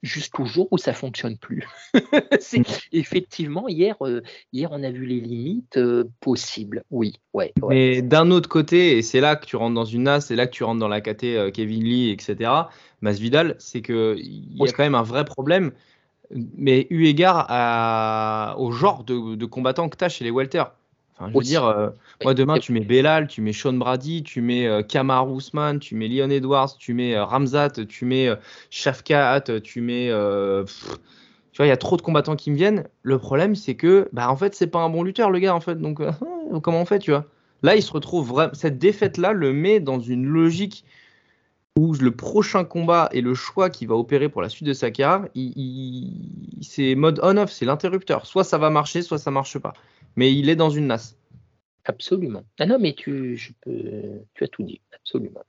jusqu'au 0.04 0.46
jour 0.46 0.68
où 0.72 0.78
ça 0.78 0.94
fonctionne 0.94 1.38
plus. 1.38 1.68
C'est- 2.40 2.64
effectivement, 2.92 3.68
hier, 3.68 3.96
euh, 4.02 4.22
hier, 4.54 4.70
on 4.72 4.84
a 4.84 4.92
vu 4.92 5.06
les 5.06 5.20
limites 5.20 5.78
euh, 5.78 6.04
possibles. 6.20 6.84
Oui, 6.92 7.14
ouais. 7.34 7.52
ouais. 7.62 7.76
Mais 7.76 8.02
d'un 8.04 8.30
autre 8.30 8.48
côté, 8.48 8.98
et 8.98 9.02
c'est 9.02 9.20
là 9.22 9.36
que 9.36 9.46
tu 9.48 9.56
rentres 9.56 9.74
dans 9.74 9.86
une 9.86 10.04
NAS, 10.04 10.22
c'est 10.22 10.36
là 10.36 10.46
que 10.46 10.52
tu 10.54 10.64
rentres 10.64 10.80
dans 10.80 10.88
la 10.88 11.02
KT 11.02 11.24
euh, 11.24 11.52
Kevin 11.52 11.84
Lee, 11.84 12.12
etc. 12.12 12.52
Masvidal, 13.02 13.56
c'est 13.58 13.82
que 13.82 14.16
il 14.20 14.56
y 14.56 14.68
a 14.68 14.72
quand 14.72 14.84
même 14.84 14.96
un 14.96 15.04
vrai 15.04 15.26
problème, 15.26 15.72
mais 16.32 16.86
eu 16.92 17.06
égard 17.08 17.48
à- 17.50 18.56
au 18.60 18.72
genre 18.72 19.04
de, 19.04 19.36
de 19.36 19.46
combattant 19.46 19.90
que 19.90 19.98
tu 19.98 20.04
as 20.04 20.10
chez 20.10 20.24
les 20.24 20.32
welter. 20.32 20.64
Enfin, 21.18 21.30
je 21.32 21.38
veux 21.38 21.44
dire, 21.44 21.66
euh, 21.66 21.90
moi 22.24 22.34
demain, 22.34 22.60
tu 22.60 22.74
mets 22.74 22.82
Belal, 22.82 23.28
tu 23.28 23.42
mets 23.42 23.54
Sean 23.54 23.74
Brady, 23.74 24.24
tu 24.24 24.42
mets 24.42 24.68
euh, 24.68 24.82
Kamar 24.82 25.32
Ousmane, 25.32 25.80
tu 25.80 25.96
mets 25.96 26.10
Leon 26.10 26.30
Edwards, 26.30 26.76
tu 26.78 26.94
mets 26.94 27.16
euh, 27.16 27.24
Ramzat, 27.24 27.86
tu 27.88 28.06
mets 28.06 28.28
euh, 28.28 28.36
Shafkat, 28.70 29.62
tu 29.64 29.80
mets. 29.80 30.10
pff, 30.10 30.98
tu 31.52 31.58
vois, 31.58 31.68
il 31.68 31.70
y 31.70 31.72
a 31.72 31.78
trop 31.78 31.96
de 31.96 32.02
combattants 32.02 32.36
qui 32.36 32.52
me 32.52 32.58
viennent. 32.58 32.86
Le 33.02 33.18
problème, 33.18 33.56
c'est 33.56 33.76
que, 33.76 34.10
bah, 34.12 34.30
en 34.30 34.36
fait, 34.36 34.56
c'est 34.56 34.68
pas 34.68 34.80
un 34.80 34.90
bon 34.90 35.04
lutteur, 35.04 35.32
le 35.32 35.40
gars, 35.40 35.56
en 35.56 35.62
fait. 35.62 35.76
Donc, 35.76 36.02
comment 36.62 36.82
on 36.82 36.86
fait, 36.86 37.00
tu 37.00 37.12
vois? 37.12 37.26
Là, 37.64 37.78
il 37.78 37.82
se 37.82 37.94
retrouve 37.94 38.28
vraiment. 38.28 38.54
Cette 38.54 38.78
défaite-là 38.78 39.32
le 39.32 39.54
met 39.54 39.80
dans 39.80 40.00
une 40.00 40.26
logique 40.26 40.84
où 41.78 41.94
le 41.94 42.12
prochain 42.12 42.64
combat 42.64 43.10
et 43.12 43.22
le 43.22 43.34
choix 43.34 43.70
qu'il 43.70 43.88
va 43.90 43.96
opérer 43.96 44.30
pour 44.30 44.42
la 44.42 44.50
suite 44.50 44.68
de 44.68 44.74
sa 44.74 44.92
carrière, 44.92 45.28
il, 45.36 45.52
il- 45.58 46.64
c'est 46.64 46.96
mode 46.96 47.20
on-off, 47.22 47.52
c'est 47.52 47.66
l'interrupteur. 47.66 48.26
Soit 48.26 48.44
ça 48.46 48.58
va 48.58 48.70
marcher, 48.70 49.02
soit 49.02 49.18
ça 49.18 49.32
marche 49.32 49.58
pas. 49.60 49.74
Mais 50.16 50.34
il 50.34 50.50
est 50.50 50.56
dans 50.56 50.70
une 50.70 50.88
nasse. 50.88 51.18
Absolument. 51.84 52.44
Ah 52.60 52.66
non, 52.66 52.78
mais 52.80 52.94
tu, 52.94 53.36
je 53.36 53.52
peux, 53.62 53.74
tu 54.34 54.44
as 54.44 54.48
tout 54.48 54.64
dit. 54.64 54.80
Absolument. 54.94 55.42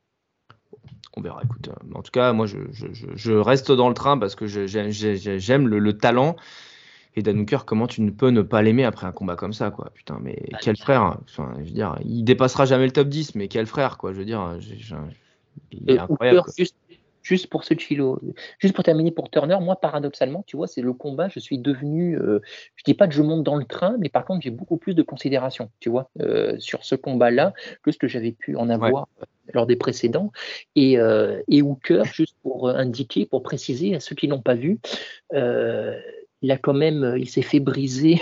On 1.17 1.23
verra, 1.23 1.41
écoute. 1.45 1.69
euh, 1.69 1.95
En 1.95 2.03
tout 2.03 2.11
cas, 2.11 2.33
moi, 2.33 2.47
je, 2.47 2.59
je- 2.73 2.93
je- 2.93 3.07
je 3.15 3.33
reste 3.33 3.71
dans 3.73 3.89
le 3.89 3.95
train 3.95 4.19
parce 4.19 4.35
que 4.35 4.47
j'aime 4.47 5.69
le, 5.69 5.79
le 5.79 5.97
talent. 5.97 6.37
Et 7.19 7.23
Dan 7.23 7.39
Hooker, 7.41 7.65
comment 7.65 7.87
tu 7.87 8.03
ne 8.03 8.11
peux 8.11 8.29
ne 8.29 8.43
pas 8.43 8.61
l'aimer 8.61 8.85
après 8.85 9.07
un 9.07 9.13
combat 9.13 9.37
comme 9.37 9.55
ça, 9.55 9.71
quoi? 9.71 9.91
Putain, 9.95 10.19
mais 10.21 10.37
Ah, 10.53 10.59
quel 10.61 10.75
bien. 10.75 10.85
frère 10.85 11.19
enfin, 11.23 11.55
je 11.61 11.65
veux 11.65 11.71
dire, 11.71 11.97
Il 12.05 12.25
dépassera 12.25 12.67
jamais 12.67 12.85
le 12.85 12.93
top 12.93 13.09
10, 13.09 13.35
mais 13.37 13.49
quel 13.49 13.65
frère, 13.67 13.97
quoi? 13.97 14.13
Je 14.13 14.19
veux 14.19 14.27
dire, 14.27 14.59
il 15.73 15.91
est 15.91 15.99
Euh, 15.99 16.03
incroyable. 16.03 16.51
Juste, 16.57 16.77
juste 17.23 17.49
pour 17.49 17.65
ce 17.65 17.75
juste 18.59 18.75
pour 18.75 18.85
terminer 18.85 19.11
pour 19.11 19.31
Turner, 19.31 19.59
moi 19.61 19.77
paradoxalement, 19.77 20.45
tu 20.47 20.57
vois, 20.57 20.69
c'est 20.69 20.81
le 20.83 20.93
combat, 20.93 21.29
je 21.29 21.41
suis 21.41 21.59
devenu, 21.59 22.17
euh, 22.17 22.41
je 22.77 22.85
dis 22.85 22.95
pas 22.95 23.09
que 23.09 23.15
je 23.15 23.23
monte 23.23 23.43
dans 23.43 23.57
le 23.57 23.65
train, 23.65 23.97
mais 23.99 24.09
par 24.09 24.25
contre 24.25 24.43
j'ai 24.43 24.51
beaucoup 24.51 24.77
plus 24.77 24.95
de 24.95 25.03
considération, 25.03 25.71
tu 25.81 25.91
vois, 25.91 26.09
euh, 26.21 26.57
sur 26.59 26.85
ce 26.85 26.95
combat-là 26.95 27.53
que 27.83 27.91
ce 27.91 27.99
que 27.99 28.07
j'avais 28.07 28.33
pu 28.33 28.55
en 28.57 28.71
avoir 28.71 29.09
euh, 29.21 29.25
lors 29.53 29.67
des 29.67 29.77
précédents. 29.77 30.31
Et, 30.77 30.99
euh, 30.99 31.43
et 31.49 31.63
Hooker, 31.63 32.05
juste 32.05 32.37
pour 32.43 32.69
indiquer, 32.69 33.27
pour 33.27 33.43
préciser 33.43 33.97
à 33.97 34.01
ceux 34.01 34.15
qui 34.15 34.29
l'ont 34.29 34.43
pas 34.43 34.55
vu, 34.55 34.79
euh, 35.35 35.99
il 36.43 36.51
a 36.53 36.59
quand 36.59 36.75
même, 36.75 37.17
il 37.19 37.29
s'est 37.29 37.43
fait 37.43 37.61
briser. 37.61 38.21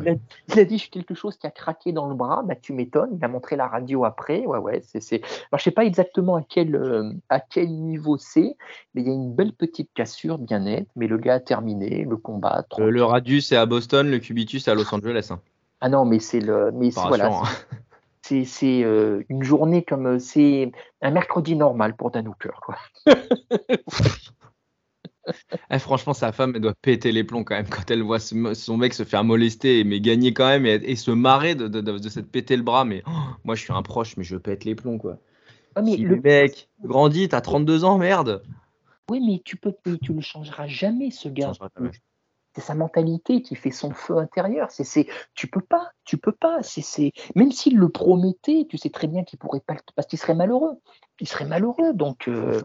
Il, 0.00 0.08
a, 0.08 0.14
il 0.48 0.58
a 0.58 0.64
dit 0.64 0.80
quelque 0.90 1.14
chose 1.14 1.36
qui 1.36 1.46
a 1.46 1.50
craqué 1.50 1.92
dans 1.92 2.08
le 2.08 2.14
bras, 2.14 2.42
bah, 2.44 2.54
tu 2.54 2.72
m'étonnes. 2.72 3.10
Il 3.16 3.24
a 3.24 3.28
montré 3.28 3.56
la 3.56 3.66
radio 3.66 4.04
après. 4.04 4.46
Ouais, 4.46 4.58
ouais, 4.58 4.82
c'est. 4.82 5.14
Alors, 5.22 5.58
je 5.58 5.62
sais 5.62 5.70
pas 5.70 5.84
exactement 5.84 6.36
à 6.36 6.42
quel, 6.42 6.74
euh, 6.74 7.12
à 7.28 7.40
quel 7.40 7.68
niveau 7.70 8.16
c'est, 8.16 8.56
mais 8.94 9.02
il 9.02 9.08
y 9.08 9.10
a 9.10 9.14
une 9.14 9.34
belle 9.34 9.52
petite 9.52 9.90
cassure 9.94 10.38
bien 10.38 10.60
nette. 10.60 10.88
Mais 10.96 11.06
le 11.06 11.18
gars 11.18 11.34
a 11.34 11.40
terminé 11.40 12.04
le 12.08 12.16
combat. 12.16 12.64
Le, 12.78 13.04
radius 13.04 13.52
est 13.52 13.56
à 13.56 13.66
Boston, 13.66 14.10
le 14.10 14.18
cubitus 14.18 14.66
est 14.66 14.70
à 14.70 14.74
Los 14.74 14.92
Angeles. 14.94 15.28
Hein. 15.30 15.40
Ah 15.80 15.88
non, 15.88 16.04
mais 16.04 16.20
c'est 16.20 16.40
le, 16.40 16.70
mais 16.72 16.90
c'est, 16.90 17.06
voilà, 17.08 17.26
hein. 17.26 17.42
c'est, 18.22 18.44
c'est 18.44 18.84
euh, 18.84 19.24
une 19.28 19.42
journée 19.42 19.82
comme 19.82 20.06
euh, 20.06 20.18
c'est 20.18 20.70
un 21.02 21.10
mercredi 21.10 21.56
normal 21.56 21.96
pour 21.96 22.10
Dan 22.10 22.28
Hooker, 22.28 22.60
quoi. 22.60 22.76
Eh, 25.70 25.78
franchement, 25.78 26.14
sa 26.14 26.32
femme, 26.32 26.52
elle 26.54 26.62
doit 26.62 26.74
péter 26.74 27.12
les 27.12 27.24
plombs 27.24 27.44
quand 27.44 27.54
même 27.56 27.68
quand 27.68 27.90
elle 27.90 28.02
voit 28.02 28.20
ce- 28.20 28.54
son 28.54 28.76
mec 28.76 28.94
se 28.94 29.04
faire 29.04 29.24
molester, 29.24 29.84
mais 29.84 30.00
gagner 30.00 30.32
quand 30.32 30.46
même 30.46 30.66
et, 30.66 30.74
et 30.84 30.96
se 30.96 31.10
marrer 31.10 31.54
de, 31.54 31.68
de, 31.68 31.80
de, 31.80 31.98
de 31.98 32.08
s'être 32.08 32.30
pété 32.30 32.56
le 32.56 32.62
bras. 32.62 32.84
Mais 32.84 33.02
oh, 33.06 33.10
moi, 33.44 33.54
je 33.54 33.62
suis 33.62 33.72
un 33.72 33.82
proche, 33.82 34.16
mais 34.16 34.24
je 34.24 34.36
pète 34.36 34.64
les 34.64 34.74
plombs, 34.74 34.98
quoi. 34.98 35.18
Ouais, 35.76 35.82
mais 35.82 35.96
Si 35.96 36.02
le 36.04 36.16
mec 36.16 36.68
grandit, 36.82 37.28
t'as 37.28 37.40
32 37.40 37.84
ans, 37.84 37.98
merde. 37.98 38.42
Oui, 39.10 39.20
mais 39.24 39.40
tu 39.44 39.56
peux, 39.56 39.74
tu 40.00 40.12
le 40.12 40.20
changeras 40.20 40.66
jamais, 40.66 41.10
ce 41.10 41.28
gars. 41.28 41.52
jamais. 41.76 41.92
C'est 42.54 42.60
sa 42.60 42.74
mentalité 42.74 43.40
qui 43.40 43.54
fait 43.54 43.70
son 43.70 43.92
feu 43.92 44.18
intérieur. 44.18 44.70
C'est, 44.70 44.84
c'est, 44.84 45.06
tu 45.34 45.46
peux 45.46 45.60
pas, 45.62 45.90
tu 46.04 46.18
peux 46.18 46.32
pas. 46.32 46.62
C'est, 46.62 46.82
c'est, 46.82 47.12
même 47.34 47.50
s'il 47.50 47.78
le 47.78 47.88
promettait, 47.88 48.66
tu 48.68 48.76
sais 48.76 48.90
très 48.90 49.06
bien 49.06 49.24
qu'il 49.24 49.38
pourrait 49.38 49.60
pas, 49.60 49.72
le- 49.74 49.80
parce 49.96 50.06
qu'il 50.06 50.18
serait 50.18 50.34
malheureux. 50.34 50.78
Il 51.20 51.28
serait 51.28 51.46
malheureux. 51.46 51.94
Donc, 51.94 52.28
euh, 52.28 52.60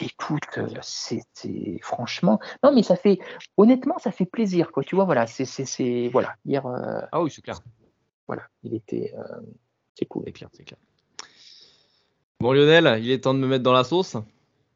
écoute, 0.00 0.42
euh, 0.58 0.68
c'est, 0.82 1.22
c'est- 1.34 1.78
franchement, 1.82 2.38
non, 2.62 2.72
mais 2.72 2.82
ça 2.84 2.94
fait, 2.96 3.18
honnêtement, 3.56 3.98
ça 3.98 4.12
fait 4.12 4.26
plaisir, 4.26 4.70
quoi. 4.70 4.84
Tu 4.84 4.94
vois, 4.94 5.04
voilà, 5.04 5.26
c'est, 5.26 5.46
c'est, 5.46 5.64
c'est- 5.64 6.08
voilà. 6.12 6.34
Hier, 6.44 6.64
euh, 6.66 7.00
Ah 7.10 7.22
oui, 7.22 7.30
c'est 7.30 7.42
clair. 7.42 7.58
voilà, 8.28 8.42
il 8.62 8.74
était, 8.74 9.12
euh, 9.18 9.40
c'est 9.96 10.06
cool. 10.06 10.22
C'est 10.26 10.32
clair, 10.32 10.48
c'est 10.52 10.64
clair. 10.64 10.78
Bon, 12.40 12.52
Lionel, 12.52 13.02
il 13.02 13.10
est 13.10 13.20
temps 13.20 13.34
de 13.34 13.38
me 13.40 13.46
mettre 13.46 13.62
dans 13.64 13.72
la 13.72 13.84
sauce. 13.84 14.16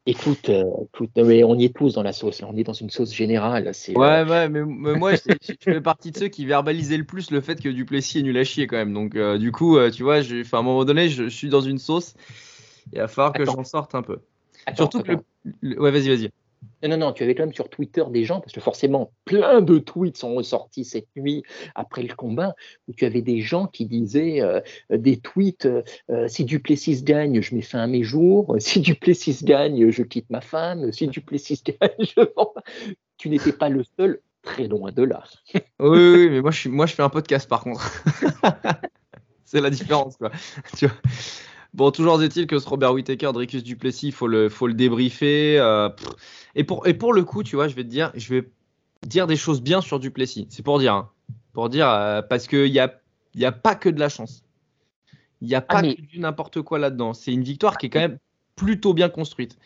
Écoute, 0.07 0.49
euh, 0.49 0.63
écoute, 0.93 1.11
mais 1.17 1.43
on 1.43 1.55
y 1.55 1.65
est 1.65 1.75
tous 1.75 1.93
dans 1.93 2.01
la 2.03 2.13
sauce. 2.13 2.41
là. 2.41 2.47
On 2.51 2.55
est 2.57 2.63
dans 2.63 2.73
une 2.73 2.89
sauce 2.89 3.13
générale. 3.13 3.73
C'est, 3.73 3.95
euh, 3.97 3.99
Ouais, 3.99 4.23
ouais, 4.23 4.49
mais, 4.49 4.63
mais 4.65 4.95
moi, 4.95 5.15
je, 5.15 5.21
je 5.41 5.53
fais 5.59 5.81
partie 5.81 6.11
de 6.11 6.17
ceux 6.17 6.27
qui 6.29 6.45
verbalisaient 6.45 6.97
le 6.97 7.03
plus 7.03 7.31
le 7.31 7.41
fait 7.41 7.61
que 7.61 7.69
Duplessis 7.69 8.19
est 8.19 8.23
nul 8.23 8.37
à 8.37 8.43
chier 8.43 8.67
quand 8.67 8.77
même. 8.77 8.93
Donc, 8.93 9.15
euh, 9.15 9.37
du 9.37 9.51
coup, 9.51 9.77
tu 9.89 10.03
vois, 10.03 10.17
à 10.17 10.57
un 10.57 10.61
moment 10.61 10.85
donné, 10.85 11.09
je, 11.09 11.23
je 11.23 11.29
suis 11.35 11.49
dans 11.49 11.61
une 11.61 11.77
sauce. 11.77 12.13
Il 12.93 12.99
va 12.99 13.07
falloir 13.07 13.33
que 13.33 13.45
j'en 13.45 13.63
sorte 13.63 13.95
un 13.95 14.01
peu. 14.01 14.19
attends, 14.65 14.85
Surtout 14.85 15.01
que 15.01 15.11
attends. 15.11 15.23
le, 15.43 15.53
le- 15.61 15.81
Ouais, 15.81 15.91
vas-y, 15.91 16.07
vas-y. 16.09 16.29
Non, 16.83 16.97
non, 16.97 17.11
tu 17.11 17.23
avais 17.23 17.35
quand 17.35 17.43
même 17.43 17.53
sur 17.53 17.69
Twitter 17.69 18.03
des 18.09 18.23
gens, 18.23 18.39
parce 18.39 18.53
que 18.53 18.61
forcément, 18.61 19.11
plein 19.25 19.61
de 19.61 19.79
tweets 19.79 20.17
sont 20.17 20.35
ressortis 20.35 20.85
cette 20.85 21.07
nuit 21.15 21.43
après 21.75 22.03
le 22.03 22.13
combat, 22.13 22.55
où 22.87 22.93
tu 22.93 23.05
avais 23.05 23.21
des 23.21 23.41
gens 23.41 23.67
qui 23.67 23.85
disaient 23.85 24.41
euh, 24.41 24.61
des 24.89 25.17
tweets 25.17 25.65
euh, 25.65 25.81
euh, 26.09 26.27
si 26.27 26.45
Duplessis 26.45 27.03
gagne, 27.03 27.41
je 27.41 27.55
mets 27.55 27.61
fin 27.61 27.79
à 27.79 27.87
mes 27.87 28.03
jours, 28.03 28.55
si 28.59 28.81
Duplessis 28.81 29.43
gagne, 29.43 29.89
je 29.89 30.03
quitte 30.03 30.29
ma 30.29 30.41
femme, 30.41 30.91
si 30.91 31.07
Duplessis 31.07 31.61
gagne, 31.81 31.89
je. 31.99 32.21
Tu 33.17 33.29
n'étais 33.29 33.53
pas 33.53 33.69
le 33.69 33.83
seul, 33.97 34.19
très 34.43 34.67
loin 34.67 34.91
de 34.91 35.01
là. 35.01 35.23
Oui, 35.79 36.29
mais 36.29 36.41
moi 36.41 36.51
je, 36.51 36.59
suis, 36.59 36.69
moi, 36.69 36.85
je 36.85 36.93
fais 36.93 37.01
un 37.01 37.09
podcast 37.09 37.49
par 37.49 37.63
contre. 37.63 38.03
c'est 39.43 39.59
la 39.59 39.71
différence, 39.71 40.17
quoi. 40.17 40.31
Tu 40.77 40.85
vois? 40.85 40.95
Bon, 41.73 41.91
toujours 41.91 42.21
est-il 42.23 42.47
que 42.47 42.59
ce 42.59 42.67
Robert 42.67 42.93
Whittaker, 42.93 43.31
Dricus 43.33 43.63
Duplessis, 43.63 44.07
il 44.07 44.13
faut 44.13 44.27
le, 44.27 44.49
faut 44.49 44.67
le 44.67 44.73
débriefer. 44.73 45.59
euh, 45.59 45.89
et, 46.55 46.63
pour, 46.63 46.87
et 46.87 46.93
pour 46.93 47.13
le 47.13 47.23
coup, 47.23 47.43
tu 47.43 47.55
vois, 47.55 47.67
je 47.67 47.75
vais 47.75 47.83
te 47.83 47.89
dire, 47.89 48.11
je 48.15 48.33
vais 48.33 48.49
dire 49.05 49.27
des 49.27 49.35
choses 49.35 49.61
bien 49.61 49.81
sur 49.81 49.99
Duplessis. 49.99 50.47
C'est 50.49 50.63
pour 50.63 50.79
dire, 50.79 50.93
hein. 50.93 51.09
pour 51.53 51.69
dire, 51.69 51.87
euh, 51.89 52.21
parce 52.21 52.47
qu'il 52.47 52.71
n'y 52.71 52.79
a, 52.79 52.99
y 53.35 53.45
a 53.45 53.51
pas 53.51 53.75
que 53.75 53.89
de 53.89 53.99
la 53.99 54.09
chance. 54.09 54.43
Il 55.41 55.47
n'y 55.47 55.55
a 55.55 55.61
pas 55.61 55.81
mais- 55.83 55.95
que 55.95 56.01
du 56.01 56.19
n'importe 56.19 56.61
quoi 56.61 56.79
là-dedans. 56.79 57.13
C'est 57.13 57.31
une 57.31 57.43
victoire 57.43 57.77
qui 57.77 57.85
est 57.85 57.89
quand 57.89 57.99
même 57.99 58.17
plutôt 58.55 58.93
bien 58.93 59.09
construite. 59.09 59.57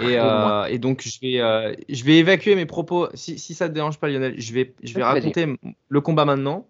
Et, 0.00 0.18
euh, 0.18 0.64
et 0.64 0.78
donc, 0.78 1.02
je 1.02 1.20
vais, 1.20 1.40
euh, 1.40 1.72
je 1.88 2.04
vais 2.04 2.18
évacuer 2.18 2.56
mes 2.56 2.66
propos. 2.66 3.08
Si, 3.14 3.38
si 3.38 3.54
ça 3.54 3.68
te 3.68 3.74
dérange 3.74 3.98
pas, 3.98 4.08
Lionel, 4.08 4.34
je 4.38 4.52
vais, 4.52 4.74
je 4.82 4.92
vais 4.92 5.02
raconter 5.04 5.56
le 5.88 6.00
combat 6.00 6.24
maintenant. 6.24 6.66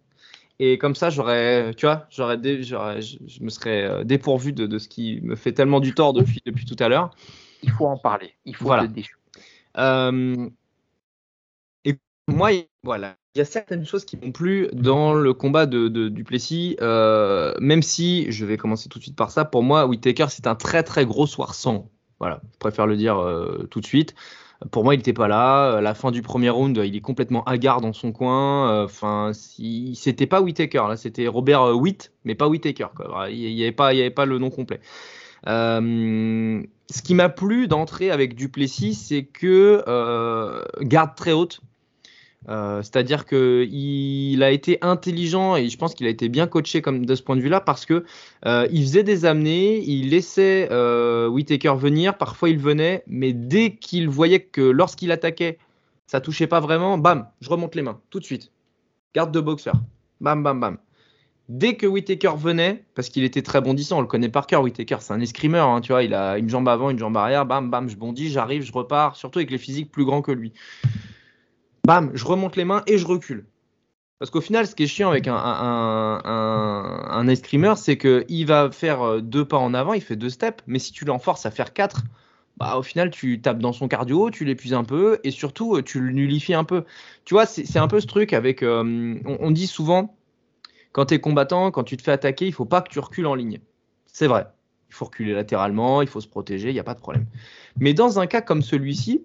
Et 0.61 0.79
comme 0.79 0.95
ça, 0.95 1.11
j'aurais, 1.11 1.75
tu 1.75 1.87
vois, 1.87 2.07
j'aurais, 2.11 2.39
dé- 2.39 2.63
j'aurais- 2.63 3.03
je, 3.03 3.19
je 3.27 3.43
me 3.43 3.49
serais 3.49 3.85
euh, 3.85 4.05
dépourvu 4.05 4.53
de, 4.53 4.67
de 4.67 4.79
ce 4.79 4.89
qui 4.89 5.21
me 5.23 5.35
fait 5.35 5.53
tellement 5.53 5.81
du 5.81 5.95
tort 5.95 6.13
depuis, 6.13 6.41
depuis 6.47 6.65
tout 6.65 6.77
à 6.79 6.89
l'heure. 6.89 7.11
Il 7.63 7.71
faut 7.71 7.87
en 7.87 7.97
parler. 7.99 8.35
Il 8.45 8.55
faut 8.55 8.67
Voilà. 8.67 8.87
te 8.87 8.93
déchirer. 8.93 9.19
Euh, 9.79 10.49
et 11.85 11.99
moi, 12.29 12.53
il- 12.53 12.67
voilà, 12.83 13.17
il 13.35 13.39
y 13.39 13.43
a 13.43 13.45
certaines 13.45 13.85
choses 13.85 14.05
qui 14.05 14.17
m'ont 14.17 14.31
plu 14.33 14.69
dans 14.73 15.15
le 15.15 15.35
combat 15.35 15.67
de, 15.67 15.89
de 15.89 16.09
Duplessis, 16.09 16.77
euh, 16.81 17.55
même 17.61 17.83
si 17.83 18.31
je 18.31 18.45
vais 18.45 18.57
commencer 18.57 18.89
tout 18.89 18.99
de 18.99 19.05
suite 19.05 19.17
par 19.17 19.31
ça. 19.31 19.45
Pour 19.45 19.63
moi, 19.63 19.87
Whittaker, 19.87 20.27
c'est 20.31 20.47
un 20.47 20.55
très 20.55 20.83
très 20.83 21.05
gros 21.05 21.27
soir 21.27 21.55
sans. 21.55 21.91
Voilà, 22.21 22.41
je 22.53 22.59
préfère 22.59 22.87
le 22.87 22.97
dire 22.97 23.19
euh, 23.19 23.67
tout 23.71 23.81
de 23.81 23.87
suite. 23.87 24.15
Pour 24.71 24.85
moi, 24.85 24.95
il 24.95 24.99
n'était 24.99 25.13
pas 25.13 25.29
là. 25.29 25.77
À 25.77 25.81
la 25.81 25.95
fin 25.95 26.11
du 26.11 26.23
premier 26.23 26.51
round, 26.51 26.81
il 26.85 26.97
est 26.97 27.01
complètement 27.01 27.45
hagard 27.45 27.81
dans 27.81 27.93
son 27.93 28.13
coin. 28.13 28.71
Euh, 28.71 28.85
Enfin, 28.85 29.31
si, 29.35 29.95
c'était 29.95 30.27
pas 30.27 30.41
Whittaker, 30.41 30.85
là, 30.89 30.97
c'était 30.97 31.27
Robert 31.29 31.63
euh, 31.63 31.75
Witt, 31.75 32.13
mais 32.25 32.35
pas. 32.35 32.49
Voilà, 33.09 33.31
Il 33.31 33.55
n'y 33.55 33.63
avait, 33.63 33.73
pas- 33.73 33.93
le 34.27 34.39
nom 34.39 34.51
complet. 34.51 34.81
Euh, 35.47 36.63
ce 36.91 37.03
qui 37.03 37.15
m'a 37.15 37.29
plu 37.29 37.69
d'entrer 37.69 38.11
avec 38.11 38.35
Duplessis, 38.35 38.95
c'est 38.95 39.25
que 39.25 39.83
euh, 39.89 40.63
garde 40.81 41.15
très 41.15 41.33
haute. 41.33 41.61
Euh, 42.49 42.83
C'est-à-dire 42.83 43.25
qu'il 43.25 44.43
a 44.43 44.51
été 44.51 44.79
intelligent 44.83 45.57
et 45.57 45.69
je 45.69 45.79
pense 45.79 45.95
qu'il 45.95 46.07
a 46.07 46.11
été 46.11 46.29
bien 46.29 46.47
coaché 46.47 46.83
comme 46.83 47.07
de 47.07 47.15
ce 47.15 47.23
point 47.23 47.37
de 47.37 47.41
vue-là 47.41 47.61
parce 47.61 47.87
que 47.87 48.05
euh, 48.47 48.67
il 48.71 48.83
faisait 48.83 49.03
des 49.03 49.25
amenées, 49.25 49.83
il 49.83 50.11
laissait 50.11 50.69
euh, 50.71 51.27
Whittaker 51.29 51.75
venir, 51.77 52.19
parfois 52.19 52.51
il 52.51 52.59
venait, 52.59 53.03
mais 53.07 53.33
dès 53.33 53.77
qu'il 53.77 54.09
voyait 54.09 54.41
que 54.41 54.61
lorsqu'il 54.61 55.11
attaquait, 55.13 55.59
ça 56.07 56.21
touchait 56.21 56.47
pas 56.47 56.61
vraiment, 56.61 56.99
bam, 56.99 57.29
je 57.41 57.49
remonte 57.49 57.75
les 57.75 57.83
mains 57.83 58.01
tout 58.11 58.21
de 58.21 58.25
suite. 58.25 58.53
Garde 59.15 59.33
de 59.33 59.41
boxeur, 59.41 59.75
bam, 60.21 60.43
bam, 60.43 60.61
bam. 60.61 60.79
dès 61.49 61.77
que 61.77 61.87
Whitaker 61.87 62.33
venait, 62.37 62.85
parce 62.95 63.09
qu'il 63.09 63.25
était 63.25 63.43
très 63.43 63.63
bondissant, 63.63 63.99
on 63.99 64.01
le 64.03 64.07
connaît 64.07 64.29
par 64.29 64.47
cœur, 64.47 64.63
Whitaker, 64.63 64.97
c'est 65.01 65.15
un 65.15 65.21
escrimeur, 65.21 65.69
hein, 65.69 65.81
tu 65.81 65.93
vois, 65.93 66.03
il 66.03 66.13
a 66.13 66.37
une 66.37 66.51
jambe 66.51 66.69
avant, 66.69 66.91
une 66.91 66.99
jambe 66.99 67.17
arrière, 67.17 67.47
bam, 67.47 67.71
bam, 67.71 67.89
je 67.89 67.97
bondis, 67.97 68.31
j'arrive, 68.31 68.63
je 68.63 68.73
repars, 68.73 69.17
surtout 69.17 69.39
avec 69.39 69.51
les 69.51 69.59
physiques 69.59 69.91
plus 69.91 70.05
grands 70.05 70.21
que 70.21 70.33
lui. 70.33 70.53
Bam, 71.85 72.11
je 72.15 72.25
remonte 72.25 72.57
les 72.57 72.65
mains 72.65 72.83
et 72.87 72.99
je 72.99 73.07
recule. 73.07 73.47
Parce 74.19 74.31
qu'au 74.31 74.41
final, 74.41 74.67
ce 74.67 74.75
qui 74.75 74.85
est 74.85 74.87
chiant 74.87 75.11
avec 75.11 75.29
un, 75.29 75.35
un, 75.37 76.21
un, 76.25 77.29
un 77.29 77.75
c'est 77.77 77.99
qu'il 77.99 78.47
va 78.47 78.71
faire 78.71 79.03
euh, 79.03 79.21
deux 79.21 79.45
pas 79.45 79.59
en 79.59 79.75
avant, 79.75 79.93
il 79.93 80.01
fait 80.01 80.17
deux 80.17 80.31
steps, 80.31 80.63
mais 80.67 80.79
si 80.79 80.93
tu 80.93 81.05
l'enforces 81.05 81.45
à 81.45 81.51
faire 81.51 81.75
quatre, 81.75 82.03
bah, 82.57 82.77
au 82.79 82.83
final, 82.83 83.11
tu 83.11 83.41
tapes 83.41 83.59
dans 83.59 83.73
son 83.73 83.89
cardio, 83.89 84.31
tu 84.31 84.45
l'épuises 84.45 84.73
un 84.73 84.85
peu, 84.85 85.19
et 85.25 85.31
surtout, 85.31 85.77
euh, 85.77 85.83
tu 85.83 86.01
le 86.01 86.13
nullifies 86.13 86.55
un 86.55 86.65
peu. 86.65 86.85
Tu 87.25 87.35
vois, 87.35 87.45
c'est 87.45 87.79
un 87.79 87.89
peu 87.89 88.01
ce 88.01 88.07
truc 88.07 88.33
avec. 88.33 88.63
Euh, 88.63 89.19
on, 89.27 89.37
on, 89.41 89.51
dit 89.51 89.67
souvent, 89.67 90.17
quand 90.93 91.07
tu 91.07 91.15
es 91.15 91.21
combattant, 91.21 91.71
quand 91.71 91.85
tu 91.85 91.97
te 91.97 92.03
fais 92.03 92.13
attaquer, 92.13 92.47
il 92.47 92.53
faut 92.53 92.65
pas 92.65 92.81
que 92.81 92.89
tu 92.89 93.01
recules 93.01 93.27
en 93.27 93.35
ligne. 93.35 93.59
C'est 94.07 94.29
vrai. 94.29 94.47
Il 94.89 94.95
faut 94.95 95.07
reculer 95.07 95.35
latéralement, 95.35 96.03
il 96.03 96.09
faut 96.09 96.21
se 96.21 96.29
protéger, 96.29 96.71
il 96.71 96.75
n'y 96.75 96.81
a 96.81 96.85
pas 96.85 96.95
de 96.95 97.01
problème. 97.01 97.27
Mais 97.79 97.95
dans 97.95 98.21
un 98.21 98.27
cas 98.29 98.41
comme 98.41 98.63
celui-ci, 98.63 99.25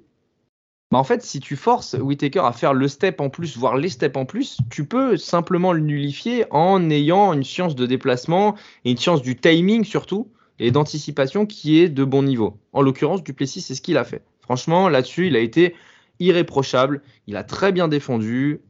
bah 0.92 0.98
en 0.98 1.04
fait, 1.04 1.22
si 1.22 1.40
tu 1.40 1.56
forces 1.56 1.94
Whitaker 1.94 2.40
à 2.40 2.52
faire 2.52 2.74
le 2.74 2.88
step 2.88 3.22
en 3.22 3.30
plus, 3.30 3.58
voire 3.58 3.78
les 3.78 3.90
steps 3.90 4.18
en 4.18 4.26
plus, 4.26 4.58
tu 4.72 4.86
peux 4.86 5.18
simplement 5.18 5.72
le 5.72 5.82
nullifier 5.82 6.46
en 6.50 6.90
ayant 6.90 7.32
une 7.34 7.44
science 7.44 7.76
de 7.76 7.86
déplacement 7.86 8.56
et 8.86 8.92
une 8.92 8.98
science 8.98 9.22
du 9.22 9.36
timing 9.36 9.84
surtout 9.84 10.32
et 10.58 10.72
d'anticipation 10.72 11.46
qui 11.46 11.80
est 11.80 11.90
de 11.90 12.04
bon 12.04 12.24
niveau. 12.24 12.58
En 12.74 12.82
l'occurrence, 12.82 13.24
Duplessis, 13.24 13.62
c'est 13.62 13.76
ce 13.76 13.82
qu'il 13.82 13.98
a 13.98 14.04
fait. 14.04 14.24
Franchement, 14.42 14.90
là-dessus, 14.90 15.28
il 15.28 15.36
a 15.36 15.40
été 15.40 15.76
irréprochable. 16.20 17.02
Il 17.28 17.38
a 17.38 17.44
très 17.44 17.72
bien 17.72 17.88
défendu. 17.88 18.62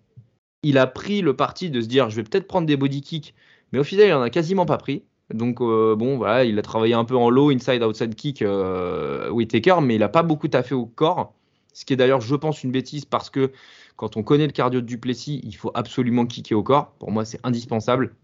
Il 0.62 0.78
a 0.78 0.88
pris 0.88 1.22
le 1.22 1.36
parti 1.36 1.70
de 1.70 1.82
se 1.82 1.88
dire, 1.88 2.10
je 2.10 2.18
vais 2.18 2.24
peut-être 2.24 2.48
prendre 2.48 2.68
des 2.68 2.76
body 2.76 3.02
kicks, 3.02 3.34
mais 3.72 3.80
au 3.80 3.84
final, 3.84 4.08
il 4.08 4.14
en 4.14 4.22
a 4.22 4.30
quasiment 4.30 4.66
pas 4.66 4.78
pris. 4.78 5.04
Donc 5.34 5.62
euh, 5.62 5.96
bon, 5.96 6.18
voilà, 6.18 6.44
il 6.44 6.60
a 6.60 6.62
travaillé 6.62 6.96
un 6.96 7.06
peu 7.06 7.16
en 7.16 7.30
low, 7.30 7.50
inside, 7.50 7.82
outside 7.84 8.14
kick, 8.16 8.42
euh, 8.42 9.30
Whitaker, 9.30 9.78
mais 9.82 9.96
il 9.96 10.00
n'a 10.00 10.10
pas 10.10 10.24
beaucoup 10.24 10.48
taffé 10.48 10.76
au 10.76 10.86
corps. 10.86 11.34
Ce 11.80 11.86
qui 11.86 11.94
est 11.94 11.96
d'ailleurs, 11.96 12.20
je 12.20 12.36
pense, 12.36 12.66
une 12.66 12.72
bêtise 12.72 13.06
parce 13.06 13.30
que 13.30 13.54
quand 13.96 14.18
on 14.18 14.24
connaît 14.24 14.48
le 14.48 14.52
cardio 14.52 14.82
de 14.82 14.86
Duplessis, 14.86 15.40
il 15.46 15.56
faut 15.56 15.72
absolument 15.74 16.26
kicker 16.26 16.54
au 16.54 16.62
corps. 16.62 16.92
Pour 17.00 17.10
moi, 17.10 17.24
c'est 17.24 17.40
indispensable. 17.46 18.16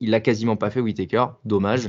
Il 0.00 0.10
l'a 0.10 0.18
quasiment 0.18 0.56
pas 0.56 0.70
fait, 0.70 0.80
Whitaker. 0.80 1.26
Dommage. 1.44 1.86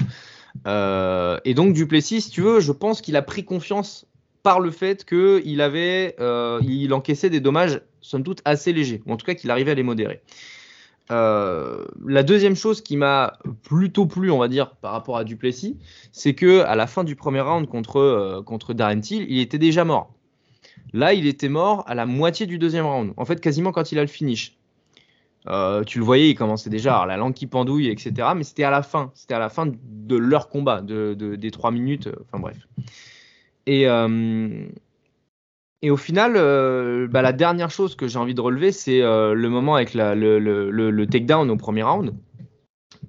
Euh, 0.67 1.39
et 1.43 1.55
donc, 1.55 1.73
Duplessis, 1.73 2.21
si 2.21 2.29
tu 2.29 2.41
veux, 2.41 2.59
je 2.59 2.71
pense 2.71 3.01
qu'il 3.01 3.15
a 3.15 3.23
pris 3.23 3.43
confiance 3.43 4.05
par 4.43 4.59
le 4.59 4.69
fait 4.69 5.03
qu'il 5.03 5.59
avait, 5.61 6.15
euh, 6.19 6.61
il 6.61 6.93
encaissait 6.93 7.31
des 7.31 7.39
dommages, 7.39 7.81
somme 8.01 8.21
toute, 8.21 8.43
assez 8.45 8.71
légers, 8.71 9.01
ou 9.07 9.13
en 9.13 9.17
tout 9.17 9.25
cas 9.25 9.33
qu'il 9.33 9.49
arrivait 9.49 9.71
à 9.71 9.75
les 9.75 9.81
modérer. 9.81 10.21
Euh, 11.09 11.83
la 12.05 12.21
deuxième 12.21 12.55
chose 12.55 12.81
qui 12.81 12.95
m'a 12.95 13.39
plutôt 13.63 14.05
plu, 14.05 14.29
on 14.29 14.37
va 14.37 14.47
dire, 14.47 14.75
par 14.75 14.91
rapport 14.91 15.17
à 15.17 15.23
Duplessis, 15.23 15.79
c'est 16.11 16.35
que 16.35 16.59
à 16.59 16.75
la 16.75 16.85
fin 16.85 17.03
du 17.03 17.15
premier 17.15 17.41
round 17.41 17.67
contre, 17.67 18.43
contre 18.45 18.75
Darren 18.75 18.99
Till, 18.99 19.25
il 19.27 19.39
était 19.39 19.57
déjà 19.57 19.83
mort. 19.83 20.13
Là, 20.93 21.13
il 21.13 21.27
était 21.27 21.49
mort 21.49 21.83
à 21.87 21.95
la 21.95 22.05
moitié 22.05 22.45
du 22.45 22.57
deuxième 22.57 22.85
round. 22.85 23.13
En 23.17 23.25
fait, 23.25 23.39
quasiment 23.39 23.71
quand 23.71 23.91
il 23.91 23.99
a 23.99 24.01
le 24.01 24.07
finish. 24.07 24.57
Euh, 25.47 25.83
tu 25.83 25.97
le 25.97 26.05
voyais, 26.05 26.29
il 26.29 26.35
commençait 26.35 26.69
déjà 26.69 26.99
à 26.99 27.05
la 27.05 27.17
langue 27.17 27.33
qui 27.33 27.47
pendouille, 27.47 27.87
etc. 27.87 28.29
Mais 28.35 28.43
c'était 28.43 28.63
à 28.63 28.69
la 28.69 28.83
fin. 28.83 29.11
C'était 29.15 29.33
à 29.33 29.39
la 29.39 29.49
fin 29.49 29.65
de 29.67 30.15
leur 30.15 30.49
combat, 30.49 30.81
de, 30.81 31.15
de, 31.17 31.35
des 31.35 31.51
trois 31.51 31.71
minutes. 31.71 32.09
Enfin 32.21 32.39
bref. 32.39 32.67
Et, 33.65 33.87
euh, 33.87 34.67
au 35.89 35.97
final, 35.97 36.33
euh, 36.35 37.07
bah, 37.07 37.21
la 37.21 37.33
dernière 37.33 37.71
chose 37.71 37.95
que 37.95 38.07
j'ai 38.07 38.19
envie 38.19 38.35
de 38.35 38.41
relever, 38.41 38.71
c'est 38.71 39.01
euh, 39.01 39.33
le 39.33 39.49
moment 39.49 39.75
avec 39.75 39.93
le, 39.93 41.05
takedown 41.05 41.49
au 41.49 41.57
premier 41.57 41.83
round. 41.83 42.13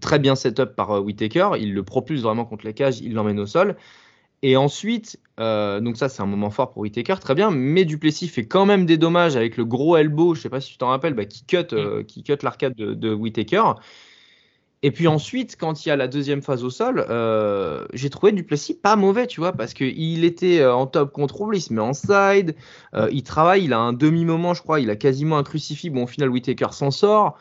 Très 0.00 0.18
bien 0.18 0.34
setup 0.34 0.74
par 0.74 0.90
euh, 0.92 1.00
Whitaker. 1.00 1.50
Il 1.60 1.74
le 1.74 1.82
propulse 1.82 2.22
vraiment 2.22 2.44
contre 2.44 2.64
la 2.64 2.72
cage, 2.72 3.00
il 3.00 3.12
l'emmène 3.12 3.38
au 3.38 3.46
sol. 3.46 3.76
Et 4.42 4.56
ensuite, 4.56 5.20
euh, 5.38 5.80
donc 5.80 5.96
ça 5.96 6.08
c'est 6.08 6.20
un 6.20 6.26
moment 6.26 6.50
fort 6.50 6.72
pour 6.72 6.82
Whitaker, 6.82 7.14
très 7.20 7.34
bien, 7.34 7.50
mais 7.52 7.84
Duplessis 7.84 8.28
fait 8.28 8.46
quand 8.46 8.66
même 8.66 8.86
des 8.86 8.96
dommages 8.98 9.36
avec 9.36 9.56
le 9.56 9.64
gros 9.64 9.96
elbow, 9.96 10.34
je 10.34 10.40
sais 10.40 10.48
pas 10.48 10.60
si 10.60 10.72
tu 10.72 10.78
t'en 10.78 10.88
rappelles, 10.88 11.14
bah, 11.14 11.24
qui 11.24 11.44
cut, 11.44 11.58
euh, 11.72 12.02
qui 12.02 12.24
cut 12.24 12.36
l'arcade 12.42 12.74
de, 12.74 12.92
de, 12.94 13.14
Whitaker. 13.14 13.74
Et 14.84 14.90
puis 14.90 15.06
ensuite, 15.06 15.56
quand 15.56 15.86
il 15.86 15.90
y 15.90 15.92
a 15.92 15.96
la 15.96 16.08
deuxième 16.08 16.42
phase 16.42 16.64
au 16.64 16.70
sol, 16.70 17.06
euh, 17.08 17.86
j'ai 17.92 18.10
trouvé 18.10 18.32
Duplessis 18.32 18.74
pas 18.74 18.96
mauvais, 18.96 19.28
tu 19.28 19.38
vois, 19.38 19.52
parce 19.52 19.74
qu'il 19.74 20.24
était 20.24 20.64
en 20.66 20.88
top 20.88 21.12
control, 21.12 21.56
il 21.56 21.60
se 21.60 21.72
met 21.72 21.80
en 21.80 21.92
side, 21.92 22.56
il 23.12 23.22
travaille, 23.22 23.64
il 23.64 23.72
a 23.72 23.78
un 23.78 23.92
demi-moment, 23.92 24.54
je 24.54 24.62
crois, 24.62 24.80
il 24.80 24.90
a 24.90 24.96
quasiment 24.96 25.38
un 25.38 25.44
crucifix. 25.44 25.88
Bon, 25.90 26.02
au 26.02 26.06
final, 26.08 26.30
Whitaker 26.30 26.72
s'en 26.72 26.90
sort, 26.90 27.38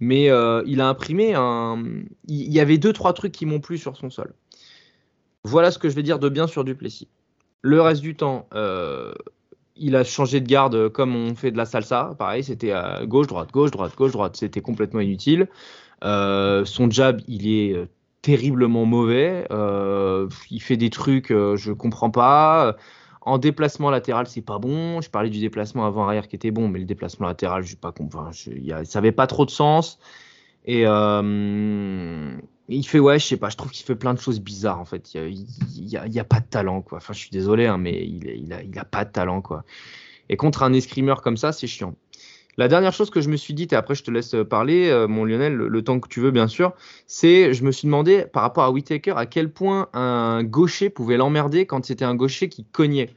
mais 0.00 0.24
il 0.66 0.80
a 0.80 0.88
imprimé 0.88 1.34
un. 1.34 1.84
Il 2.26 2.52
y 2.52 2.58
avait 2.58 2.78
deux, 2.78 2.92
trois 2.92 3.12
trucs 3.12 3.32
qui 3.32 3.46
m'ont 3.46 3.60
plu 3.60 3.78
sur 3.78 3.96
son 3.96 4.10
sol. 4.10 4.34
Voilà 5.44 5.70
ce 5.70 5.78
que 5.78 5.88
je 5.88 5.94
vais 5.94 6.02
dire 6.02 6.18
de 6.18 6.28
bien 6.28 6.46
sur 6.46 6.64
Duplessis. 6.64 7.08
Le 7.62 7.80
reste 7.80 8.02
du 8.02 8.14
temps, 8.14 8.46
euh, 8.54 9.12
il 9.76 9.96
a 9.96 10.04
changé 10.04 10.40
de 10.40 10.46
garde 10.46 10.88
comme 10.90 11.16
on 11.16 11.34
fait 11.34 11.50
de 11.50 11.56
la 11.56 11.64
salsa. 11.64 12.14
Pareil, 12.18 12.44
c'était 12.44 12.72
à 12.72 13.04
gauche, 13.06 13.26
droite, 13.26 13.50
gauche, 13.52 13.70
droite, 13.70 13.94
gauche, 13.96 14.12
droite. 14.12 14.36
C'était 14.36 14.60
complètement 14.60 15.00
inutile. 15.00 15.48
Euh, 16.04 16.64
son 16.64 16.90
jab, 16.90 17.20
il 17.28 17.48
est 17.48 17.74
euh, 17.74 17.86
terriblement 18.22 18.84
mauvais. 18.84 19.46
Euh, 19.50 20.28
il 20.50 20.60
fait 20.60 20.76
des 20.76 20.90
trucs, 20.90 21.30
euh, 21.30 21.56
je 21.56 21.72
comprends 21.72 22.10
pas. 22.10 22.76
En 23.22 23.36
déplacement 23.38 23.90
latéral, 23.90 24.26
c'est 24.26 24.40
pas 24.42 24.58
bon. 24.58 25.00
Je 25.00 25.10
parlais 25.10 25.30
du 25.30 25.40
déplacement 25.40 25.86
avant-arrière 25.86 26.28
qui 26.28 26.36
était 26.36 26.50
bon, 26.50 26.68
mais 26.68 26.78
le 26.78 26.86
déplacement 26.86 27.26
latéral, 27.26 27.62
je 27.62 27.76
pas 27.76 27.92
je, 28.32 28.50
y 28.50 28.72
a, 28.72 28.84
ça 28.84 28.98
avait 28.98 29.12
pas 29.12 29.26
trop 29.26 29.44
de 29.44 29.50
sens. 29.50 29.98
Et 30.64 30.84
euh, 30.86 32.36
il 32.76 32.86
fait, 32.86 32.98
ouais, 32.98 33.18
je 33.18 33.26
sais 33.26 33.36
pas, 33.36 33.48
je 33.48 33.56
trouve 33.56 33.70
qu'il 33.70 33.84
fait 33.84 33.96
plein 33.96 34.14
de 34.14 34.20
choses 34.20 34.40
bizarres 34.40 34.80
en 34.80 34.84
fait. 34.84 35.14
Il 35.14 35.44
n'y 35.84 36.20
a, 36.20 36.24
pas 36.24 36.40
de 36.40 36.46
talent 36.46 36.82
quoi. 36.82 36.98
Enfin, 36.98 37.12
je 37.12 37.18
suis 37.18 37.30
désolé, 37.30 37.66
hein, 37.66 37.78
mais 37.78 38.04
il, 38.04 38.26
il, 38.26 38.78
a, 38.78 38.84
pas 38.84 39.04
de 39.04 39.10
talent 39.10 39.40
quoi. 39.40 39.64
Et 40.28 40.36
contre 40.36 40.62
un 40.62 40.72
escrimeur 40.72 41.22
comme 41.22 41.36
ça, 41.36 41.52
c'est 41.52 41.66
chiant. 41.66 41.94
La 42.56 42.68
dernière 42.68 42.92
chose 42.92 43.10
que 43.10 43.20
je 43.20 43.28
me 43.28 43.36
suis 43.36 43.54
dit, 43.54 43.66
et 43.70 43.74
après 43.74 43.94
je 43.94 44.04
te 44.04 44.10
laisse 44.10 44.36
parler, 44.48 44.90
euh, 44.90 45.08
mon 45.08 45.24
Lionel, 45.24 45.54
le, 45.54 45.82
temps 45.82 45.98
que 45.98 46.08
tu 46.08 46.20
veux 46.20 46.30
bien 46.30 46.46
sûr, 46.46 46.72
c'est 47.06 47.54
je 47.54 47.64
me 47.64 47.72
suis 47.72 47.86
demandé 47.86 48.24
par 48.32 48.42
rapport 48.42 48.64
à 48.64 48.70
Whitaker 48.70 49.14
à 49.16 49.26
quel 49.26 49.50
point 49.50 49.88
un 49.92 50.44
gaucher 50.44 50.90
pouvait 50.90 51.16
l'emmerder 51.16 51.66
quand 51.66 51.84
c'était 51.84 52.04
un 52.04 52.14
gaucher 52.14 52.48
qui 52.48 52.64
cognait. 52.64 53.10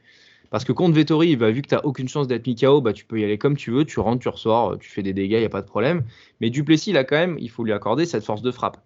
Parce 0.50 0.64
que 0.64 0.72
contre 0.72 0.94
Vettori, 0.94 1.34
vu 1.36 1.62
que 1.62 1.68
tu 1.68 1.74
n'as 1.74 1.80
aucune 1.82 2.08
chance 2.08 2.28
d'être 2.28 2.46
mis 2.46 2.56
bah, 2.82 2.92
tu 2.92 3.04
peux 3.04 3.20
y 3.20 3.24
aller 3.24 3.38
comme 3.38 3.56
tu 3.56 3.72
veux, 3.72 3.84
tu 3.84 3.98
rentres, 4.00 4.22
tu 4.22 4.28
ressors, 4.28 4.78
tu 4.78 4.88
fais 4.88 5.02
des 5.02 5.12
dégâts, 5.12 5.32
il 5.32 5.40
n'y 5.40 5.44
a 5.44 5.48
pas 5.50 5.62
de 5.62 5.66
problème. 5.66 6.04
Mais 6.40 6.48
Duplessis, 6.48 6.90
il 6.90 6.96
a 6.96 7.04
quand 7.04 7.16
même, 7.16 7.36
il 7.40 7.50
faut 7.50 7.64
lui 7.64 7.72
accorder 7.72 8.06
cette 8.06 8.24
force 8.24 8.40
de 8.40 8.52
frappe. 8.52 8.78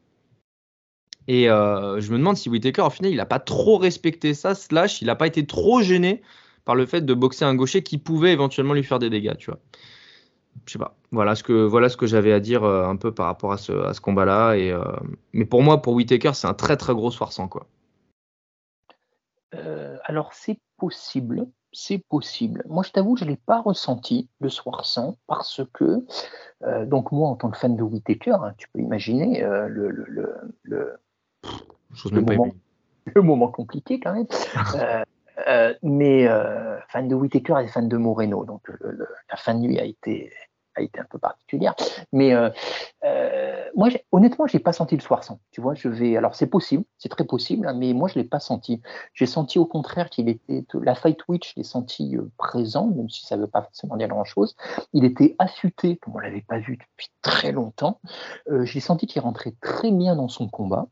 Et 1.28 1.50
euh, 1.50 2.00
je 2.00 2.10
me 2.10 2.16
demande 2.16 2.38
si 2.38 2.48
Whitaker, 2.48 2.82
au 2.82 2.90
final, 2.90 3.12
il 3.12 3.16
n'a 3.16 3.26
pas 3.26 3.38
trop 3.38 3.76
respecté 3.76 4.32
ça, 4.32 4.54
slash, 4.54 5.02
il 5.02 5.06
n'a 5.06 5.14
pas 5.14 5.26
été 5.26 5.46
trop 5.46 5.82
gêné 5.82 6.22
par 6.64 6.74
le 6.74 6.86
fait 6.86 7.02
de 7.02 7.14
boxer 7.14 7.44
un 7.44 7.54
gaucher 7.54 7.82
qui 7.82 7.98
pouvait 7.98 8.32
éventuellement 8.32 8.72
lui 8.72 8.82
faire 8.82 8.98
des 8.98 9.10
dégâts, 9.10 9.36
tu 9.36 9.50
vois. 9.50 9.60
Je 10.64 10.72
sais 10.72 10.78
pas. 10.78 10.96
Voilà 11.12 11.34
ce 11.34 11.42
que, 11.42 11.52
voilà 11.52 11.90
que 11.90 12.06
j'avais 12.06 12.32
à 12.32 12.40
dire 12.40 12.64
euh, 12.64 12.86
un 12.86 12.96
peu 12.96 13.12
par 13.12 13.26
rapport 13.26 13.52
à 13.52 13.58
ce, 13.58 13.72
à 13.72 13.92
ce 13.92 14.00
combat-là. 14.00 14.52
Euh, 14.52 14.82
mais 15.34 15.44
pour 15.44 15.62
moi, 15.62 15.82
pour 15.82 15.92
Whitaker, 15.92 16.32
c'est 16.32 16.46
un 16.46 16.54
très 16.54 16.78
très 16.78 16.94
gros 16.94 17.10
soir 17.10 17.30
sans 17.32 17.46
quoi. 17.46 17.66
alors 20.04 20.32
c'est 20.32 20.58
possible, 20.78 21.46
c'est 21.72 22.02
possible. 22.08 22.64
Moi, 22.68 22.82
je 22.82 22.92
t'avoue, 22.92 23.16
je 23.18 23.24
ne 23.24 23.30
l'ai 23.30 23.36
pas 23.36 23.60
ressenti 23.60 24.30
le 24.40 24.48
soir 24.48 24.86
sans 24.86 25.18
parce 25.26 25.60
que, 25.74 26.06
donc 26.86 27.12
moi, 27.12 27.28
en 27.28 27.36
tant 27.36 27.50
que 27.50 27.58
fan 27.58 27.76
de 27.76 27.82
Whitaker, 27.82 28.36
hein, 28.42 28.54
tu 28.56 28.68
peux 28.72 28.80
imaginer 28.80 29.42
le, 29.42 29.90
le, 29.90 30.30
le, 30.62 30.98
le, 31.45 32.16
le 32.16 32.20
moment, 32.22 32.49
le 33.05 33.22
moment 33.22 33.49
compliqué 33.49 34.01
quand 34.01 34.14
même. 34.14 34.26
euh, 35.49 35.74
mais 35.82 36.26
euh, 36.26 36.78
fan 36.89 37.09
de 37.09 37.14
Whitaker 37.14 37.57
et 37.62 37.68
fan 37.68 37.89
de 37.89 37.97
Moreno, 37.97 38.45
donc 38.45 38.68
la 39.30 39.36
fin 39.36 39.55
de 39.55 39.61
nuit 39.61 39.78
a 39.78 39.84
été 39.84 40.32
a 40.78 40.82
été 40.82 41.01
un 41.01 41.05
peu 41.05 41.18
particulière. 41.18 41.74
Mais 42.12 42.32
euh, 42.34 42.51
euh, 43.05 43.64
moi, 43.74 43.89
honnêtement, 44.12 44.47
je 44.47 44.57
n'ai 44.57 44.62
pas 44.62 44.72
senti 44.72 44.97
le 44.97 45.03
soir 45.03 45.24
sans. 45.24 45.41
Tu 45.51 45.61
vois, 45.61 45.74
je 45.74 45.89
vais. 45.89 46.16
Alors, 46.16 46.34
c'est 46.34 46.47
possible, 46.47 46.84
c'est 46.97 47.09
très 47.09 47.24
possible, 47.24 47.66
hein, 47.66 47.74
mais 47.74 47.93
moi, 47.93 48.09
je 48.09 48.18
ne 48.18 48.22
l'ai 48.22 48.28
pas 48.28 48.41
senti. 48.41 48.80
J'ai 49.12 49.26
senti 49.26 49.59
au 49.59 49.66
contraire 49.66 50.11
qu'il 50.11 50.28
était. 50.28 50.64
La 50.80 50.95
fight 50.95 51.18
witch, 51.28 51.51
je 51.51 51.55
l'ai 51.57 51.64
senti 51.64 52.16
euh, 52.16 52.30
présent, 52.39 52.86
même 52.86 53.11
si 53.11 53.26
ça 53.26 53.36
ne 53.36 53.43
veut 53.43 53.49
pas 53.49 53.62
forcément 53.62 53.97
dire 53.97 54.09
grand-chose. 54.09 54.57
Il 54.93 55.05
était 55.05 55.34
affûté, 55.39 55.97
comme 55.97 56.14
on 56.16 56.18
ne 56.18 56.24
l'avait 56.24 56.45
pas 56.47 56.59
vu 56.59 56.76
depuis 56.76 57.09
très 57.22 57.53
longtemps. 57.53 58.01
Euh, 58.51 58.64
J'ai 58.64 58.80
senti 58.80 59.07
qu'il 59.07 59.20
rentrait 59.22 59.55
très 59.61 59.91
bien 59.91 60.16
dans 60.16 60.28
son 60.28 60.49
combat. 60.49 60.89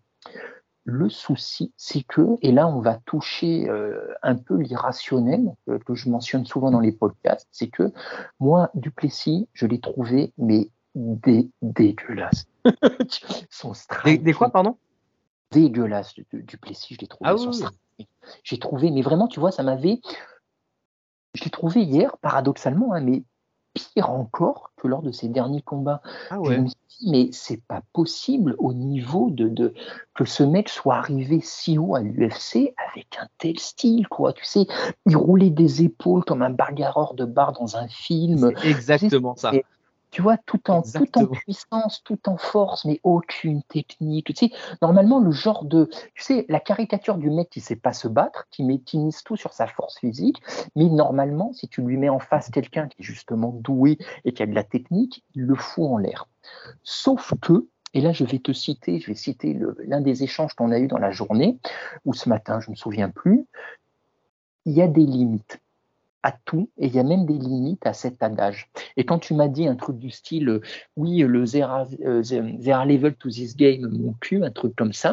Le 0.89 1.09
souci, 1.09 1.73
c'est 1.77 2.05
que, 2.05 2.37
et 2.43 2.53
là 2.53 2.69
on 2.69 2.81
va 2.81 2.95
toucher 2.95 3.69
euh, 3.69 4.15
un 4.23 4.37
peu 4.37 4.57
l'irrationnel 4.57 5.53
euh, 5.69 5.81
que 5.81 5.97
je 5.97 6.09
mentionne 6.09 6.47
souvent 6.47 6.71
dans 6.71 6.79
les 6.79 6.93
podcasts, 6.93 7.49
c'est 7.51 7.67
que 7.67 7.93
moi, 8.39 8.71
Duplessis, 8.75 9.49
je 9.53 9.67
l'ai 9.67 9.81
trouvé, 9.81 10.33
mais 10.39 10.71
dé 10.95 11.51
dégueulasse. 11.61 12.47
son. 13.51 13.73
Des, 14.05 14.19
des, 14.19 14.33
quoi, 14.33 14.51
pardon? 14.51 14.79
Dégueulasse, 15.51 16.15
Duplessis, 16.33 16.95
je 16.95 17.01
l'ai 17.01 17.09
trouvé. 17.09 17.31
Ah, 17.31 17.35
oui. 17.35 18.07
J'ai 18.45 18.59
trouvé, 18.59 18.93
mais 18.93 19.03
vraiment, 19.03 19.27
tu 19.27 19.41
vois, 19.41 19.51
ça 19.51 19.65
m'avait. 19.65 20.01
Je 21.35 21.43
l'ai 21.43 21.51
trouvé 21.51 21.83
hier, 21.83 22.17
paradoxalement, 22.19 22.93
hein, 22.93 23.01
mais 23.01 23.25
pire 23.77 24.11
encore 24.11 24.73
que 24.77 24.89
lors 24.89 25.03
de 25.03 25.13
ses 25.13 25.29
derniers 25.29 25.63
combats. 25.63 26.01
Ah 26.31 26.41
ouais. 26.41 26.59
mais 27.07 27.29
c'est 27.33 27.63
pas 27.63 27.83
possible 27.93 28.57
au 28.59 28.73
niveau 28.73 29.31
de, 29.31 29.49
de, 29.49 29.75
que 30.15 30.25
ce 30.25 30.43
mec 30.43 30.69
soit 30.69 30.97
arrivé 30.97 31.41
si 31.43 31.79
haut 31.79 31.95
à 31.95 32.01
l'UFC 32.01 32.75
avec 32.91 33.19
un 33.21 33.29
tel 33.39 33.59
style, 33.59 34.09
quoi. 34.09 34.33
Tu 34.33 34.45
sais, 34.45 34.67
il 35.05 35.17
roulait 35.17 35.51
des 35.51 35.83
épaules 35.83 36.25
comme 36.25 36.43
un 36.43 36.51
bagarreur 36.51 37.15
de 37.15 37.25
bar 37.25 37.53
dans 37.53 37.77
un 37.77 37.89
film. 37.89 38.53
Exactement 38.65 39.37
ça. 39.37 39.53
Tu 40.17 40.23
vois, 40.23 40.39
tout 40.39 40.71
en, 40.71 40.81
tout 40.81 41.19
en 41.19 41.27
puissance, 41.27 42.03
tout 42.03 42.27
en 42.27 42.39
force, 42.39 42.87
mais 42.87 43.01
aucune 43.03 43.63
technique. 43.65 44.33
Tu 44.33 44.47
sais, 44.47 44.51
normalement, 44.81 45.21
le 45.21 45.31
genre 45.31 45.67
de. 45.67 45.91
Tu 46.15 46.23
sais, 46.23 46.47
la 46.49 46.59
caricature 46.59 47.19
du 47.19 47.29
mec 47.29 47.51
qui 47.51 47.61
sait 47.61 47.77
pas 47.77 47.93
se 47.93 48.09
battre, 48.09 48.47
qui 48.51 48.65
métinise 48.65 49.23
tout 49.25 49.37
sur 49.37 49.53
sa 49.53 49.67
force 49.67 49.99
physique, 49.99 50.41
mais 50.75 50.87
normalement, 50.87 51.53
si 51.53 51.69
tu 51.69 51.83
lui 51.83 51.99
mets 51.99 52.09
en 52.09 52.19
face 52.19 52.49
quelqu'un 52.51 52.89
qui 52.89 53.03
est 53.03 53.05
justement 53.05 53.51
doué 53.53 53.99
et 54.25 54.33
qui 54.33 54.43
a 54.43 54.47
de 54.47 54.55
la 54.55 54.65
technique, 54.65 55.23
il 55.35 55.43
le 55.43 55.55
fout 55.55 55.85
en 55.85 55.99
l'air. 55.99 56.27
Sauf 56.83 57.35
que, 57.43 57.69
et 57.93 58.01
là, 58.01 58.13
je 58.13 58.25
vais 58.25 58.39
te 58.39 58.53
citer, 58.53 59.01
je 59.01 59.09
vais 59.09 59.15
citer 59.15 59.55
l'un 59.85 60.01
des 60.01 60.23
échanges 60.23 60.55
qu'on 60.55 60.73
a 60.73 60.79
eu 60.79 60.87
dans 60.87 60.97
la 60.97 61.11
journée, 61.11 61.59
ou 62.07 62.15
ce 62.15 62.31
matin, 62.31 62.59
je 62.61 62.69
ne 62.69 62.71
me 62.71 62.77
souviens 62.77 63.11
plus, 63.11 63.45
il 64.65 64.73
y 64.73 64.81
a 64.81 64.89
des 64.89 65.05
limites 65.05 65.61
à 66.27 66.33
tout, 66.45 66.69
et 66.77 66.89
il 66.89 66.93
y 66.93 66.99
a 66.99 67.05
même 67.05 67.25
des 67.25 67.39
limites 67.39 67.87
à 67.87 67.93
cet 67.93 68.21
adage. 68.21 68.69
Et 68.97 69.05
quand 69.05 69.21
tu 69.21 69.33
m'as 69.33 69.47
dit 69.47 69.69
un 69.69 69.77
truc 69.77 69.97
du 69.97 70.11
style, 70.11 70.49
euh, 70.49 70.61
oui, 70.97 71.19
le 71.19 71.47
zero, 71.47 71.85
euh, 72.05 72.21
level 72.85 73.15
to 73.15 73.31
this 73.31 73.57
game, 73.57 73.89
mon 73.97 74.13
cul, 74.15 74.43
un 74.43 74.51
truc 74.51 74.75
comme 74.75 74.93
ça, 74.93 75.13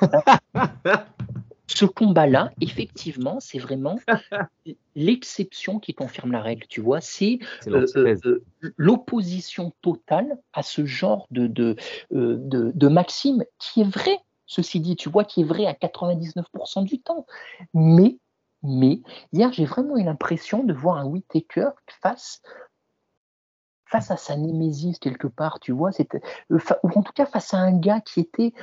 ce 1.66 1.84
combat-là, 1.84 2.50
effectivement, 2.62 3.40
c'est 3.40 3.58
vraiment 3.58 3.98
l'exception 4.96 5.78
qui 5.80 5.92
confirme 5.92 6.32
la 6.32 6.40
règle, 6.40 6.66
tu 6.66 6.80
vois, 6.80 7.02
c'est 7.02 7.40
euh, 7.66 8.40
l'opposition 8.78 9.74
totale 9.82 10.38
à 10.54 10.62
ce 10.62 10.86
genre 10.86 11.26
de, 11.30 11.46
de, 11.46 11.76
de, 12.10 12.88
maxime 12.88 13.44
qui 13.58 13.82
est 13.82 13.90
vrai, 13.90 14.16
ceci 14.46 14.80
dit, 14.80 14.96
tu 14.96 15.10
vois, 15.10 15.24
qui 15.24 15.42
est 15.42 15.44
vrai 15.44 15.66
à 15.66 15.74
99% 15.74 16.84
du 16.84 17.00
temps, 17.00 17.26
mais 17.74 18.16
mais 18.64 19.02
hier, 19.32 19.52
j'ai 19.52 19.66
vraiment 19.66 19.96
eu 19.96 20.04
l'impression 20.04 20.64
de 20.64 20.72
voir 20.72 20.96
un 20.96 21.04
Whitaker 21.04 21.70
face, 22.00 22.42
face 23.86 24.10
à 24.10 24.16
sa 24.16 24.36
némésis 24.36 24.98
quelque 24.98 25.28
part, 25.28 25.60
tu 25.60 25.72
vois, 25.72 25.90
euh, 26.00 26.58
ou 26.82 26.88
en 26.96 27.02
tout 27.02 27.12
cas 27.12 27.26
face 27.26 27.54
à 27.54 27.58
un 27.58 27.78
gars 27.78 28.00
qui 28.00 28.20
était 28.20 28.54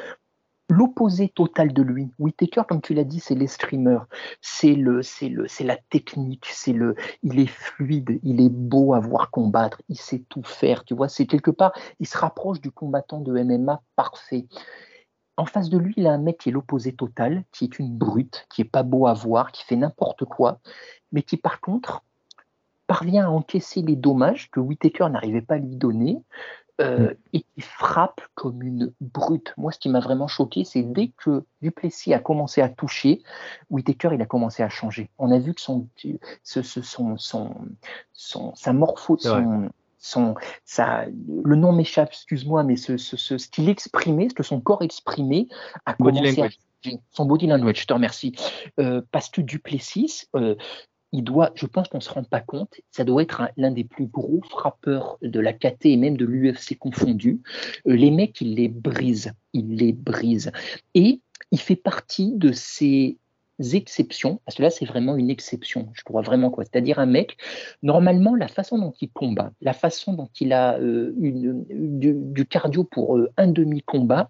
l'opposé 0.71 1.29
total 1.29 1.73
de 1.73 1.83
lui. 1.83 2.09
Whitaker, 2.17 2.63
comme 2.67 2.81
tu 2.81 2.93
l'as 2.93 3.03
dit, 3.03 3.19
c'est 3.19 3.35
les 3.35 3.47
streamers, 3.47 4.07
c'est 4.41 4.73
le, 4.73 5.01
le, 5.21 5.47
c'est 5.47 5.63
la 5.63 5.77
technique, 5.77 6.47
c'est 6.49 6.73
le, 6.73 6.95
il 7.23 7.39
est 7.39 7.47
fluide, 7.47 8.19
il 8.23 8.41
est 8.41 8.49
beau 8.49 8.93
à 8.93 8.99
voir 8.99 9.29
combattre, 9.29 9.81
il 9.89 9.97
sait 9.97 10.23
tout 10.29 10.43
faire, 10.43 10.83
tu 10.85 10.95
vois. 10.95 11.09
C'est 11.09 11.27
quelque 11.27 11.51
part, 11.51 11.73
il 11.99 12.07
se 12.07 12.17
rapproche 12.17 12.61
du 12.61 12.71
combattant 12.71 13.19
de 13.19 13.33
MMA 13.43 13.83
parfait. 13.95 14.47
En 15.37 15.45
face 15.45 15.69
de 15.69 15.77
lui, 15.77 15.93
il 15.97 16.07
a 16.07 16.11
un 16.11 16.17
mec 16.17 16.39
qui 16.39 16.49
est 16.49 16.51
l'opposé 16.51 16.93
total, 16.93 17.43
qui 17.51 17.65
est 17.65 17.79
une 17.79 17.97
brute, 17.97 18.45
qui 18.49 18.61
est 18.61 18.65
pas 18.65 18.83
beau 18.83 19.07
à 19.07 19.13
voir, 19.13 19.51
qui 19.51 19.63
fait 19.63 19.75
n'importe 19.75 20.25
quoi, 20.25 20.59
mais 21.11 21.23
qui 21.23 21.37
par 21.37 21.61
contre 21.61 22.03
parvient 22.87 23.25
à 23.25 23.29
encaisser 23.29 23.81
les 23.81 23.95
dommages 23.95 24.51
que 24.51 24.59
Whitaker 24.59 25.07
n'arrivait 25.09 25.41
pas 25.41 25.55
à 25.55 25.59
lui 25.59 25.77
donner 25.77 26.21
euh, 26.81 27.11
mm. 27.11 27.15
et 27.33 27.41
qui 27.41 27.61
frappe 27.61 28.21
comme 28.35 28.61
une 28.61 28.93
brute. 28.99 29.53
Moi, 29.55 29.71
ce 29.71 29.79
qui 29.79 29.87
m'a 29.87 29.99
vraiment 29.99 30.27
choqué, 30.27 30.63
c'est 30.63 30.83
dès 30.83 31.09
que 31.09 31.45
Duplessis 31.61 32.13
a 32.13 32.19
commencé 32.19 32.61
à 32.61 32.69
toucher, 32.69 33.21
Whitaker, 33.69 34.09
il 34.13 34.21
a 34.21 34.25
commencé 34.25 34.61
à 34.63 34.69
changer. 34.69 35.09
On 35.17 35.31
a 35.31 35.39
vu 35.39 35.53
que 35.53 35.61
son, 35.61 35.87
ce, 36.43 36.61
son, 36.61 37.17
son, 37.17 37.55
son, 38.13 38.55
sa 38.55 38.73
morpho, 38.73 39.17
son, 39.17 39.69
son, 40.01 40.35
ça, 40.65 41.05
le 41.05 41.55
nom 41.55 41.71
m'échappe, 41.71 42.09
excuse-moi, 42.11 42.63
mais 42.63 42.75
ce, 42.75 42.97
ce, 42.97 43.15
ce, 43.15 43.37
style 43.37 43.69
exprimé, 43.69 44.27
ce 44.29 44.33
que 44.33 44.43
son 44.43 44.59
corps 44.59 44.81
exprimé 44.81 45.47
a 45.85 45.93
commencé 45.93 46.41
à 46.41 46.49
son 47.11 47.25
body 47.25 47.47
language, 47.47 47.81
je 47.81 47.85
te 47.85 47.93
remercie. 47.93 48.33
Euh, 48.79 49.01
parce 49.11 49.29
que 49.29 49.41
Duplessis, 49.41 50.23
euh, 50.35 50.55
il 51.11 51.23
doit, 51.23 51.51
je 51.55 51.65
pense 51.65 51.87
qu'on 51.87 51.97
ne 51.97 52.03
se 52.03 52.09
rend 52.09 52.23
pas 52.23 52.39
compte, 52.39 52.73
ça 52.89 53.03
doit 53.03 53.21
être 53.21 53.43
l'un 53.57 53.71
des 53.71 53.83
plus 53.83 54.07
gros 54.07 54.41
frappeurs 54.49 55.17
de 55.21 55.39
la 55.39 55.53
KT 55.53 55.85
et 55.85 55.97
même 55.97 56.17
de 56.17 56.25
l'UFC 56.25 56.77
confondu. 56.77 57.41
Euh, 57.87 57.95
les 57.95 58.11
mecs, 58.11 58.41
il 58.41 58.55
les 58.55 58.69
brise, 58.69 59.33
il 59.53 59.75
les 59.75 59.93
brise. 59.93 60.51
Et 60.95 61.21
il 61.51 61.59
fait 61.59 61.75
partie 61.75 62.31
de 62.33 62.51
ces 62.51 63.17
exceptions, 63.73 64.41
parce 64.45 64.57
que 64.57 64.61
là 64.63 64.69
c'est 64.69 64.85
vraiment 64.85 65.15
une 65.15 65.29
exception, 65.29 65.89
je 65.93 66.03
crois 66.03 66.21
vraiment 66.21 66.49
quoi. 66.49 66.63
C'est-à-dire 66.65 66.99
un 66.99 67.05
mec, 67.05 67.37
normalement 67.83 68.35
la 68.35 68.47
façon 68.47 68.77
dont 68.77 68.93
il 69.01 69.09
combat, 69.09 69.51
la 69.61 69.73
façon 69.73 70.13
dont 70.13 70.29
il 70.39 70.53
a 70.53 70.77
euh, 70.79 71.13
du, 71.17 72.45
cardio 72.45 72.83
pour 72.83 73.17
euh, 73.17 73.31
un 73.37 73.47
demi-combat, 73.47 74.29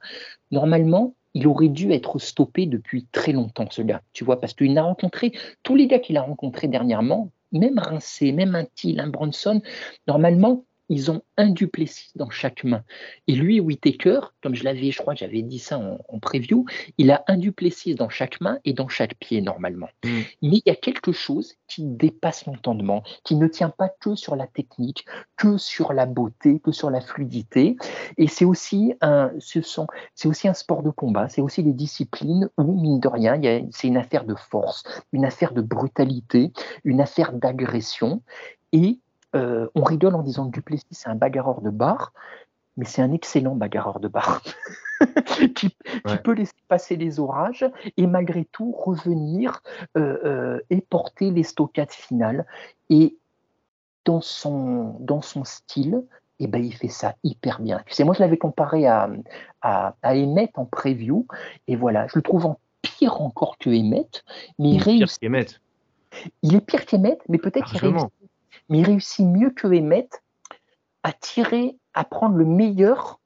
normalement 0.51 1.15
il 1.33 1.47
aurait 1.47 1.69
dû 1.69 1.91
être 1.91 2.19
stoppé 2.19 2.65
depuis 2.65 3.07
très 3.11 3.31
longtemps 3.31 3.67
ce 3.69 3.81
gars, 3.81 4.01
tu 4.13 4.23
vois, 4.23 4.39
parce 4.39 4.53
qu'il 4.53 4.77
a 4.77 4.83
rencontré 4.83 5.31
tous 5.63 5.75
les 5.75 5.87
gars 5.87 5.99
qu'il 5.99 6.17
a 6.17 6.21
rencontrés 6.21 6.67
dernièrement, 6.67 7.31
même 7.51 7.79
Rincé, 7.79 8.31
même 8.31 8.55
un 8.55 8.65
Thiel, 8.65 8.99
un 8.99 9.07
Bronson, 9.07 9.61
normalement 10.07 10.65
ils 10.91 11.09
ont 11.09 11.21
un 11.37 11.49
Duplessis 11.49 12.11
dans 12.15 12.29
chaque 12.29 12.65
main. 12.65 12.83
Et 13.27 13.33
lui, 13.33 13.61
Whitaker, 13.61 14.19
comme 14.43 14.55
je 14.55 14.65
l'avais, 14.65 14.91
je 14.91 14.97
crois 14.97 15.13
que 15.13 15.21
j'avais 15.21 15.41
dit 15.41 15.57
ça 15.57 15.79
en, 15.79 16.19
preview, 16.19 16.65
il 16.97 17.11
a 17.11 17.23
un 17.27 17.37
Duplessis 17.37 17.95
dans 17.95 18.09
chaque 18.09 18.41
main 18.41 18.59
et 18.65 18.73
dans 18.73 18.89
chaque 18.89 19.15
pied 19.15 19.41
normalement. 19.41 19.87
Mm. 20.03 20.09
Mais 20.41 20.57
il 20.57 20.61
y 20.65 20.69
a 20.69 20.75
quelque 20.75 21.13
chose 21.13 21.55
qui 21.67 21.85
dépasse 21.85 22.45
l'entendement, 22.45 23.03
qui 23.23 23.35
ne 23.35 23.47
tient 23.47 23.69
pas 23.69 23.87
que 23.87 24.15
sur 24.15 24.35
la 24.35 24.47
technique, 24.47 25.05
que 25.37 25.57
sur 25.57 25.93
la 25.93 26.05
beauté, 26.05 26.59
que 26.59 26.73
sur 26.73 26.89
la 26.89 26.99
fluidité. 26.99 27.77
Et 28.17 28.27
c'est 28.27 28.45
aussi 28.45 28.93
un, 28.99 29.31
ce 29.39 29.61
sont, 29.61 29.87
c'est 30.13 30.27
aussi 30.27 30.49
un 30.49 30.53
sport 30.53 30.83
de 30.83 30.89
combat, 30.89 31.29
c'est 31.29 31.41
aussi 31.41 31.63
des 31.63 31.73
disciplines 31.73 32.49
où, 32.57 32.79
mine 32.79 32.99
de 32.99 33.07
rien, 33.07 33.39
c'est 33.71 33.87
une 33.87 33.97
affaire 33.97 34.25
de 34.25 34.35
force, 34.35 34.83
une 35.13 35.23
affaire 35.23 35.53
de 35.53 35.61
brutalité, 35.61 36.51
une 36.83 36.99
affaire 36.99 37.31
d'agression. 37.31 38.21
Et 38.73 38.99
euh, 39.35 39.67
on 39.75 39.83
rigole 39.83 40.15
en 40.15 40.23
disant 40.23 40.47
que 40.47 40.51
Duplessis 40.51 40.85
c'est 40.91 41.09
un 41.09 41.15
bagarreur 41.15 41.61
de 41.61 41.69
bar, 41.69 42.13
mais 42.77 42.85
c'est 42.85 43.01
un 43.01 43.11
excellent 43.11 43.55
bagarreur 43.55 43.99
de 43.99 44.07
bar 44.07 44.41
qui, 45.55 45.75
peut 46.23 46.33
laisser 46.33 46.53
passer 46.67 46.95
les 46.95 47.19
orages 47.19 47.65
et 47.97 48.07
malgré 48.07 48.45
tout 48.45 48.71
revenir 48.71 49.61
euh, 49.97 50.17
euh, 50.25 50.59
et 50.69 50.81
porter 50.81 51.31
les 51.31 51.43
stockades 51.43 51.91
finales. 51.91 52.45
Et 52.89 53.17
dans 54.05 54.21
son, 54.21 54.97
dans 54.99 55.21
son 55.21 55.43
style, 55.43 56.03
eh 56.39 56.47
ben, 56.47 56.63
il 56.63 56.73
fait 56.73 56.87
ça 56.87 57.15
hyper 57.23 57.61
bien. 57.61 57.81
Tu 57.85 57.93
sais, 57.93 58.03
moi 58.03 58.15
je 58.15 58.19
l'avais 58.19 58.37
comparé 58.37 58.87
à, 58.87 59.09
à, 59.61 59.93
Emmett 60.03 60.57
en 60.57 60.65
preview, 60.65 61.27
et 61.67 61.75
voilà, 61.75 62.07
je 62.07 62.13
le 62.15 62.23
trouve 62.23 62.47
en 62.47 62.59
pire 62.81 63.21
encore 63.21 63.57
que 63.59 63.69
Emmett, 63.69 64.23
mais 64.57 64.71
il, 64.71 64.81
réussit. 64.81 65.19
Il 66.41 66.55
est 66.55 66.61
pire 66.61 66.85
qu'Emmett, 66.85 67.21
mais 67.29 67.37
peut-être 67.37 67.67
qu'il 67.67 67.79
réussit 67.79 68.09
mais 68.71 68.79
il 68.79 68.85
réussit 68.85 69.25
mieux 69.25 69.51
que 69.51 69.67
Emmett 69.67 70.23
à 71.03 71.11
tirer, 71.11 71.77
à 71.93 72.03
prendre 72.03 72.35
le 72.37 72.45
meilleur 72.45 73.19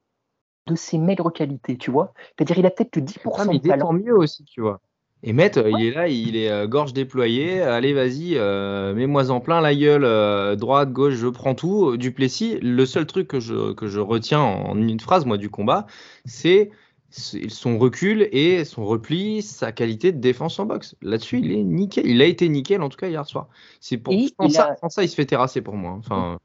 de 0.66 0.74
ses 0.74 0.98
maigres 0.98 1.32
qualités, 1.32 1.78
tu 1.78 1.90
vois. 1.90 2.12
C'est-à-dire, 2.36 2.58
il 2.58 2.66
a 2.66 2.70
peut-être 2.70 2.90
que 2.90 3.00
10% 3.00 3.34
ah, 3.38 3.44
mais 3.44 3.56
il 3.56 3.60
défend 3.60 3.92
mieux 3.92 4.16
aussi, 4.16 4.44
tu 4.44 4.60
vois. 4.60 4.80
Emmett, 5.26 5.56
il 5.64 5.86
est 5.86 5.90
là, 5.92 6.08
il 6.08 6.36
est 6.36 6.50
euh, 6.50 6.66
gorge 6.66 6.92
déployée. 6.92 7.62
Allez, 7.62 7.94
vas-y, 7.94 8.36
euh, 8.36 8.92
mets-moi 8.94 9.30
en 9.30 9.40
plein 9.40 9.60
la 9.60 9.74
gueule, 9.74 10.04
euh, 10.04 10.56
droite, 10.56 10.92
gauche, 10.92 11.14
je 11.14 11.28
prends 11.28 11.54
tout. 11.54 11.96
Duplessis, 11.96 12.58
le 12.60 12.84
seul 12.84 13.06
truc 13.06 13.28
que 13.28 13.40
je, 13.40 13.72
que 13.72 13.86
je 13.86 14.00
retiens 14.00 14.40
en 14.40 14.76
une 14.76 15.00
phrase, 15.00 15.24
moi, 15.24 15.38
du 15.38 15.48
combat, 15.48 15.86
c'est 16.24 16.70
son 17.16 17.78
recul 17.78 18.28
et 18.32 18.64
son 18.64 18.84
repli, 18.84 19.42
sa 19.42 19.72
qualité 19.72 20.12
de 20.12 20.18
défense 20.18 20.58
en 20.58 20.66
boxe. 20.66 20.96
Là-dessus, 21.02 21.38
il 21.38 21.52
est 21.52 21.62
nickel. 21.62 22.06
Il 22.06 22.20
a 22.20 22.26
été 22.26 22.48
nickel 22.48 22.82
en 22.82 22.88
tout 22.88 22.98
cas 22.98 23.08
hier 23.08 23.24
soir. 23.26 23.48
C'est 23.80 23.96
pour 23.96 24.14
ça, 24.50 24.76
sans 24.80 24.88
ça, 24.88 25.02
il 25.02 25.08
se 25.08 25.14
fait 25.14 25.26
terrasser 25.26 25.62
pour 25.62 25.74
moi. 25.74 25.92
Enfin. 25.92 26.38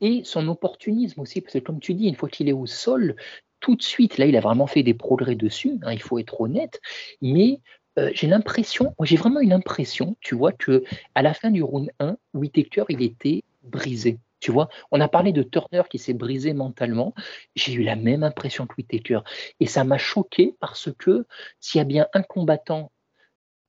Et 0.00 0.22
son 0.24 0.46
opportunisme 0.48 1.20
aussi, 1.20 1.40
parce 1.40 1.54
que 1.54 1.58
comme 1.58 1.80
tu 1.80 1.94
dis, 1.94 2.06
une 2.08 2.14
fois 2.14 2.28
qu'il 2.28 2.48
est 2.48 2.52
au 2.52 2.66
sol, 2.66 3.16
tout 3.60 3.76
de 3.76 3.82
suite, 3.82 4.18
là, 4.18 4.26
il 4.26 4.36
a 4.36 4.40
vraiment 4.40 4.66
fait 4.66 4.82
des 4.82 4.94
progrès 4.94 5.34
dessus. 5.34 5.78
Hein, 5.82 5.92
il 5.92 6.02
faut 6.02 6.18
être 6.18 6.40
honnête. 6.40 6.80
Mais 7.20 7.60
euh, 7.98 8.10
j'ai 8.14 8.26
l'impression, 8.26 8.94
j'ai 9.02 9.16
vraiment 9.16 9.40
une 9.40 9.52
impression, 9.52 10.16
tu 10.20 10.34
vois, 10.34 10.52
que 10.52 10.84
à 11.14 11.22
la 11.22 11.34
fin 11.34 11.50
du 11.50 11.62
round 11.62 11.90
1, 11.98 12.16
Whitaker, 12.34 12.84
il 12.88 13.02
était 13.02 13.42
brisé. 13.62 14.18
Tu 14.40 14.52
vois, 14.52 14.68
on 14.90 15.00
a 15.00 15.08
parlé 15.08 15.32
de 15.32 15.42
Turner 15.42 15.82
qui 15.90 15.98
s'est 15.98 16.14
brisé 16.14 16.52
mentalement. 16.52 17.14
J'ai 17.56 17.72
eu 17.72 17.82
la 17.82 17.96
même 17.96 18.22
impression 18.22 18.66
que 18.66 18.74
Whitaker. 18.78 19.20
Et 19.60 19.66
ça 19.66 19.84
m'a 19.84 19.98
choqué 19.98 20.56
parce 20.60 20.90
que 20.96 21.26
s'il 21.60 21.78
y 21.78 21.82
a 21.82 21.84
bien 21.84 22.06
un 22.14 22.22
combattant, 22.22 22.92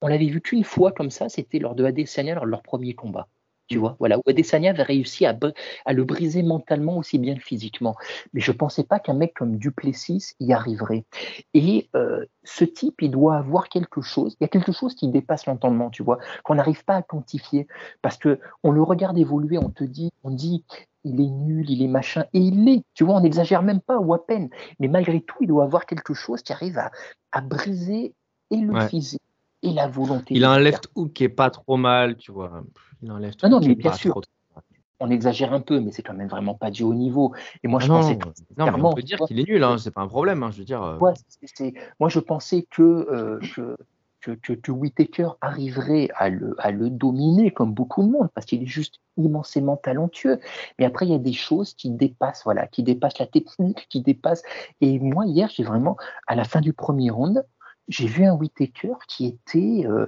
on 0.01 0.07
l'avait 0.07 0.27
vu 0.27 0.41
qu'une 0.41 0.63
fois 0.63 0.91
comme 0.91 1.09
ça, 1.09 1.29
c'était 1.29 1.59
lors 1.59 1.75
de 1.75 1.83
Adesanya, 1.85 2.35
lors 2.35 2.45
de 2.45 2.49
leur 2.49 2.61
premier 2.61 2.93
combat. 2.93 3.27
Tu 3.69 3.77
vois. 3.77 3.95
Voilà, 3.99 4.17
où 4.17 4.21
Adesanya 4.27 4.71
avait 4.71 4.83
réussi 4.83 5.25
à, 5.25 5.37
à, 5.85 5.93
le 5.93 6.03
briser 6.03 6.43
mentalement 6.43 6.97
aussi 6.97 7.19
bien 7.19 7.35
que 7.35 7.41
physiquement. 7.41 7.95
Mais 8.33 8.41
je 8.41 8.51
ne 8.51 8.57
pensais 8.57 8.83
pas 8.83 8.99
qu'un 8.99 9.13
mec 9.13 9.33
comme 9.35 9.57
Duplessis 9.57 10.33
y 10.39 10.51
arriverait. 10.51 11.05
Et 11.53 11.87
euh, 11.95 12.25
ce 12.43 12.65
type, 12.65 13.01
il 13.01 13.11
doit 13.11 13.37
avoir 13.37 13.69
quelque 13.69 14.01
chose. 14.01 14.35
Il 14.39 14.43
y 14.43 14.45
a 14.45 14.47
quelque 14.49 14.71
chose 14.71 14.95
qui 14.95 15.07
dépasse 15.07 15.45
l'entendement, 15.45 15.89
tu 15.91 16.03
vois, 16.03 16.17
qu'on 16.43 16.55
n'arrive 16.55 16.83
pas 16.83 16.95
à 16.95 17.01
quantifier. 17.03 17.67
Parce 18.01 18.17
que 18.17 18.39
on 18.63 18.71
le 18.71 18.81
regarde 18.81 19.17
évoluer, 19.17 19.59
on 19.59 19.69
te 19.69 19.83
dit, 19.83 20.11
on 20.23 20.31
dit, 20.31 20.65
il 21.03 21.21
est 21.21 21.29
nul, 21.29 21.69
il 21.69 21.83
est 21.83 21.87
machin, 21.87 22.25
et 22.33 22.39
il 22.39 22.65
l'est. 22.65 22.83
Tu 22.95 23.03
vois, 23.03 23.15
on 23.15 23.21
n'exagère 23.21 23.61
même 23.61 23.81
pas 23.81 23.99
ou 23.99 24.13
à 24.13 24.25
peine. 24.25 24.49
Mais 24.79 24.87
malgré 24.87 25.21
tout, 25.21 25.37
il 25.41 25.47
doit 25.47 25.63
avoir 25.63 25.85
quelque 25.85 26.15
chose 26.15 26.41
qui 26.41 26.53
arrive 26.53 26.79
à, 26.79 26.91
à 27.31 27.41
briser 27.41 28.15
et 28.51 28.57
le 28.57 28.87
physique 28.87 29.21
et 29.63 29.73
la 29.73 29.87
volonté. 29.87 30.33
Il 30.35 30.43
a 30.45 30.51
un 30.51 30.59
left 30.59 30.89
hook 30.95 31.13
qui 31.13 31.23
est 31.23 31.29
pas 31.29 31.49
trop 31.49 31.77
mal, 31.77 32.17
tu 32.17 32.31
vois. 32.31 32.63
Il 33.01 33.09
a 33.09 33.13
un 33.13 33.19
left 33.19 33.43
hook 33.43 33.51
non, 33.51 33.59
mais 33.59 33.75
bien 33.75 33.93
sûr. 33.93 34.19
On 35.01 35.09
exagère 35.09 35.53
un 35.53 35.61
peu, 35.61 35.79
mais 35.79 35.91
c'est 35.91 36.03
quand 36.03 36.13
même 36.13 36.27
vraiment 36.27 36.55
pas 36.55 36.71
du 36.71 36.83
haut 36.83 36.93
niveau. 36.93 37.33
Et 37.63 37.69
moi, 37.69 37.79
je 37.79 37.87
non, 37.87 38.01
pensais 38.01 38.19
non, 38.57 38.67
on 38.83 38.93
peut 38.93 39.01
dire 39.01 39.19
qu'il 39.19 39.39
est 39.39 39.47
nul, 39.47 39.63
hein, 39.63 39.77
c'est 39.77 39.91
pas 39.91 40.01
un 40.01 40.07
problème. 40.09 40.43
Hein, 40.43 40.51
je 40.51 40.59
veux 40.59 40.65
dire. 40.65 40.83
Euh. 40.83 40.97
moi, 42.01 42.09
je 42.09 42.19
pensais 42.19 42.67
que, 42.69 42.81
euh, 42.81 43.39
que, 44.19 44.31
que, 44.31 44.51
que, 44.51 44.71
Whitaker 44.73 45.29
arriverait 45.39 46.09
à 46.15 46.27
le, 46.27 46.53
à 46.59 46.71
le 46.71 46.89
dominer 46.89 47.51
comme 47.51 47.73
beaucoup 47.73 48.03
de 48.03 48.09
monde, 48.09 48.27
parce 48.33 48.45
qu'il 48.45 48.61
est 48.61 48.67
juste 48.67 48.95
immensément 49.15 49.77
talentueux. 49.77 50.41
Mais 50.77 50.85
après, 50.85 51.05
il 51.05 51.13
y 51.13 51.15
a 51.15 51.19
des 51.19 51.31
choses 51.31 51.73
qui 51.75 51.91
dépassent, 51.91 52.41
voilà, 52.43 52.67
qui 52.67 52.83
dépassent 52.83 53.19
la 53.19 53.25
technique, 53.25 53.87
qui 53.89 54.01
dépassent. 54.01 54.43
Et 54.81 54.99
moi, 54.99 55.25
hier, 55.25 55.49
j'ai 55.49 55.63
vraiment, 55.63 55.95
à 56.27 56.35
la 56.35 56.43
fin 56.43 56.59
du 56.59 56.73
premier 56.73 57.09
round, 57.09 57.45
j'ai 57.89 58.07
vu 58.07 58.25
un 58.25 58.33
Whitaker 58.33 58.93
qui 59.07 59.25
était, 59.25 59.85
euh, 59.85 60.07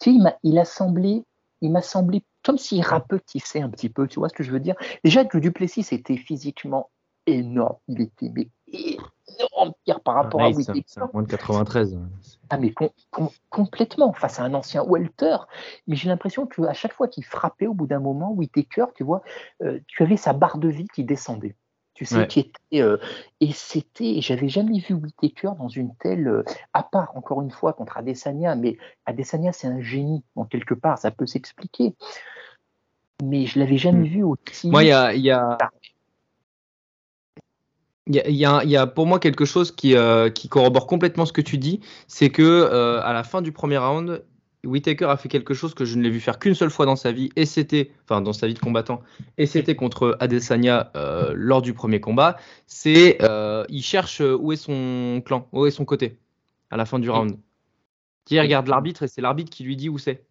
tu 0.00 0.10
sais, 0.10 0.16
il 0.16 0.22
m'a, 0.22 0.34
il 0.42 0.58
a 0.58 0.64
semblé, 0.64 1.24
il 1.60 1.70
m'a 1.70 1.82
semblé 1.82 2.24
comme 2.42 2.58
s'il 2.58 2.82
rapetissait 2.82 3.60
un 3.60 3.68
petit 3.68 3.90
peu, 3.90 4.08
tu 4.08 4.18
vois 4.18 4.28
ce 4.28 4.34
que 4.34 4.42
je 4.42 4.50
veux 4.50 4.60
dire? 4.60 4.74
Déjà, 5.04 5.24
que 5.24 5.38
Duplessis 5.38 5.86
était 5.92 6.16
physiquement 6.16 6.90
énorme, 7.26 7.76
il 7.88 8.00
était 8.00 8.30
mais 8.34 8.48
énorme 8.66 9.72
Pierre, 9.84 10.00
par 10.00 10.14
rapport 10.14 10.40
à 10.40 10.48
Whitaker. 10.48 10.82
C'est 10.86 11.12
moins 11.12 11.22
de 11.22 11.28
93. 11.28 11.98
Ah 12.50 12.56
mais 12.56 12.72
complètement, 13.50 14.12
face 14.12 14.40
à 14.40 14.44
un 14.44 14.54
ancien 14.54 14.82
welter. 14.84 15.36
Mais 15.86 15.96
j'ai 15.96 16.08
l'impression 16.08 16.46
qu'à 16.46 16.72
chaque 16.72 16.94
fois 16.94 17.08
qu'il 17.08 17.24
frappait, 17.24 17.66
au 17.66 17.74
bout 17.74 17.86
d'un 17.86 18.00
moment, 18.00 18.32
Whitaker, 18.32 18.86
tu 18.94 19.04
vois, 19.04 19.22
euh, 19.62 19.80
tu 19.86 20.02
avais 20.02 20.16
sa 20.16 20.32
barre 20.32 20.58
de 20.58 20.68
vie 20.68 20.88
qui 20.88 21.04
descendait 21.04 21.56
tu 21.98 22.04
sais, 22.04 22.28
qui 22.28 22.40
était. 22.40 22.80
Euh, 22.80 22.96
et 23.40 23.50
c'était. 23.52 24.20
J'avais 24.20 24.48
jamais 24.48 24.78
vu 24.78 24.94
Whitaker 24.94 25.50
dans 25.58 25.68
une 25.68 25.96
telle. 25.96 26.28
Euh, 26.28 26.44
à 26.72 26.84
part, 26.84 27.10
encore 27.16 27.42
une 27.42 27.50
fois, 27.50 27.72
contre 27.72 27.96
Adesanya, 27.96 28.54
mais 28.54 28.78
Adesanya, 29.04 29.52
c'est 29.52 29.66
un 29.66 29.80
génie, 29.80 30.22
en 30.36 30.44
quelque 30.44 30.74
part, 30.74 30.96
ça 30.96 31.10
peut 31.10 31.26
s'expliquer. 31.26 31.96
Mais 33.24 33.46
je 33.46 33.58
l'avais 33.58 33.78
jamais 33.78 34.08
hmm. 34.08 34.12
vu 34.12 34.22
aussi. 34.22 34.70
Moi, 34.70 34.84
il 34.84 34.90
y 34.90 34.92
a. 34.92 35.12
Y 35.12 35.30
a... 35.32 35.58
Il 38.10 38.14
y, 38.14 38.46
a, 38.46 38.64
y, 38.64 38.76
a, 38.76 38.86
pour 38.86 39.06
moi 39.06 39.18
quelque 39.18 39.44
chose 39.44 39.70
qui, 39.70 39.94
euh, 39.94 40.30
qui, 40.30 40.48
corrobore 40.48 40.86
complètement 40.86 41.26
ce 41.26 41.32
que 41.34 41.42
tu 41.42 41.58
dis, 41.58 41.80
c'est 42.06 42.30
que 42.30 43.02
à 43.02 43.12
la 43.12 43.22
fin 43.22 43.42
du 43.42 43.52
premier 43.52 43.76
round, 43.76 44.24
Whitaker 44.64 45.06
a 45.06 45.16
fait 45.16 45.28
quelque 45.28 45.54
chose 45.54 45.74
que 45.74 45.84
je 45.84 45.96
ne 45.96 46.02
l'ai 46.02 46.10
vu 46.10 46.20
faire 46.20 46.38
qu'une 46.38 46.54
seule 46.54 46.70
fois 46.70 46.86
dans 46.86 46.96
sa 46.96 47.12
vie, 47.12 47.30
et 47.36 47.46
c'était, 47.46 47.92
enfin 48.04 48.20
dans 48.20 48.32
sa 48.32 48.46
vie 48.46 48.54
de 48.54 48.58
combattant, 48.58 49.02
et 49.36 49.46
c'était 49.46 49.76
contre 49.76 50.16
Adesanya 50.20 50.90
euh, 50.96 51.32
lors 51.34 51.62
du 51.62 51.74
premier 51.74 52.00
combat. 52.00 52.36
C'est, 52.66 53.18
euh, 53.22 53.64
il 53.68 53.82
cherche 53.82 54.20
où 54.20 54.52
est 54.52 54.56
son 54.56 55.22
clan, 55.24 55.48
où 55.52 55.66
est 55.66 55.70
son 55.70 55.84
côté, 55.84 56.18
à 56.70 56.76
la 56.76 56.84
fin 56.86 56.98
du 56.98 57.08
round. 57.08 57.38
Il 58.30 58.40
regarde 58.40 58.68
l'arbitre 58.68 59.04
et 59.04 59.08
c'est 59.08 59.22
l'arbitre 59.22 59.50
qui 59.50 59.64
lui 59.64 59.76
dit 59.76 59.88
où 59.88 59.96
c'est. 59.96 60.24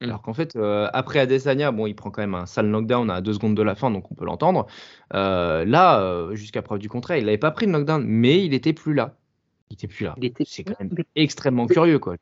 Mm. 0.00 0.04
Alors 0.04 0.22
qu'en 0.22 0.34
fait, 0.34 0.54
euh, 0.54 0.88
après 0.92 1.18
Adesanya, 1.18 1.72
bon, 1.72 1.86
il 1.86 1.94
prend 1.94 2.10
quand 2.10 2.20
même 2.20 2.34
un 2.34 2.46
sale 2.46 2.66
knockdown 2.66 3.10
à 3.10 3.20
deux 3.20 3.32
secondes 3.32 3.56
de 3.56 3.62
la 3.62 3.74
fin, 3.74 3.90
donc 3.90 4.12
on 4.12 4.14
peut 4.14 4.26
l'entendre. 4.26 4.66
là, 5.12 6.28
jusqu'à 6.32 6.60
preuve 6.60 6.78
du 6.78 6.90
contraire, 6.90 7.16
il 7.16 7.24
n'avait 7.24 7.38
pas 7.38 7.50
pris 7.50 7.64
le 7.64 7.72
knockdown, 7.72 8.04
mais 8.04 8.44
il 8.44 8.52
était 8.52 8.74
plus 8.74 8.92
là. 8.92 9.16
Il 9.70 9.74
était 9.74 9.88
plus 9.88 10.04
là. 10.04 10.14
C'est 10.44 10.62
quand 10.62 10.78
même 10.78 10.90
extrêmement 11.16 11.66
curieux, 11.66 11.98
quoi. 11.98 12.16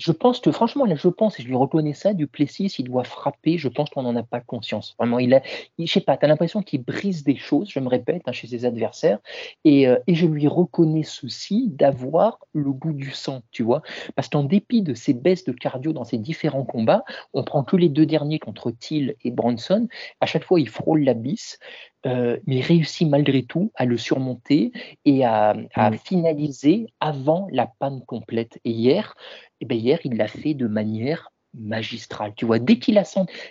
Je 0.00 0.12
pense 0.12 0.40
que 0.40 0.50
franchement, 0.50 0.86
là, 0.86 0.94
je 0.94 1.08
pense, 1.08 1.38
et 1.38 1.42
je 1.42 1.48
lui 1.48 1.54
reconnais 1.54 1.92
ça, 1.92 2.14
du 2.14 2.26
Plessis, 2.26 2.74
il 2.78 2.84
doit 2.84 3.04
frapper, 3.04 3.58
je 3.58 3.68
pense 3.68 3.90
qu'on 3.90 4.02
n'en 4.02 4.16
a 4.16 4.22
pas 4.22 4.40
conscience. 4.40 4.94
Vraiment, 4.98 5.18
il 5.18 5.34
a, 5.34 5.42
je 5.78 5.84
sais 5.84 6.00
pas, 6.00 6.16
tu 6.16 6.24
as 6.24 6.28
l'impression 6.28 6.62
qu'il 6.62 6.82
brise 6.82 7.22
des 7.22 7.36
choses, 7.36 7.68
je 7.68 7.80
me 7.80 7.88
répète, 7.88 8.22
hein, 8.24 8.32
chez 8.32 8.46
ses 8.46 8.64
adversaires, 8.64 9.18
et, 9.64 9.86
euh, 9.86 9.98
et, 10.06 10.14
je 10.14 10.26
lui 10.26 10.48
reconnais 10.48 11.02
ceci 11.02 11.68
d'avoir 11.68 12.38
le 12.54 12.72
goût 12.72 12.94
du 12.94 13.10
sang, 13.10 13.42
tu 13.50 13.62
vois, 13.62 13.82
parce 14.16 14.28
qu'en 14.28 14.42
dépit 14.42 14.80
de 14.80 14.94
ses 14.94 15.12
baisses 15.12 15.44
de 15.44 15.52
cardio 15.52 15.92
dans 15.92 16.04
ses 16.04 16.18
différents 16.18 16.64
combats, 16.64 17.04
on 17.34 17.44
prend 17.44 17.62
que 17.62 17.76
les 17.76 17.90
deux 17.90 18.06
derniers 18.06 18.38
contre 18.38 18.70
Thiel 18.70 19.16
et 19.22 19.30
Bronson, 19.30 19.86
à 20.20 20.26
chaque 20.26 20.44
fois 20.44 20.60
il 20.60 20.68
frôle 20.68 21.02
l'abysse, 21.04 21.58
euh, 22.06 22.38
mais 22.46 22.60
réussit 22.60 23.08
malgré 23.08 23.42
tout 23.42 23.72
à 23.74 23.84
le 23.84 23.96
surmonter 23.98 24.72
et 25.04 25.24
à, 25.24 25.54
à 25.74 25.90
mmh. 25.90 25.98
finaliser 25.98 26.86
avant 27.00 27.46
la 27.52 27.66
panne 27.66 28.02
complète. 28.06 28.58
Et 28.64 28.70
hier, 28.70 29.14
eh 29.60 29.66
bien 29.66 29.78
hier, 29.78 29.98
il 30.04 30.16
l'a 30.16 30.28
fait 30.28 30.54
de 30.54 30.66
manière 30.66 31.30
magistrale. 31.54 32.32
Tu 32.36 32.46
vois, 32.46 32.58
dès 32.58 32.78
qu'il 32.78 32.96
a, 32.98 33.04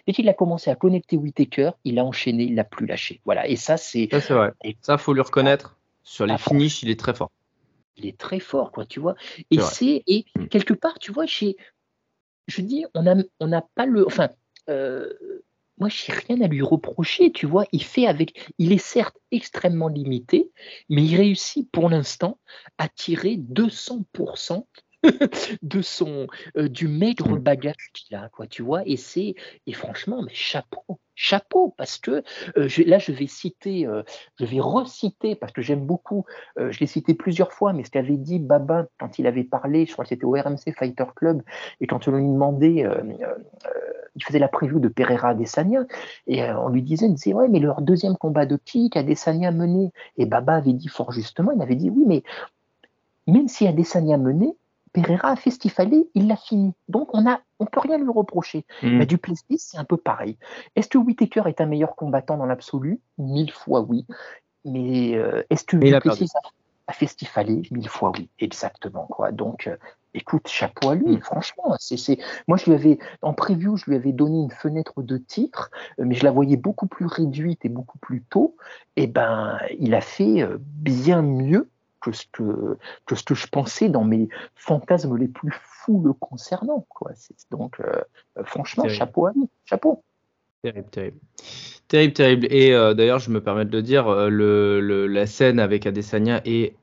dès 0.08 0.14
qu'il 0.14 0.28
a 0.30 0.34
commencé 0.34 0.72
à 0.72 0.76
connecter 0.76 1.18
Whitaker, 1.18 1.72
il 1.84 2.00
a 2.00 2.06
enchaîné, 2.06 2.44
il 2.46 2.56
l'a 2.56 2.64
plus 2.64 2.86
lâché. 2.86 3.22
Voilà, 3.26 3.48
et 3.48 3.56
ça, 3.56 3.78
c'est. 3.78 4.08
Ça, 4.12 4.22
c'est 4.22 4.34
vrai. 4.34 4.52
Et 4.64 4.78
ça, 4.82 4.98
faut 4.98 5.14
lui 5.14 5.22
reconnaître. 5.22 5.78
Sur 6.04 6.26
les 6.26 6.38
finishes, 6.38 6.82
il 6.82 6.90
est 6.90 7.00
très 7.00 7.14
fort. 7.14 7.30
Il 7.98 8.08
est 8.08 8.18
très 8.18 8.40
fort, 8.40 8.72
quoi, 8.72 8.86
tu 8.86 9.00
vois. 9.00 9.16
Et 9.52 9.60
c'est. 9.60 10.02
Et 10.08 10.26
mm. 10.36 10.48
quelque 10.48 10.74
part, 10.74 10.98
tu 11.00 11.12
vois, 11.12 11.28
chez. 11.28 11.56
Je 12.48 12.62
dis, 12.62 12.86
on 12.96 13.04
n'a 13.04 13.16
on 13.40 13.52
a 13.52 13.62
pas 13.62 13.86
le. 13.86 14.06
Enfin. 14.08 14.30
Euh, 14.70 15.14
moi, 15.80 15.90
je 15.90 16.12
n'ai 16.12 16.18
rien 16.18 16.42
à 16.42 16.48
lui 16.48 16.62
reprocher, 16.62 17.32
tu 17.32 17.46
vois. 17.46 17.66
Il 17.72 17.84
fait 17.84 18.06
avec, 18.06 18.52
il 18.58 18.72
est 18.72 18.78
certes 18.78 19.18
extrêmement 19.32 19.88
limité, 19.88 20.52
mais 20.90 21.04
il 21.04 21.16
réussit 21.16 21.70
pour 21.72 21.90
l'instant 21.90 22.40
à 22.78 22.90
tirer 22.90 23.38
200% 23.38 24.66
de 25.62 25.82
son 25.82 26.28
euh, 26.58 26.68
du 26.68 26.88
maigre 26.88 27.30
mmh. 27.30 27.40
bagage 27.40 27.90
qu'il 27.94 28.16
a 28.18 28.28
quoi 28.30 28.48
tu 28.48 28.64
vois 28.64 28.82
et 28.86 28.98
c'est 28.98 29.36
et 29.66 29.74
franchement 29.74 30.22
mais 30.22 30.34
chapeau 30.34 31.00
chapeau 31.16 31.74
parce 31.78 31.98
que 31.98 32.24
euh, 32.58 32.68
là 32.86 32.98
je 33.00 33.14
vais 33.14 33.28
citer 33.28 33.88
euh, 33.88 34.04
je 34.40 34.46
vais 34.46 34.60
reciter 34.60 35.36
parce 35.36 35.54
que 35.54 35.62
j'aime 35.62 35.86
beaucoup 35.86 36.26
je 36.58 36.80
l'ai 36.80 36.88
cité 36.88 37.14
plusieurs 37.14 37.54
fois 37.54 37.72
mais 37.72 37.84
ce 37.84 37.92
qu'avait 37.92 38.18
dit 38.18 38.40
Babin 38.40 38.88
quand 39.00 39.20
il 39.20 39.28
avait 39.28 39.44
parlé 39.46 39.86
je 39.86 39.94
crois 39.94 40.04
que 40.04 40.10
c'était 40.10 40.26
au 40.26 40.32
RMC 40.32 40.74
Fighter 40.78 41.06
Club 41.16 41.42
et 41.80 41.88
quand 41.88 42.08
on 42.08 42.12
lui 42.12 42.24
demandait 42.24 42.86
il 44.16 44.24
faisait 44.24 44.40
la 44.40 44.50
preview 44.50 44.80
de 44.80 44.90
Pereira 44.90 45.30
Adesanya 45.30 45.86
et 46.28 46.44
on 46.44 46.70
lui 46.70 46.82
disait 46.82 47.06
il 47.06 47.14
disait 47.14 47.34
ouais 47.34 47.48
mais 47.48 47.60
leur 47.60 47.82
deuxième 47.82 48.18
combat 48.18 48.46
de 48.46 48.58
qui 48.58 48.90
qu'Adesanya 48.90 49.52
mené 49.52 49.92
et 50.18 50.26
Baba 50.26 50.56
avait 50.56 50.74
dit 50.74 50.90
fort 50.90 51.14
justement 51.14 51.52
il 51.52 51.62
avait 51.62 51.76
dit 51.76 51.90
oui 51.90 52.04
mais 52.06 52.24
même 53.28 53.48
si 53.48 53.68
Adesanya 53.68 54.18
menait 54.18 54.56
Pereira 54.94 55.30
a 55.30 55.36
fait 55.36 55.52
ce 55.52 55.60
qu'il 55.60 55.72
fallait, 55.72 56.08
il 56.16 56.28
l'a 56.28 56.36
fini. 56.36 56.74
Donc 56.88 57.10
on 57.14 57.28
a, 57.30 57.42
on 57.60 57.66
peut 57.66 57.80
rien 57.80 57.98
lui 57.98 58.10
reprocher. 58.10 58.66
Mm. 58.82 58.98
Mais 58.98 59.06
Duplessis, 59.06 59.58
c'est 59.58 59.78
un 59.78 59.84
peu 59.84 59.98
pareil. 59.98 60.38
Est-ce 60.76 60.88
que 60.88 60.98
Whitaker 60.98 61.44
est 61.48 61.62
un 61.62 61.66
meilleur 61.66 61.96
combattant 61.96 62.38
dans 62.38 62.46
l'absolu? 62.46 63.00
Mille 63.18 63.52
fois 63.52 63.82
oui. 63.82 64.06
Mais 64.66 65.16
euh, 65.16 65.44
est-ce 65.50 65.64
que 65.64 65.78
Duplessis 65.78 66.30
a, 66.88 66.94
fait 66.94 67.08
ce 67.08 67.16
qu'il 67.16 67.28
fallait? 67.28 67.62
Mille 67.72 67.90
fois 67.90 68.12
oui, 68.16 68.30
exactement. 68.40 69.06
Quoi. 69.06 69.32
Donc 69.32 69.68
euh, 69.68 69.78
écoute, 70.14 70.48
chapeau 70.48 70.90
à 70.90 70.96
lui, 70.96 71.18
mm. 71.18 71.22
franchement. 71.22 71.76
C'est, 71.80 72.18
Moi, 72.48 72.58
je 72.58 72.66
lui 72.66 72.74
avais, 72.74 73.00
en 73.22 73.34
preview, 73.34 73.78
je 73.78 73.86
lui 73.86 73.96
avais 73.96 74.12
donné 74.12 74.40
une 74.40 74.52
fenêtre 74.52 75.02
de 75.02 75.18
titre, 75.18 75.72
euh, 76.00 76.04
mais 76.06 76.16
je 76.16 76.24
la 76.24 76.32
voyais 76.32 76.58
beaucoup 76.58 76.88
plus 76.88 77.06
réduite 77.06 77.64
et 77.66 77.70
beaucoup 77.70 78.00
plus 78.00 78.24
tôt. 78.24 78.56
Et 78.96 79.04
eh 79.04 79.08
ben, 79.08 79.58
il 79.80 79.94
a 79.94 80.02
fait 80.02 80.46
bien 80.60 81.22
mieux 81.22 81.70
que 82.00 82.12
ce 82.12 82.26
que, 82.32 82.78
que 83.06 83.16
ce 83.16 83.24
que 83.24 83.36
je 83.36 83.48
pensais 83.48 83.90
dans 83.90 84.04
mes 84.04 84.30
fantasmes 84.56 85.18
les 85.18 85.28
plus 85.28 85.54
fous 85.62 86.02
le 86.04 86.14
concernant. 86.14 86.86
Quoi. 86.90 87.12
Donc, 87.52 87.80
euh, 87.80 88.44
franchement, 88.44 88.88
chapeau 88.88 89.28
à 89.28 89.34
lui, 89.34 89.48
chapeau. 89.66 90.04
Terrible, 90.64 90.90
terrible. 90.90 91.18
Terrible, 91.88 92.14
terrible. 92.14 92.48
Et 92.52 92.74
euh, 92.74 92.94
d'ailleurs, 92.94 93.20
je 93.20 93.32
me 93.32 93.42
permets 93.42 93.66
de 93.66 93.72
le 93.72 93.82
dire, 93.82 94.08
euh, 94.08 94.30
le, 94.30 95.08
la 95.08 95.26
scène 95.26 95.60
avec 95.60 95.86
Adesanya 95.86 96.42
est 96.46 96.76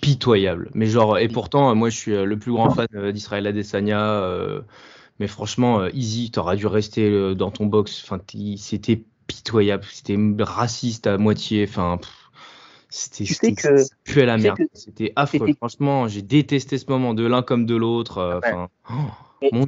pitoyable. 0.00 0.70
Mais 0.74 0.86
genre, 0.86 1.18
et 1.18 1.28
pourtant, 1.28 1.74
moi, 1.74 1.90
je 1.90 1.96
suis 1.96 2.24
le 2.24 2.38
plus 2.38 2.52
grand 2.52 2.70
fan 2.70 2.86
d'Israël 3.12 3.46
Adesanya. 3.46 4.24
mais 5.20 5.28
franchement, 5.28 5.86
Easy, 5.88 6.30
t'aurais 6.30 6.56
dû 6.56 6.66
rester 6.66 7.34
dans 7.34 7.50
ton 7.50 7.66
box. 7.66 8.02
Enfin, 8.04 8.20
c'était 8.56 9.02
pitoyable. 9.26 9.84
C'était 9.90 10.18
raciste 10.40 11.06
à 11.06 11.18
moitié. 11.18 11.66
Enfin, 11.68 12.00
c'était 12.92 13.54
tu 14.04 14.20
à 14.20 14.26
la 14.26 14.36
merde. 14.36 14.58
C'était 14.74 15.12
affreux. 15.16 15.54
Franchement, 15.54 16.08
j'ai 16.08 16.22
détesté 16.22 16.76
ce 16.76 16.84
moment 16.88 17.14
de 17.14 17.26
l'un 17.26 17.42
comme 17.42 17.64
de 17.64 17.74
l'autre. 17.74 18.18
Euh, 18.18 18.66
oh, 18.90 19.66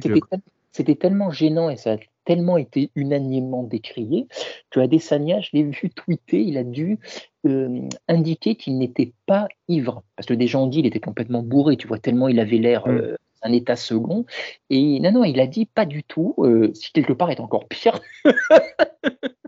c'était 0.71 0.95
tellement 0.95 1.31
gênant 1.31 1.69
et 1.69 1.77
ça 1.77 1.93
a 1.93 1.97
tellement 2.25 2.57
été 2.57 2.91
unanimement 2.95 3.63
décrié 3.63 4.27
que 4.69 4.79
Adesanya, 4.79 5.39
je 5.39 5.49
l'ai 5.53 5.63
vu 5.63 5.89
tweeter, 5.95 6.41
il 6.41 6.57
a 6.57 6.63
dû 6.63 6.99
euh, 7.47 7.87
indiquer 8.07 8.55
qu'il 8.55 8.77
n'était 8.77 9.13
pas 9.25 9.47
ivre. 9.67 10.03
Parce 10.15 10.27
que 10.27 10.33
des 10.33 10.47
gens 10.47 10.63
ont 10.63 10.67
dit 10.67 10.79
qu'il 10.79 10.87
était 10.87 10.99
complètement 10.99 11.41
bourré, 11.43 11.77
tu 11.77 11.87
vois, 11.87 11.97
tellement 11.97 12.27
il 12.27 12.39
avait 12.39 12.57
l'air 12.57 12.87
mm. 12.87 12.91
euh, 12.91 13.15
un 13.41 13.53
état 13.53 13.75
second. 13.75 14.25
Et 14.69 14.99
non, 14.99 15.11
non, 15.11 15.23
il 15.23 15.39
a 15.39 15.47
dit 15.47 15.65
pas 15.65 15.85
du 15.85 16.03
tout. 16.03 16.35
Euh, 16.39 16.71
si 16.73 16.91
quelque 16.91 17.13
part 17.13 17.31
est 17.31 17.39
encore 17.39 17.67
pire. 17.67 17.99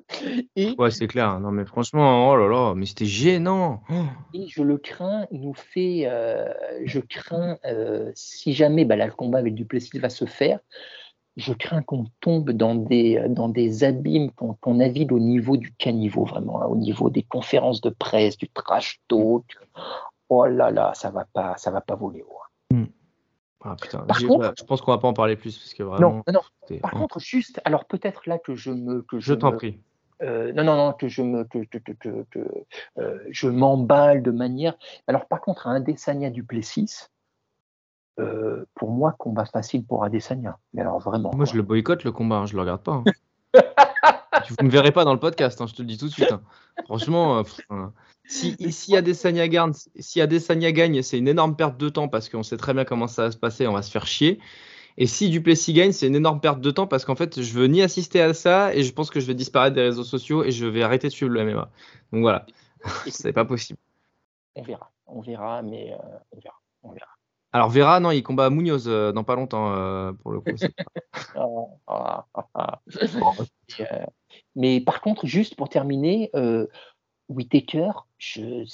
et, 0.56 0.76
ouais, 0.78 0.92
c'est 0.92 1.08
clair. 1.08 1.40
Non, 1.40 1.52
mais 1.52 1.66
franchement, 1.66 2.30
oh 2.30 2.36
là 2.38 2.48
là, 2.48 2.74
mais 2.76 2.86
c'était 2.86 3.06
gênant. 3.06 3.82
Et 4.34 4.48
je 4.48 4.64
le 4.64 4.78
crains, 4.78 5.26
il 5.32 5.42
nous 5.42 5.54
fait. 5.54 6.04
Euh, 6.06 6.52
je 6.86 7.00
crains, 7.00 7.58
euh, 7.66 8.12
si 8.16 8.54
jamais 8.54 8.86
bah, 8.86 8.96
là, 8.96 9.06
le 9.06 9.14
combat 9.14 9.40
avec 9.40 9.56
Duplessis 9.56 10.00
va 10.00 10.10
se 10.10 10.26
faire, 10.26 10.60
je 11.36 11.54
crains 11.54 11.84
qu'on 11.84 12.06
tombe 12.20 12.52
dans 12.52 12.76
des, 12.76 13.24
dans 13.30 13.50
des 13.50 13.84
abîmes, 13.84 14.32
qu'on 14.32 14.74
navire 14.74 15.12
au 15.12 15.20
niveau 15.20 15.58
du 15.58 15.72
caniveau, 15.74 16.26
vraiment, 16.26 16.62
hein, 16.62 16.66
au 16.66 16.76
niveau 16.76 17.10
des 17.10 17.24
conférences 17.24 17.82
de 17.82 17.90
presse, 17.90 18.38
du 18.38 18.50
trash 18.50 19.00
talk. 19.08 19.46
Oh 20.30 20.46
là 20.46 20.72
là, 20.72 20.94
ça 20.94 21.10
va 21.12 21.26
pas, 21.26 21.56
ça 21.58 21.72
va 21.72 21.82
pas 21.82 21.96
voler 21.96 22.24
haut. 22.24 22.40
Hein. 22.74 22.78
Hmm. 22.78 22.86
Ah, 23.64 23.76
putain. 23.80 24.06
je 24.10 24.64
pense 24.64 24.82
qu'on 24.82 24.92
va 24.92 24.98
pas 24.98 25.08
en 25.08 25.14
parler 25.14 25.36
plus 25.36 25.58
parce 25.58 25.74
que 25.74 25.84
vraiment. 25.84 26.24
Non, 26.28 26.34
non. 26.34 26.78
Par 26.80 26.92
contre, 26.92 27.20
juste, 27.20 27.62
alors 27.66 27.86
peut-être 27.86 28.28
là 28.28 28.40
que 28.40 28.56
je 28.56 28.72
me, 28.72 29.02
que 29.04 29.20
je, 29.20 29.34
t'en 29.34 29.52
prie. 29.52 29.80
Euh, 30.24 30.52
non, 30.54 30.64
non, 30.64 30.76
non, 30.76 30.94
que 30.94 31.08
je 31.08 31.22
me, 31.22 31.44
que, 31.44 31.60
que, 31.60 31.78
que, 31.78 32.26
que 32.32 32.40
euh, 32.98 33.20
je 33.30 33.48
m'emballe 33.48 34.24
de 34.24 34.32
manière. 34.32 34.76
Alors 35.08 35.28
par 35.28 35.42
contre, 35.42 35.68
à 35.68 35.74
Adesanya 35.74 36.30
du 36.30 36.44
Plessis, 36.44 37.10
euh, 38.20 38.66
pour 38.74 38.90
moi, 38.90 39.16
combat 39.18 39.46
facile 39.46 39.86
pour 39.86 40.04
Adesanya. 40.04 40.58
Mais 40.74 40.82
alors 40.82 41.00
vraiment. 41.00 41.32
Moi, 41.36 41.46
je 41.46 41.56
le 41.56 41.62
boycotte 41.62 42.04
le 42.04 42.12
combat, 42.12 42.38
hein, 42.38 42.46
je 42.48 42.56
le 42.56 42.62
regarde 42.62 42.82
pas. 42.82 42.94
Hein. 42.94 43.04
Vous 44.50 44.56
ne 44.62 44.68
me 44.68 44.72
verrez 44.72 44.92
pas 44.92 45.04
dans 45.04 45.14
le 45.14 45.20
podcast, 45.20 45.60
hein, 45.62 45.68
je 45.68 45.74
te 45.74 45.82
le 45.82 45.88
dis 45.88 45.98
tout 45.98 46.08
de 46.08 46.14
suite. 46.14 46.34
Franchement, 46.86 47.44
si, 48.26 48.56
si, 48.72 48.96
Adesanya 48.96 49.48
gagne, 49.48 49.74
si 50.00 50.22
Adesanya 50.22 50.72
gagne, 50.72 51.02
c'est 51.02 51.18
une 51.18 51.28
énorme 51.28 51.56
perte 51.56 51.78
de 51.78 51.90
temps 51.90 52.08
parce 52.08 52.30
qu'on 52.30 52.44
sait 52.44 52.56
très 52.56 52.74
bien 52.74 52.86
comment 52.86 53.08
ça 53.08 53.24
va 53.24 53.32
se 53.32 53.38
passer, 53.38 53.68
on 53.68 53.74
va 53.74 53.82
se 53.82 53.92
faire 53.92 54.08
chier. 54.08 54.40
Et 54.98 55.06
si 55.06 55.30
Duplessis 55.30 55.74
gagne, 55.74 55.92
c'est 55.92 56.08
une 56.08 56.16
énorme 56.16 56.40
perte 56.40 56.60
de 56.60 56.72
temps 56.72 56.88
parce 56.88 57.06
qu'en 57.06 57.16
fait, 57.16 57.42
je 57.42 57.54
veux 57.54 57.68
ni 57.68 57.84
assister 57.84 58.20
à 58.20 58.34
ça 58.34 58.74
et 58.74 58.82
je 58.84 58.92
pense 58.92 59.12
que 59.12 59.20
je 59.20 59.28
vais 59.28 59.36
disparaître 59.36 59.76
des 59.76 59.84
réseaux 59.84 60.04
sociaux 60.04 60.44
et 60.44 60.52
je 60.52 60.66
vais 60.66 60.82
arrêter 60.82 61.08
de 61.08 61.14
suivre 61.14 61.32
le 61.32 61.44
MMA. 61.44 61.70
Donc 62.12 62.22
voilà, 62.22 62.46
c'est 63.08 63.34
pas 63.34 63.46
possible. 63.46 63.80
On 64.56 64.64
verra, 64.64 64.92
on 65.06 65.22
verra, 65.22 65.62
mais 65.62 65.94
euh, 65.94 65.98
on 66.32 66.40
verra, 66.40 66.60
on 66.82 66.92
verra. 66.92 67.10
Alors 67.54 67.70
Vera, 67.70 68.00
non, 68.00 68.12
il 68.12 68.24
combat 68.24 68.50
Munoz 68.50 68.88
euh, 68.88 69.12
dans 69.12 69.24
pas 69.24 69.36
longtemps 69.36 69.74
euh, 69.74 70.12
pour 70.14 70.32
le 70.32 70.42
coup. 70.42 70.52
Ah, 71.90 72.26
ah, 72.34 72.48
ah, 72.54 72.82
mais 74.56 74.82
par 74.82 75.02
contre, 75.02 75.26
juste 75.26 75.56
pour 75.56 75.70
terminer, 75.70 76.32
Whitaker, 77.30 77.92
je 78.18 78.66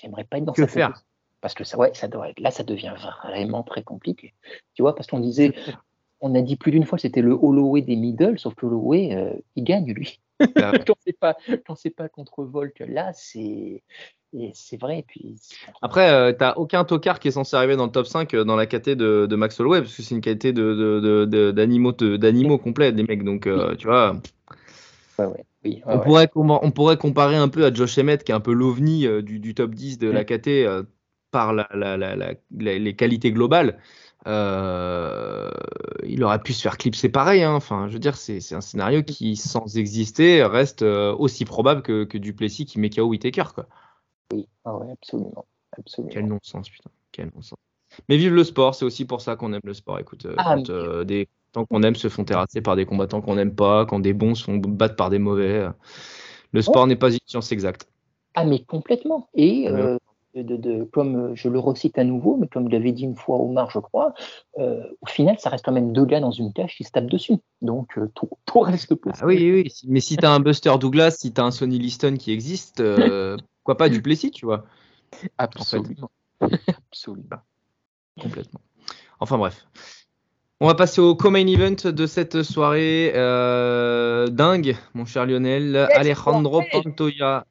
j'aimerais 0.00 0.24
pas 0.24 0.38
être 0.38 0.44
dans 0.44 0.52
que 0.52 0.66
faire? 0.66 1.02
Parce 1.40 1.54
que 1.54 1.64
ça, 1.64 1.78
ouais, 1.78 1.92
ça 1.94 2.08
doit 2.08 2.28
être, 2.28 2.40
là, 2.40 2.50
ça 2.50 2.64
devient 2.64 2.94
vraiment 3.24 3.62
très 3.62 3.82
compliqué. 3.82 4.34
Tu 4.74 4.82
vois, 4.82 4.94
parce 4.94 5.08
qu'on 5.08 5.20
disait, 5.20 5.54
on 6.20 6.34
a 6.34 6.42
dit 6.42 6.56
plus 6.56 6.72
d'une 6.72 6.84
fois, 6.84 6.98
c'était 6.98 7.22
le 7.22 7.32
Holloway 7.32 7.82
des 7.82 7.96
middle, 7.96 8.38
sauf 8.38 8.54
que 8.54 8.66
Holloway, 8.66 9.14
euh, 9.14 9.32
il 9.56 9.64
gagne 9.64 9.92
lui. 9.92 10.20
Ah 10.56 10.72
quand 10.86 10.96
c'est 11.04 11.18
pas, 11.18 11.36
pas 11.96 12.08
contre 12.08 12.44
Volk, 12.44 12.82
là, 12.86 13.12
c'est, 13.14 13.82
c'est 14.54 14.80
vrai. 14.80 15.04
Puis 15.06 15.36
Après, 15.82 16.10
euh, 16.10 16.32
tu 16.32 16.38
n'as 16.40 16.54
aucun 16.54 16.84
tocard 16.84 17.20
qui 17.20 17.28
est 17.28 17.32
censé 17.32 17.56
arriver 17.56 17.76
dans 17.76 17.86
le 17.86 17.92
top 17.92 18.06
5 18.06 18.32
euh, 18.34 18.44
dans 18.44 18.56
la 18.56 18.66
qualité 18.66 18.96
de, 18.96 19.26
de, 19.28 19.36
Max 19.36 19.58
Holloway, 19.60 19.80
parce 19.80 19.94
que 19.94 20.02
c'est 20.02 20.14
une 20.14 20.20
qualité 20.20 20.52
d'animaux 20.52 21.92
de, 21.92 22.16
d'animaux 22.16 22.58
complets, 22.58 22.92
des 22.92 23.02
mecs. 23.02 23.24
Donc, 23.24 23.48
tu 23.78 23.86
vois. 23.86 24.16
Ouais, 25.18 25.26
ouais 25.26 25.44
on, 25.84 25.98
Pourrait, 25.98 26.30
on 26.34 26.70
pourrait 26.70 26.96
comparer 26.96 27.36
un 27.36 27.48
peu 27.48 27.64
à 27.64 27.72
Josh 27.72 27.98
Emmett, 27.98 28.24
qui 28.24 28.32
est 28.32 28.34
un 28.34 28.40
peu 28.40 28.52
l'ovni 28.52 29.06
euh, 29.06 29.22
du, 29.22 29.54
top 29.54 29.74
10 29.74 29.98
de 29.98 30.10
la 30.10 30.24
Euh, 31.36 31.54
par 31.54 31.54
les 32.50 32.96
qualités 32.96 33.32
globales. 33.32 33.78
Euh, 34.26 35.50
il 36.04 36.22
aurait 36.24 36.42
pu 36.42 36.52
se 36.52 36.62
faire 36.62 36.76
clipser 36.76 37.08
pareil. 37.08 37.42
Hein. 37.42 37.54
Enfin, 37.54 37.88
je 37.88 37.94
veux 37.94 37.98
dire, 37.98 38.16
c'est 38.16 38.54
un 38.54 38.60
scénario 38.60 39.02
qui, 39.02 39.36
sans 39.36 39.76
exister, 39.76 40.44
reste 40.44 40.82
aussi 40.82 41.44
probable 41.44 41.82
que, 41.82 42.04
que 42.04 42.18
Duplessis 42.18 42.66
qui 42.66 42.78
met 42.78 42.90
KO 42.90 43.04
Whitaker. 43.04 43.44
Quoi. 43.54 43.66
Oui, 44.32 44.46
ah 44.64 44.78
absolument. 44.92 45.46
absolument. 45.76 46.12
Quel 46.12 46.26
non-sens, 46.26 46.68
putain. 46.68 46.90
Quel 47.12 47.30
non-sens. 47.34 47.58
Mais 48.08 48.16
vive 48.16 48.34
le 48.34 48.44
sport, 48.44 48.74
c'est 48.74 48.84
aussi 48.84 49.04
pour 49.04 49.20
ça 49.20 49.36
qu'on 49.36 49.52
aime 49.52 49.60
le 49.64 49.74
sport. 49.74 49.98
Écoute, 49.98 50.26
ah, 50.36 50.56
des 51.04 51.28
Tant 51.52 51.66
qu'on 51.66 51.82
aime 51.82 51.96
se 51.96 52.08
font 52.08 52.22
terrasser 52.22 52.60
par 52.60 52.76
des 52.76 52.86
combattants 52.86 53.20
qu'on 53.20 53.34
n'aime 53.34 53.52
pas, 53.52 53.84
quand 53.84 53.98
des 53.98 54.12
bons 54.12 54.36
se 54.36 54.44
font 54.44 54.56
battre 54.56 54.94
par 54.94 55.10
des 55.10 55.18
mauvais. 55.18 55.68
Le 56.52 56.62
sport 56.62 56.86
n'est 56.86 56.94
pas 56.94 57.10
une 57.10 57.18
science 57.26 57.50
exacte. 57.50 57.88
Ah, 58.34 58.44
mais 58.44 58.60
complètement. 58.60 59.28
Et 59.34 59.68
euh, 59.68 59.98
de, 60.34 60.84
comme 60.84 61.34
je 61.34 61.48
le 61.48 61.58
recite 61.58 61.98
à 61.98 62.04
nouveau, 62.04 62.36
mais 62.36 62.46
comme 62.46 62.68
l'avait 62.68 62.92
dit 62.92 63.04
une 63.04 63.16
fois 63.16 63.36
Omar, 63.36 63.70
je 63.70 63.78
crois, 63.78 64.14
euh, 64.58 64.82
au 65.00 65.06
final, 65.06 65.36
ça 65.38 65.50
reste 65.50 65.64
quand 65.64 65.72
même 65.72 65.92
deux 65.92 66.04
gars 66.04 66.20
dans 66.20 66.30
une 66.30 66.52
cage 66.52 66.76
qui 66.76 66.84
se 66.84 66.92
tapent 66.92 67.10
dessus. 67.10 67.38
Donc, 67.62 67.98
euh, 67.98 68.10
tout, 68.14 68.60
reste 68.60 68.94
possible. 68.94 69.18
Ah 69.22 69.26
oui, 69.26 69.50
oui, 69.52 69.72
mais 69.88 70.00
si 70.00 70.16
tu 70.16 70.24
as 70.24 70.32
un 70.32 70.40
Buster 70.40 70.72
Douglas, 70.78 71.12
si 71.12 71.32
tu 71.32 71.40
as 71.40 71.44
un 71.44 71.50
Sonny 71.50 71.78
Liston 71.78 72.16
qui 72.16 72.32
existe, 72.32 72.82
pourquoi 73.58 73.76
pas 73.76 73.88
du 73.88 74.02
Plessis, 74.02 74.30
tu 74.30 74.46
vois 74.46 74.64
Absolument. 75.38 76.10
Absolument. 76.40 77.40
Complètement. 78.20 78.60
Enfin 79.18 79.38
bref. 79.38 79.66
On 80.62 80.66
va 80.66 80.74
passer 80.74 81.00
au 81.00 81.14
co-main 81.14 81.46
event 81.46 81.90
de 81.90 82.06
cette 82.06 82.42
soirée 82.42 83.12
euh, 83.14 84.26
dingue, 84.26 84.76
mon 84.92 85.06
cher 85.06 85.24
Lionel. 85.24 85.88
Alejandro 85.94 86.62
Pantoya. 86.70 87.46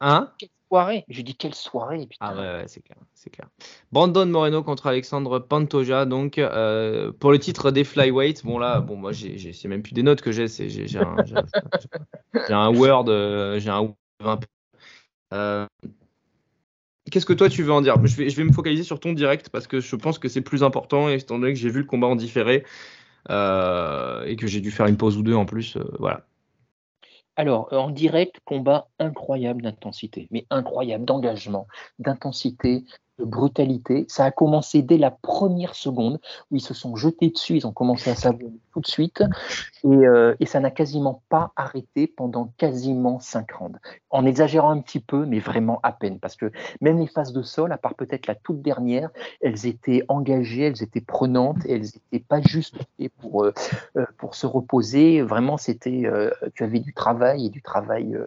Hein? 0.00 0.30
Soirée 0.68 1.04
Je 1.08 1.22
dis 1.22 1.34
quelle 1.34 1.54
soirée 1.54 2.08
Ah 2.20 2.34
ouais, 2.34 2.64
c'est 2.66 2.82
clair, 2.82 2.98
c'est 3.14 3.30
clair. 3.30 3.48
Brandon 3.92 4.26
Moreno 4.26 4.62
contre 4.62 4.86
Alexandre 4.86 5.38
Pantoja, 5.38 6.04
donc 6.04 6.38
euh, 6.38 7.12
pour 7.12 7.32
le 7.32 7.38
titre 7.38 7.70
des 7.70 7.84
flyweight. 7.84 8.44
Bon 8.44 8.58
là, 8.58 8.80
bon 8.80 8.96
moi 8.96 9.12
c'est 9.12 9.68
même 9.68 9.82
plus 9.82 9.94
des 9.94 10.02
notes 10.02 10.22
que 10.22 10.32
j'ai, 10.32 10.48
c'est 10.48 10.68
j'ai, 10.68 10.98
un, 10.98 12.74
Word, 12.74 13.08
euh, 13.08 13.58
j'ai 13.58 13.70
un 13.70 13.94
Word 14.22 14.40
Qu'est-ce 17.10 17.26
que 17.26 17.32
toi 17.32 17.48
tu 17.48 17.62
veux 17.62 17.72
en 17.72 17.82
dire? 17.82 17.94
Je 18.04 18.16
vais, 18.16 18.30
je 18.30 18.36
vais 18.36 18.44
me 18.44 18.52
focaliser 18.52 18.82
sur 18.82 18.98
ton 18.98 19.12
direct 19.12 19.48
parce 19.48 19.66
que 19.66 19.80
je 19.80 19.96
pense 19.96 20.18
que 20.18 20.28
c'est 20.28 20.40
plus 20.40 20.64
important 20.64 21.08
étant 21.08 21.38
donné 21.38 21.52
que 21.52 21.58
j'ai 21.58 21.70
vu 21.70 21.80
le 21.80 21.86
combat 21.86 22.08
en 22.08 22.16
différé 22.16 22.64
euh, 23.30 24.24
et 24.24 24.36
que 24.36 24.46
j'ai 24.46 24.60
dû 24.60 24.70
faire 24.70 24.86
une 24.86 24.96
pause 24.96 25.16
ou 25.16 25.22
deux 25.22 25.34
en 25.34 25.46
plus. 25.46 25.76
Euh, 25.76 25.84
voilà. 26.00 26.26
Alors, 27.36 27.72
en 27.72 27.90
direct, 27.90 28.40
combat 28.44 28.88
incroyable 28.98 29.62
d'intensité, 29.62 30.26
mais 30.30 30.46
incroyable 30.50 31.04
d'engagement, 31.04 31.66
d'intensité, 31.98 32.84
de 33.18 33.24
brutalité. 33.24 34.04
Ça 34.08 34.24
a 34.24 34.30
commencé 34.30 34.82
dès 34.82 34.98
la 34.98 35.10
première 35.10 35.74
seconde 35.74 36.20
où 36.50 36.56
ils 36.56 36.60
se 36.60 36.74
sont 36.74 36.96
jetés 36.96 37.30
dessus, 37.30 37.56
ils 37.56 37.66
ont 37.66 37.72
commencé 37.72 38.10
à 38.10 38.14
s'abonner 38.14 38.60
tout 38.72 38.80
de 38.80 38.86
suite 38.86 39.22
et, 39.84 39.88
euh, 39.88 40.34
et 40.38 40.46
ça 40.46 40.60
n'a 40.60 40.70
quasiment 40.70 41.22
pas 41.28 41.52
arrêté 41.56 42.06
pendant 42.06 42.52
quasiment 42.58 43.18
cinq 43.20 43.52
rounds. 43.52 43.78
En 44.10 44.26
exagérant 44.26 44.70
un 44.70 44.80
petit 44.80 45.00
peu, 45.00 45.24
mais 45.24 45.38
vraiment 45.38 45.80
à 45.82 45.92
peine 45.92 46.18
parce 46.18 46.36
que 46.36 46.50
même 46.80 46.98
les 46.98 47.06
phases 47.06 47.32
de 47.32 47.42
sol, 47.42 47.72
à 47.72 47.78
part 47.78 47.94
peut-être 47.94 48.26
la 48.26 48.34
toute 48.34 48.60
dernière, 48.60 49.10
elles 49.40 49.66
étaient 49.66 50.04
engagées, 50.08 50.64
elles 50.64 50.82
étaient 50.82 51.00
prenantes 51.00 51.56
elles 51.68 51.82
n'étaient 51.82 52.24
pas 52.26 52.40
juste 52.40 52.76
pour, 53.20 53.44
euh, 53.44 53.52
euh, 53.96 54.06
pour 54.18 54.34
se 54.34 54.46
reposer. 54.46 55.22
Vraiment, 55.22 55.56
c'était, 55.56 56.04
tu 56.54 56.64
avais 56.64 56.80
du 56.80 56.92
travail 56.92 57.46
et 57.46 57.50
du 57.50 57.62
travail, 57.62 58.18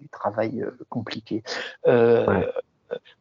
du 0.00 0.08
travail 0.08 0.64
compliqué. 0.88 1.42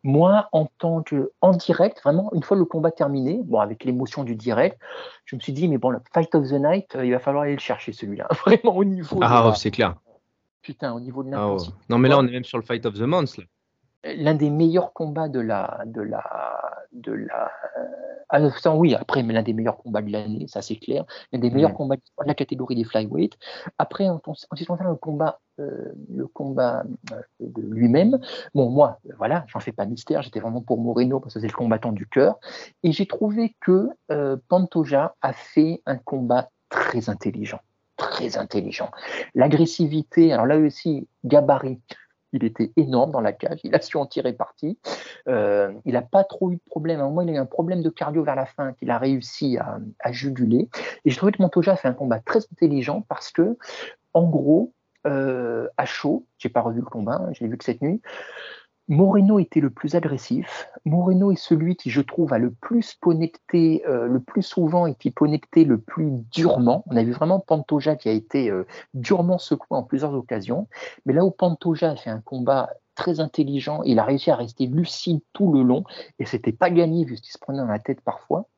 Moi, 0.04 0.48
en 0.52 0.68
tant 0.78 1.02
que 1.04 1.32
en 1.42 1.52
direct, 1.52 2.02
vraiment, 2.04 2.32
une 2.34 2.44
fois 2.44 2.58
le 2.58 2.66
combat 2.66 2.92
terminé, 2.92 3.40
bon, 3.44 3.60
avec 3.60 3.84
l'émotion 3.84 4.24
du 4.24 4.36
direct, 4.36 4.80
je 5.26 5.36
me 5.36 5.42
suis 5.42 5.54
dit, 5.54 5.68
mais 5.68 5.78
bon, 5.78 5.90
le 5.90 6.00
Fight 6.14 6.34
of 6.36 6.48
the 6.50 6.54
Night, 6.54 6.96
euh, 6.96 7.06
il 7.06 7.12
va 7.12 7.20
falloir 7.20 7.44
aller 7.44 7.54
le 7.54 7.60
chercher 7.60 7.94
celui-là. 7.94 8.28
Vraiment 8.46 8.76
au 8.76 8.84
niveau. 8.84 9.20
Ah, 9.22 9.54
c'est 9.56 9.72
clair. 9.72 9.96
Putain, 10.62 10.94
au 10.94 11.00
niveau 11.00 11.24
de 11.24 11.30
ah, 11.30 11.38
l'intensité. 11.38 11.74
Non, 11.90 11.98
mais 11.98 12.10
là, 12.10 12.20
on 12.20 12.28
est 12.28 12.32
même 12.32 12.44
sur 12.44 12.58
le 12.58 12.64
Fight 12.64 12.86
of 12.86 12.94
the 12.96 13.02
Month. 13.02 13.40
L'un 14.04 14.34
des 14.34 14.50
meilleurs 14.50 14.94
combats 14.94 15.30
de 15.30 15.40
la, 15.40 15.82
de 15.86 16.02
la, 16.02 16.24
de 16.92 17.12
la. 17.12 17.52
Ah, 18.30 18.40
oui, 18.74 18.96
après, 18.96 19.24
mais 19.24 19.34
l'un 19.34 19.44
des 19.44 19.54
meilleurs 19.54 19.78
combats 19.78 20.02
de 20.02 20.12
l'année, 20.12 20.48
ça 20.48 20.62
c'est 20.62 20.78
clair. 20.78 21.06
L'un 21.32 21.40
des 21.40 21.52
meilleurs 21.52 21.74
combats 21.74 21.98
de 21.98 22.02
la 22.26 22.34
catégorie 22.34 22.76
des 22.76 22.86
flyweight. 22.86 23.38
Après, 23.78 24.08
en, 24.08 24.22
ce 24.34 24.46
qui 24.56 24.66
concerne 24.66 24.90
le 24.90 24.96
combat, 24.96 25.40
euh, 25.60 25.92
le 26.10 26.28
combat 26.28 26.84
euh, 27.12 27.22
de 27.42 27.62
lui-même, 27.62 28.20
bon, 28.56 28.70
moi, 28.70 29.00
voilà, 29.18 29.44
j'en 29.48 29.60
fais 29.60 29.74
pas 29.74 29.86
mystère, 29.86 30.22
j'étais 30.22 30.40
vraiment 30.40 30.62
pour 30.62 30.80
Moreno 30.80 31.20
parce 31.20 31.34
que 31.34 31.40
c'est 31.42 31.48
le 31.48 31.54
combattant 31.54 31.92
du 31.92 32.08
cœur. 32.08 32.40
Et 32.84 32.94
j'ai 32.94 33.06
trouvé 33.06 33.56
que 33.60 33.90
euh, 34.12 34.38
Pantoja 34.48 35.16
a 35.22 35.34
fait 35.34 35.82
un 35.86 35.98
combat 35.98 36.50
très 36.70 37.10
intelligent 37.10 37.60
très 37.98 38.38
intelligent. 38.38 38.90
L'agressivité, 39.36 40.34
alors 40.34 40.48
là 40.48 40.58
aussi, 40.58 41.08
gabarit, 41.24 41.80
il 42.34 42.44
était 42.44 42.72
énorme 42.78 43.12
dans 43.12 43.22
la 43.22 43.34
cage, 43.34 43.60
il 43.64 43.76
a 43.76 43.82
su 43.82 43.98
en 43.98 44.06
tirer 44.06 44.34
parti. 44.34 44.78
Euh, 45.28 45.72
il 45.86 45.94
n'a 45.94 46.02
pas 46.02 46.24
trop 46.24 46.52
eu 46.52 46.56
de 46.56 46.62
problème. 46.66 47.00
À 47.00 47.04
un 47.04 47.08
moment, 47.08 47.22
il 47.22 47.30
a 47.30 47.34
eu 47.34 47.38
un 47.38 47.46
problème 47.46 47.82
de 47.82 47.90
cardio 47.90 48.24
vers 48.24 48.36
la 48.36 48.46
fin 48.46 48.74
qu'il 48.74 48.90
a 48.90 48.98
réussi 48.98 49.58
à, 49.58 50.12
juguler. 50.12 50.70
Et 51.06 51.10
je 51.10 51.18
trouvais 51.18 51.32
que 51.32 51.42
Montoja 51.42 51.74
a 51.74 51.76
fait 51.76 51.88
un 51.88 51.94
combat 51.94 52.20
très 52.20 52.40
intelligent 52.52 53.02
parce 53.02 53.32
que, 53.32 53.58
en 54.14 54.28
gros, 54.28 54.74
euh, 55.08 55.68
à 55.78 55.86
chaud, 55.86 56.26
j'ai 56.38 56.50
pas 56.50 56.62
revu 56.62 56.80
le 56.80 56.86
combat, 56.86 57.16
hein, 57.16 57.30
je 57.34 57.44
l'ai 57.44 57.50
vu 57.50 57.58
que 57.58 57.64
cette 57.64 57.82
nuit, 57.82 58.02
Moreno 58.92 59.40
était 59.40 59.62
le 59.62 59.70
plus 59.70 59.96
agressif. 59.96 60.70
Moreno 60.84 61.32
est 61.32 61.38
celui 61.38 61.78
qui, 61.78 61.90
je 61.90 62.02
trouve, 62.02 62.34
a 62.34 62.38
le 62.38 62.52
plus 62.52 62.94
connecté, 62.96 63.84
euh, 63.88 64.06
le 64.06 64.20
plus 64.20 64.42
souvent 64.42 64.86
et 64.86 64.96
qui 64.96 65.14
connecté 65.14 65.64
le 65.64 65.80
plus 65.80 66.12
durement. 66.30 66.84
On 66.88 66.98
a 66.98 67.04
vu 67.04 67.14
vraiment 67.14 67.40
Pantoja 67.40 67.96
qui 67.96 68.10
a 68.10 68.12
été 68.12 68.52
euh, 68.52 68.68
durement 68.94 69.38
secoué 69.38 69.78
en 69.78 69.84
plusieurs 69.84 70.14
occasions. 70.14 70.68
Mais 71.06 71.14
là 71.14 71.24
où 71.24 71.32
Pantoja 71.32 71.92
a 71.92 71.96
fait 71.96 72.10
un 72.10 72.20
combat 72.20 72.70
très 72.96 73.22
intelligent, 73.22 73.82
il 73.84 73.98
a 73.98 74.04
réussi 74.04 74.30
à 74.30 74.36
rester 74.36 74.68
lucide 74.68 75.22
tout 75.32 75.54
le 75.54 75.64
long 75.64 75.86
et 76.20 76.26
c'était 76.26 76.52
pas 76.52 76.70
gagné 76.70 77.06
vu 77.06 77.16
ce 77.16 77.22
qu'il 77.22 77.32
se 77.32 77.40
prenait 77.40 77.60
dans 77.60 77.68
la 77.68 77.80
tête 77.80 78.02
parfois 78.02 78.50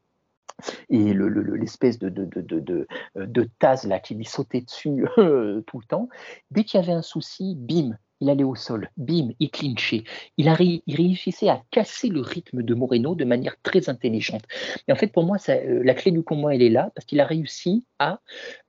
et 0.90 1.14
l'espèce 1.14 2.00
de, 2.00 2.10
de, 2.10 2.26
de, 2.26 2.88
de, 3.16 3.50
tasse 3.60 3.86
là, 3.86 4.00
qui 4.00 4.16
lui 4.16 4.26
sautait 4.26 4.62
dessus 4.62 5.04
tout 5.16 5.80
le 5.80 5.86
temps. 5.88 6.10
Dès 6.52 6.64
qu'il 6.64 6.80
y 6.80 6.84
avait 6.84 6.94
un 6.94 7.02
souci, 7.02 7.56
bim, 7.56 7.98
il 8.24 8.30
allait 8.30 8.46
au 8.46 8.56
sol, 8.56 8.90
bim, 8.96 9.30
il 9.40 9.52
clinchait. 9.52 10.04
Il, 10.38 10.50
réussissait 10.50 11.50
à 11.50 11.62
casser 11.72 12.08
le 12.08 12.22
rythme 12.22 12.64
de 12.64 12.74
Moreno 12.74 13.16
de 13.16 13.26
manière 13.26 13.56
très 13.62 13.90
intelligente. 13.90 14.44
Et 14.88 14.94
en 14.94 14.96
fait, 14.96 15.08
pour 15.08 15.24
moi, 15.26 15.38
euh, 15.50 15.82
la 15.84 15.94
clé 15.94 16.12
du 16.12 16.24
combat, 16.24 16.56
elle 16.56 16.62
est 16.62 16.70
là, 16.70 16.90
parce 16.96 17.06
qu'il 17.06 17.20
a 17.20 17.26
réussi 17.26 17.84
à 18.00 18.22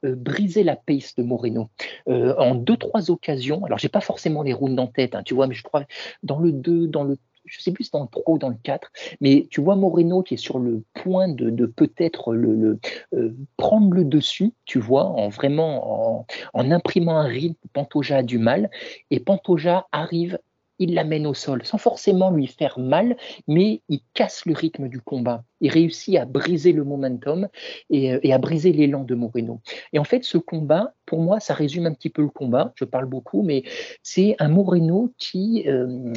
euh, 0.05 0.17
briser 0.17 0.65
la 0.65 0.75
pace 0.75 1.15
de 1.15 1.23
Moreno. 1.23 1.71
Euh, 2.09 2.35
en 2.37 2.57
deux, 2.57 2.77
trois 2.77 3.13
occasions, 3.13 3.65
alors 3.65 3.79
j'ai 3.79 3.89
pas 3.89 4.01
forcément 4.01 4.43
les 4.43 4.53
rounds 4.53 4.81
en 4.83 4.89
tête, 4.89 5.15
hein, 5.15 5.23
tu 5.25 5.35
vois, 5.35 5.47
mais 5.47 5.55
je 5.55 5.63
crois 5.63 5.85
dans 6.25 6.41
le 6.41 6.51
2, 6.51 6.89
dans 6.89 7.05
le 7.05 7.17
je 7.45 7.61
sais 7.61 7.73
plus 7.73 7.85
si 7.85 7.91
dans 7.91 8.03
le 8.03 8.09
3 8.09 8.35
ou 8.35 8.39
dans 8.39 8.49
le 8.49 8.57
4, 8.63 8.91
mais 9.21 9.47
tu 9.51 9.61
vois 9.61 9.77
Moreno 9.77 10.23
qui 10.23 10.35
est 10.35 10.39
sur 10.39 10.59
le 10.59 10.83
point 10.95 11.29
de, 11.29 11.67
peut-être 11.67 12.33
le, 12.33 12.79
euh, 13.15 13.35
prendre 13.57 13.93
le 13.95 14.05
dessus, 14.05 14.53
tu 14.65 14.79
vois, 14.79 15.05
en 15.05 15.29
vraiment 15.29 16.25
en, 16.55 16.71
imprimant 16.71 17.19
un 17.19 17.27
rythme. 17.27 17.57
Pantoja 17.73 18.19
a 18.19 18.23
du 18.23 18.39
mal 18.39 18.71
et 19.11 19.21
Pantoja 19.21 19.89
arrive 19.93 20.39
il 20.79 20.95
l'amène 20.95 21.27
au 21.27 21.35
sol, 21.35 21.65
sans 21.65 21.79
forcément 21.79 22.31
lui 22.31 22.47
faire 22.47 22.79
mal, 22.79 23.17
mais 23.47 23.83
il 23.89 24.01
casse 24.15 24.45
le 24.47 24.55
rythme 24.55 24.89
du 24.89 25.01
combat. 25.01 25.45
Il 25.61 25.71
réussit 25.71 26.17
à 26.17 26.25
briser 26.25 26.73
le 26.73 26.85
momentum 26.85 27.49
et, 27.91 28.13
euh, 28.13 28.35
à 28.35 28.39
briser 28.39 28.73
l'élan 28.73 29.05
de 29.05 29.15
Moreno. 29.15 29.61
Et 29.93 29.99
en 29.99 30.05
fait, 30.05 30.25
ce 30.25 30.39
combat, 30.39 30.95
pour 31.07 31.21
moi, 31.21 31.41
ça 31.41 31.55
résume 31.55 31.87
un 31.87 31.95
petit 31.95 32.11
peu 32.11 32.23
le 32.23 32.29
combat. 32.29 32.73
Je 32.77 32.85
parle 32.85 33.07
beaucoup, 33.07 33.43
mais 33.43 33.63
c'est 34.03 34.37
un 34.39 34.49
Moreno 34.49 35.13
qui, 35.19 35.65
euh, 35.69 36.13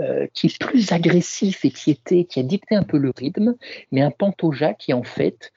euh, 0.00 0.26
est 0.42 0.58
plus 0.58 0.92
agressif 0.92 1.64
et 1.64 1.70
qui, 1.70 1.90
était, 1.90 2.24
qui 2.24 2.40
a 2.40 2.42
dicté 2.42 2.74
un 2.74 2.82
peu 2.82 2.98
le 2.98 3.12
rythme, 3.16 3.54
mais 3.92 4.02
un 4.02 4.10
Pantoja 4.10 4.74
qui, 4.74 4.92
en 4.92 5.02
fait, 5.02 5.52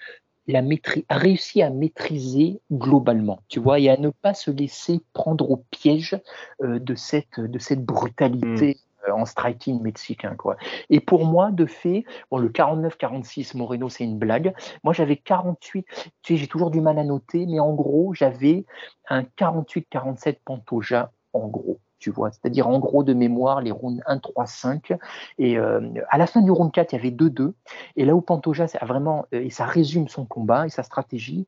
la 0.47 0.61
a 1.09 1.17
réussi 1.17 1.61
à 1.61 1.69
maîtriser 1.69 2.61
globalement, 2.71 3.41
tu 3.49 3.59
vois, 3.59 3.79
et 3.79 3.89
à 3.89 3.97
ne 3.97 4.09
pas 4.09 4.33
se 4.33 4.49
laisser 4.49 5.01
prendre 5.13 5.49
au 5.51 5.57
piège 5.71 6.19
euh, 6.61 6.79
de, 6.79 6.95
cette, 6.95 7.39
de 7.39 7.59
cette 7.59 7.83
brutalité. 7.83 8.75
Hmm. 8.75 8.87
Euh, 9.07 9.11
en 9.11 9.25
striking 9.25 9.81
mexicain 9.81 10.35
quoi. 10.35 10.57
Et 10.89 10.99
pour 10.99 11.25
moi 11.25 11.51
de 11.51 11.65
fait, 11.65 12.03
bon 12.31 12.39
le 12.39 12.49
49-46 12.49 13.55
Moreno 13.55 13.89
c'est 13.89 14.03
une 14.03 14.17
blague. 14.17 14.53
Moi 14.83 14.93
j'avais 14.93 15.17
48, 15.17 15.85
tu 15.85 16.33
sais 16.33 16.37
j'ai 16.37 16.47
toujours 16.47 16.71
du 16.71 16.81
mal 16.81 16.97
à 16.97 17.03
noter, 17.03 17.45
mais 17.45 17.59
en 17.59 17.73
gros 17.73 18.13
j'avais 18.13 18.65
un 19.07 19.21
48-47 19.21 20.37
Pantoja 20.43 21.11
en 21.33 21.47
gros 21.47 21.79
tu 21.99 22.11
vois, 22.11 22.31
c'est-à-dire 22.31 22.67
en 22.67 22.79
gros 22.79 23.03
de 23.03 23.13
mémoire 23.13 23.61
les 23.61 23.71
rounds 23.71 24.01
1, 24.05 24.19
3, 24.19 24.45
5. 24.45 24.93
Et 25.37 25.57
euh, 25.57 25.81
à 26.09 26.17
la 26.17 26.27
fin 26.27 26.41
du 26.41 26.51
round 26.51 26.71
4, 26.71 26.93
il 26.93 26.95
y 26.95 26.99
avait 26.99 27.11
2-2. 27.11 27.53
Et 27.95 28.05
là 28.05 28.15
où 28.15 28.21
Pantoja 28.21 28.67
a 28.79 28.85
vraiment, 28.85 29.25
euh, 29.33 29.41
et 29.41 29.49
ça 29.49 29.65
résume 29.65 30.07
son 30.07 30.25
combat 30.25 30.67
et 30.67 30.69
sa 30.69 30.83
stratégie, 30.83 31.47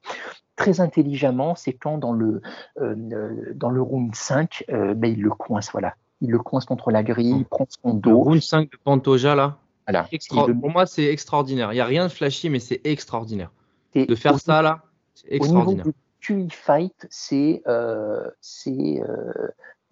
très 0.56 0.82
intelligemment, 0.82 1.56
c'est 1.56 1.74
quand 1.74 1.98
dans 1.98 2.14
le, 2.14 2.42
euh, 2.82 3.54
dans 3.54 3.70
le 3.70 3.82
round 3.82 4.16
5, 4.16 4.66
ben, 4.68 5.12
il 5.12 5.22
le 5.22 5.32
coince, 5.32 5.72
voilà. 5.72 5.96
Il 6.22 6.32
le 6.32 6.40
coince 6.40 6.66
contre 6.66 6.92
la 6.92 7.04
grille, 7.04 7.34
il 7.38 7.46
prend 7.46 7.66
son 7.70 7.94
dos. 7.94 8.10
Le 8.10 8.16
round 8.16 8.42
5 8.42 8.72
de 8.72 8.78
Pantoja, 8.84 9.36
là, 9.36 9.58
voilà. 9.88 10.08
Pour 10.30 10.70
moi, 10.70 10.86
c'est 10.86 11.06
extraordinaire. 11.06 11.72
Il 11.72 11.76
n'y 11.76 11.82
a 11.82 11.86
rien 11.86 12.08
de 12.08 12.12
flashy, 12.12 12.50
mais 12.50 12.60
c'est 12.60 12.82
extraordinaire. 12.84 13.52
De 13.96 14.16
faire 14.16 14.40
ça, 14.40 14.62
là, 14.62 14.82
c'est 15.14 15.32
extraordinaire. 15.32 15.86
Au 15.86 15.90
niveau 15.90 15.98
du 16.22 16.48
QI 16.48 16.50
fight, 16.50 17.08
c'est 17.10 17.64
c'est 18.42 19.02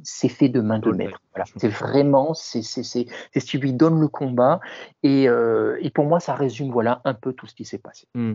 c'est 0.03 0.29
fait 0.29 0.49
de 0.49 0.61
main 0.61 0.79
de 0.79 0.91
maître. 0.91 1.21
Voilà. 1.33 1.45
C'est 1.57 1.69
vraiment, 1.69 2.33
c'est 2.33 2.61
ce 2.61 3.05
qui 3.39 3.57
lui 3.57 3.73
donne 3.73 3.99
le 3.99 4.07
combat. 4.07 4.59
Et, 5.03 5.27
euh, 5.27 5.77
et, 5.81 5.89
pour 5.89 6.05
moi, 6.05 6.19
ça 6.19 6.35
résume 6.35 6.71
voilà 6.71 7.01
un 7.05 7.13
peu 7.13 7.33
tout 7.33 7.47
ce 7.47 7.55
qui 7.55 7.65
s'est 7.65 7.79
passé. 7.79 8.07
Hmm. 8.13 8.33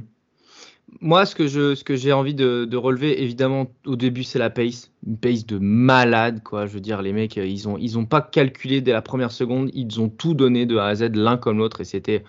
Moi, 1.00 1.24
ce 1.24 1.34
que 1.34 1.46
je, 1.46 1.74
ce 1.74 1.84
que 1.84 1.94
j'ai 1.94 2.12
envie 2.12 2.34
de, 2.34 2.64
de, 2.64 2.76
relever, 2.76 3.22
évidemment, 3.22 3.66
au 3.86 3.96
début, 3.96 4.24
c'est 4.24 4.38
la 4.38 4.50
pace, 4.50 4.90
une 5.06 5.16
pace 5.16 5.46
de 5.46 5.58
malade, 5.58 6.42
quoi. 6.42 6.66
Je 6.66 6.72
veux 6.72 6.80
dire, 6.80 7.00
les 7.02 7.12
mecs, 7.12 7.36
ils 7.36 7.68
ont, 7.68 7.78
ils 7.78 7.98
ont 7.98 8.04
pas 8.04 8.20
calculé 8.20 8.80
dès 8.80 8.92
la 8.92 9.00
première 9.00 9.30
seconde, 9.30 9.70
ils 9.74 10.00
ont 10.00 10.08
tout 10.08 10.34
donné 10.34 10.66
de 10.66 10.76
A 10.76 10.86
à 10.86 10.94
Z, 10.96 11.14
l'un 11.14 11.36
comme 11.36 11.58
l'autre, 11.58 11.80
et 11.80 11.84
c'était 11.84 12.24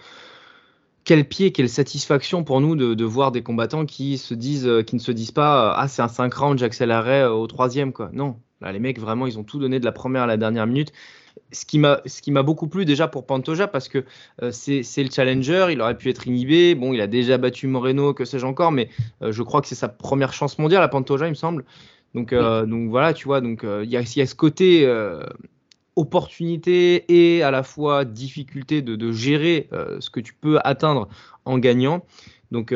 quel 1.04 1.28
pied, 1.28 1.52
quelle 1.52 1.68
satisfaction 1.68 2.44
pour 2.44 2.62
nous 2.62 2.76
de, 2.76 2.94
de, 2.94 3.04
voir 3.04 3.32
des 3.32 3.44
combattants 3.44 3.86
qui 3.86 4.18
se 4.18 4.34
disent, 4.34 4.70
qui 4.86 4.96
ne 4.96 5.02
se 5.02 5.12
disent 5.12 5.32
pas, 5.32 5.74
ah, 5.74 5.88
c'est 5.88 6.04
un 6.04 6.08
5 6.08 6.34
rounds, 6.34 6.60
j'accélérerai 6.60 7.26
au 7.26 7.48
troisième, 7.48 7.92
quoi. 7.92 8.12
Non, 8.14 8.38
les 8.72 8.80
mecs, 8.80 9.00
vraiment, 9.00 9.28
ils 9.28 9.38
ont 9.38 9.44
tout 9.44 9.60
donné 9.60 9.80
de 9.80 9.86
la 9.86 9.92
première 9.92 10.24
à 10.24 10.28
la 10.28 10.38
dernière 10.38 10.68
minute. 10.68 10.92
Ce 11.52 11.66
qui 11.66 11.80
m'a 12.32 12.44
beaucoup 12.44 12.68
plu 12.68 12.86
déjà 12.86 13.08
pour 13.08 13.26
Pantoja 13.26 13.68
parce 13.68 13.88
que 13.88 14.06
euh, 14.42 14.52
c'est 14.52 15.04
le 15.04 15.10
challenger, 15.12 15.68
il 15.72 15.82
aurait 15.82 15.98
pu 15.98 16.10
être 16.10 16.28
inhibé. 16.28 16.76
Bon, 16.76 16.94
il 16.94 17.02
a 17.02 17.08
déjà 17.08 17.38
battu 17.38 17.68
Moreno, 17.68 18.14
que 18.14 18.26
sais-je 18.26 18.46
encore, 18.46 18.72
mais 18.72 18.90
euh, 19.22 19.32
je 19.32 19.44
crois 19.44 19.62
que 19.62 19.68
c'est 19.68 19.76
sa 19.76 19.90
première 19.90 20.34
chance 20.34 20.58
mondiale 20.58 20.84
à 20.84 20.88
Pantoja, 20.88 21.28
il 21.28 21.32
me 21.32 21.36
semble. 21.36 21.66
Donc, 22.16 22.34
euh, 22.34 22.66
donc 22.66 22.90
voilà, 22.90 23.14
tu 23.14 23.26
vois, 23.26 23.42
donc 23.42 23.64
il 23.64 23.90
y, 23.90 23.98
a, 23.98 24.06
ce 24.06 24.36
côté 24.36 24.88
opportunité 25.96 27.06
et 27.08 27.44
à 27.44 27.52
la 27.52 27.64
fois 27.64 28.06
difficulté 28.06 28.82
de, 28.82 28.96
de 28.96 29.12
gérer 29.12 29.70
ce 30.00 30.10
que 30.10 30.20
tu 30.20 30.34
peux 30.34 30.60
atteindre 30.64 31.08
en 31.46 31.58
gagnant. 31.58 32.06
Donc 32.52 32.72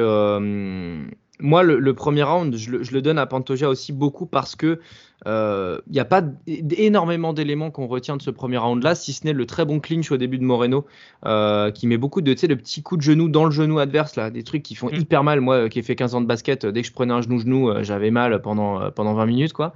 moi, 1.40 1.64
le, 1.64 1.94
premier 1.94 2.24
round, 2.24 2.56
je 2.56 2.72
le, 2.72 3.02
donne 3.02 3.20
à 3.20 3.26
Pantoja 3.26 3.70
aussi 3.70 3.94
beaucoup 3.94 4.26
parce 4.26 4.56
que 4.56 4.80
il 5.26 5.30
euh, 5.30 5.80
n'y 5.90 6.00
a 6.00 6.06
pas 6.06 6.22
énormément 6.48 7.34
d'éléments 7.34 7.72
qu'on 7.72 7.88
retient 7.88 8.18
de 8.18 8.22
ce 8.22 8.30
premier 8.30 8.58
round-là, 8.58 8.94
si 8.94 9.14
ce 9.14 9.26
n'est 9.26 9.34
le 9.34 9.46
très 9.48 9.66
bon 9.66 9.80
clinch 9.80 10.12
au 10.12 10.18
début 10.18 10.38
de 10.38 10.44
Moreno, 10.44 10.86
euh, 11.26 11.72
qui 11.72 11.88
met 11.88 11.98
beaucoup 11.98 12.22
de, 12.22 12.34
de 12.34 12.54
petits 12.54 12.84
coups 12.84 13.00
de 13.00 13.04
genou 13.04 13.28
dans 13.28 13.46
le 13.46 13.52
genou 13.52 13.80
adverse, 13.80 14.16
là, 14.16 14.30
des 14.30 14.44
trucs 14.44 14.62
qui 14.62 14.76
font 14.76 14.90
mm. 14.92 14.96
hyper 14.96 15.24
mal. 15.24 15.42
Moi, 15.42 15.70
qui 15.70 15.80
ai 15.80 15.82
fait 15.82 15.96
15 15.96 16.16
ans 16.16 16.22
de 16.22 16.28
basket, 16.28 16.66
dès 16.66 16.82
que 16.82 16.88
je 16.88 16.94
prenais 16.94 17.14
un 17.14 17.22
genou-genou, 17.22 17.70
euh, 17.70 17.84
j'avais 17.84 18.12
mal 18.12 18.42
pendant, 18.42 18.92
pendant 18.92 19.16
20 19.16 19.26
minutes, 19.26 19.54
quoi. 19.54 19.74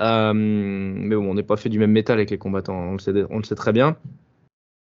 mais 0.00 1.16
bon, 1.16 1.30
on 1.30 1.34
n'est 1.34 1.42
pas 1.44 1.56
fait 1.56 1.68
du 1.68 1.78
même 1.78 1.92
métal 1.92 2.18
avec 2.18 2.30
les 2.30 2.38
combattants, 2.38 2.76
on 2.76 2.92
le 2.92 2.98
sait, 2.98 3.12
on 3.30 3.38
le 3.38 3.44
sait 3.44 3.54
très 3.54 3.72
bien. 3.72 3.96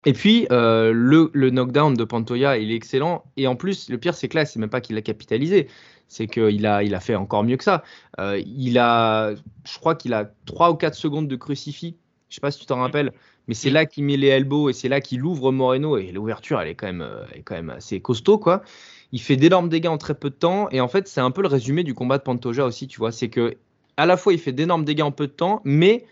Et 0.05 0.13
puis, 0.13 0.47
euh, 0.51 0.91
le, 0.93 1.31
le, 1.33 1.49
knockdown 1.49 1.95
de 1.95 2.03
Pantoya, 2.03 2.57
il 2.59 2.71
est 2.71 2.75
excellent. 2.75 3.23
Et 3.37 3.47
en 3.47 3.55
plus, 3.55 3.89
le 3.89 3.97
pire, 3.97 4.13
c'est 4.13 4.27
que 4.27 4.37
là, 4.37 4.45
c'est 4.45 4.59
même 4.59 4.69
pas 4.69 4.81
qu'il 4.81 4.95
a 4.97 5.01
capitalisé, 5.01 5.67
c'est 6.07 6.27
qu'il 6.27 6.65
a, 6.65 6.84
il 6.84 6.95
a 6.95 6.99
fait 6.99 7.15
encore 7.15 7.44
mieux 7.44 7.57
que 7.57 7.64
ça. 7.64 7.84
Euh, 8.19 8.41
il 8.45 8.77
a, 8.77 9.34
je 9.34 9.80
crois 9.80 9.95
qu'il 9.95 10.14
a 10.14 10.30
3 10.45 10.72
ou 10.72 10.76
4 10.76 10.95
secondes 10.95 11.27
de 11.27 11.36
crucifix. 11.36 11.95
Je 12.30 12.36
sais 12.36 12.41
pas 12.41 12.52
si 12.52 12.60
tu 12.60 12.65
t'en 12.65 12.80
rappelles, 12.80 13.14
mais 13.48 13.53
c'est 13.53 13.69
là 13.69 13.86
qu'il 13.86 14.03
met 14.03 14.18
les 14.18 14.27
elbows 14.27 14.69
et 14.69 14.73
c'est 14.73 14.90
là 14.90 15.02
qu'il 15.02 15.23
ouvre 15.23 15.52
Moreno. 15.52 15.98
Et 15.98 16.11
l'ouverture, 16.11 16.60
elle 16.60 16.69
est 16.69 16.76
quand 16.76 16.88
même, 16.88 17.02
euh, 17.02 17.23
elle 17.32 17.40
est 17.40 17.44
quand 17.44 17.56
même 17.56 17.69
assez 17.69 17.99
costaud, 18.02 18.38
quoi. 18.38 18.64
Il 19.11 19.22
fait 19.22 19.36
d'énormes 19.36 19.69
dégâts 19.69 19.88
en 19.88 19.98
très 19.98 20.15
peu 20.15 20.30
de 20.30 20.36
temps. 20.36 20.69
Et 20.72 20.82
en 20.82 20.88
fait, 20.88 21.07
c'est 21.07 21.22
un 21.22 21.32
peu 21.32 21.41
le 21.41 21.48
résumé 21.48 21.84
du 21.84 21.94
combat 21.94 22.18
de 22.18 22.23
Pantoja 22.23 22.65
aussi, 22.65 22.88
tu 22.88 22.99
vois. 22.99 23.11
C'est 23.11 23.30
que 23.30 23.56
à 23.98 24.06
la 24.06 24.18
fois, 24.18 24.34
il 24.34 24.40
fait 24.40 24.52
d'énormes 24.52 24.84
dégâts 24.84 25.03
en 25.03 25.11
peu 25.11 25.27
de 25.27 25.32
temps, 25.32 25.61
mais 25.64 26.06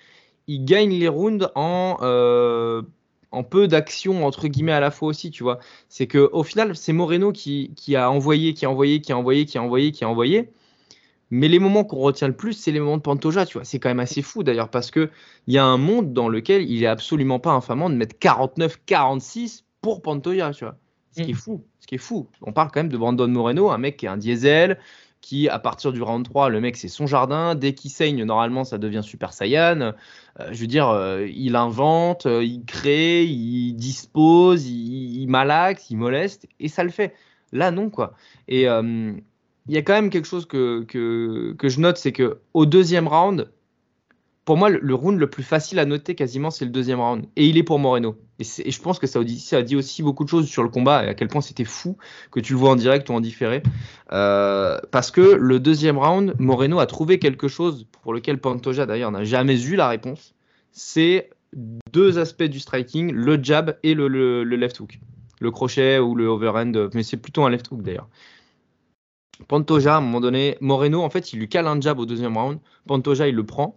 il 0.47 0.63
gagne 0.63 0.91
les 0.91 1.07
rounds 1.07 1.49
en 1.55 1.97
en 3.33 3.43
peu 3.43 3.67
d'action 3.67 4.25
entre 4.25 4.47
guillemets 4.47 4.71
à 4.71 4.79
la 4.79 4.91
fois 4.91 5.09
aussi, 5.09 5.31
tu 5.31 5.43
vois. 5.43 5.59
C'est 5.89 6.07
que 6.07 6.29
au 6.31 6.43
final, 6.43 6.75
c'est 6.75 6.93
Moreno 6.93 7.31
qui, 7.31 7.73
a 7.95 8.09
envoyé, 8.09 8.53
qui 8.53 8.65
a 8.65 8.69
envoyé, 8.69 9.01
qui 9.01 9.11
a 9.11 9.17
envoyé, 9.17 9.45
qui 9.45 9.57
a 9.57 9.63
envoyé, 9.63 9.91
qui 9.91 10.03
a 10.03 10.09
envoyé. 10.09 10.51
Mais 11.31 11.47
les 11.47 11.57
moments 11.57 11.83
qu'on 11.83 11.97
retient 11.97 12.27
le 12.27 12.35
plus, 12.35 12.53
c'est 12.53 12.71
les 12.71 12.79
moments 12.79 12.97
de 12.97 13.01
Pantoja, 13.01 13.45
tu 13.47 13.57
vois. 13.57 13.65
C'est 13.65 13.79
quand 13.79 13.89
même 13.89 13.99
assez 13.99 14.21
fou 14.21 14.43
d'ailleurs 14.43 14.69
parce 14.69 14.91
que 14.91 15.09
il 15.47 15.53
y 15.53 15.57
a 15.57 15.65
un 15.65 15.77
monde 15.77 16.13
dans 16.13 16.29
lequel 16.29 16.69
il 16.69 16.83
est 16.83 16.87
absolument 16.87 17.39
pas 17.39 17.51
infamant 17.51 17.89
de 17.89 17.95
mettre 17.95 18.15
49-46 18.17 19.63
pour 19.81 20.03
Pantoja, 20.03 20.51
tu 20.51 20.63
vois. 20.63 20.77
Ce 21.11 21.23
qui 21.23 21.31
est 21.31 21.33
mm. 21.33 21.37
fou, 21.37 21.65
ce 21.79 21.87
qui 21.87 21.95
est 21.95 21.99
fou. 21.99 22.27
On 22.43 22.53
parle 22.53 22.69
quand 22.71 22.81
même 22.81 22.91
de 22.91 22.97
Brandon 22.97 23.27
Moreno, 23.27 23.71
un 23.71 23.77
mec 23.79 23.97
qui 23.97 24.05
est 24.05 24.09
un 24.09 24.17
diesel, 24.17 24.79
qui, 25.23 25.47
à 25.47 25.57
partir 25.57 25.93
du 25.93 26.01
round 26.01 26.25
3, 26.27 26.49
le 26.49 26.59
mec, 26.59 26.75
c'est 26.75 26.89
son 26.89 27.07
jardin. 27.07 27.55
Dès 27.55 27.73
qu'il 27.73 27.89
saigne, 27.89 28.25
normalement, 28.25 28.65
ça 28.65 28.77
devient 28.77 28.99
Super 29.01 29.31
Saiyan. 29.31 29.79
Euh, 29.81 30.49
je 30.51 30.59
veux 30.59 30.67
dire, 30.67 30.89
euh, 30.89 31.25
il 31.33 31.55
invente, 31.55 32.25
euh, 32.25 32.43
il 32.43 32.65
crée, 32.65 33.23
il 33.23 33.73
dispose, 33.73 34.67
il, 34.67 35.25
malaxe, 35.27 35.89
il 35.89 35.95
moleste, 35.95 36.45
et 36.59 36.67
ça 36.67 36.83
le 36.83 36.89
fait. 36.89 37.15
Là, 37.53 37.71
non, 37.71 37.89
quoi. 37.89 38.15
Et 38.49 38.63
il 38.63 39.73
y 39.73 39.77
a 39.77 39.81
quand 39.81 39.93
même 39.93 40.09
quelque 40.09 40.27
chose 40.27 40.45
que, 40.45 40.83
que, 40.83 41.53
que 41.57 41.69
je 41.69 41.79
note, 41.79 41.97
c'est 41.97 42.11
que 42.11 42.39
au 42.53 42.65
deuxième 42.65 43.07
round, 43.07 43.49
pour 44.43 44.57
moi, 44.57 44.69
le, 44.69 44.93
round 44.93 45.17
le 45.17 45.29
plus 45.29 45.43
facile 45.43 45.79
à 45.79 45.85
noter 45.85 46.15
quasiment, 46.15 46.51
c'est 46.51 46.65
le 46.65 46.71
deuxième 46.71 46.99
round. 46.99 47.25
Et 47.37 47.47
il 47.47 47.57
est 47.57 47.63
pour 47.63 47.79
Moreno. 47.79 48.17
Et, 48.65 48.71
je 48.71 48.81
pense 48.81 48.99
que 48.99 49.07
ça, 49.07 49.19
ça, 49.39 49.57
a 49.57 49.61
dit 49.61 49.75
aussi 49.75 50.03
beaucoup 50.03 50.23
de 50.23 50.29
choses 50.29 50.47
sur 50.47 50.63
le 50.63 50.69
combat 50.69 51.05
et 51.05 51.07
à 51.07 51.13
quel 51.13 51.27
point 51.27 51.41
c'était 51.41 51.65
fou 51.65 51.97
que 52.31 52.39
tu 52.39 52.53
le 52.53 52.59
vois 52.59 52.71
en 52.71 52.75
direct 52.75 53.09
ou 53.09 53.13
en 53.13 53.21
différé. 53.21 53.63
Euh, 54.11 54.77
parce 54.91 55.11
que 55.11 55.21
le 55.21 55.59
deuxième 55.59 55.97
round, 55.97 56.35
Moreno 56.39 56.79
a 56.79 56.85
trouvé 56.85 57.19
quelque 57.19 57.47
chose 57.47 57.85
pour 58.01 58.13
lequel 58.13 58.39
Pantoja 58.39 58.85
d'ailleurs 58.85 59.11
n'a 59.11 59.23
jamais 59.23 59.61
eu 59.63 59.75
la 59.75 59.87
réponse. 59.87 60.33
C'est 60.71 61.29
deux 61.91 62.19
aspects 62.19 62.43
du 62.43 62.59
striking, 62.59 63.11
le 63.11 63.41
jab 63.41 63.77
et 63.83 63.93
le 63.93 64.43
left 64.43 64.79
hook. 64.79 64.99
Le 65.39 65.51
crochet 65.51 65.99
ou 65.99 66.15
le 66.15 66.27
overhand, 66.27 66.89
mais 66.93 67.03
c'est 67.03 67.17
plutôt 67.17 67.43
un 67.43 67.49
left 67.49 67.69
hook 67.71 67.81
d'ailleurs. 67.81 68.07
Pantoja, 69.47 69.95
à 69.95 69.97
un 69.97 70.01
moment 70.01 70.21
donné, 70.21 70.57
Moreno, 70.61 71.01
en 71.01 71.09
fait, 71.09 71.33
il 71.33 71.39
lui 71.39 71.49
cale 71.49 71.67
un 71.67 71.79
jab 71.81 71.99
au 71.99 72.05
deuxième 72.05 72.37
round. 72.37 72.59
Pantoja, 72.87 73.27
il 73.27 73.35
le 73.35 73.45
prend. 73.45 73.75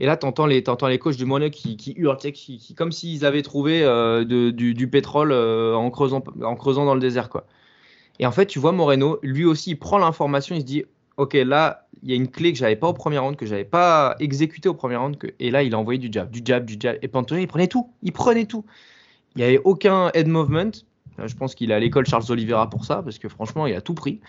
Et 0.00 0.06
là, 0.06 0.16
t'entends 0.16 0.46
les, 0.46 0.64
entends 0.66 0.88
les 0.88 0.98
coachs 0.98 1.16
du 1.16 1.26
Moreno 1.26 1.50
qui, 1.50 1.76
qui 1.76 1.92
hurlent, 1.92 2.16
qui, 2.16 2.74
comme 2.74 2.90
s'ils 2.90 3.26
avaient 3.26 3.42
trouvé 3.42 3.82
euh, 3.84 4.24
du, 4.24 4.88
pétrole 4.88 5.30
euh, 5.30 5.74
en, 5.74 5.90
creusant, 5.90 6.24
en 6.42 6.56
creusant 6.56 6.86
dans 6.86 6.94
le 6.94 7.00
désert. 7.00 7.28
Quoi. 7.28 7.46
Et 8.18 8.26
en 8.26 8.32
fait, 8.32 8.46
tu 8.46 8.58
vois 8.58 8.72
Moreno, 8.72 9.18
lui 9.22 9.44
aussi, 9.44 9.72
il 9.72 9.76
prend 9.76 9.98
l'information, 9.98 10.56
il 10.56 10.62
se 10.62 10.66
dit, 10.66 10.84
ok, 11.18 11.34
là, 11.34 11.86
il 12.02 12.08
y 12.08 12.12
a 12.14 12.16
une 12.16 12.28
clé 12.28 12.50
que 12.50 12.58
j'avais 12.58 12.76
pas 12.76 12.88
au 12.88 12.94
premier 12.94 13.18
round, 13.18 13.36
que 13.36 13.44
j'avais 13.44 13.64
pas 13.64 14.16
exécuté 14.20 14.70
au 14.70 14.74
premier 14.74 14.96
round, 14.96 15.18
et 15.38 15.50
là, 15.50 15.62
il 15.62 15.74
a 15.74 15.78
envoyé 15.78 15.98
du 15.98 16.08
jab, 16.10 16.30
du 16.30 16.40
jab, 16.42 16.64
du 16.64 16.76
jab. 16.80 16.96
Et 17.02 17.08
Pantoja, 17.08 17.42
il 17.42 17.46
prenait 17.46 17.68
tout, 17.68 17.90
il 18.02 18.12
prenait 18.12 18.46
tout. 18.46 18.64
Il 19.36 19.40
n'y 19.40 19.44
avait 19.44 19.60
aucun 19.64 20.10
head 20.14 20.28
movement. 20.28 20.70
Je 21.22 21.34
pense 21.34 21.54
qu'il 21.54 21.70
est 21.70 21.74
à 21.74 21.78
l'école 21.78 22.06
Charles 22.06 22.24
Oliveira 22.30 22.70
pour 22.70 22.86
ça, 22.86 23.02
parce 23.02 23.18
que 23.18 23.28
franchement, 23.28 23.66
il 23.66 23.74
a 23.74 23.82
tout 23.82 23.92
pris. 23.92 24.20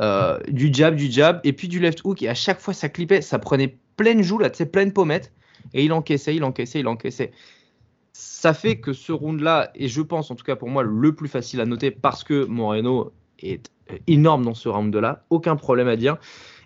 Euh, 0.00 0.40
du 0.48 0.74
jab, 0.74 0.96
du 0.96 1.08
jab, 1.08 1.40
et 1.44 1.52
puis 1.52 1.68
du 1.68 1.78
left 1.78 2.00
hook. 2.02 2.20
Et 2.22 2.28
à 2.28 2.34
chaque 2.34 2.58
fois, 2.58 2.74
ça 2.74 2.88
clippait, 2.88 3.22
ça 3.22 3.38
prenait 3.38 3.76
pleine 4.00 4.22
joue, 4.22 4.38
là, 4.38 4.48
tu 4.48 4.56
sais, 4.56 4.64
pleine 4.64 4.94
pommette. 4.94 5.30
Et 5.74 5.84
il 5.84 5.92
encaissait, 5.92 6.34
il 6.34 6.42
encaissait, 6.42 6.80
il 6.80 6.88
encaissait. 6.88 7.32
Ça 8.14 8.54
fait 8.54 8.80
que 8.80 8.94
ce 8.94 9.12
round-là, 9.12 9.70
et 9.74 9.88
je 9.88 10.00
pense 10.00 10.30
en 10.30 10.36
tout 10.36 10.44
cas 10.44 10.56
pour 10.56 10.70
moi 10.70 10.82
le 10.82 11.14
plus 11.14 11.28
facile 11.28 11.60
à 11.60 11.66
noter, 11.66 11.90
parce 11.90 12.24
que 12.24 12.46
Moreno 12.46 13.12
est 13.40 13.70
énorme 14.06 14.42
dans 14.42 14.54
ce 14.54 14.70
round-là, 14.70 15.24
aucun 15.28 15.54
problème 15.54 15.86
à 15.86 15.96
dire. 15.96 16.16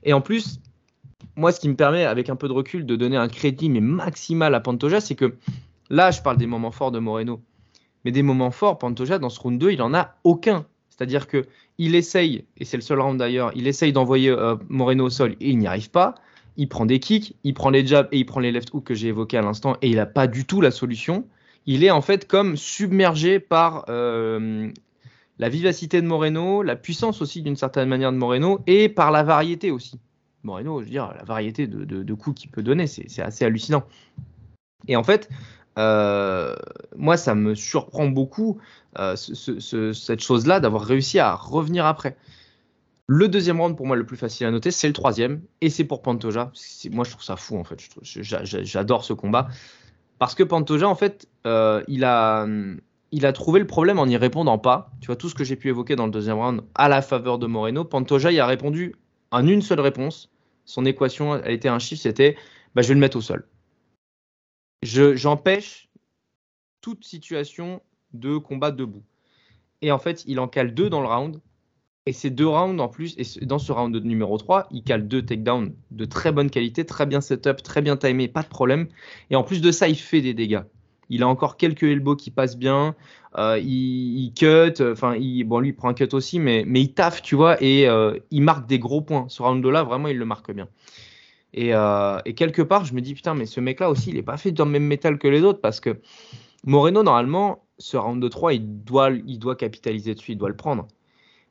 Et 0.05 0.13
en 0.13 0.21
plus, 0.21 0.61
moi, 1.35 1.51
ce 1.51 1.59
qui 1.59 1.69
me 1.69 1.75
permet, 1.75 2.05
avec 2.05 2.31
un 2.31 2.37
peu 2.37 2.47
de 2.47 2.53
recul, 2.53 2.87
de 2.87 2.95
donner 2.95 3.17
un 3.17 3.27
crédit 3.27 3.69
mais 3.69 3.81
maximal 3.81 4.55
à 4.55 4.61
Pantoja, 4.61 5.01
c'est 5.01 5.17
que 5.17 5.35
là, 5.91 6.13
je 6.13 6.23
parle 6.23 6.37
des 6.37 6.47
moments 6.47 6.71
forts 6.71 6.93
de 6.93 7.01
Moreno. 7.01 7.43
Mais 8.05 8.13
des 8.13 8.23
moments 8.23 8.53
forts, 8.53 8.79
Pantoja, 8.79 9.19
dans 9.19 9.31
ce 9.31 9.41
round 9.41 9.59
2, 9.59 9.73
il 9.73 9.79
n'en 9.79 9.93
a 9.93 10.15
aucun. 10.23 10.67
C'est-à-dire 10.89 11.27
que 11.27 11.47
il 11.79 11.97
essaye, 11.97 12.45
et 12.59 12.65
c'est 12.65 12.77
le 12.77 12.83
seul 12.83 13.01
round 13.01 13.19
d'ailleurs, 13.19 13.51
il 13.57 13.67
essaye 13.67 13.93
d'envoyer 13.93 14.31
euh, 14.31 14.55
Moreno 14.69 15.07
au 15.07 15.11
sol 15.11 15.33
et 15.41 15.51
il 15.51 15.59
n'y 15.59 15.67
arrive 15.67 15.91
pas. 15.91 16.15
Il 16.57 16.69
prend 16.69 16.87
des 16.87 17.01
kicks, 17.01 17.37
il 17.45 17.55
prend 17.55 17.71
les 17.71 17.87
jabs 17.87 18.09
et 18.13 18.19
il 18.19 18.27
prend 18.27 18.41
les 18.41 18.53
left 18.53 18.73
hooks 18.73 18.85
que 18.85 18.95
j'ai 18.95 19.09
évoqués 19.09 19.37
à 19.37 19.43
l'instant 19.43 19.77
et 19.83 19.89
il 19.89 19.97
n'a 19.97 20.07
pas 20.07 20.27
du 20.27 20.45
tout 20.45 20.61
la 20.61 20.71
solution. 20.71 21.27
Il 21.67 21.83
est 21.83 21.91
en 21.91 22.03
fait 22.03 22.29
comme 22.29 22.57
submergé 22.57 23.41
par 23.41 23.87
euh, 23.89 24.71
la 25.39 25.49
vivacité 25.49 26.01
de 26.01 26.07
Moreno, 26.07 26.63
la 26.63 26.77
puissance 26.77 27.23
aussi 27.23 27.43
d'une 27.43 27.57
certaine 27.57 27.89
manière 27.89 28.13
de 28.13 28.19
Moreno 28.19 28.61
et 28.67 28.89
par 28.89 29.11
la 29.11 29.23
variété 29.23 29.71
aussi. 29.71 29.99
Moreno, 30.45 30.81
je 30.81 30.85
veux 30.85 30.91
dire, 30.91 31.13
la 31.17 31.25
variété 31.25 31.67
de, 31.67 32.15
coups 32.15 32.43
qu'il 32.43 32.51
peut 32.51 32.63
donner, 32.63 32.87
c'est 32.87 33.23
assez 33.23 33.45
hallucinant. 33.47 33.85
Et 34.87 34.95
en 34.95 35.03
fait, 35.03 35.31
euh, 35.79 36.55
moi, 36.97 37.17
ça 37.17 37.35
me 37.35 37.55
surprend 37.55 38.07
beaucoup 38.07 38.59
euh, 38.99 39.17
ce, 39.17 39.59
ce, 39.59 39.93
cette 39.93 40.21
chose-là 40.21 40.61
d'avoir 40.61 40.85
réussi 40.85 41.19
à 41.19 41.35
revenir 41.35 41.87
après. 41.87 42.17
Le 43.07 43.29
deuxième 43.29 43.61
round, 43.61 43.77
pour 43.77 43.87
moi, 43.87 43.97
le 43.97 44.07
plus 44.07 44.17
facile 44.17 44.47
à 44.47 44.51
noter, 44.51 44.71
c'est 44.71 44.87
le 44.87 44.95
troisième, 44.95 45.43
et 45.61 45.69
c'est 45.69 45.85
pour 45.85 46.01
Pantoja. 46.01 46.53
Moi, 46.91 47.05
je 47.05 47.11
trouve 47.11 47.23
ça 47.23 47.37
fou, 47.37 47.57
en 47.59 47.65
fait. 47.65 47.79
J'adore 48.03 49.05
ce 49.05 49.13
combat. 49.13 49.49
Parce 50.19 50.35
que 50.35 50.43
Pantoja, 50.43 50.89
en 50.89 50.95
fait, 50.95 51.29
euh, 51.47 51.83
il, 51.87 52.05
a, 52.05 52.47
trouvé 53.35 53.61
le 53.61 53.67
problème 53.67 53.99
en 53.99 54.07
n'y 54.07 54.17
répondant 54.17 54.59
pas. 54.59 54.91
Tu 55.01 55.07
vois, 55.07 55.17
tout 55.17 55.29
ce 55.29 55.35
que 55.35 55.45
j'ai 55.45 55.57
pu 55.57 55.69
évoquer 55.69 55.97
dans 55.97 56.07
le 56.07 56.13
deuxième 56.13 56.39
round 56.39 56.63
à 56.75 56.89
la 56.89 57.03
faveur 57.03 57.39
de 57.39 57.47
Moreno, 57.47 57.85
Pantoja, 57.85 58.33
il 58.33 58.41
a 58.41 58.47
répondu 58.47 58.95
en 59.31 59.47
une 59.47 59.61
seule 59.61 59.81
réponse. 59.81 60.31
Son 60.65 60.87
équation 60.87 61.33
a 61.33 61.51
été 61.51 61.69
un 61.69 61.79
chiffre, 61.79 62.03
c'était 62.03 62.37
bah, 62.75 62.81
je 62.81 62.89
vais 62.89 62.95
le 62.95 63.01
mettre 63.01 63.19
au 63.19 63.21
sol 63.21 63.47
j'empêche 64.85 65.89
toute 66.81 67.05
situation 67.05 67.83
de 68.13 68.37
combat 68.37 68.71
debout. 68.71 69.03
Et 69.81 69.91
en 69.91 69.99
fait, 69.99 70.25
il 70.27 70.39
en 70.39 70.49
cale 70.49 70.75
deux 70.75 70.89
dans 70.89 71.01
le 71.01 71.09
round. 71.09 71.41
Et 72.07 72.13
ces 72.13 72.29
deux 72.29 72.47
rounds 72.47 72.83
en 72.83 72.89
plus, 72.89 73.15
et 73.17 73.47
dans 73.47 73.59
ce 73.59 73.73
round 73.73 73.97
numéro 74.05 74.37
3, 74.37 74.69
il 74.71 74.83
cale 74.83 75.09
deux 75.09 75.23
takedowns 75.23 75.73
de 75.91 76.05
très 76.05 76.33
bonne 76.33 76.51
qualité, 76.51 76.85
très 76.85 77.07
bien 77.07 77.23
setup, 77.23 77.63
très 77.63 77.81
bien 77.81 77.97
timé, 77.97 78.29
pas 78.29 78.43
de 78.43 78.49
problème. 78.49 78.89
Et 79.31 79.37
en 79.37 79.43
plus 79.43 79.63
de 79.63 79.73
ça, 79.73 79.89
il 79.89 79.97
fait 79.97 80.21
des 80.21 80.35
dégâts. 80.35 80.65
Il 81.09 81.23
a 81.23 81.29
encore 81.29 81.57
quelques 81.57 81.85
elbows 81.85 82.17
qui 82.17 82.31
passent 82.31 82.59
bien. 82.59 82.95
Euh, 83.39 83.59
il, 83.59 84.33
cut, 84.35 84.83
enfin, 84.83 85.17
bon, 85.47 85.61
lui, 85.61 85.71
il 85.71 85.75
prend 85.75 85.89
un 85.89 85.95
cut 85.95 86.09
aussi, 86.13 86.39
mais, 86.39 86.65
mais 86.67 86.83
il 86.83 86.93
taffe, 86.93 87.23
tu 87.23 87.37
vois, 87.37 87.63
et 87.63 87.89
euh, 87.89 88.19
il 88.31 88.43
marque 88.43 88.67
des 88.67 88.79
gros 88.79 89.01
points. 89.01 89.25
Ce 89.29 89.43
round-là, 89.43 89.83
vraiment, 89.83 90.09
il 90.09 90.19
le 90.19 90.27
marque 90.27 90.53
bien. 90.53 90.69
Et, 91.55 91.75
euh, 91.75 92.21
quelque 92.37 92.61
part, 92.61 92.85
je 92.85 92.93
me 92.95 93.01
dis, 93.01 93.15
putain, 93.15 93.35
mais 93.35 93.47
ce 93.47 93.61
mec-là 93.61 93.89
aussi, 93.89 94.11
il 94.11 94.17
n'est 94.17 94.23
pas 94.23 94.37
fait 94.37 94.53
dans 94.53 94.67
le 94.67 94.71
même 94.71 94.85
métal 94.85 95.19
que 95.19 95.29
les 95.29 95.43
autres 95.43 95.61
parce 95.63 95.81
que 95.81 96.01
Moreno, 96.67 97.03
normalement, 97.03 97.65
ce 97.79 97.97
round 97.97 98.23
de 98.23 98.29
3, 98.29 98.53
il 98.55 98.85
doit, 98.85 99.11
il 99.11 99.39
doit 99.39 99.57
capitaliser 99.57 100.15
dessus, 100.15 100.33
il 100.33 100.39
doit 100.39 100.51
le 100.51 100.57
prendre. 100.57 100.87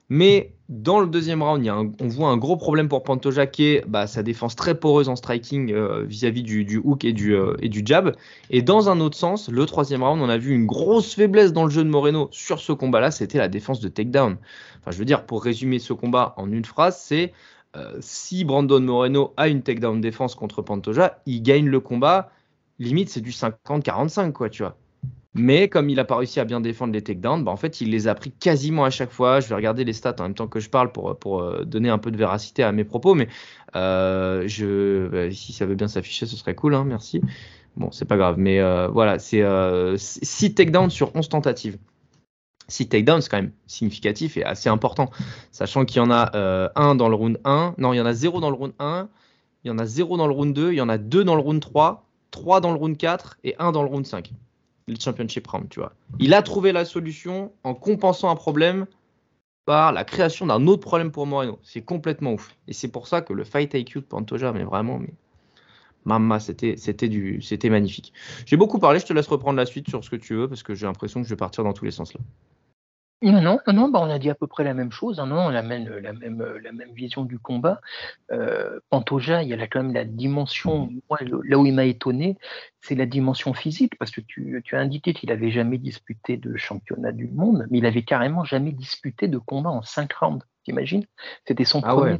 Mais 0.10 0.54
dans 0.70 1.00
le 1.00 1.08
deuxième 1.08 1.44
round, 1.44 1.68
on 1.68 2.08
voit 2.08 2.30
un 2.30 2.38
gros 2.38 2.58
problème 2.58 2.90
pour 2.90 3.04
Pantoja 3.04 3.48
qui 3.48 3.66
est 3.66 3.84
bah, 3.88 4.08
sa 4.08 4.24
défense 4.24 4.56
très 4.56 4.80
poreuse 4.80 5.10
en 5.10 5.16
striking 5.16 5.72
euh, 5.72 6.04
vis-à-vis 6.04 6.44
du, 6.44 6.82
hook 6.84 7.06
et 7.06 7.14
du, 7.14 7.36
euh, 7.36 7.56
et 7.62 7.70
du 7.70 7.84
jab. 7.86 8.16
Et 8.50 8.62
dans 8.62 8.90
un 8.90 9.00
autre 9.00 9.18
sens, 9.18 9.50
le 9.50 9.66
troisième 9.66 10.04
round, 10.04 10.22
on 10.22 10.30
a 10.30 10.38
vu 10.38 10.54
une 10.54 10.66
grosse 10.66 11.14
faiblesse 11.16 11.54
dans 11.54 11.64
le 11.64 11.70
jeu 11.70 11.84
de 11.84 11.90
Moreno 11.90 12.28
sur 12.32 12.60
ce 12.60 12.72
combat-là, 12.72 13.12
c'était 13.12 13.38
la 13.38 13.50
défense 13.50 13.80
de 13.80 13.88
takedown. 13.88 14.38
Enfin, 14.80 14.92
je 14.92 14.98
veux 14.98 15.06
dire, 15.06 15.26
pour 15.26 15.44
résumer 15.44 15.80
ce 15.80 15.94
combat 15.94 16.34
en 16.38 16.52
une 16.52 16.66
phrase, 16.66 16.98
c'est 17.00 17.34
euh, 17.76 17.98
si 18.02 18.46
Brandon 18.46 18.82
Moreno 18.82 19.34
a 19.38 19.48
une 19.48 19.64
takedown 19.64 20.00
défense 20.02 20.36
contre 20.36 20.62
Pantoja, 20.62 21.22
il 21.26 21.42
gagne 21.42 21.68
le 21.68 21.80
combat. 21.80 22.32
Limite, 22.80 23.10
c'est 23.10 23.22
du 23.22 23.32
50-45, 23.32 24.32
quoi, 24.32 24.50
tu 24.50 24.64
vois. 24.64 24.78
Mais 25.36 25.68
comme 25.68 25.90
il 25.90 25.96
n'a 25.96 26.06
pas 26.06 26.18
réussi 26.18 26.40
à 26.40 26.46
bien 26.46 26.62
défendre 26.62 26.94
les 26.94 27.02
takedowns, 27.02 27.44
bah, 27.44 27.52
en 27.52 27.58
fait, 27.58 27.82
il 27.82 27.90
les 27.90 28.08
a 28.08 28.16
pris 28.16 28.32
quasiment 28.32 28.86
à 28.86 28.90
chaque 28.90 29.12
fois. 29.12 29.40
Je 29.40 29.50
vais 29.50 29.56
regarder 29.56 29.84
les 29.84 29.94
stats 29.94 30.16
en 30.20 30.24
même 30.24 30.36
temps 30.36 30.48
que 30.48 30.60
je 30.60 30.70
parle 30.70 30.92
pour, 30.92 31.42
euh, 31.42 31.64
donner 31.66 31.90
un 31.90 31.98
peu 31.98 32.12
de 32.12 32.18
véracité 32.18 32.64
à 32.64 32.72
mes 32.72 32.84
propos. 32.84 33.16
Mais 33.16 33.28
euh, 33.76 34.44
je, 34.48 35.08
bah, 35.08 35.32
si 35.32 35.54
ça 35.54 35.66
veut 35.66 35.76
bien 35.76 35.88
s'afficher, 35.88 36.26
ce 36.26 36.36
serait 36.36 36.56
cool, 36.56 36.76
hein, 36.76 36.84
merci. 36.86 37.22
Bon, 37.76 37.92
c'est 37.92 38.06
pas 38.06 38.18
grave. 38.18 38.36
Mais 38.38 38.60
euh, 38.60 38.88
voilà, 38.88 39.18
c'est 39.20 39.44
6 39.98 40.54
takedowns 40.54 40.92
sur 40.92 41.16
11 41.16 41.30
tentatives. 41.30 41.78
6 42.68 42.90
takedowns, 42.90 43.22
c'est 43.22 43.30
quand 43.30 43.38
même 43.38 43.52
significatif 43.68 44.38
et 44.38 44.44
assez 44.44 44.70
important, 44.70 45.10
sachant 45.52 45.86
qu'il 45.86 45.98
y 45.98 46.00
en 46.00 46.12
a 46.12 46.36
euh, 46.36 46.70
un 46.76 46.96
dans 46.96 47.10
le 47.10 47.16
round 47.16 47.40
1, 47.44 47.76
non, 47.78 47.94
il 47.94 47.98
y 47.98 48.02
en 48.02 48.06
a 48.06 48.14
0 48.14 48.40
dans 48.40 48.50
le 48.50 48.56
round 48.56 48.74
1, 48.80 49.10
il 49.64 49.68
y 49.68 49.72
en 49.72 49.80
a 49.80 49.86
0 49.86 50.18
dans 50.18 50.28
le 50.28 50.34
round 50.34 50.54
2, 50.54 50.72
il 50.72 50.76
y 50.76 50.82
en 50.82 50.90
a 50.90 50.98
2 50.98 51.24
dans 51.24 51.36
le 51.36 51.42
round 51.42 51.62
3, 51.62 52.08
3 52.32 52.62
dans 52.62 52.72
le 52.72 52.78
round 52.78 52.98
4 52.98 53.38
et 53.44 53.56
1 53.60 53.72
dans 53.72 53.84
le 53.84 53.90
round 53.90 54.06
5. 54.06 54.32
Le 54.88 54.96
championship 55.00 55.48
round, 55.48 55.70
tu 55.70 55.80
vois. 55.80 55.94
Il 56.20 56.34
a 56.34 56.42
trouvé 56.42 56.72
la 56.72 56.86
solution 56.86 57.54
en 57.64 57.74
compensant 57.74 58.30
un 58.30 58.36
problème 58.36 58.86
par 59.66 59.94
la 59.94 60.04
création 60.04 60.46
d'un 60.46 60.68
autre 60.68 60.82
problème 60.82 61.12
pour 61.12 61.26
Moreno. 61.26 61.60
C'est 61.64 61.84
complètement 61.84 62.34
ouf. 62.34 62.56
Et 62.68 62.74
c'est 62.74 62.90
pour 62.90 63.08
ça 63.08 63.22
que 63.22 63.32
le 63.34 63.44
fight 63.44 63.74
IQ 63.74 64.02
de 64.02 64.06
Pantoja, 64.06 64.52
mais 64.52 64.64
vraiment, 64.64 65.00
mais 65.00 65.14
Mamma, 66.06 66.40
c'était 66.40 66.76
c'était 66.78 67.70
magnifique. 67.70 68.14
J'ai 68.46 68.58
beaucoup 68.58 68.80
parlé, 68.80 69.00
je 69.00 69.06
te 69.06 69.14
laisse 69.14 69.28
reprendre 69.28 69.58
la 69.58 69.66
suite 69.66 69.90
sur 69.90 70.04
ce 70.04 70.10
que 70.10 70.18
tu 70.18 70.36
veux 70.36 70.50
parce 70.50 70.64
que 70.64 70.76
j'ai 70.76 70.86
l'impression 70.86 71.22
que 71.22 71.28
je 71.28 71.34
vais 71.34 71.38
partir 71.38 71.64
dans 71.64 71.74
tous 71.74 71.86
les 71.86 71.92
sens 71.92 72.14
là. 72.14 72.20
Non, 73.32 73.42
non, 73.42 73.60
non, 73.68 73.88
bah 73.88 74.00
on 74.02 74.10
a 74.10 74.20
dit 74.20 74.30
à 74.30 74.36
peu 74.36 74.48
près 74.48 74.66
la 74.66 74.74
même 74.74 74.92
chose. 74.92 75.20
Hein, 75.20 75.28
non, 75.28 75.38
on 75.38 75.56
amène 75.56 75.88
la 75.88 76.12
même, 76.12 76.44
la 76.62 76.72
même 76.74 76.92
vision 76.92 77.24
du 77.24 77.40
combat. 77.40 77.80
Euh, 78.32 78.80
Pantoja, 78.90 79.44
il 79.44 79.50
y 79.50 79.54
a 79.54 79.56
là 79.56 79.68
quand 79.68 79.82
même 79.82 79.94
la 79.94 80.04
dimension. 80.04 80.90
Moi, 81.10 81.20
là 81.46 81.58
où 81.58 81.66
il 81.66 81.74
m'a 81.74 81.86
étonné, 81.86 82.38
c'est 82.82 82.96
la 82.96 83.06
dimension 83.06 83.54
physique, 83.54 83.98
parce 83.98 84.12
que 84.12 84.20
tu, 84.20 84.62
tu 84.66 84.76
as 84.76 84.80
indiqué 84.80 85.14
qu'il 85.14 85.32
avait 85.32 85.52
jamais 85.52 85.78
disputé 85.78 86.36
de 86.36 86.58
championnat 86.58 87.14
du 87.14 87.28
monde, 87.28 87.66
mais 87.72 87.78
il 87.78 87.86
avait 87.86 88.04
carrément 88.04 88.44
jamais 88.44 88.74
disputé 88.74 89.30
de 89.30 89.38
combat 89.38 89.70
en 89.70 89.82
cinq 89.82 90.12
rounds. 90.14 90.46
T'imagines? 90.66 91.06
C'était 91.46 91.66
son 91.66 91.82
ah 91.84 91.96
premier. 91.96 92.12
Ouais. 92.14 92.20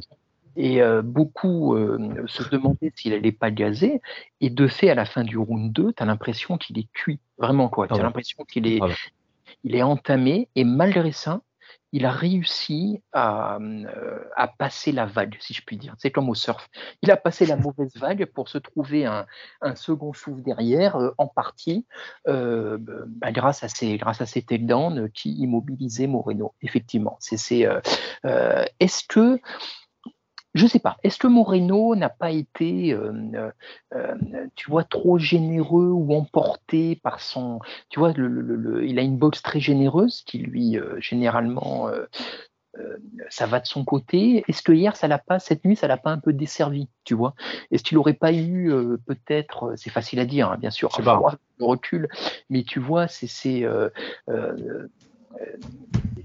Et 0.56 0.80
euh, 0.80 1.02
beaucoup 1.02 1.74
euh, 1.74 1.98
se 2.26 2.48
demandaient 2.48 2.92
s'il 2.94 3.12
allait 3.12 3.32
pas 3.32 3.50
gazer. 3.50 4.00
Et 4.40 4.50
de 4.50 4.68
fait, 4.68 4.88
à 4.88 4.94
la 4.94 5.04
fin 5.04 5.24
du 5.24 5.36
round 5.36 5.72
2, 5.72 5.92
tu 5.92 6.02
as 6.02 6.06
l'impression 6.06 6.56
qu'il 6.56 6.78
est 6.78 6.88
cuit. 6.92 7.18
Vraiment, 7.38 7.68
quoi. 7.68 7.88
Tu 7.88 7.92
as 7.92 7.96
Ah 7.96 7.98
ouais. 7.98 8.04
l'impression 8.04 8.44
qu'il 8.44 8.66
est, 8.66 8.78
Ah 8.80 8.86
ouais. 8.86 8.94
Il 9.64 9.74
est 9.74 9.82
entamé. 9.82 10.48
Et 10.54 10.64
malgré 10.64 11.12
ça, 11.12 11.40
il 11.94 12.06
a 12.06 12.10
réussi 12.10 13.00
à, 13.12 13.58
euh, 13.58 14.18
à 14.34 14.48
passer 14.48 14.90
la 14.90 15.06
vague, 15.06 15.36
si 15.38 15.54
je 15.54 15.62
puis 15.64 15.76
dire. 15.76 15.94
C'est 15.98 16.10
comme 16.10 16.28
au 16.28 16.34
surf. 16.34 16.68
Il 17.02 17.10
a 17.12 17.16
passé 17.16 17.46
la 17.46 17.56
mauvaise 17.56 17.96
vague 17.96 18.24
pour 18.26 18.48
se 18.48 18.58
trouver 18.58 19.06
un, 19.06 19.26
second 19.76 20.12
souffle 20.12 20.42
derrière, 20.42 20.96
euh, 20.96 21.14
en 21.18 21.28
partie, 21.28 21.86
euh, 22.26 22.78
bah, 22.80 23.30
grâce 23.30 23.62
à 23.62 23.68
ses, 23.68 23.96
grâce 23.96 24.20
à 24.20 24.26
qui 24.26 25.32
immobilisaient 25.34 26.08
Moreno. 26.08 26.52
Effectivement. 26.62 27.16
Est-ce 27.20 29.04
que 29.08 29.40
je 30.54 30.66
sais 30.66 30.78
pas. 30.78 30.96
Est-ce 31.02 31.18
que 31.18 31.26
Moreno 31.26 31.96
n'a 31.96 32.08
pas 32.08 32.30
été, 32.30 32.92
euh, 32.92 33.12
euh, 33.34 33.50
euh, 33.94 34.14
tu 34.54 34.70
vois, 34.70 34.84
trop 34.84 35.18
généreux 35.18 35.90
ou 35.90 36.14
emporté 36.14 36.96
par 36.96 37.20
son, 37.20 37.58
tu 37.88 37.98
vois, 37.98 38.12
le, 38.12 38.28
le- 38.28 38.56
le- 38.56 38.86
il 38.86 38.98
a 38.98 39.02
une 39.02 39.16
boxe 39.16 39.42
très 39.42 39.60
généreuse 39.60 40.22
qui 40.22 40.38
lui 40.38 40.78
euh, 40.78 41.00
généralement 41.00 41.90
ça 43.30 43.46
va 43.46 43.60
de 43.60 43.66
son 43.66 43.84
côté. 43.84 44.44
Est-ce 44.48 44.62
que 44.62 44.72
hier 44.72 44.96
ça 44.96 45.06
l'a 45.06 45.18
pas, 45.18 45.38
cette 45.38 45.64
nuit 45.64 45.76
ça 45.76 45.86
l'a 45.86 45.96
pas 45.96 46.10
un 46.10 46.18
peu 46.18 46.32
desservi, 46.32 46.88
tu 47.04 47.14
vois? 47.14 47.34
Est-ce 47.70 47.84
qu'il 47.84 47.98
aurait 47.98 48.14
pas 48.14 48.32
eu 48.32 48.72
peut-être, 49.06 49.74
c'est 49.76 49.90
facile 49.90 50.18
à 50.18 50.24
dire, 50.26 50.50
hein, 50.50 50.56
bien 50.58 50.70
sûr, 50.70 50.90
pas. 51.02 51.38
le 51.58 51.64
recul, 51.64 52.08
mais 52.50 52.64
tu 52.64 52.80
vois, 52.80 53.06
c'est. 53.06 53.64
Euh, 55.40 55.44
euh, 55.44 55.56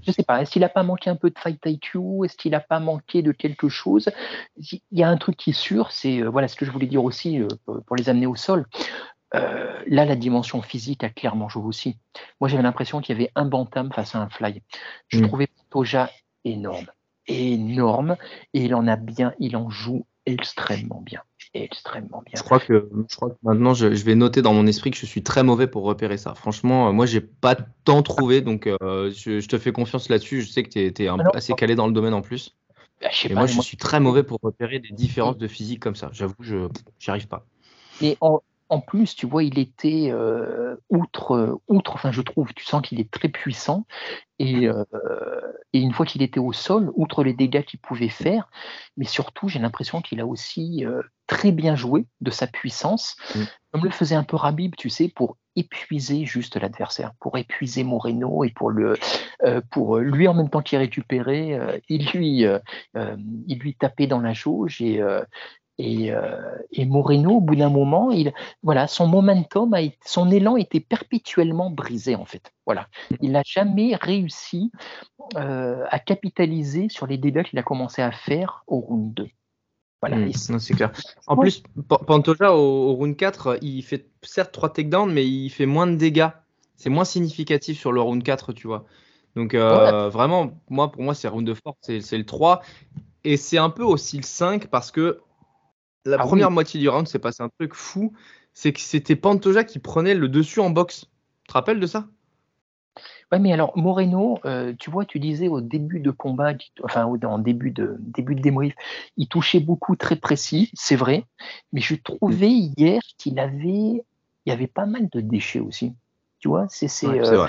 je 0.02 0.12
sais 0.12 0.22
pas, 0.22 0.40
est-ce 0.40 0.50
qu'il 0.50 0.62
n'a 0.62 0.68
pas 0.68 0.82
manqué 0.82 1.10
un 1.10 1.16
peu 1.16 1.30
de 1.30 1.38
fight 1.38 1.60
IQ 1.64 2.24
Est-ce 2.24 2.36
qu'il 2.36 2.52
n'a 2.52 2.60
pas 2.60 2.80
manqué 2.80 3.22
de 3.22 3.32
quelque 3.32 3.68
chose? 3.68 4.08
Il 4.56 4.80
y 4.92 5.02
a 5.02 5.08
un 5.08 5.16
truc 5.18 5.36
qui 5.36 5.50
est 5.50 5.52
sûr, 5.52 5.92
c'est 5.92 6.22
voilà 6.22 6.48
ce 6.48 6.56
que 6.56 6.64
je 6.64 6.70
voulais 6.70 6.86
dire 6.86 7.04
aussi 7.04 7.40
pour 7.86 7.96
les 7.96 8.08
amener 8.08 8.26
au 8.26 8.34
sol. 8.34 8.66
là, 9.32 9.84
la 9.86 10.16
dimension 10.16 10.62
physique 10.62 11.04
a 11.04 11.10
clairement 11.10 11.50
joué 11.50 11.64
aussi. 11.64 11.98
Moi, 12.40 12.48
j'avais 12.48 12.62
l'impression 12.62 13.00
qu'il 13.00 13.14
y 13.14 13.20
avait 13.20 13.30
un 13.34 13.44
bantam 13.44 13.92
face 13.92 14.14
à 14.14 14.20
un 14.20 14.30
fly. 14.30 14.62
Je 15.08 15.18
mm. 15.18 15.28
trouvais 15.28 15.48
Toja 15.68 16.10
énorme, 16.44 16.86
énorme, 17.26 18.16
et 18.54 18.64
il 18.64 18.74
en 18.74 18.86
a 18.86 18.96
bien, 18.96 19.34
il 19.38 19.54
en 19.56 19.68
joue 19.68 20.06
extrêmement 20.24 21.02
bien. 21.02 21.20
Extrêmement 21.52 22.22
bien. 22.24 22.34
Je 22.36 22.42
crois 22.42 22.60
que, 22.60 22.88
je 23.08 23.16
crois 23.16 23.30
que 23.30 23.36
maintenant, 23.42 23.74
je, 23.74 23.86
vais 23.86 24.14
noter 24.14 24.40
dans 24.40 24.54
mon 24.54 24.66
esprit 24.68 24.92
que 24.92 24.96
je 24.96 25.06
suis 25.06 25.22
très 25.22 25.42
mauvais 25.42 25.66
pour 25.66 25.82
repérer 25.82 26.16
ça. 26.16 26.34
Franchement, 26.34 26.88
euh, 26.88 26.92
moi, 26.92 27.06
j'ai 27.06 27.20
pas 27.20 27.56
tant 27.84 28.02
trouvé, 28.02 28.40
donc 28.40 28.68
euh, 28.68 29.10
je, 29.10 29.44
te 29.46 29.58
fais 29.58 29.72
confiance 29.72 30.08
là-dessus. 30.08 30.42
Je 30.42 30.48
sais 30.48 30.62
que 30.62 30.68
tu 30.68 30.78
es, 30.78 31.08
ah 31.08 31.16
assez 31.34 31.52
calé 31.54 31.74
dans 31.74 31.88
le 31.88 31.92
domaine 31.92 32.14
en 32.14 32.22
plus. 32.22 32.56
Bah, 33.00 33.08
et 33.28 33.34
moi, 33.34 33.46
je 33.46 33.60
suis 33.60 33.76
très 33.76 33.98
mauvais 33.98 34.22
pour 34.22 34.38
repérer 34.42 34.78
des 34.78 34.90
différences 34.90 35.38
de 35.38 35.48
physique 35.48 35.80
comme 35.80 35.96
ça. 35.96 36.10
J'avoue, 36.12 36.34
je 36.40 36.56
n'y 36.56 36.68
arrive 37.08 37.26
pas. 37.26 37.44
Et 38.00 38.16
en, 38.20 38.40
en 38.70 38.80
plus, 38.80 39.16
tu 39.16 39.26
vois, 39.26 39.42
il 39.42 39.58
était 39.58 40.10
euh, 40.12 40.76
outre, 40.90 41.60
outre, 41.66 41.94
enfin, 41.94 42.12
je 42.12 42.22
trouve, 42.22 42.54
tu 42.54 42.64
sens 42.64 42.80
qu'il 42.82 43.00
est 43.00 43.10
très 43.10 43.28
puissant. 43.28 43.84
Et, 44.38 44.68
euh, 44.68 44.84
et 45.72 45.80
une 45.80 45.92
fois 45.92 46.06
qu'il 46.06 46.22
était 46.22 46.38
au 46.38 46.52
sol, 46.52 46.90
outre 46.94 47.24
les 47.24 47.34
dégâts 47.34 47.64
qu'il 47.64 47.80
pouvait 47.80 48.08
faire, 48.08 48.48
mais 48.96 49.04
surtout, 49.04 49.48
j'ai 49.48 49.58
l'impression 49.58 50.00
qu'il 50.00 50.20
a 50.20 50.26
aussi 50.26 50.86
euh, 50.86 51.02
très 51.26 51.50
bien 51.50 51.74
joué 51.74 52.06
de 52.20 52.30
sa 52.30 52.46
puissance, 52.46 53.16
mm. 53.34 53.42
comme 53.72 53.84
le 53.84 53.90
faisait 53.90 54.14
un 54.14 54.22
peu 54.22 54.36
Rabib, 54.36 54.76
tu 54.76 54.88
sais, 54.88 55.08
pour 55.08 55.36
épuiser 55.56 56.24
juste 56.24 56.56
l'adversaire, 56.56 57.12
pour 57.20 57.36
épuiser 57.36 57.82
Moreno 57.82 58.44
et 58.44 58.50
pour 58.50 58.70
le, 58.70 58.94
pour 59.72 59.98
lui 59.98 60.28
en 60.28 60.32
même 60.32 60.48
temps 60.48 60.62
qu'il 60.62 60.78
récupérait, 60.78 61.82
il 61.88 62.06
lui, 62.12 62.46
il 62.94 63.58
lui 63.58 63.74
tapait 63.74 64.06
dans 64.06 64.20
la 64.20 64.32
jauge 64.32 64.80
et, 64.80 65.02
euh, 65.80 66.56
et, 66.72 66.84
Moreno, 66.84 67.36
au 67.36 67.40
bout 67.40 67.56
d'un 67.56 67.70
moment, 67.70 68.10
il, 68.10 68.32
voilà, 68.62 68.86
son 68.86 69.06
momentum, 69.06 69.72
a, 69.74 69.80
son 70.04 70.30
élan 70.30 70.56
était 70.56 70.80
perpétuellement 70.80 71.70
brisé 71.70 72.14
en 72.14 72.24
fait. 72.24 72.52
Voilà, 72.66 72.88
il 73.20 73.32
n'a 73.32 73.42
jamais 73.44 73.96
réussi 73.96 74.70
euh, 75.36 75.84
à 75.88 75.98
capitaliser 75.98 76.88
sur 76.88 77.06
les 77.06 77.18
dégâts 77.18 77.42
qu'il 77.42 77.58
a 77.58 77.62
commencé 77.62 78.02
à 78.02 78.10
faire 78.10 78.64
au 78.66 78.80
round 78.80 79.14
2. 79.14 79.28
Voilà. 80.02 80.16
Hmm, 80.16 80.58
c'est 80.58 80.74
clair. 80.74 80.92
En 81.26 81.36
plus, 81.36 81.62
Pantoja 82.06 82.54
au, 82.54 82.94
round 82.94 83.16
4, 83.16 83.58
il 83.62 83.82
fait 83.82 84.06
certes 84.22 84.52
3 84.52 84.72
takedowns, 84.72 85.12
mais 85.12 85.26
il 85.26 85.50
fait 85.50 85.66
moins 85.66 85.86
de 85.86 85.96
dégâts. 85.96 86.30
C'est 86.76 86.90
moins 86.90 87.04
significatif 87.04 87.78
sur 87.78 87.92
le 87.92 88.00
round 88.00 88.22
4, 88.22 88.52
tu 88.52 88.66
vois. 88.66 88.86
Donc 89.36 89.54
euh, 89.54 90.08
vraiment, 90.08 90.52
moi, 90.70 90.90
pour 90.90 91.02
moi, 91.02 91.14
c'est 91.14 91.28
round 91.28 91.46
de 91.46 91.54
force, 91.54 91.76
c'est 91.82 92.18
le 92.18 92.24
3. 92.24 92.62
Et 93.24 93.36
c'est 93.36 93.58
un 93.58 93.70
peu 93.70 93.82
aussi 93.82 94.16
le 94.16 94.22
5 94.22 94.68
parce 94.68 94.90
que 94.90 95.20
la 96.04 96.16
ah 96.18 96.26
première 96.26 96.50
moitié 96.50 96.80
du 96.80 96.88
round, 96.88 97.06
c'est 97.06 97.18
passé 97.18 97.42
un 97.42 97.48
truc 97.48 97.74
fou. 97.74 98.12
C'est 98.52 98.72
que 98.72 98.80
c'était 98.80 99.16
Pantoja 99.16 99.64
qui 99.64 99.78
prenait 99.78 100.14
le 100.14 100.28
dessus 100.28 100.60
en 100.60 100.70
boxe. 100.70 101.06
Tu 101.44 101.48
te 101.48 101.52
rappelles 101.52 101.80
de 101.80 101.86
ça? 101.86 102.06
Ouais, 103.30 103.38
mais 103.38 103.52
alors 103.52 103.76
Moreno, 103.78 104.38
euh, 104.44 104.74
tu 104.78 104.90
vois, 104.90 105.04
tu 105.04 105.20
disais 105.20 105.46
au 105.46 105.60
début 105.60 106.00
de 106.00 106.10
combat, 106.10 106.52
enfin 106.82 107.04
en 107.04 107.38
début 107.38 107.70
de 107.70 107.96
début 108.00 108.34
de 108.34 108.40
débrief, 108.40 108.74
il 109.16 109.28
touchait 109.28 109.60
beaucoup 109.60 109.94
très 109.94 110.16
précis, 110.16 110.70
c'est 110.74 110.96
vrai, 110.96 111.24
mais 111.72 111.80
je 111.80 111.94
trouvais 111.94 112.50
hier 112.50 113.00
qu'il 113.18 113.38
avait, 113.38 113.62
il 113.62 114.02
y 114.46 114.50
avait 114.50 114.66
pas 114.66 114.86
mal 114.86 115.08
de 115.10 115.20
déchets 115.20 115.60
aussi. 115.60 115.94
Tu 116.40 116.48
vois, 116.48 116.66
c'est 116.68 116.88
euh, 117.06 117.46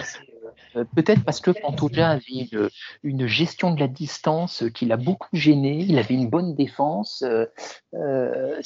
peut-être 0.95 1.23
parce 1.23 1.39
que 1.39 1.51
Pantoja 1.51 2.09
avait 2.09 2.49
une, 3.03 3.27
gestion 3.27 3.73
de 3.73 3.79
la 3.79 3.87
distance 3.87 4.63
qui 4.73 4.85
l'a 4.85 4.97
beaucoup 4.97 5.29
gêné. 5.33 5.85
Il 5.87 5.97
avait 5.97 6.15
une 6.15 6.29
bonne 6.29 6.55
défense. 6.55 7.23
Euh, 7.23 7.45
euh, 7.93 8.61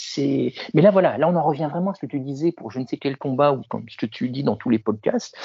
mais 0.73 0.81
là, 0.81 0.91
voilà, 0.91 1.17
là, 1.17 1.27
on 1.27 1.35
en 1.35 1.43
revient 1.43 1.67
vraiment 1.69 1.91
à 1.91 1.93
ce 1.93 1.99
que 1.99 2.05
tu 2.05 2.19
disais 2.19 2.51
pour 2.51 2.71
je 2.71 2.79
ne 2.79 2.87
sais 2.87 2.97
quel 2.97 3.17
combat 3.17 3.53
ou 3.53 3.61
comme 3.69 3.85
ce 3.89 3.97
que 3.97 4.05
tu 4.05 4.29
dis 4.29 4.43
dans 4.43 4.55
tous 4.55 4.69
les 4.69 4.79
podcasts. 4.79 5.35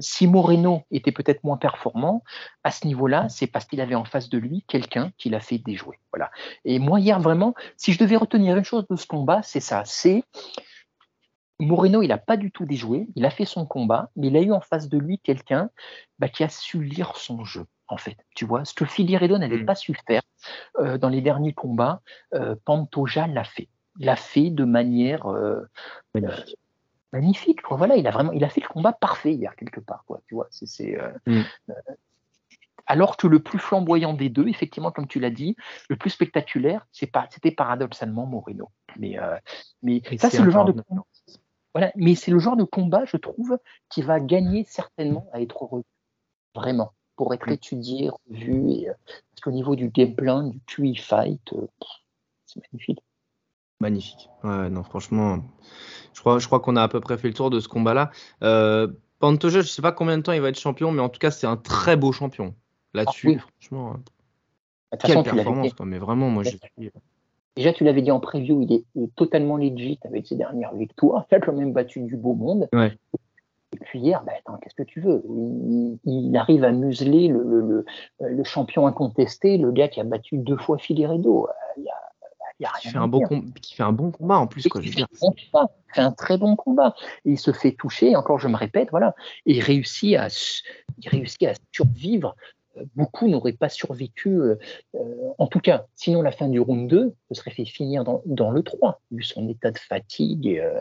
si 0.00 0.26
Moreno 0.26 0.82
était 0.90 1.12
peut-être 1.12 1.44
moins 1.44 1.56
performant 1.56 2.22
à 2.64 2.70
ce 2.70 2.86
niveau-là, 2.86 3.28
c'est 3.28 3.46
parce 3.46 3.64
qu'il 3.64 3.80
avait 3.80 3.94
en 3.94 4.04
face 4.04 4.28
de 4.28 4.38
lui 4.38 4.64
quelqu'un 4.68 5.12
qui 5.18 5.30
l'a 5.30 5.40
fait 5.40 5.58
déjouer. 5.58 5.98
Voilà. 6.12 6.30
Et 6.64 6.78
moi 6.78 7.00
hier, 7.00 7.20
vraiment, 7.20 7.54
si 7.76 7.92
je 7.92 7.98
devais 7.98 8.16
retenir 8.16 8.56
une 8.56 8.64
chose 8.64 8.86
de 8.88 8.96
ce 8.96 9.06
combat, 9.06 9.40
c'est 9.42 9.60
ça. 9.60 9.82
C'est 9.84 10.24
Moreno, 11.66 12.02
il 12.02 12.08
n'a 12.08 12.18
pas 12.18 12.36
du 12.36 12.50
tout 12.50 12.64
déjoué, 12.64 13.08
il 13.14 13.24
a 13.24 13.30
fait 13.30 13.44
son 13.44 13.66
combat, 13.66 14.10
mais 14.16 14.28
il 14.28 14.36
a 14.36 14.40
eu 14.40 14.52
en 14.52 14.60
face 14.60 14.88
de 14.88 14.98
lui 14.98 15.18
quelqu'un 15.18 15.70
bah, 16.18 16.28
qui 16.28 16.44
a 16.44 16.48
su 16.48 16.82
lire 16.82 17.16
son 17.16 17.44
jeu, 17.44 17.66
en 17.88 17.96
fait. 17.96 18.16
Tu 18.34 18.44
vois, 18.44 18.64
ce 18.64 18.74
que 18.74 18.84
Figueiredo 18.84 19.38
n'avait 19.38 19.58
mm. 19.58 19.66
pas 19.66 19.74
su 19.74 19.94
faire 20.06 20.22
euh, 20.78 20.98
dans 20.98 21.08
les 21.08 21.20
derniers 21.20 21.52
combats, 21.52 22.00
euh, 22.34 22.56
Pantoja 22.64 23.26
l'a 23.26 23.44
fait. 23.44 23.68
L'a 23.98 24.16
fait 24.16 24.50
de 24.50 24.64
manière 24.64 25.26
euh, 25.26 25.68
magnifique. 27.12 27.60
Voilà, 27.70 27.96
il 27.96 28.06
a 28.06 28.10
vraiment, 28.10 28.32
il 28.32 28.42
a 28.44 28.48
fait 28.48 28.62
le 28.62 28.68
combat 28.68 28.92
parfait 28.92 29.34
hier 29.34 29.54
quelque 29.56 29.80
part. 29.80 30.04
Quoi, 30.06 30.20
tu 30.26 30.34
vois, 30.34 30.48
c'est, 30.50 30.98
mm. 31.26 31.42
alors 32.86 33.16
que 33.16 33.26
le 33.26 33.40
plus 33.40 33.58
flamboyant 33.58 34.14
des 34.14 34.30
deux, 34.30 34.48
effectivement, 34.48 34.90
comme 34.90 35.06
tu 35.06 35.20
l'as 35.20 35.30
dit, 35.30 35.56
le 35.90 35.96
plus 35.96 36.10
spectaculaire, 36.10 36.86
c'est 36.90 37.06
pas, 37.06 37.26
c'était 37.30 37.50
paradoxalement 37.50 38.24
Moreno. 38.26 38.70
Mais, 38.96 39.18
mais 39.82 40.02
ça, 40.16 40.30
c'est 40.30 40.42
le 40.42 40.50
genre 40.50 40.64
de 40.64 40.72
voilà, 41.74 41.92
mais 41.96 42.14
c'est 42.14 42.30
le 42.30 42.38
genre 42.38 42.56
de 42.56 42.64
combat, 42.64 43.04
je 43.04 43.16
trouve, 43.16 43.58
qui 43.88 44.02
va 44.02 44.20
gagner 44.20 44.64
certainement 44.68 45.28
à 45.32 45.40
être 45.40 45.64
heureux. 45.64 45.84
Vraiment. 46.54 46.92
Pour 47.16 47.32
être 47.32 47.48
étudié, 47.48 48.10
revu. 48.28 48.70
Et, 48.70 48.88
euh, 48.88 48.94
parce 49.06 49.40
qu'au 49.42 49.52
niveau 49.52 49.76
du 49.76 49.88
gameplay, 49.88 50.50
du 50.50 50.60
QI 50.66 50.96
fight, 50.96 51.52
euh, 51.52 51.66
c'est 52.46 52.60
magnifique. 52.72 53.00
Magnifique. 53.80 54.28
Ouais, 54.44 54.70
non, 54.70 54.82
franchement, 54.82 55.42
je 56.14 56.20
crois, 56.20 56.38
je 56.38 56.46
crois 56.46 56.60
qu'on 56.60 56.76
a 56.76 56.82
à 56.82 56.88
peu 56.88 57.00
près 57.00 57.18
fait 57.18 57.28
le 57.28 57.34
tour 57.34 57.50
de 57.50 57.58
ce 57.58 57.68
combat-là. 57.68 58.10
Euh, 58.42 58.88
Pantoja, 59.18 59.60
je 59.60 59.66
ne 59.66 59.70
sais 59.70 59.82
pas 59.82 59.92
combien 59.92 60.18
de 60.18 60.22
temps 60.22 60.32
il 60.32 60.40
va 60.40 60.48
être 60.48 60.58
champion, 60.58 60.92
mais 60.92 61.00
en 61.00 61.08
tout 61.08 61.18
cas, 61.18 61.30
c'est 61.30 61.46
un 61.46 61.56
très 61.56 61.96
beau 61.96 62.12
champion. 62.12 62.54
Là-dessus, 62.94 63.38
ah 63.38 63.46
franchement. 63.58 63.96
Quelle 65.00 65.22
performance, 65.22 65.72
Mais 65.80 65.98
vraiment, 65.98 66.28
moi, 66.28 66.42
je 66.42 66.50
suis. 66.50 66.90
Déjà, 67.56 67.72
tu 67.72 67.84
l'avais 67.84 68.02
dit 68.02 68.10
en 68.10 68.20
preview, 68.20 68.62
il 68.62 68.72
est 68.72 69.14
totalement 69.14 69.56
legit 69.56 69.98
avec 70.04 70.26
ses 70.26 70.36
dernières 70.36 70.74
victoires. 70.74 71.26
Il 71.30 71.34
a 71.34 71.40
quand 71.40 71.52
même 71.52 71.72
battu 71.72 72.00
du 72.00 72.16
beau 72.16 72.34
monde. 72.34 72.68
Et 73.74 73.78
puis 73.84 74.00
hier, 74.00 74.22
bah, 74.24 74.32
attends, 74.38 74.58
qu'est-ce 74.58 74.74
que 74.74 74.82
tu 74.82 75.00
veux? 75.00 75.22
Il, 76.04 76.36
arrive 76.36 76.64
à 76.64 76.72
museler 76.72 77.28
le, 77.28 77.84
le, 78.20 78.44
champion 78.44 78.86
incontesté, 78.86 79.56
le 79.56 79.70
gars 79.72 79.88
qui 79.88 80.00
a 80.00 80.04
battu 80.04 80.38
deux 80.38 80.58
fois 80.58 80.78
Figueredo. 80.78 81.48
Il 81.78 81.84
y 81.84 81.88
a, 81.88 81.94
il 82.58 82.62
y 82.62 82.66
a 82.66 82.70
rien 82.70 82.80
qui, 82.80 82.88
fait 82.90 82.98
un 82.98 83.08
bon 83.08 83.42
qui 83.60 83.74
fait 83.74 83.82
un 83.82 83.92
bon 83.92 84.10
combat 84.10 84.38
en 84.38 84.46
plus. 84.46 84.68
Quoi, 84.68 84.82
il, 84.82 84.92
fait 84.92 85.02
un 85.02 85.06
bon 85.20 85.34
fait 85.94 86.00
un 86.00 86.12
très 86.12 86.38
bon 86.38 86.54
combat. 86.54 86.94
il 87.24 87.38
se 87.38 87.52
fait 87.52 87.72
toucher, 87.72 88.14
encore 88.14 88.38
je 88.38 88.48
me 88.48 88.56
répète, 88.56 88.88
voilà. 88.90 89.14
Et 89.46 89.54
il 89.54 89.60
réussit 89.60 90.16
à, 90.16 90.28
il 90.98 91.08
réussit 91.08 91.42
à 91.44 91.52
survivre 91.72 92.36
beaucoup 92.94 93.28
n'auraient 93.28 93.52
pas 93.52 93.68
survécu. 93.68 94.30
Euh, 94.30 94.56
euh, 94.94 94.98
en 95.38 95.46
tout 95.46 95.60
cas, 95.60 95.86
sinon 95.94 96.22
la 96.22 96.32
fin 96.32 96.48
du 96.48 96.60
round 96.60 96.88
2 96.88 97.14
se 97.30 97.34
serait 97.34 97.50
fait 97.50 97.64
finir 97.64 98.04
dans, 98.04 98.50
le 98.50 98.62
3, 98.62 99.00
vu 99.10 99.22
son 99.22 99.48
état 99.48 99.70
de 99.70 99.78
fatigue. 99.78 100.60
Euh, 100.62 100.80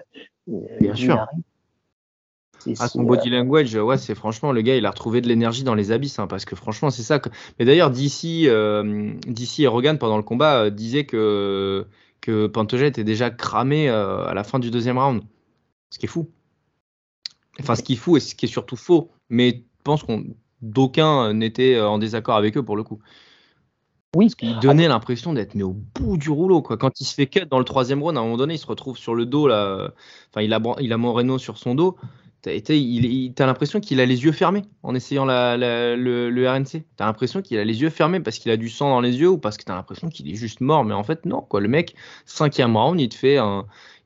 Bien 0.79 0.95
sûr. 0.95 1.27
Ah, 2.77 2.87
son 2.87 3.03
body 3.03 3.31
language, 3.31 3.73
ouais, 3.73 3.97
c'est 3.97 4.13
franchement 4.13 4.51
le 4.51 4.61
gars, 4.61 4.75
il 4.75 4.85
a 4.85 4.91
retrouvé 4.91 5.21
de 5.21 5.27
l'énergie 5.27 5.63
dans 5.63 5.73
les 5.73 5.91
abysses, 5.91 6.19
hein, 6.19 6.27
parce 6.27 6.45
que 6.45 6.55
franchement, 6.55 6.91
c'est 6.91 7.01
ça. 7.01 7.17
Que... 7.17 7.29
Mais 7.57 7.65
d'ailleurs, 7.65 7.89
d'ici, 7.89 8.47
d'ici 9.25 9.63
et 9.63 9.67
Rogan 9.67 9.97
pendant 9.97 10.17
le 10.17 10.23
combat 10.23 10.69
disait 10.69 11.05
que 11.05 11.87
que 12.19 12.45
Pantoja 12.45 12.85
était 12.85 13.03
déjà 13.03 13.31
cramé 13.31 13.89
à 13.89 14.31
la 14.35 14.43
fin 14.43 14.59
du 14.59 14.69
deuxième 14.69 14.99
round, 14.99 15.23
ce 15.89 15.97
qui 15.97 16.05
est 16.05 16.09
fou. 16.09 16.29
Enfin, 17.59 17.73
ce 17.75 17.81
qui 17.81 17.93
est 17.93 17.97
fou 17.97 18.15
et 18.15 18.19
ce 18.19 18.35
qui 18.35 18.45
est 18.45 18.49
surtout 18.49 18.75
faux. 18.75 19.09
Mais 19.29 19.63
je 19.81 19.83
pense 19.83 20.03
qu'on 20.03 20.23
d'aucun 20.61 21.25
euh, 21.25 21.33
n'était 21.33 21.75
euh, 21.75 21.87
en 21.87 21.97
désaccord 21.97 22.35
avec 22.35 22.57
eux 22.57 22.63
pour 22.63 22.75
le 22.75 22.83
coup. 22.83 22.99
Oui. 24.15 24.25
Parce 24.25 24.35
qu'il 24.35 24.59
donnait 24.59 24.89
l'impression 24.89 25.33
d'être 25.33 25.55
mais 25.55 25.63
au 25.63 25.73
bout 25.73 26.17
du 26.17 26.29
rouleau. 26.29 26.61
Quoi. 26.61 26.77
Quand 26.77 26.99
il 26.99 27.05
se 27.05 27.13
fait 27.13 27.27
cut 27.27 27.45
dans 27.49 27.59
le 27.59 27.65
troisième 27.65 28.03
round, 28.03 28.17
à 28.17 28.19
un 28.19 28.23
moment 28.23 28.37
donné, 28.37 28.55
il 28.55 28.59
se 28.59 28.67
retrouve 28.67 28.97
sur 28.97 29.15
le 29.15 29.25
dos. 29.25 29.47
Là. 29.47 29.91
Enfin, 30.29 30.41
il 30.41 30.53
a, 30.53 30.59
il 30.81 30.91
a 30.91 30.97
Moreno 30.97 31.37
sur 31.37 31.57
son 31.57 31.75
dos. 31.75 31.95
T'as 32.41 32.51
as 32.53 33.45
l'impression 33.45 33.79
qu'il 33.79 33.99
a 33.99 34.05
les 34.05 34.23
yeux 34.23 34.31
fermés 34.31 34.63
en 34.81 34.95
essayant 34.95 35.25
la, 35.25 35.57
le, 35.57 36.29
le, 36.29 36.49
RNC. 36.49 36.83
T'as 36.97 37.05
l'impression 37.05 37.41
qu'il 37.41 37.59
a 37.59 37.63
les 37.63 37.81
yeux 37.81 37.91
fermés 37.91 38.19
parce 38.19 38.39
qu'il 38.39 38.51
a 38.51 38.57
du 38.57 38.67
sang 38.67 38.89
dans 38.89 38.99
les 38.99 39.19
yeux 39.19 39.29
ou 39.29 39.37
parce 39.37 39.57
que 39.57 39.63
t'as 39.63 39.75
l'impression 39.75 40.09
qu'il 40.09 40.29
est 40.29 40.35
juste 40.35 40.59
mort. 40.59 40.83
Mais 40.83 40.95
en 40.95 41.03
fait, 41.03 41.25
non. 41.25 41.41
Quoi. 41.41 41.61
Le 41.61 41.67
mec, 41.67 41.95
cinquième 42.25 42.75
round, 42.75 42.99
il 42.99 43.09
te 43.09 43.15
fait 43.15 43.37
un, 43.37 43.65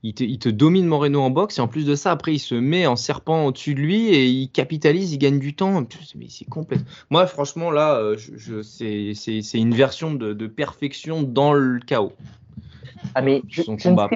il 0.10 0.40
te, 0.40 0.50
domine 0.50 0.86
Moreno 0.86 1.22
en 1.22 1.30
boxe 1.30 1.58
et 1.58 1.62
en 1.62 1.68
plus 1.68 1.86
de 1.86 1.96
ça, 1.96 2.12
après, 2.12 2.34
il 2.34 2.40
se 2.40 2.56
met 2.56 2.86
en 2.86 2.96
serpent 2.96 3.46
au-dessus 3.46 3.74
de 3.74 3.80
lui 3.80 4.08
et 4.10 4.26
il 4.28 4.50
capitalise, 4.50 5.14
il 5.14 5.18
gagne 5.18 5.40
du 5.40 5.56
temps. 5.56 5.84
C'est 6.30 6.46
complet. 6.46 6.78
Moi, 7.10 7.26
franchement, 7.28 7.72
là, 7.72 7.98
euh, 7.98 8.16
je, 8.18 8.62
c'est 8.62 9.58
une 9.58 9.74
version 9.74 10.14
de, 10.14 10.48
perfection 10.48 11.24
dans 11.24 11.54
le 11.54 11.80
chaos. 11.80 12.14
Ah, 13.14 13.22
mais 13.22 13.42
je, 13.48 13.62
Son 13.64 13.78
combat, 13.78 14.10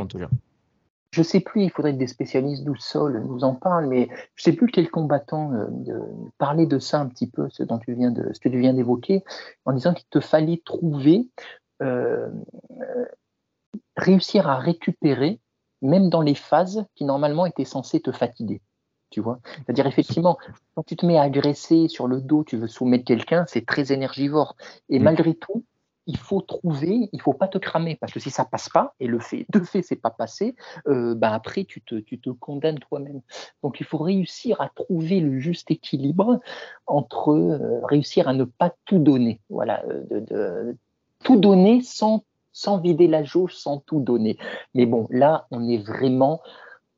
je 1.12 1.24
sais 1.24 1.40
plus, 1.40 1.64
il 1.64 1.72
faudrait 1.72 1.94
que 1.94 1.98
des 1.98 2.08
spécialistes 2.08 2.64
du 2.64 2.78
sol 2.78 3.24
nous 3.28 3.44
en 3.44 3.56
parlent, 3.56 3.88
mais 3.88 4.10
je 4.36 4.44
sais 4.44 4.54
plus 4.54 4.68
quel 4.68 4.92
combattant 4.92 5.52
euh, 5.54 5.66
de, 5.70 6.00
parlait 6.38 6.68
de 6.68 6.78
ça 6.78 7.00
un 7.00 7.08
petit 7.08 7.28
peu, 7.28 7.50
ce 7.50 7.64
dont 7.64 7.80
tu 7.80 7.94
viens 7.94 8.12
de, 8.12 8.32
ce 8.32 8.40
que 8.40 8.50
tu 8.50 8.60
viens 8.60 8.74
d'évoquer, 8.74 9.24
en 9.66 9.74
disant 9.74 9.94
qu'il 9.94 10.08
te 10.10 10.20
fallait 10.20 10.62
trouver, 10.64 11.28
euh, 11.82 12.30
euh, 12.80 13.06
réussir 13.98 14.48
à 14.48 14.60
récupérer, 14.60 15.40
même 15.82 16.10
dans 16.10 16.22
les 16.22 16.36
phases 16.36 16.86
qui 16.96 17.06
normalement 17.06 17.46
étaient 17.46 17.66
censées 17.66 18.02
te 18.02 18.12
fatiguer. 18.12 18.62
Tu 19.10 19.22
vois 19.22 19.40
C'est-à-dire, 19.66 19.88
effectivement, 19.88 20.38
quand 20.76 20.84
tu 20.84 20.96
te 20.96 21.06
mets 21.06 21.18
à 21.18 21.24
agresser 21.24 21.88
sur 21.88 22.08
le 22.08 22.22
dos, 22.22 22.44
tu 22.44 22.58
veux 22.58 22.68
soumettre 22.68 23.06
quelqu'un, 23.06 23.46
c'est 23.48 23.66
très 23.66 23.92
énergivore. 23.92 24.56
Et 24.90 25.00
mm. 25.00 25.04
malgré 25.04 25.34
tout, 25.34 25.64
il 26.10 26.18
faut 26.18 26.42
trouver, 26.42 27.08
il 27.14 27.22
faut 27.22 27.34
pas 27.34 27.48
te 27.48 27.60
cramer 27.60 27.96
parce 27.96 28.12
que 28.12 28.20
si 28.20 28.32
ça 28.32 28.44
passe 28.44 28.68
pas 28.68 28.96
et 29.00 29.06
le 29.06 29.20
fait 29.20 29.46
de 29.50 29.60
fait 29.60 29.84
c'est 29.84 29.96
pas 29.96 30.10
passé, 30.10 30.56
euh, 30.88 31.14
bah 31.14 31.32
après 31.32 31.66
tu 31.66 31.82
te, 31.82 31.96
tu 31.96 32.20
te 32.20 32.32
condamnes 32.32 32.80
toi-même. 32.80 33.22
Donc 33.62 33.80
il 33.80 33.86
faut 33.86 34.00
réussir 34.00 34.60
à 34.60 34.70
trouver 34.70 35.20
le 35.20 35.40
juste 35.40 35.70
équilibre 35.70 36.40
entre 36.88 37.30
euh, 37.30 37.86
réussir 37.86 38.28
à 38.28 38.34
ne 38.34 38.44
pas 38.44 38.74
tout 38.86 38.98
donner, 38.98 39.40
voilà, 39.52 39.84
euh, 39.86 40.04
de, 40.10 40.20
de, 40.22 40.78
tout 41.24 41.36
donner 41.36 41.82
sans 41.82 42.24
sans 42.52 42.80
vider 42.80 43.08
la 43.08 43.24
jauge, 43.24 43.56
sans 43.56 43.80
tout 43.80 44.00
donner. 44.00 44.38
Mais 44.74 44.86
bon, 44.86 45.08
là 45.10 45.48
on 45.52 45.68
est 45.68 45.78
vraiment 45.78 46.42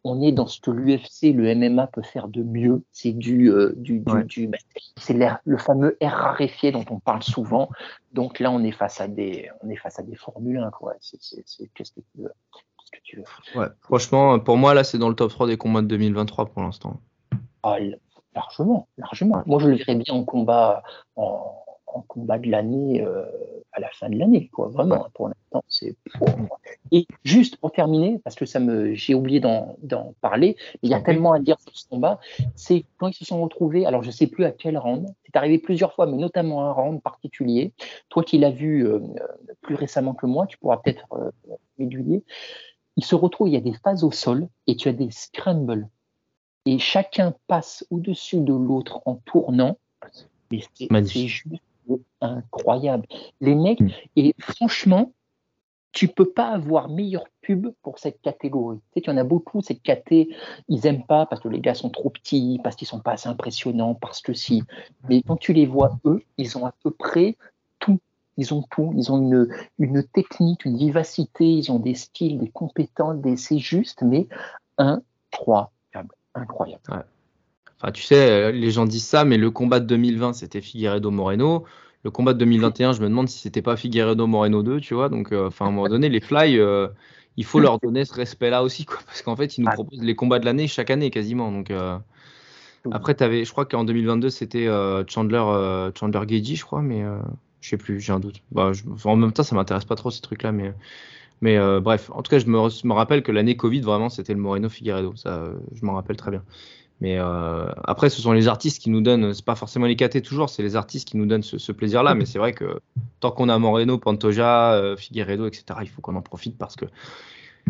on 0.03 0.21
est 0.21 0.31
dans 0.31 0.47
ce 0.47 0.59
que 0.59 0.71
l'UFC, 0.71 1.33
le 1.33 1.53
MMA 1.53 1.87
peut 1.87 2.01
faire 2.01 2.27
de 2.27 2.41
mieux. 2.41 2.83
C'est 2.91 3.11
du, 3.11 3.51
euh, 3.51 3.73
du, 3.77 3.99
du, 4.25 4.47
bah, 4.47 4.57
c'est 4.97 5.15
le 5.45 5.57
fameux 5.57 5.97
R 6.01 6.07
raréfié 6.07 6.71
dont 6.71 6.85
on 6.89 6.99
parle 6.99 7.21
souvent. 7.21 7.69
Donc 8.11 8.39
là, 8.39 8.51
on 8.51 8.63
est 8.63 8.71
face 8.71 8.99
à 8.99 9.07
des, 9.07 9.49
on 9.61 9.69
est 9.69 9.75
face 9.75 9.99
à 9.99 10.03
des 10.03 10.15
Formule 10.15 10.57
1, 10.57 10.71
quoi. 10.71 10.93
Qu'est-ce 10.95 11.35
que 11.35 11.41
tu 11.41 12.21
veux, 12.21 12.31
qu'est-ce 12.79 12.91
que 12.91 12.99
tu 13.03 13.17
veux? 13.17 13.59
Ouais, 13.59 13.67
franchement, 13.81 14.39
pour 14.39 14.57
moi, 14.57 14.73
là, 14.73 14.83
c'est 14.83 14.97
dans 14.97 15.09
le 15.09 15.15
top 15.15 15.29
3 15.31 15.47
des 15.47 15.57
combats 15.57 15.81
de 15.81 15.87
2023 15.87 16.47
pour 16.47 16.63
l'instant. 16.63 16.99
Ah, 17.63 17.77
largement, 18.33 18.87
largement. 18.97 19.43
Moi, 19.45 19.59
je 19.59 19.67
le 19.67 19.75
verrais 19.75 19.95
bien 19.95 20.15
en 20.15 20.23
combat, 20.23 20.81
en, 21.15 21.63
en 21.93 22.01
combat 22.01 22.39
de 22.39 22.49
l'année 22.49 23.01
euh, 23.01 23.25
à 23.71 23.79
la 23.79 23.89
fin 23.89 24.09
de 24.09 24.17
l'année, 24.17 24.49
quoi. 24.53 24.67
Vraiment, 24.67 25.07
pour 25.13 25.29
l'instant, 25.29 25.63
c'est. 25.67 25.95
Et 26.91 27.07
juste 27.23 27.57
pour 27.57 27.71
terminer, 27.71 28.19
parce 28.23 28.35
que 28.35 28.45
ça 28.45 28.59
me, 28.59 28.93
j'ai 28.93 29.13
oublié 29.13 29.39
d'en, 29.39 29.77
parler, 30.19 30.55
mais 30.75 30.79
il 30.83 30.89
y 30.89 30.93
a 30.93 31.01
tellement 31.01 31.33
à 31.33 31.39
dire 31.39 31.59
sur 31.61 31.75
ce 31.75 31.87
combat, 31.87 32.19
c'est 32.55 32.85
quand 32.97 33.07
ils 33.07 33.13
se 33.15 33.25
sont 33.25 33.41
retrouvés. 33.41 33.85
Alors, 33.85 34.03
je 34.03 34.11
sais 34.11 34.27
plus 34.27 34.45
à 34.45 34.51
quel 34.51 34.77
round. 34.77 35.07
C'est 35.25 35.35
arrivé 35.35 35.57
plusieurs 35.57 35.93
fois, 35.93 36.05
mais 36.05 36.17
notamment 36.17 36.65
un 36.65 36.71
round 36.71 37.01
particulier. 37.01 37.73
Toi 38.09 38.23
qui 38.23 38.37
l'as 38.37 38.51
vu 38.51 38.85
euh, 38.85 38.99
plus 39.61 39.75
récemment 39.75 40.13
que 40.13 40.25
moi, 40.25 40.47
tu 40.47 40.57
pourras 40.57 40.77
peut-être 40.77 41.07
euh, 41.13 41.31
m'aiguiller. 41.77 42.23
Ils 42.97 43.05
se 43.05 43.15
retrouvent, 43.15 43.47
il 43.47 43.53
y 43.53 43.57
a 43.57 43.61
des 43.61 43.73
phases 43.73 44.03
au 44.03 44.11
sol 44.11 44.47
et 44.67 44.75
tu 44.75 44.89
as 44.89 44.93
des 44.93 45.11
scrambles. 45.11 45.87
Et 46.65 46.77
chacun 46.77 47.33
passe 47.47 47.85
au-dessus 47.89 48.41
de 48.41 48.53
l'autre 48.53 49.01
en 49.05 49.15
tournant. 49.15 49.77
Mais 50.51 50.61
c'est, 50.73 50.87
c'est 51.05 51.27
juste 51.27 51.47
incroyable. 52.21 53.05
Les 53.39 53.55
mecs, 53.55 53.81
mm. 53.81 53.89
et 54.15 54.35
franchement, 54.39 55.11
tu 55.91 56.07
peux 56.07 56.29
pas 56.29 56.49
avoir 56.49 56.89
meilleure 56.89 57.25
pub 57.41 57.67
pour 57.81 57.99
cette 57.99 58.21
catégorie. 58.21 58.77
Tu 58.77 58.83
sais, 58.93 59.05
il 59.05 59.09
y 59.09 59.13
en 59.13 59.17
a 59.17 59.23
beaucoup, 59.23 59.61
cette 59.61 59.81
caté, 59.81 60.29
ils 60.69 60.85
aiment 60.87 61.05
pas 61.05 61.25
parce 61.25 61.41
que 61.41 61.49
les 61.49 61.59
gars 61.59 61.73
sont 61.73 61.89
trop 61.89 62.09
petits, 62.09 62.59
parce 62.63 62.75
qu'ils 62.75 62.87
sont 62.87 62.99
pas 62.99 63.13
assez 63.13 63.27
impressionnants, 63.27 63.95
parce 63.95 64.21
que 64.21 64.33
si. 64.33 64.63
Mais 65.09 65.21
quand 65.21 65.37
tu 65.37 65.53
les 65.53 65.65
vois, 65.65 65.99
eux, 66.05 66.23
ils 66.37 66.57
ont 66.57 66.65
à 66.65 66.73
peu 66.83 66.91
près 66.91 67.37
tout. 67.79 67.99
Ils 68.37 68.53
ont 68.53 68.63
tout. 68.71 68.93
Ils 68.95 69.11
ont 69.11 69.17
une, 69.17 69.49
une 69.79 70.03
technique, 70.03 70.63
une 70.63 70.77
vivacité, 70.77 71.45
ils 71.45 71.71
ont 71.71 71.79
des 71.79 71.95
styles, 71.95 72.39
des 72.39 72.49
compétences, 72.49 73.17
des, 73.17 73.35
c'est 73.35 73.59
juste, 73.59 74.01
mais 74.01 74.27
incroyable. 74.77 76.15
Incroyable. 76.33 77.05
Enfin, 77.81 77.91
tu 77.91 78.03
sais, 78.03 78.51
les 78.51 78.71
gens 78.71 78.85
disent 78.85 79.07
ça, 79.07 79.25
mais 79.25 79.37
le 79.37 79.49
combat 79.49 79.79
de 79.79 79.85
2020, 79.85 80.33
c'était 80.33 80.61
Figueredo 80.61 81.09
Moreno 81.09 81.65
le 82.03 82.11
combat 82.11 82.33
de 82.33 82.39
2021, 82.39 82.93
je 82.93 83.01
me 83.01 83.09
demande 83.09 83.29
si 83.29 83.39
c'était 83.39 83.61
pas 83.61 83.77
Figueredo 83.77 84.25
Moreno 84.25 84.63
2, 84.63 84.79
tu 84.79 84.93
vois. 84.93 85.09
Donc, 85.09 85.31
euh, 85.31 85.47
enfin, 85.47 85.65
à 85.65 85.67
un 85.67 85.71
moment 85.71 85.87
donné, 85.87 86.09
les 86.09 86.19
Fly, 86.19 86.57
euh, 86.57 86.87
il 87.37 87.45
faut 87.45 87.59
leur 87.59 87.79
donner 87.79 88.05
ce 88.05 88.13
respect-là 88.13 88.63
aussi, 88.63 88.85
quoi, 88.85 88.97
parce 89.05 89.21
qu'en 89.21 89.35
fait, 89.35 89.57
ils 89.57 89.63
nous 89.63 89.71
proposent 89.71 90.01
les 90.01 90.15
combats 90.15 90.39
de 90.39 90.45
l'année 90.45 90.67
chaque 90.67 90.89
année 90.89 91.11
quasiment. 91.11 91.51
Donc, 91.51 91.69
euh, 91.69 91.97
après, 92.91 93.21
avais, 93.21 93.45
je 93.45 93.51
crois 93.51 93.65
qu'en 93.65 93.83
2022, 93.83 94.29
c'était 94.29 94.67
Chandler, 95.07 95.91
Chandler 95.97 96.25
Gagey, 96.25 96.55
je 96.55 96.65
crois, 96.65 96.81
mais 96.81 97.03
je 97.61 97.69
sais 97.69 97.77
plus, 97.77 97.99
j'ai 97.99 98.13
un 98.13 98.19
doute. 98.19 98.41
Bah, 98.51 98.71
en 99.05 99.15
même 99.15 99.31
temps, 99.31 99.43
ça 99.43 99.55
m'intéresse 99.55 99.85
pas 99.85 99.95
trop 99.95 100.11
ces 100.11 100.21
trucs-là, 100.21 100.51
mais. 100.51 100.73
Mais 101.43 101.57
bref, 101.79 102.11
en 102.13 102.21
tout 102.21 102.29
cas, 102.29 102.37
je 102.37 102.45
me, 102.45 102.87
me 102.87 102.93
rappelle 102.93 103.23
que 103.23 103.31
l'année 103.31 103.57
Covid, 103.57 103.81
vraiment, 103.81 104.09
c'était 104.09 104.35
le 104.35 104.39
Moreno 104.39 104.69
Figueredo. 104.69 105.15
Ça, 105.15 105.49
je 105.73 105.83
m'en 105.83 105.93
rappelle 105.93 106.15
très 106.15 106.29
bien. 106.29 106.43
Mais 107.01 107.17
euh, 107.17 107.65
après, 107.83 108.11
ce 108.11 108.21
sont 108.21 108.31
les 108.31 108.47
artistes 108.47 108.79
qui 108.79 108.91
nous 108.91 109.01
donnent, 109.01 109.33
c'est 109.33 109.43
pas 109.43 109.55
forcément 109.55 109.87
les 109.87 109.95
KT 109.95 110.21
toujours, 110.21 110.51
c'est 110.51 110.61
les 110.61 110.75
artistes 110.75 111.07
qui 111.07 111.17
nous 111.17 111.25
donnent 111.25 111.41
ce, 111.41 111.71
plaisir-là. 111.71 112.13
Mais 112.13 112.25
c'est 112.25 112.37
vrai 112.37 112.53
que 112.53 112.79
tant 113.19 113.31
qu'on 113.31 113.49
a 113.49 113.57
Moreno, 113.57 113.97
Pantoja, 113.97 114.73
euh, 114.73 114.95
Figueredo, 114.95 115.47
etc., 115.47 115.63
il 115.81 115.89
faut 115.89 116.01
qu'on 116.01 116.15
en 116.15 116.21
profite 116.21 116.59
parce 116.59 116.75
que, 116.75 116.85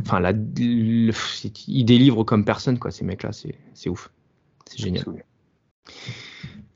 enfin, 0.01 0.19
la, 0.19 0.33
ils 0.33 1.85
délivrent 1.85 2.25
comme 2.25 2.43
personne, 2.43 2.77
quoi, 2.77 2.91
ces 2.91 3.05
mecs-là, 3.05 3.31
c'est 3.31 3.89
ouf. 3.89 4.11
C'est 4.69 4.79
génial. 4.79 5.05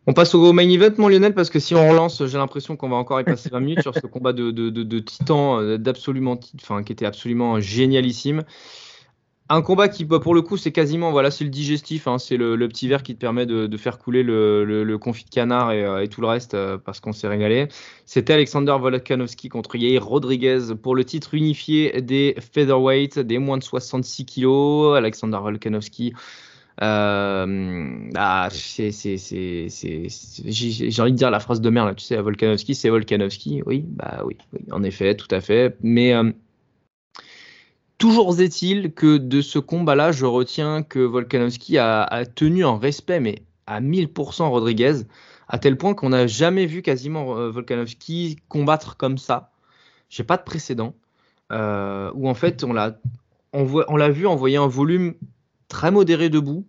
On 0.07 0.14
passe 0.14 0.34
au 0.34 0.53
main 0.53 0.69
event, 0.69 0.94
mon 0.98 1.10
Lionel, 1.10 1.34
parce 1.34 1.49
que 1.49 1.60
si 1.60 1.76
on 1.76 1.90
relance, 1.90 2.26
j'ai 2.26 2.38
l'impression 2.38 2.77
qu'on 2.77 2.90
va 2.90 2.95
encore 2.95 3.19
y 3.19 3.26
passer 3.26 3.49
20 3.49 3.60
minutes 3.60 3.82
sur 3.82 3.94
ce 3.95 4.07
combat 4.07 4.32
de, 4.32 4.52
de, 4.52 4.69
de, 4.69 4.84
de 4.84 4.99
titan, 4.99 5.60
euh, 5.60 5.77
d'absolument, 5.77 6.40
enfin, 6.61 6.84
qui 6.84 6.94
était 6.94 7.07
absolument 7.07 7.60
génialissime. 7.60 8.44
Un 9.47 9.61
combat 9.61 9.89
qui, 9.89 10.05
bah, 10.05 10.19
pour 10.19 10.34
le 10.34 10.41
coup, 10.41 10.57
c'est 10.57 10.72
quasiment, 10.72 11.11
voilà, 11.11 11.30
c'est 11.30 11.43
le 11.43 11.51
digestif, 11.51 12.07
hein, 12.07 12.17
c'est 12.17 12.35
le, 12.35 12.57
petit 12.67 12.88
verre 12.88 13.03
qui 13.03 13.13
te 13.13 13.19
permet 13.19 13.45
de, 13.45 13.77
faire 13.77 13.99
couler 13.99 14.23
le, 14.23 14.97
confit 14.99 15.26
de 15.26 15.30
canard 15.30 15.72
et, 15.72 15.85
euh, 15.85 16.07
tout 16.07 16.22
le 16.22 16.27
reste 16.27 16.55
euh, 16.55 16.80
parce 16.84 16.99
qu'on 16.99 17.13
s'est 17.13 17.27
régalé. 17.27 17.67
C'était 18.07 18.34
Alexander 18.34 18.76
Volkanovski 18.80 19.49
contre 19.49 19.76
Yair 19.76 20.03
Rodriguez 20.03 20.73
pour 20.81 20.95
le 20.95 21.05
titre 21.05 21.35
unifié 21.35 22.01
des 22.01 22.35
featherweight, 22.53 23.19
des 23.19 23.38
moins 23.38 23.59
de 23.59 23.63
66 23.63 24.26
kilos. 24.26 24.97
Alexander 24.97 25.38
Volkanovski. 25.38 26.13
Ah, 26.81 27.45
c'est, 28.49 28.89
j'ai 28.89 31.01
envie 31.01 31.11
de 31.11 31.17
dire 31.17 31.30
la 31.30 31.39
phrase 31.39 31.61
de 31.61 31.69
merde 31.69 31.89
là, 31.89 31.93
tu 31.93 32.03
sais, 32.03 32.17
Volkanovski, 32.17 32.73
c'est 32.73 32.89
Volkanovski, 32.89 33.61
oui, 33.65 33.85
bah 33.88 34.23
oui, 34.26 34.38
en 34.72 34.81
effet, 34.81 35.15
tout 35.15 35.27
à 35.30 35.39
fait, 35.39 35.77
mais 35.81 36.13
Toujours 37.97 38.39
est-il 38.41 38.93
que 38.93 39.17
de 39.17 39.41
ce 39.41 39.57
combat-là, 39.57 40.11
je 40.11 40.26
retiens 40.26 40.84
que 40.84 40.99
Volkanovski 40.99 41.77
a, 41.77 42.26
tenu 42.26 42.65
en 42.65 42.77
respect, 42.77 43.22
mais 43.22 43.43
à 43.67 43.80
1000% 43.80 44.49
Rodriguez, 44.49 45.03
à 45.47 45.57
tel 45.59 45.77
point 45.77 45.93
qu'on 45.93 46.09
n'a 46.09 46.27
jamais 46.27 46.65
vu 46.65 46.81
quasiment 46.81 47.38
euh, 47.38 47.49
Volkanovski 47.49 48.38
combattre 48.49 48.97
comme 48.97 49.17
ça. 49.17 49.51
J'ai 50.09 50.23
pas 50.23 50.38
de 50.38 50.43
précédent. 50.43 50.93
Euh, 51.51 52.11
où 52.15 52.27
en 52.27 52.34
fait, 52.34 52.63
on 52.63 52.73
l'a, 52.73 52.99
on, 53.53 53.95
l'a 53.95 54.09
vu 54.09 54.27
envoyer 54.27 54.57
un 54.57 54.67
volume 54.67 55.13
très 55.67 55.91
modéré 55.91 56.30
debout. 56.30 56.67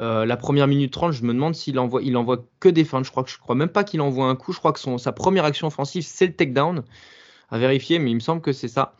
Euh, 0.00 0.26
la 0.26 0.36
première 0.36 0.66
minute 0.66 0.92
30, 0.92 1.12
je 1.12 1.22
me 1.22 1.32
demande 1.32 1.54
s'il 1.54 1.78
envoie, 1.78 2.02
il 2.02 2.16
envoie 2.16 2.44
que 2.60 2.68
des 2.68 2.84
feintes. 2.84 3.04
Je 3.04 3.10
crois 3.10 3.24
que 3.24 3.30
je 3.30 3.38
crois 3.38 3.54
même 3.54 3.68
pas 3.68 3.84
qu'il 3.84 4.00
envoie 4.02 4.26
un 4.26 4.36
coup. 4.36 4.52
Je 4.52 4.58
crois 4.58 4.72
que 4.72 4.80
son, 4.80 4.98
sa 4.98 5.12
première 5.12 5.44
action 5.44 5.68
offensive, 5.68 6.04
c'est 6.04 6.26
le 6.26 6.34
takedown. 6.34 6.84
À 7.48 7.58
vérifier, 7.58 7.98
mais 7.98 8.10
il 8.10 8.16
me 8.16 8.20
semble 8.20 8.42
que 8.42 8.52
c'est 8.52 8.68
ça. 8.68 8.94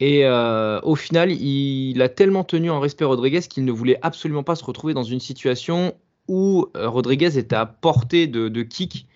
Et 0.00 0.24
euh, 0.24 0.80
au 0.82 0.96
final, 0.96 1.30
il 1.30 2.00
a 2.00 2.08
tellement 2.08 2.42
tenu 2.42 2.70
en 2.70 2.80
respect 2.80 3.04
Rodriguez 3.04 3.42
qu'il 3.42 3.66
ne 3.66 3.72
voulait 3.72 3.98
absolument 4.00 4.42
pas 4.42 4.56
se 4.56 4.64
retrouver 4.64 4.94
dans 4.94 5.02
une 5.02 5.20
situation 5.20 5.94
où 6.26 6.66
euh, 6.74 6.88
Rodriguez 6.88 7.38
était 7.38 7.56
à 7.56 7.66
portée 7.66 8.26
de, 8.26 8.62
kick. 8.62 9.06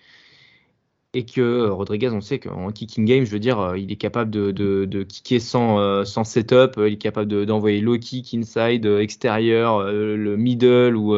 Et 1.15 1.25
que 1.25 1.41
euh, 1.41 1.73
Rodriguez, 1.73 2.09
on 2.09 2.21
sait 2.21 2.39
qu'en 2.39 2.71
kicking 2.71 3.05
game, 3.05 3.25
je 3.25 3.31
veux 3.31 3.39
dire, 3.39 3.75
il 3.75 3.91
est 3.91 3.95
capable 3.95 4.29
de, 4.29 5.03
kicker 5.03 5.39
sans, 5.39 6.05
sans, 6.05 6.23
setup, 6.23 6.73
il 6.77 6.93
est 6.93 6.97
capable 6.97 7.45
d'envoyer 7.45 7.81
low 7.81 7.97
kick, 7.97 8.33
inside, 8.35 8.85
extérieur, 8.85 9.81
le 9.91 10.35
middle 10.37 10.95
ou 10.95 11.17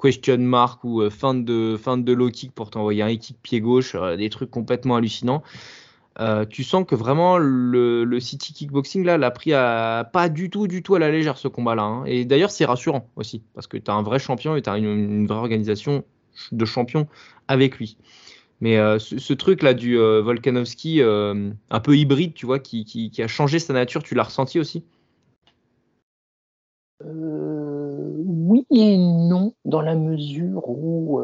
question 0.00 0.38
mark 0.38 0.84
ou 0.84 1.08
fin 1.10 1.34
de, 1.34 1.76
fin 1.76 1.98
de 1.98 2.12
low 2.12 2.30
kick 2.30 2.52
pour 2.52 2.70
t'envoyer 2.70 3.02
un 3.02 3.16
kick 3.16 3.38
pied 3.42 3.60
gauche, 3.60 3.96
des 4.16 4.28
trucs 4.28 4.50
complètement 4.50 4.96
hallucinants. 4.96 5.42
Euh, 6.20 6.44
tu 6.44 6.64
sens 6.64 6.84
que 6.84 6.96
vraiment 6.96 7.38
le, 7.38 8.18
City 8.20 8.52
Kickboxing 8.52 9.04
là 9.04 9.18
l'a 9.18 9.30
pris 9.30 9.52
à, 9.52 10.08
pas 10.12 10.28
du 10.28 10.50
tout, 10.50 10.66
du 10.66 10.82
tout 10.82 10.96
à 10.96 10.98
la 10.98 11.10
légère 11.10 11.38
ce 11.38 11.46
combat-là. 11.46 11.82
Hein. 11.82 12.04
Et 12.06 12.24
d'ailleurs, 12.24 12.50
c'est 12.50 12.64
rassurant 12.64 13.08
aussi 13.16 13.42
parce 13.54 13.68
que 13.68 13.76
tu 13.76 13.90
as 13.90 13.94
un 13.94 14.02
vrai 14.02 14.18
champion 14.18 14.56
et 14.56 14.62
tu 14.62 14.68
as 14.68 14.78
une, 14.78 15.26
vraie 15.26 15.38
organisation 15.38 16.04
de 16.50 16.64
champions 16.64 17.06
avec 17.46 17.78
lui. 17.78 17.96
Mais 18.60 18.76
euh, 18.78 18.98
ce, 18.98 19.32
truc 19.32 19.62
là 19.62 19.74
du 19.74 19.96
euh, 19.96 20.20
Volkanovski 20.20 21.00
un 21.02 21.80
peu 21.80 21.96
hybride, 21.96 22.34
tu 22.34 22.46
vois, 22.46 22.58
qui, 22.58 23.12
a 23.18 23.28
changé 23.28 23.60
sa 23.60 23.72
nature, 23.72 24.02
tu 24.02 24.16
l'as 24.16 24.24
ressenti 24.24 24.58
aussi? 24.58 24.82
Oui 27.04 28.66
et 28.72 28.96
non, 28.96 29.54
dans 29.64 29.82
la 29.82 29.94
mesure 29.94 30.68
où 30.68 31.20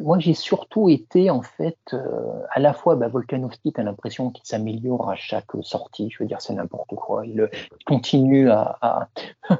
moi, 0.00 0.18
j'ai 0.18 0.34
surtout 0.34 0.88
été, 0.88 1.30
en 1.30 1.42
fait, 1.42 1.78
euh, 1.92 2.42
à 2.50 2.60
la 2.60 2.72
fois, 2.72 2.96
bah, 2.96 3.08
Volkanovski, 3.08 3.72
tu 3.72 3.80
as 3.80 3.84
l'impression 3.84 4.30
qu'il 4.30 4.44
s'améliore 4.44 5.10
à 5.10 5.16
chaque 5.16 5.50
sortie. 5.62 6.10
Je 6.10 6.22
veux 6.22 6.26
dire, 6.26 6.40
c'est 6.40 6.54
n'importe 6.54 6.94
quoi. 6.94 7.24
Il 7.26 7.48
continue 7.86 8.50
à, 8.50 8.78
à, 8.80 9.08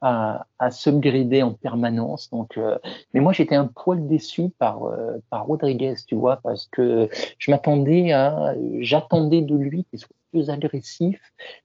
à, 0.00 0.46
à 0.58 0.70
s'upgrader 0.70 1.42
en 1.42 1.52
permanence. 1.52 2.30
Donc, 2.30 2.56
euh, 2.58 2.78
mais 3.12 3.20
moi, 3.20 3.32
j'étais 3.32 3.56
un 3.56 3.66
poil 3.66 4.06
déçu 4.06 4.50
par, 4.58 4.84
euh, 4.84 5.18
par 5.30 5.46
Rodriguez, 5.46 5.94
tu 6.06 6.14
vois, 6.14 6.36
parce 6.36 6.66
que 6.66 7.08
je 7.38 7.50
m'attendais 7.50 8.12
à. 8.12 8.54
J'attendais 8.80 9.42
de 9.42 9.56
lui 9.56 9.84
qu'il 9.84 9.98
soit 9.98 10.14
plus 10.34 10.50
agressif 10.50 11.20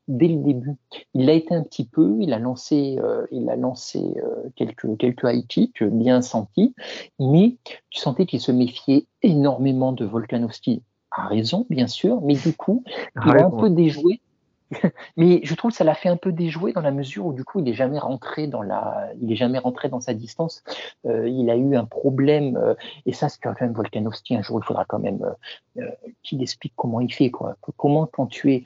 dès 0.07 0.27
le 0.27 0.43
début. 0.43 0.75
Il 1.15 1.25
l'a 1.25 1.33
été 1.33 1.55
un 1.55 1.63
petit 1.63 1.85
peu, 1.85 2.17
il 2.19 2.33
a 2.33 2.39
lancé, 2.39 2.99
euh, 2.99 3.25
il 3.31 3.49
a 3.49 3.55
lancé 3.55 3.99
euh, 4.17 4.49
quelques, 4.55 4.95
quelques 4.97 5.23
high 5.23 5.47
kicks 5.47 5.83
bien 5.83 6.21
sentis, 6.21 6.75
mais 7.19 7.57
tu 7.89 7.99
sentais 7.99 8.27
qu'il 8.27 8.39
se 8.39 8.51
méfiait 8.51 9.07
énormément 9.23 9.91
de 9.91 10.05
Volkanovski. 10.05 10.83
À 11.09 11.25
raison, 11.25 11.65
bien 11.71 11.87
sûr, 11.87 12.21
mais 12.21 12.35
du 12.35 12.53
coup, 12.53 12.83
il 13.25 13.31
a 13.31 13.47
un 13.47 13.49
peu 13.49 13.71
déjoué 13.71 14.21
mais 15.17 15.41
je 15.43 15.55
trouve 15.55 15.71
que 15.71 15.77
ça 15.77 15.83
l'a 15.83 15.95
fait 15.95 16.09
un 16.09 16.17
peu 16.17 16.31
déjouer 16.31 16.73
dans 16.73 16.81
la 16.81 16.91
mesure 16.91 17.25
où 17.25 17.33
du 17.33 17.43
coup 17.43 17.59
il 17.59 17.67
est 17.67 17.73
jamais 17.73 17.99
rentré 17.99 18.47
dans 18.47 18.61
la, 18.61 19.09
il 19.21 19.31
est 19.31 19.35
jamais 19.35 19.59
rentré 19.59 19.89
dans 19.89 19.99
sa 19.99 20.13
distance. 20.13 20.63
Euh, 21.05 21.27
il 21.27 21.49
a 21.49 21.55
eu 21.55 21.75
un 21.75 21.85
problème 21.85 22.57
euh, 22.57 22.75
et 23.05 23.13
ça 23.13 23.29
c'est 23.29 23.39
quand 23.41 23.59
même 23.59 23.73
Volkanovski. 23.73 24.35
Un 24.35 24.41
jour 24.41 24.59
il 24.61 24.65
faudra 24.65 24.85
quand 24.85 24.99
même 24.99 25.35
euh, 25.77 25.89
qu'il 26.23 26.41
explique 26.41 26.73
comment 26.75 26.99
il 26.99 27.13
fait 27.13 27.31
quoi. 27.31 27.55
Comment 27.77 28.05
quand 28.05 28.27
tu 28.27 28.53
es 28.53 28.63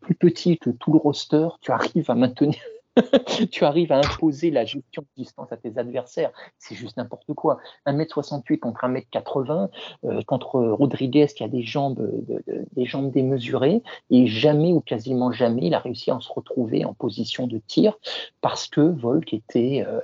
plus 0.00 0.14
petit 0.14 0.58
que 0.58 0.70
tout 0.70 0.92
le 0.92 0.98
roster, 0.98 1.48
tu 1.60 1.72
arrives 1.72 2.10
à 2.10 2.14
maintenir 2.14 2.58
tu 3.50 3.64
arrives 3.64 3.92
à 3.92 3.98
imposer 3.98 4.50
la 4.50 4.64
gestion 4.64 5.02
de 5.02 5.22
distance 5.22 5.52
à 5.52 5.56
tes 5.56 5.78
adversaires. 5.78 6.30
C'est 6.58 6.74
juste 6.74 6.96
n'importe 6.96 7.32
quoi. 7.34 7.58
1m68 7.86 8.58
contre 8.58 8.84
1m80, 8.84 9.68
euh, 10.04 10.22
contre 10.22 10.60
Rodriguez 10.60 11.26
qui 11.26 11.44
a 11.44 11.48
des 11.48 11.62
jambes, 11.62 11.98
de, 11.98 12.42
des 12.72 12.84
jambes 12.84 13.10
démesurées, 13.10 13.82
et 14.10 14.26
jamais 14.26 14.72
ou 14.72 14.80
quasiment 14.80 15.32
jamais 15.32 15.66
il 15.66 15.74
a 15.74 15.78
réussi 15.78 16.10
à 16.10 16.18
se 16.20 16.32
retrouver 16.32 16.84
en 16.84 16.94
position 16.94 17.46
de 17.46 17.58
tir 17.58 17.94
parce 18.40 18.68
que 18.68 18.80
Volk 18.80 19.32
était 19.32 19.84
euh, 19.86 20.00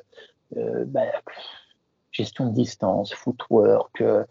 euh, 0.56 0.84
bah, 0.86 1.02
gestion 2.12 2.46
de 2.46 2.54
distance, 2.54 3.12
footwork, 3.12 4.00
euh, 4.00 4.24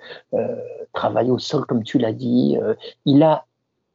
travail 0.94 1.30
au 1.30 1.38
sol 1.38 1.65
comme 1.65 1.84
tu 1.84 1.98
l'as 1.98 2.14
dit. 2.14 2.57
Euh, 2.61 2.76
il 3.06 3.23
a 3.23 3.45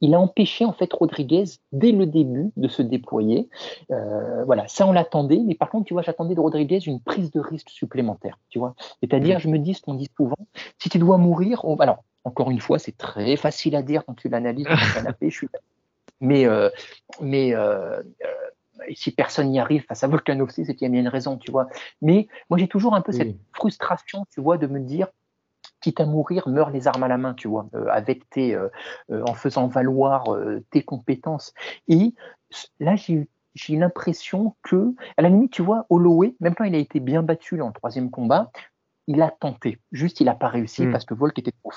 il 0.00 0.14
a 0.14 0.20
empêché 0.20 0.64
en 0.64 0.72
fait 0.72 0.92
Rodriguez 0.92 1.44
dès 1.72 1.92
le 1.92 2.06
début 2.06 2.50
de 2.56 2.68
se 2.68 2.82
déployer. 2.82 3.48
Euh, 3.90 4.44
voilà, 4.44 4.68
ça 4.68 4.86
on 4.86 4.92
l'attendait, 4.92 5.40
mais 5.44 5.54
par 5.54 5.70
contre, 5.70 5.86
tu 5.86 5.94
vois, 5.94 6.02
j'attendais 6.02 6.34
de 6.34 6.40
Rodriguez 6.40 6.80
une 6.86 7.00
prise 7.00 7.30
de 7.30 7.40
risque 7.40 7.70
supplémentaire. 7.70 8.38
Tu 8.48 8.58
vois, 8.58 8.74
c'est-à-dire, 9.00 9.38
je 9.38 9.48
me 9.48 9.58
dis 9.58 9.74
ce 9.74 9.82
qu'on 9.82 9.94
dit 9.94 10.08
souvent, 10.16 10.38
si 10.78 10.88
tu 10.88 10.98
dois 10.98 11.18
mourir, 11.18 11.64
on... 11.64 11.76
alors 11.76 12.04
encore 12.24 12.50
une 12.50 12.60
fois, 12.60 12.78
c'est 12.78 12.96
très 12.96 13.36
facile 13.36 13.74
à 13.74 13.82
dire 13.82 14.04
quand 14.04 14.14
tu 14.14 14.28
l'analyses 14.28 14.66
dans 14.66 14.72
le 14.72 14.94
canapé. 14.94 15.30
Je 15.30 15.36
suis... 15.36 15.48
Mais 16.20 16.46
euh, 16.46 16.68
mais 17.20 17.54
euh, 17.54 18.02
si 18.94 19.12
personne 19.12 19.50
n'y 19.50 19.60
arrive 19.60 19.84
face 19.84 20.04
à 20.04 20.08
Volkanovski, 20.08 20.64
c'est 20.64 20.74
qu'il 20.74 20.86
y 20.86 20.88
a 20.88 20.92
bien 20.92 21.00
une 21.00 21.08
raison, 21.08 21.36
tu 21.36 21.50
vois. 21.50 21.68
Mais 22.02 22.28
moi, 22.50 22.58
j'ai 22.58 22.68
toujours 22.68 22.94
un 22.94 23.00
peu 23.00 23.12
oui. 23.12 23.18
cette 23.18 23.36
frustration, 23.52 24.26
tu 24.30 24.40
vois, 24.40 24.58
de 24.58 24.66
me 24.66 24.80
dire 24.80 25.08
quitte 25.80 26.00
à 26.00 26.06
mourir, 26.06 26.48
meurs 26.48 26.70
les 26.70 26.88
armes 26.88 27.02
à 27.02 27.08
la 27.08 27.18
main, 27.18 27.34
tu 27.34 27.48
vois, 27.48 27.68
euh, 27.74 27.86
avec 27.90 28.28
tes, 28.30 28.54
euh, 28.54 28.68
en 29.10 29.34
faisant 29.34 29.66
valoir 29.66 30.34
euh, 30.34 30.64
tes 30.70 30.82
compétences. 30.82 31.54
Et 31.88 32.14
là, 32.80 32.96
j'ai 32.96 33.28
j'ai 33.54 33.76
l'impression 33.76 34.54
que, 34.62 34.94
à 35.16 35.22
la 35.22 35.30
limite, 35.30 35.50
tu 35.50 35.62
vois, 35.62 35.84
Holloway, 35.90 36.36
même 36.38 36.54
quand 36.54 36.62
il 36.62 36.76
a 36.76 36.78
été 36.78 37.00
bien 37.00 37.24
battu 37.24 37.56
dans 37.56 37.66
le 37.66 37.72
troisième 37.72 38.08
combat, 38.08 38.52
il 39.08 39.22
a 39.22 39.30
tenté. 39.30 39.80
Juste, 39.90 40.20
il 40.20 40.26
n'a 40.26 40.34
pas 40.34 40.48
réussi 40.48 40.86
mm. 40.86 40.92
parce 40.92 41.04
que 41.06 41.14
Volk 41.14 41.36
était 41.38 41.52
trop. 41.62 41.72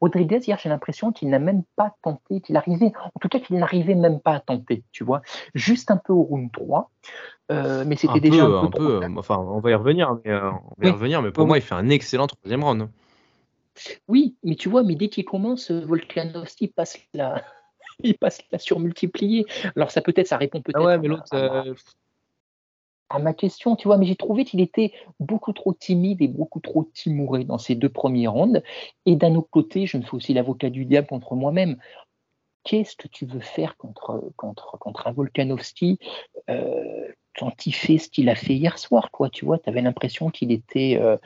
Rodriguez, 0.00 0.40
hier, 0.46 0.58
j'ai 0.60 0.68
l'impression 0.68 1.12
qu'il 1.12 1.30
n'a 1.30 1.38
même 1.38 1.62
pas 1.76 1.94
tenté, 2.02 2.40
qu'il 2.40 2.56
arrivait, 2.56 2.92
en 3.14 3.20
tout 3.20 3.28
cas, 3.28 3.38
qu'il 3.38 3.56
n'arrivait 3.56 3.94
même 3.94 4.20
pas 4.20 4.32
à 4.32 4.40
tenter, 4.40 4.82
tu 4.90 5.04
vois. 5.04 5.22
Juste 5.54 5.92
un 5.92 5.96
peu 5.96 6.12
au 6.12 6.22
round 6.22 6.50
3. 6.52 6.90
Euh, 7.52 7.84
mais 7.86 7.96
c'était 7.96 8.20
déjà 8.20 8.44
peu, 8.44 8.58
un 8.58 8.66
peu, 8.66 9.04
un 9.04 9.12
peu 9.12 9.18
enfin, 9.18 9.38
on 9.38 9.60
va 9.60 9.70
y 9.70 9.74
revenir, 9.74 10.18
mais, 10.24 10.32
euh, 10.32 10.50
on 10.50 10.82
va 10.82 10.88
y 10.88 10.90
revenir, 10.90 11.22
mais 11.22 11.30
pour 11.30 11.44
oui. 11.44 11.48
moi, 11.48 11.58
il 11.58 11.62
fait 11.62 11.74
un 11.76 11.88
excellent 11.88 12.26
troisième 12.26 12.64
round. 12.64 12.88
Oui, 14.08 14.36
mais 14.42 14.56
tu 14.56 14.68
vois, 14.68 14.82
mais 14.82 14.94
dès 14.94 15.08
qu'il 15.08 15.24
commence, 15.24 15.70
Volkanovski 15.70 16.68
passe 16.68 16.98
la, 17.12 17.42
il 18.02 18.16
passe 18.16 18.40
la 18.50 18.58
surmultiplier. 18.58 19.46
Alors 19.76 19.90
ça 19.90 20.00
peut-être, 20.00 20.26
ça 20.26 20.36
répond 20.36 20.62
peut-être. 20.62 20.80
Ah 20.80 20.84
ouais, 20.84 20.98
mais 20.98 21.08
l'autre. 21.08 21.24
À, 21.32 21.66
euh... 21.66 21.74
à, 23.10 23.18
ma 23.18 23.32
question, 23.32 23.76
tu 23.76 23.88
vois, 23.88 23.98
mais 23.98 24.06
j'ai 24.06 24.16
trouvé 24.16 24.44
qu'il 24.44 24.60
était 24.60 24.92
beaucoup 25.20 25.52
trop 25.52 25.72
timide 25.72 26.22
et 26.22 26.28
beaucoup 26.28 26.60
trop 26.60 26.84
timoré 26.84 27.44
dans 27.44 27.58
ces 27.58 27.74
deux 27.74 27.88
premiers 27.88 28.28
rounds. 28.28 28.62
Et 29.06 29.16
d'un 29.16 29.34
autre 29.34 29.50
côté, 29.50 29.86
je 29.86 29.96
me 29.96 30.02
fais 30.02 30.14
aussi 30.14 30.34
l'avocat 30.34 30.70
du 30.70 30.84
diable 30.84 31.08
contre 31.08 31.34
moi-même. 31.34 31.78
Qu'est-ce 32.64 32.96
que 32.96 33.08
tu 33.08 33.26
veux 33.26 33.40
faire 33.40 33.76
contre, 33.76 34.22
contre, 34.36 34.78
contre 34.78 35.06
un 35.06 35.12
Volkanovski 35.12 35.98
euh, 36.50 37.08
quand 37.36 37.66
il 37.66 37.72
fait 37.72 37.98
ce 37.98 38.08
qu'il 38.08 38.28
a 38.28 38.34
fait 38.34 38.54
hier 38.54 38.78
soir, 38.78 39.10
quoi, 39.10 39.28
tu 39.28 39.44
vois, 39.44 39.58
tu 39.58 39.68
avais 39.68 39.82
l'impression 39.82 40.30
qu'il 40.30 40.52
était, 40.52 40.98
euh, 41.00 41.16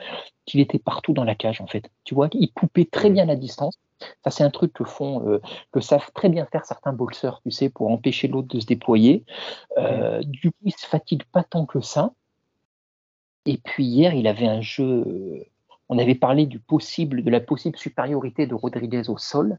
qu'il 0.45 0.59
était 0.59 0.79
partout 0.79 1.13
dans 1.13 1.23
la 1.23 1.35
cage, 1.35 1.61
en 1.61 1.67
fait. 1.67 1.89
Tu 2.03 2.15
vois, 2.15 2.29
il 2.33 2.51
coupait 2.51 2.85
très 2.85 3.09
bien 3.09 3.25
la 3.25 3.35
distance. 3.35 3.77
Ça, 4.23 4.31
c'est 4.31 4.43
un 4.43 4.49
truc 4.49 4.73
que 4.73 4.83
font, 4.83 5.27
euh, 5.27 5.41
que 5.71 5.81
savent 5.81 6.11
très 6.13 6.29
bien 6.29 6.45
faire 6.45 6.65
certains 6.65 6.93
boxeurs, 6.93 7.41
tu 7.43 7.51
sais, 7.51 7.69
pour 7.69 7.91
empêcher 7.91 8.27
l'autre 8.27 8.47
de 8.47 8.59
se 8.59 8.65
déployer. 8.65 9.23
Euh, 9.77 10.21
du 10.23 10.51
coup, 10.51 10.57
il 10.63 10.73
se 10.73 10.87
fatigue 10.87 11.23
pas 11.25 11.43
tant 11.43 11.65
que 11.65 11.81
ça. 11.81 12.13
Et 13.45 13.57
puis 13.57 13.85
hier, 13.85 14.13
il 14.13 14.27
avait 14.27 14.47
un 14.47 14.61
jeu. 14.61 15.45
On 15.89 15.97
avait 15.97 16.15
parlé 16.15 16.45
du 16.45 16.59
possible, 16.59 17.23
de 17.23 17.29
la 17.29 17.39
possible 17.39 17.77
supériorité 17.77 18.47
de 18.47 18.55
Rodriguez 18.55 19.09
au 19.09 19.17
sol. 19.17 19.57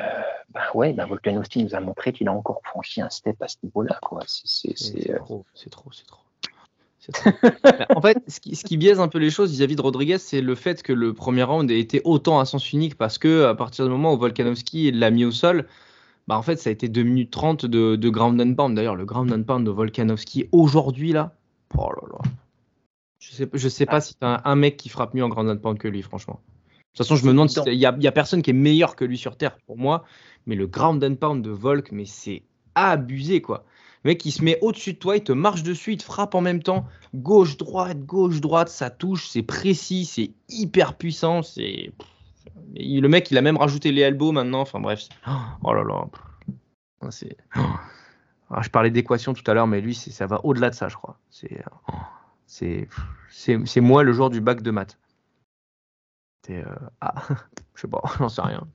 Euh, 0.00 0.22
ben 0.52 0.60
ouais, 0.74 0.92
ben 0.92 1.06
Volkanovski 1.06 1.64
nous 1.64 1.74
a 1.74 1.80
montré 1.80 2.12
qu'il 2.12 2.28
a 2.28 2.32
encore 2.32 2.60
franchi 2.64 3.00
un 3.00 3.10
step 3.10 3.40
à 3.42 3.48
ce 3.48 3.56
niveau-là. 3.62 3.98
C'est 4.26 4.74
trop, 5.16 5.44
c'est 5.54 5.70
trop, 5.70 5.90
c'est 5.92 6.06
trop. 6.06 6.22
en 7.94 8.00
fait, 8.00 8.18
ce 8.26 8.40
qui, 8.40 8.56
ce 8.56 8.64
qui, 8.64 8.76
biaise 8.76 8.98
un 8.98 9.08
peu 9.08 9.18
les 9.18 9.30
choses 9.30 9.52
vis-à-vis 9.52 9.74
-vis 9.74 9.76
de 9.76 9.82
Rodriguez, 9.82 10.18
c'est 10.18 10.40
le 10.40 10.54
fait 10.54 10.82
que 10.82 10.92
le 10.92 11.14
premier 11.14 11.44
round 11.44 11.70
ait 11.70 11.78
été 11.78 12.00
autant 12.04 12.40
à 12.40 12.44
sens 12.44 12.72
unique 12.72 12.96
parce 12.96 13.18
que 13.18 13.44
à 13.44 13.54
partir 13.54 13.84
du 13.84 13.90
moment 13.90 14.12
où 14.12 14.18
Volkanovski 14.18 14.90
l'a 14.90 15.10
mis 15.10 15.24
au 15.24 15.30
sol, 15.30 15.66
bah 16.26 16.36
en 16.36 16.42
fait, 16.42 16.56
ça 16.56 16.70
a 16.70 16.72
été 16.72 16.88
2 16.88 17.02
minutes 17.02 17.30
30 17.30 17.66
de, 17.66 17.96
de 17.96 18.08
ground 18.08 18.40
and 18.40 18.54
pound. 18.54 18.74
D'ailleurs, 18.74 18.96
le 18.96 19.04
ground 19.04 19.32
and 19.32 19.44
pound 19.44 19.64
de 19.64 19.70
Volkanovski 19.70 20.48
aujourd'hui, 20.52 21.12
là, 21.12 21.36
oh 21.76 21.90
là 21.90 22.08
là. 22.12 22.30
Je 23.18 23.32
sais, 23.32 23.48
je 23.52 23.68
sais 23.68 23.86
pas 23.86 24.00
si 24.00 24.14
t'as 24.16 24.38
un, 24.38 24.40
un 24.44 24.56
mec 24.56 24.76
qui 24.76 24.88
frappe 24.88 25.14
mieux 25.14 25.24
en 25.24 25.28
ground 25.28 25.48
and 25.48 25.58
pound 25.58 25.78
que 25.78 25.88
lui, 25.88 26.02
franchement. 26.02 26.40
De 26.96 27.02
toute 27.02 27.08
façon, 27.08 27.16
je 27.16 27.26
me 27.26 27.32
demande 27.32 27.50
s'il 27.50 27.74
y, 27.74 27.80
y, 27.80 28.06
a 28.06 28.12
personne 28.12 28.40
qui 28.40 28.48
est 28.48 28.54
meilleur 28.54 28.96
que 28.96 29.04
lui 29.04 29.18
sur 29.18 29.36
Terre 29.36 29.58
pour 29.66 29.76
moi. 29.76 30.04
Mais 30.46 30.54
le 30.54 30.66
ground 30.66 31.04
and 31.04 31.16
pound 31.16 31.44
de 31.44 31.50
Volk, 31.50 31.92
mais 31.92 32.06
c'est 32.06 32.42
abusé, 32.74 33.42
quoi. 33.42 33.66
Le 34.02 34.12
mec, 34.12 34.24
il 34.24 34.30
se 34.30 34.42
met 34.42 34.58
au-dessus 34.62 34.94
de 34.94 34.98
toi, 34.98 35.16
il 35.16 35.22
te 35.22 35.32
marche 35.32 35.62
dessus, 35.62 35.92
il 35.92 35.96
te 35.98 36.04
frappe 36.04 36.34
en 36.34 36.40
même 36.40 36.62
temps. 36.62 36.86
Gauche, 37.14 37.58
droite, 37.58 38.06
gauche, 38.06 38.40
droite, 38.40 38.70
ça 38.70 38.88
touche, 38.88 39.28
c'est 39.28 39.42
précis, 39.42 40.06
c'est 40.06 40.30
hyper 40.48 40.96
puissant. 40.96 41.42
C'est... 41.42 41.92
Le 42.74 43.06
mec, 43.08 43.30
il 43.30 43.36
a 43.36 43.42
même 43.42 43.58
rajouté 43.58 43.92
les 43.92 44.00
elbows 44.00 44.32
maintenant. 44.32 44.60
Enfin 44.60 44.80
bref. 44.80 45.02
Oh 45.62 45.74
là 45.74 45.84
là. 45.84 46.06
C'est... 47.10 47.36
Alors, 48.48 48.62
je 48.62 48.70
parlais 48.70 48.90
d'équation 48.90 49.34
tout 49.34 49.44
à 49.50 49.52
l'heure, 49.52 49.66
mais 49.66 49.82
lui, 49.82 49.94
ça 49.94 50.26
va 50.26 50.40
au-delà 50.44 50.70
de 50.70 50.74
ça, 50.74 50.88
je 50.88 50.96
crois. 50.96 51.18
C'est, 52.46 52.88
c'est 53.26 53.80
moi 53.82 54.02
le 54.02 54.12
joueur 54.14 54.30
du 54.30 54.40
bac 54.40 54.62
de 54.62 54.70
maths. 54.70 54.98
Euh, 56.50 56.64
ah, 57.00 57.14
je 57.74 57.82
sais 57.82 57.88
pas, 57.88 58.02
sais 58.28 58.42
rien. 58.42 58.66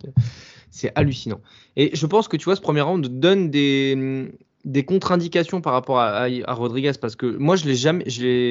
C'est 0.69 0.91
hallucinant. 0.95 1.41
Et 1.75 1.95
je 1.95 2.05
pense 2.05 2.27
que 2.27 2.37
tu 2.37 2.45
vois, 2.45 2.55
ce 2.55 2.61
premier 2.61 2.81
round 2.81 3.05
donne 3.19 3.49
des, 3.49 4.31
contre-indications 4.85 5.61
par 5.61 5.73
rapport 5.73 5.99
à, 5.99 6.27
Rodriguez 6.47 6.93
parce 6.99 7.15
que 7.15 7.25
moi, 7.25 7.55
je 7.55 7.65
l'ai 7.65 7.75
jamais, 7.75 8.05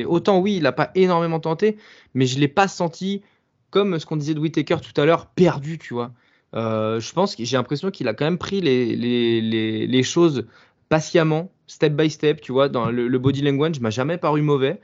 autant 0.04 0.38
oui, 0.38 0.56
il 0.56 0.62
n'a 0.62 0.72
pas 0.72 0.90
énormément 0.94 1.40
tenté, 1.40 1.76
mais 2.14 2.26
je 2.26 2.38
l'ai 2.38 2.48
pas 2.48 2.68
senti 2.68 3.22
comme 3.70 3.98
ce 3.98 4.06
qu'on 4.06 4.16
disait 4.16 4.34
de 4.34 4.40
Whitaker 4.40 4.78
tout 4.82 4.98
à 5.00 5.04
l'heure, 5.04 5.26
perdu, 5.26 5.78
tu 5.78 5.94
vois. 5.94 6.12
Euh, 6.54 6.98
je 6.98 7.12
pense 7.12 7.36
que 7.36 7.44
j'ai 7.44 7.56
l'impression 7.56 7.92
qu'il 7.92 8.08
a 8.08 8.14
quand 8.14 8.24
même 8.24 8.38
pris 8.38 8.60
les, 8.60 10.02
choses 10.02 10.46
patiemment, 10.88 11.52
step 11.68 11.92
by 11.92 12.10
step, 12.10 12.40
tu 12.40 12.50
vois. 12.50 12.68
Dans 12.68 12.90
le, 12.90 13.06
le 13.06 13.18
body 13.18 13.42
language, 13.42 13.78
m'a 13.78 13.90
jamais 13.90 14.18
paru 14.18 14.42
mauvais. 14.42 14.80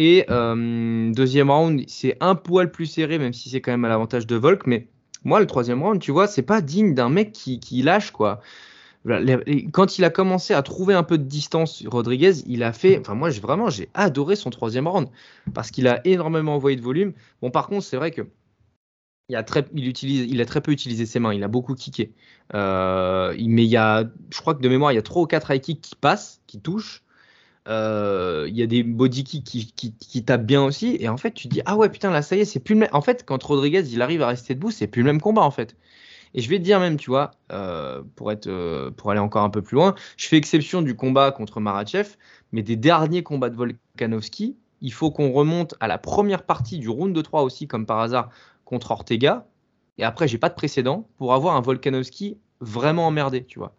Et 0.00 0.24
euh, 0.30 1.12
deuxième 1.12 1.50
round, 1.50 1.82
c'est 1.88 2.16
un 2.20 2.36
poil 2.36 2.70
plus 2.70 2.86
serré, 2.86 3.18
même 3.18 3.32
si 3.32 3.50
c'est 3.50 3.60
quand 3.60 3.72
même 3.72 3.84
à 3.84 3.88
l'avantage 3.88 4.28
de 4.28 4.36
Volk. 4.36 4.64
Mais 4.68 4.86
moi, 5.24 5.40
le 5.40 5.46
troisième 5.46 5.82
round, 5.82 6.00
tu 6.00 6.12
vois, 6.12 6.28
c'est 6.28 6.42
pas 6.42 6.60
digne 6.60 6.94
d'un 6.94 7.08
mec 7.08 7.32
qui, 7.32 7.82
lâche, 7.82 8.12
quoi. 8.12 8.40
Quand 9.72 9.98
il 9.98 10.04
a 10.04 10.10
commencé 10.10 10.54
à 10.54 10.62
trouver 10.62 10.94
un 10.94 11.02
peu 11.02 11.18
de 11.18 11.24
distance, 11.24 11.84
Rodriguez, 11.84 12.44
il 12.46 12.62
a 12.62 12.72
fait. 12.72 13.00
Enfin, 13.00 13.16
moi, 13.16 13.30
vraiment, 13.30 13.70
j'ai 13.70 13.88
adoré 13.92 14.36
son 14.36 14.50
troisième 14.50 14.86
round 14.86 15.08
parce 15.52 15.72
qu'il 15.72 15.88
a 15.88 16.00
énormément 16.06 16.54
envoyé 16.54 16.76
de 16.76 16.82
volume. 16.82 17.12
Bon, 17.42 17.50
par 17.50 17.66
contre, 17.66 17.84
c'est 17.84 17.96
vrai 17.96 18.12
que. 18.12 18.22
Il 19.30 19.36
a, 19.36 19.42
très, 19.42 19.66
il, 19.74 19.86
utilise, 19.88 20.26
il 20.30 20.40
a 20.40 20.46
très 20.46 20.62
peu 20.62 20.72
utilisé 20.72 21.04
ses 21.04 21.18
mains, 21.18 21.34
il 21.34 21.44
a 21.44 21.48
beaucoup 21.48 21.74
kické. 21.74 22.12
Euh, 22.54 23.34
mais 23.38 23.64
il 23.64 23.68
y 23.68 23.76
a, 23.76 24.04
je 24.30 24.40
crois 24.40 24.54
que 24.54 24.62
de 24.62 24.68
mémoire, 24.70 24.90
il 24.92 24.94
y 24.94 24.98
a 24.98 25.02
trois 25.02 25.22
ou 25.22 25.26
quatre 25.26 25.50
high 25.50 25.60
kicks 25.60 25.82
qui 25.82 25.96
passent, 25.96 26.40
qui 26.46 26.60
touchent. 26.60 27.02
Euh, 27.66 28.46
Il 28.48 28.56
y 28.56 28.62
a 28.62 28.66
des 28.66 28.82
body 28.82 29.24
qui, 29.24 30.24
tapent 30.24 30.46
bien 30.46 30.62
aussi. 30.62 30.96
Et 31.00 31.08
en 31.08 31.16
fait, 31.16 31.32
tu 31.32 31.48
te 31.48 31.54
dis, 31.54 31.62
ah 31.66 31.76
ouais, 31.76 31.88
putain, 31.88 32.10
là, 32.10 32.22
ça 32.22 32.36
y 32.36 32.40
est, 32.40 32.44
c'est 32.44 32.60
plus 32.60 32.74
le 32.74 32.80
même. 32.80 32.88
En 32.92 33.00
fait, 33.00 33.24
quand 33.24 33.42
Rodriguez, 33.42 33.82
il 33.92 34.02
arrive 34.02 34.22
à 34.22 34.28
rester 34.28 34.54
debout, 34.54 34.70
c'est 34.70 34.86
plus 34.86 35.02
le 35.02 35.06
même 35.06 35.20
combat, 35.20 35.42
en 35.42 35.50
fait. 35.50 35.76
Et 36.34 36.40
je 36.40 36.48
vais 36.48 36.58
te 36.58 36.64
dire 36.64 36.80
même, 36.80 36.96
tu 36.96 37.10
vois, 37.10 37.32
euh, 37.52 38.02
euh, 38.46 38.90
pour 38.90 39.10
aller 39.10 39.20
encore 39.20 39.42
un 39.42 39.50
peu 39.50 39.62
plus 39.62 39.76
loin, 39.76 39.94
je 40.16 40.28
fais 40.28 40.36
exception 40.36 40.82
du 40.82 40.94
combat 40.94 41.32
contre 41.32 41.60
Marachev, 41.60 42.16
mais 42.52 42.62
des 42.62 42.76
derniers 42.76 43.22
combats 43.22 43.50
de 43.50 43.56
Volkanovski, 43.56 44.56
il 44.80 44.92
faut 44.92 45.10
qu'on 45.10 45.32
remonte 45.32 45.74
à 45.80 45.88
la 45.88 45.98
première 45.98 46.44
partie 46.44 46.78
du 46.78 46.88
round 46.88 47.14
de 47.14 47.22
3 47.22 47.42
aussi, 47.42 47.66
comme 47.66 47.86
par 47.86 47.98
hasard, 48.00 48.30
contre 48.64 48.90
Ortega. 48.90 49.46
Et 49.96 50.04
après, 50.04 50.28
j'ai 50.28 50.38
pas 50.38 50.48
de 50.48 50.54
précédent 50.54 51.08
pour 51.16 51.34
avoir 51.34 51.56
un 51.56 51.60
Volkanovski 51.60 52.38
vraiment 52.60 53.06
emmerdé, 53.06 53.44
tu 53.44 53.58
vois. 53.58 53.74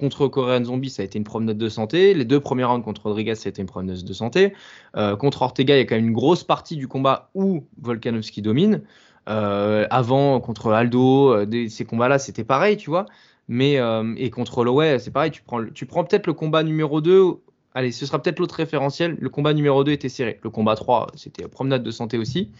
Contre 0.00 0.28
Korean 0.28 0.64
Zombie, 0.64 0.90
ça 0.90 1.02
a 1.02 1.04
été 1.04 1.18
une 1.18 1.24
promenade 1.24 1.58
de 1.58 1.68
santé. 1.68 2.14
Les 2.14 2.24
deux 2.24 2.38
premiers 2.38 2.62
rounds 2.62 2.84
contre 2.84 3.02
Rodriguez, 3.06 3.34
ça 3.34 3.48
a 3.48 3.50
été 3.50 3.62
une 3.62 3.66
promenade 3.66 4.04
de 4.04 4.12
santé. 4.12 4.52
Euh, 4.96 5.16
contre 5.16 5.42
Ortega, 5.42 5.74
il 5.74 5.78
y 5.78 5.82
a 5.82 5.86
quand 5.86 5.96
même 5.96 6.06
une 6.06 6.12
grosse 6.12 6.44
partie 6.44 6.76
du 6.76 6.86
combat 6.86 7.30
où 7.34 7.64
Volkanovski 7.82 8.40
domine. 8.40 8.82
Euh, 9.28 9.88
avant, 9.90 10.38
contre 10.38 10.70
Aldo, 10.70 11.32
euh, 11.32 11.68
ces 11.68 11.84
combats-là, 11.84 12.20
c'était 12.20 12.44
pareil, 12.44 12.76
tu 12.76 12.90
vois. 12.90 13.06
Mais, 13.48 13.80
et 14.18 14.30
contre 14.30 14.58
Holloway, 14.58 15.00
c'est 15.00 15.10
pareil. 15.10 15.32
Tu 15.32 15.42
prends, 15.42 15.64
tu 15.64 15.84
prends 15.86 16.04
peut-être 16.04 16.28
le 16.28 16.34
combat 16.34 16.62
numéro 16.62 17.00
2. 17.00 17.40
Allez, 17.74 17.90
ce 17.90 18.06
sera 18.06 18.22
peut-être 18.22 18.38
l'autre 18.38 18.54
référentiel. 18.54 19.16
Le 19.18 19.28
combat 19.30 19.52
numéro 19.52 19.82
2 19.82 19.90
était 19.90 20.10
serré. 20.10 20.38
Le 20.44 20.50
combat 20.50 20.76
3, 20.76 21.08
c'était 21.16 21.48
promenade 21.48 21.82
de 21.82 21.90
santé 21.90 22.18
aussi. 22.18 22.52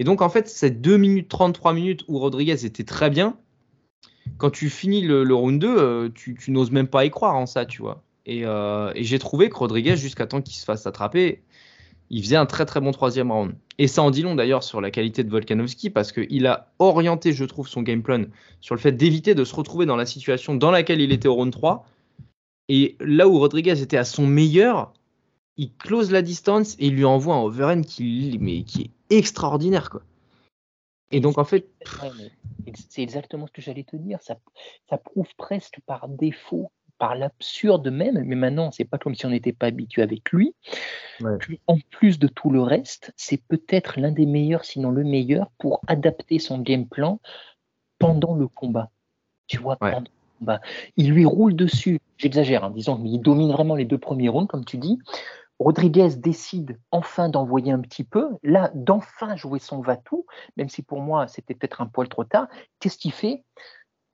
Et 0.00 0.04
donc, 0.04 0.22
en 0.22 0.30
fait, 0.30 0.48
ces 0.48 0.70
2 0.70 0.96
minutes 0.96 1.28
33 1.28 1.74
minutes 1.74 2.04
où 2.08 2.18
Rodriguez 2.18 2.64
était 2.64 2.84
très 2.84 3.10
bien, 3.10 3.36
quand 4.38 4.50
tu 4.50 4.70
finis 4.70 5.02
le, 5.02 5.34
round 5.34 5.60
2, 5.60 5.78
euh, 5.78 6.08
tu, 6.14 6.36
n'oses 6.48 6.70
même 6.70 6.88
pas 6.88 7.04
y 7.04 7.10
croire 7.10 7.36
en 7.36 7.46
ça, 7.46 7.66
tu 7.66 7.82
vois. 7.82 8.02
Et, 8.26 8.42
euh, 8.44 8.92
et 8.94 9.04
j'ai 9.04 9.18
trouvé 9.18 9.50
que 9.50 9.56
Rodriguez, 9.56 9.96
jusqu'à 9.96 10.26
temps 10.26 10.42
qu'il 10.42 10.54
se 10.54 10.64
fasse 10.64 10.86
attraper, 10.86 11.42
il 12.10 12.22
faisait 12.22 12.36
un 12.36 12.46
très 12.46 12.66
très 12.66 12.80
bon 12.80 12.90
troisième 12.90 13.30
round. 13.30 13.54
Et 13.78 13.86
ça 13.86 14.02
en 14.02 14.10
dit 14.10 14.22
long 14.22 14.34
d'ailleurs 14.34 14.62
sur 14.62 14.80
la 14.80 14.90
qualité 14.90 15.24
de 15.24 15.30
Volkanovski 15.30 15.90
parce 15.90 16.12
qu'il 16.12 16.46
a 16.46 16.72
orienté, 16.78 17.32
je 17.32 17.44
trouve, 17.44 17.68
son 17.68 17.82
game 17.82 18.02
plan 18.02 18.24
sur 18.60 18.74
le 18.74 18.80
fait 18.80 18.92
d'éviter 18.92 19.34
de 19.34 19.44
se 19.44 19.54
retrouver 19.54 19.86
dans 19.86 19.96
la 19.96 20.06
situation 20.06 20.54
dans 20.54 20.70
laquelle 20.70 21.00
il 21.00 21.12
était 21.12 21.28
au 21.28 21.34
round 21.34 21.52
3. 21.52 21.86
Et 22.68 22.96
là 23.00 23.28
où 23.28 23.38
Rodriguez 23.38 23.80
était 23.80 23.96
à 23.96 24.04
son 24.04 24.26
meilleur, 24.26 24.92
il 25.56 25.72
close 25.72 26.10
la 26.10 26.22
distance 26.22 26.74
et 26.78 26.86
il 26.86 26.94
lui 26.94 27.04
envoie 27.04 27.36
un 27.36 27.42
overhand 27.42 27.82
qui, 27.82 28.38
qui 28.66 28.82
est 28.82 29.16
extraordinaire. 29.16 29.90
Quoi. 29.90 30.02
Et 31.10 31.20
donc 31.20 31.38
en 31.38 31.44
fait, 31.44 31.68
c'est 32.74 33.02
exactement 33.02 33.46
ce 33.46 33.52
que 33.52 33.62
j'allais 33.62 33.84
te 33.84 33.96
dire. 33.96 34.20
Ça, 34.20 34.36
ça 34.88 34.98
prouve 34.98 35.28
presque 35.36 35.80
par 35.86 36.08
défaut, 36.08 36.70
par 36.98 37.14
l'absurde 37.14 37.88
même, 37.88 38.22
mais 38.24 38.36
maintenant, 38.36 38.70
c'est 38.70 38.84
pas 38.84 38.98
comme 38.98 39.14
si 39.14 39.26
on 39.26 39.30
n'était 39.30 39.52
pas 39.52 39.66
habitué 39.66 40.02
avec 40.02 40.30
lui. 40.30 40.54
Ouais. 41.20 41.36
En 41.66 41.78
plus 41.90 42.18
de 42.18 42.28
tout 42.28 42.50
le 42.50 42.62
reste, 42.62 43.12
c'est 43.16 43.42
peut-être 43.48 43.98
l'un 43.98 44.12
des 44.12 44.26
meilleurs, 44.26 44.64
sinon 44.64 44.90
le 44.90 45.04
meilleur, 45.04 45.50
pour 45.58 45.80
adapter 45.86 46.38
son 46.38 46.58
game 46.58 46.86
plan 46.86 47.20
pendant 47.98 48.34
le 48.34 48.46
combat. 48.48 48.90
Tu 49.46 49.58
vois, 49.58 49.78
Ouais. 49.80 49.92
pendant 49.92 50.10
le 50.10 50.38
combat. 50.38 50.60
Il 50.96 51.10
lui 51.10 51.24
roule 51.24 51.56
dessus, 51.56 51.98
j'exagère, 52.18 52.64
hein, 52.64 52.70
disons, 52.70 52.98
mais 52.98 53.10
il 53.10 53.18
domine 53.20 53.50
vraiment 53.50 53.74
les 53.74 53.84
deux 53.84 53.98
premiers 53.98 54.28
rounds, 54.28 54.48
comme 54.48 54.64
tu 54.64 54.76
dis. 54.78 54.98
Rodriguez 55.60 56.16
décide 56.16 56.80
enfin 56.90 57.28
d'envoyer 57.28 57.70
un 57.70 57.80
petit 57.80 58.02
peu, 58.02 58.30
là, 58.42 58.70
d'enfin 58.74 59.36
jouer 59.36 59.58
son 59.58 59.82
va-tout, 59.82 60.24
même 60.56 60.70
si 60.70 60.82
pour 60.82 61.02
moi 61.02 61.28
c'était 61.28 61.54
peut-être 61.54 61.82
un 61.82 61.86
poil 61.86 62.08
trop 62.08 62.24
tard. 62.24 62.48
Qu'est-ce 62.80 62.96
qu'il 62.96 63.12
fait? 63.12 63.44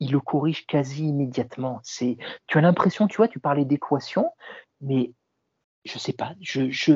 Il 0.00 0.10
le 0.10 0.18
corrige 0.18 0.66
quasi 0.66 1.08
immédiatement. 1.08 1.78
C'est, 1.84 2.18
tu 2.48 2.58
as 2.58 2.60
l'impression, 2.60 3.06
tu 3.06 3.18
vois, 3.18 3.28
tu 3.28 3.38
parlais 3.38 3.64
d'équation, 3.64 4.32
mais 4.80 5.12
je 5.84 5.98
sais 6.00 6.12
pas. 6.12 6.34
Je, 6.40 6.68
je, 6.68 6.94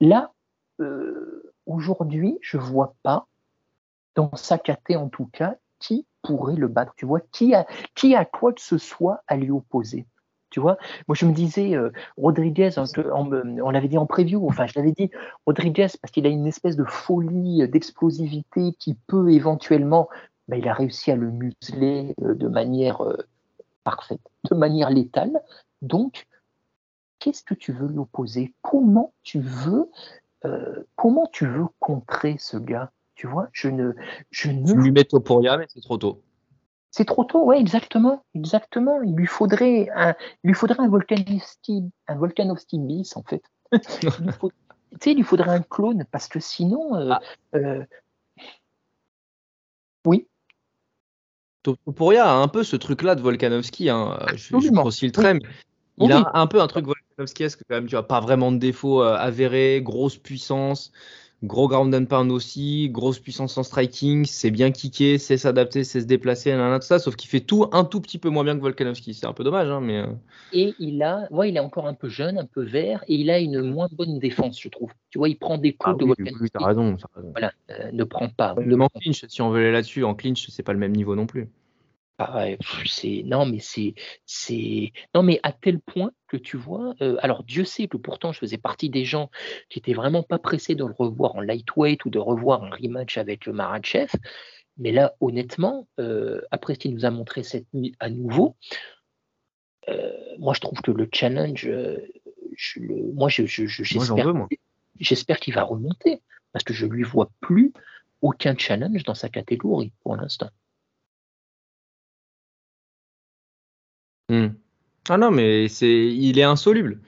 là, 0.00 0.32
euh, 0.80 1.54
aujourd'hui, 1.66 2.38
je 2.42 2.58
vois 2.58 2.96
pas 3.04 3.28
dans 4.16 4.34
sa 4.34 4.58
caté 4.58 4.96
en 4.96 5.08
tout 5.08 5.26
cas 5.26 5.54
qui 5.78 6.06
pourrait 6.22 6.56
le 6.56 6.66
battre. 6.66 6.92
Tu 6.96 7.06
vois, 7.06 7.20
qui 7.20 7.54
a 7.54 8.24
quoi 8.24 8.52
que 8.52 8.60
ce 8.60 8.78
soit 8.78 9.22
à 9.28 9.36
lui 9.36 9.52
opposer. 9.52 10.06
Tu 10.52 10.60
vois, 10.60 10.76
moi 11.08 11.14
je 11.14 11.24
me 11.24 11.32
disais, 11.32 11.74
euh, 11.74 11.90
Rodriguez, 12.18 12.68
on, 12.76 13.32
on, 13.32 13.70
l'avait 13.70 13.88
dit 13.88 13.96
en 13.96 14.04
preview, 14.04 14.46
enfin 14.46 14.66
je 14.66 14.74
l'avais 14.76 14.92
dit, 14.92 15.10
Rodriguez, 15.46 15.86
parce 16.00 16.12
qu'il 16.12 16.26
a 16.26 16.28
une 16.28 16.46
espèce 16.46 16.76
de 16.76 16.84
folie, 16.84 17.62
euh, 17.62 17.66
d'explosivité 17.66 18.74
qui 18.78 18.94
peut 19.06 19.32
éventuellement, 19.32 20.10
ben, 20.48 20.58
il 20.58 20.68
a 20.68 20.74
réussi 20.74 21.10
à 21.10 21.16
le 21.16 21.30
museler 21.30 22.14
euh, 22.20 22.34
de 22.34 22.48
manière 22.48 23.02
parfaite, 23.82 24.20
de 24.50 24.54
manière 24.54 24.90
létale. 24.90 25.40
Donc, 25.80 26.26
qu'est-ce 27.18 27.42
que 27.42 27.54
tu 27.54 27.72
veux 27.72 27.88
lui 27.88 27.98
opposer 27.98 28.52
Comment 28.60 29.14
tu 29.22 29.40
veux, 29.40 29.88
comment 30.96 31.26
tu 31.32 31.46
veux 31.46 31.66
contrer 31.80 32.36
ce 32.38 32.58
gars? 32.58 32.92
Tu 33.14 33.26
vois, 33.26 33.48
je 33.52 33.68
ne, 33.68 33.92
je 34.30 34.50
ne. 34.50 34.70
lui 34.74 34.90
mets 34.90 35.04
Topuria, 35.04 35.56
mais 35.56 35.66
c'est 35.68 35.80
trop 35.80 35.96
tôt. 35.96 36.20
C'est 36.92 37.06
trop 37.06 37.24
tôt, 37.24 37.42
ouais, 37.44 37.58
exactement, 37.58 38.22
exactement. 38.34 39.00
Il 39.02 39.14
lui 39.14 39.26
faudrait 39.26 39.88
un, 39.96 40.14
il 40.44 40.48
lui 40.48 40.54
faudrait 40.54 40.78
un 40.78 40.88
Volkanovski, 40.88 41.90
un 42.06 42.14
Volkanovski 42.14 42.78
bis 42.78 43.16
en 43.16 43.22
fait. 43.22 43.42
il 44.02 44.26
lui 44.26 44.32
faut- 44.38 44.50
tu 44.50 44.98
sais, 45.00 45.10
il 45.12 45.16
lui 45.16 45.22
faudrait 45.22 45.50
un 45.50 45.62
clone 45.62 46.04
parce 46.10 46.28
que 46.28 46.38
sinon, 46.38 46.94
euh, 46.94 47.10
Ah. 47.12 47.20
euh, 47.54 47.84
oui, 50.06 50.28
Topuria 51.62 52.28
a 52.30 52.34
un 52.34 52.48
peu 52.48 52.62
ce 52.62 52.76
truc-là 52.76 53.14
de 53.14 53.22
Volkanovski. 53.22 53.88
Hein. 53.88 54.18
Je, 54.34 54.58
je 54.58 54.70
grossis 54.70 55.06
le 55.06 55.12
trait, 55.12 55.34
mais 55.34 55.40
il 55.98 56.06
Oui. 56.06 56.12
a 56.12 56.30
un 56.34 56.46
peu 56.46 56.60
un 56.60 56.66
truc 56.66 56.84
Volkanovskiesque 56.86 57.60
quand 57.68 57.76
même. 57.76 57.86
Tu 57.86 57.94
vois, 57.94 58.06
pas 58.06 58.20
vraiment 58.20 58.52
de 58.52 58.58
défaut 58.58 59.02
euh, 59.02 59.14
avéré, 59.16 59.80
grosse 59.82 60.18
puissance, 60.18 60.92
gros 61.42 61.68
ground 61.68 61.94
and 61.94 62.04
pound 62.06 62.30
aussi, 62.30 62.88
grosse 62.90 63.18
puissance 63.18 63.58
en 63.58 63.62
striking, 63.62 64.24
c'est 64.24 64.50
bien 64.50 64.70
kické, 64.70 65.18
c'est 65.18 65.36
s'adapter, 65.36 65.84
c'est 65.84 66.00
se 66.00 66.06
déplacer, 66.06 66.50
nanana, 66.52 66.78
tout 66.78 66.86
ça. 66.86 66.98
Sauf 66.98 67.16
qu'il 67.16 67.28
fait 67.28 67.40
tout 67.40 67.66
un 67.72 67.84
tout 67.84 68.00
petit 68.00 68.18
peu 68.18 68.28
moins 68.28 68.44
bien 68.44 68.54
que 68.56 68.60
Volkanovski. 68.60 69.14
C'est 69.14 69.26
un 69.26 69.32
peu 69.32 69.44
dommage, 69.44 69.68
hein, 69.68 69.80
mais. 69.80 69.98
euh, 69.98 70.06
et 70.52 70.74
il 70.78 71.02
a, 71.02 71.26
ouais, 71.30 71.48
il 71.48 71.56
est 71.56 71.60
encore 71.60 71.86
un 71.86 71.94
peu 71.94 72.08
jeune, 72.08 72.38
un 72.38 72.46
peu 72.46 72.62
vert, 72.62 73.02
et 73.08 73.14
il 73.16 73.30
a 73.30 73.38
une 73.38 73.60
moins 73.62 73.88
bonne 73.92 74.18
défense, 74.18 74.60
je 74.60 74.68
trouve. 74.68 74.90
Tu 75.10 75.18
vois, 75.18 75.28
il 75.28 75.36
prend 75.36 75.58
des 75.58 75.72
coups 75.72 75.96
Ah 75.96 75.98
de 75.98 76.04
oui, 76.04 76.12
oui, 76.18 76.24
Volkanovski. 76.30 76.42
oui, 76.44 76.50
t'as 76.52 76.66
raison. 76.66 76.96
Voilà, 77.32 77.52
euh, 77.70 77.90
ne 77.92 78.04
prend 78.04 78.28
pas. 78.28 78.54
Même 78.54 78.82
en 78.82 78.88
clinch, 78.88 79.24
si 79.28 79.42
on 79.42 79.50
veut 79.50 79.60
aller 79.60 79.72
là-dessus, 79.72 80.04
en 80.04 80.14
clinch, 80.14 80.48
c'est 80.48 80.62
pas 80.62 80.72
le 80.72 80.78
même 80.78 80.92
niveau 80.92 81.16
non 81.16 81.26
plus. 81.26 81.48
C'est 82.86 83.22
non 83.24 83.46
mais 83.46 83.58
c'est 83.58 83.94
c'est 84.26 84.92
non 85.14 85.22
mais 85.24 85.40
à 85.42 85.52
tel 85.52 85.80
point 85.80 86.12
que 86.28 86.36
tu 86.36 86.56
vois 86.56 86.94
euh, 87.00 87.16
alors 87.20 87.42
Dieu 87.42 87.64
sait 87.64 87.88
que 87.88 87.96
pourtant 87.96 88.32
je 88.32 88.38
faisais 88.38 88.58
partie 88.58 88.90
des 88.90 89.04
gens 89.04 89.30
qui 89.70 89.78
étaient 89.80 89.92
vraiment 89.94 90.22
pas 90.22 90.38
pressés 90.38 90.74
de 90.76 90.84
le 90.84 90.92
revoir 90.96 91.34
en 91.34 91.40
lightweight 91.40 92.04
ou 92.04 92.10
de 92.10 92.18
revoir 92.20 92.62
un 92.64 92.70
rematch 92.70 93.18
avec 93.18 93.44
le 93.46 93.52
Maratchev 93.52 94.12
mais 94.76 94.92
là 94.92 95.14
honnêtement 95.20 95.88
euh, 95.98 96.40
après 96.52 96.74
ce 96.74 96.78
qu'il 96.80 96.94
nous 96.94 97.04
a 97.04 97.10
montré 97.10 97.42
cette 97.42 97.66
nuit 97.74 97.94
à 97.98 98.08
nouveau 98.08 98.56
euh, 99.88 100.12
moi 100.38 100.54
je 100.54 100.60
trouve 100.60 100.80
que 100.80 100.90
le 100.92 101.08
challenge 101.12 101.66
euh, 101.66 101.98
je 102.56 102.78
le- 102.80 103.12
moi 103.14 103.28
je 103.28 103.46
je- 103.46 103.66
je- 103.66 103.82
Moi, 103.96 104.04
j'en 104.04 104.14
j'espère 104.14 104.26
veux, 104.26 104.32
moi. 104.32 104.48
j'espère 105.00 105.40
qu'il 105.40 105.54
va 105.54 105.64
remonter 105.64 106.22
parce 106.52 106.64
que 106.64 106.72
je 106.74 106.86
lui 106.86 107.02
vois 107.02 107.30
plus 107.40 107.72
aucun 108.20 108.56
challenge 108.56 109.02
dans 109.02 109.14
sa 109.14 109.28
catégorie 109.28 109.92
pour 110.02 110.14
l'instant 110.14 110.50
Hmm. 114.28 114.48
Ah 115.08 115.18
non, 115.18 115.30
mais 115.30 115.68
c'est, 115.68 115.88
il 115.88 116.38
est 116.38 116.42
insoluble. 116.44 117.00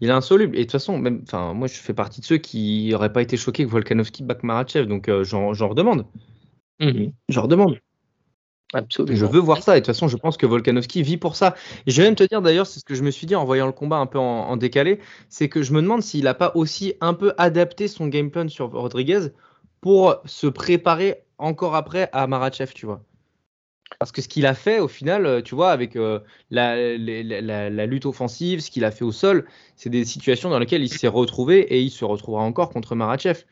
Il 0.00 0.08
est 0.10 0.12
insoluble. 0.12 0.56
Et 0.56 0.60
de 0.60 0.64
toute 0.64 0.72
façon, 0.72 0.98
même, 0.98 1.22
enfin, 1.24 1.54
moi, 1.54 1.66
je 1.68 1.74
fais 1.74 1.94
partie 1.94 2.20
de 2.20 2.26
ceux 2.26 2.38
qui 2.38 2.90
n'auraient 2.90 3.12
pas 3.12 3.22
été 3.22 3.36
choqués 3.36 3.64
que 3.64 3.70
Volkanovski 3.70 4.22
back 4.22 4.42
Marachev, 4.42 4.86
donc 4.86 5.08
euh, 5.08 5.24
j'en, 5.24 5.54
j'en 5.54 5.68
redemande. 5.68 6.06
J'en 7.28 7.42
redemande. 7.42 7.78
absolument 8.74 9.16
Je 9.16 9.26
veux 9.26 9.40
voir 9.40 9.62
ça. 9.62 9.76
Et 9.76 9.80
de 9.80 9.86
toute 9.86 9.94
façon, 9.94 10.08
je 10.08 10.16
pense 10.16 10.36
que 10.36 10.46
Volkanovski 10.46 11.02
vit 11.02 11.16
pour 11.16 11.36
ça. 11.36 11.54
Et 11.86 11.90
je 11.90 11.96
vais 12.00 12.06
même 12.06 12.14
te 12.16 12.24
dire, 12.24 12.42
d'ailleurs, 12.42 12.66
c'est 12.66 12.80
ce 12.80 12.84
que 12.84 12.94
je 12.94 13.02
me 13.02 13.10
suis 13.10 13.26
dit 13.26 13.34
en 13.34 13.44
voyant 13.44 13.66
le 13.66 13.72
combat 13.72 13.96
un 13.96 14.06
peu 14.06 14.18
en, 14.18 14.22
en 14.50 14.56
décalé, 14.56 15.00
c'est 15.28 15.48
que 15.48 15.62
je 15.62 15.72
me 15.72 15.82
demande 15.82 16.02
s'il 16.02 16.24
n'a 16.24 16.34
pas 16.34 16.52
aussi 16.54 16.94
un 17.00 17.14
peu 17.14 17.32
adapté 17.38 17.88
son 17.88 18.08
game 18.08 18.30
plan 18.30 18.48
sur 18.48 18.70
Rodriguez 18.70 19.28
pour 19.80 20.16
se 20.26 20.46
préparer 20.46 21.24
encore 21.38 21.74
après 21.74 22.10
à 22.12 22.26
Marachev, 22.26 22.72
tu 22.74 22.86
vois. 22.86 23.07
Parce 23.98 24.12
que 24.12 24.22
ce 24.22 24.28
qu'il 24.28 24.46
a 24.46 24.54
fait 24.54 24.80
au 24.80 24.88
final, 24.88 25.26
euh, 25.26 25.42
tu 25.42 25.54
vois, 25.54 25.72
avec 25.72 25.96
euh, 25.96 26.20
la, 26.50 26.76
la- 26.98 27.40
la- 27.40 27.70
la 27.70 27.86
lutte 27.86 28.06
offensive, 28.06 28.60
ce 28.60 28.70
qu'il 28.70 28.84
a 28.84 28.90
fait 28.90 29.04
au 29.04 29.12
sol, 29.12 29.46
c'est 29.76 29.90
des 29.90 30.04
situations 30.04 30.50
dans 30.50 30.58
lesquelles 30.58 30.82
il 30.82 30.92
s'est 30.92 31.08
retrouvé 31.08 31.60
et 31.60 31.80
il 31.80 31.90
se 31.90 32.04
retrouvera 32.04 32.42
encore 32.42 32.70
contre 32.70 32.94
Marachev. 32.94 33.44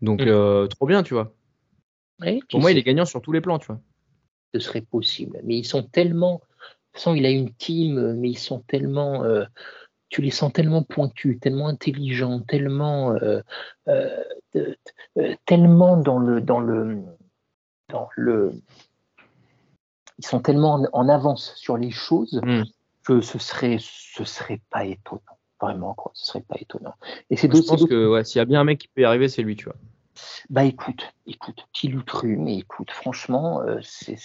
Donc, 0.00 0.20
Mm. 0.20 0.28
euh, 0.28 0.66
trop 0.68 0.86
bien, 0.86 1.02
tu 1.02 1.14
vois. 1.14 1.32
Pour 2.50 2.60
moi, 2.60 2.70
il 2.70 2.78
est 2.78 2.82
gagnant 2.82 3.04
sur 3.06 3.20
tous 3.22 3.32
les 3.32 3.40
plans, 3.40 3.58
tu 3.58 3.66
vois. 3.66 3.80
ce 4.54 4.60
serait 4.60 4.80
possible. 4.82 5.40
Mais 5.44 5.56
ils 5.58 5.64
sont 5.64 5.82
tellement. 5.82 6.34
De 6.34 6.38
toute 6.38 6.94
façon, 6.94 7.14
il 7.14 7.26
a 7.26 7.30
une 7.30 7.52
team, 7.52 8.14
mais 8.14 8.30
ils 8.30 8.38
sont 8.38 8.60
tellement. 8.60 9.24
euh, 9.24 9.44
tu 10.08 10.22
les 10.22 10.30
sens 10.30 10.52
tellement 10.52 10.82
pointus, 10.82 11.38
tellement 11.40 11.68
intelligents, 11.68 12.40
tellement. 12.40 13.14
tellement 15.44 15.96
dans 15.96 16.18
le. 16.18 16.40
Dans 16.40 16.60
le, 16.60 17.02
dans 17.90 18.08
le 18.16 18.52
ils 20.18 20.26
sont 20.26 20.40
tellement 20.40 20.74
en, 20.74 20.84
en 20.92 21.08
avance 21.08 21.52
sur 21.56 21.76
les 21.76 21.90
choses 21.90 22.40
Mm. 22.44 22.62
que 23.04 23.20
ce 23.20 23.38
serait, 23.38 23.78
ce 23.80 24.24
serait 24.24 24.60
pas 24.70 24.84
étonnant. 24.84 25.22
Vraiment, 25.60 25.94
quoi. 25.94 26.12
Ce 26.14 26.26
serait 26.26 26.40
pas 26.42 26.56
étonnant. 26.60 26.94
Et 27.30 27.36
c'est 27.36 27.52
Je 27.52 27.62
pense 27.62 27.84
que 27.86 28.08
ouais, 28.08 28.22
s'il 28.24 28.38
y 28.38 28.42
a 28.42 28.44
bien 28.44 28.60
un 28.60 28.64
mec 28.64 28.78
qui 28.78 28.88
peut 28.88 29.00
y 29.00 29.04
arriver, 29.04 29.28
c'est 29.28 29.42
lui, 29.42 29.56
tu 29.56 29.64
vois. 29.64 29.74
Bah 30.50 30.64
écoute, 30.64 31.02
écoute, 31.26 31.66
qui 31.72 31.88
l'eût 31.88 32.02
cru, 32.02 32.36
mais 32.36 32.58
écoute, 32.58 32.90
franchement, 32.90 33.60
euh, 33.62 33.78
c'est 33.82 34.16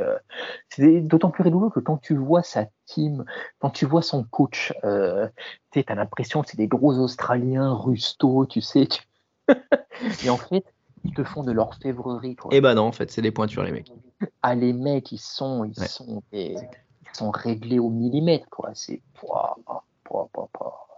euh, 0.00 1.00
d'autant 1.00 1.30
plus 1.30 1.42
rigolo 1.42 1.68
que 1.70 1.80
quand 1.80 1.96
tu 1.98 2.14
vois 2.16 2.42
sa 2.44 2.66
team, 2.86 3.24
quand 3.58 3.70
tu 3.70 3.86
vois 3.86 4.02
son 4.02 4.22
coach, 4.24 4.72
euh, 4.84 5.28
tu 5.72 5.82
as 5.86 5.94
l'impression 5.94 6.42
que 6.42 6.48
c'est 6.48 6.56
des 6.56 6.68
gros 6.68 6.96
Australiens 6.98 7.72
rustos, 7.72 8.46
tu 8.48 8.60
sais. 8.60 8.86
tu- 8.86 9.02
Et 10.24 10.30
en 10.30 10.36
fait, 10.36 10.64
ils 11.04 11.12
te 11.12 11.24
font 11.24 11.42
de 11.42 11.50
l'orfèvrerie. 11.52 12.36
quoi. 12.36 12.50
Eh 12.52 12.60
ben 12.60 12.74
non, 12.74 12.82
en 12.84 12.92
fait, 12.92 13.10
c'est 13.10 13.22
des 13.22 13.32
pointures, 13.32 13.64
les 13.64 13.72
mecs. 13.72 13.92
Ah, 14.42 14.54
les 14.54 14.72
mecs, 14.72 15.12
ils 15.12 15.18
sont, 15.18 15.64
ils 15.64 15.78
Ouais. 15.78 15.86
sont, 15.86 16.22
des- 16.32 16.54
ils 16.54 17.16
sont 17.16 17.30
réglés 17.30 17.78
au 17.78 17.88
millimètre, 17.90 18.48
quoi. 18.50 18.70
C'est, 18.74 19.02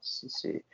c'est, 0.02 0.64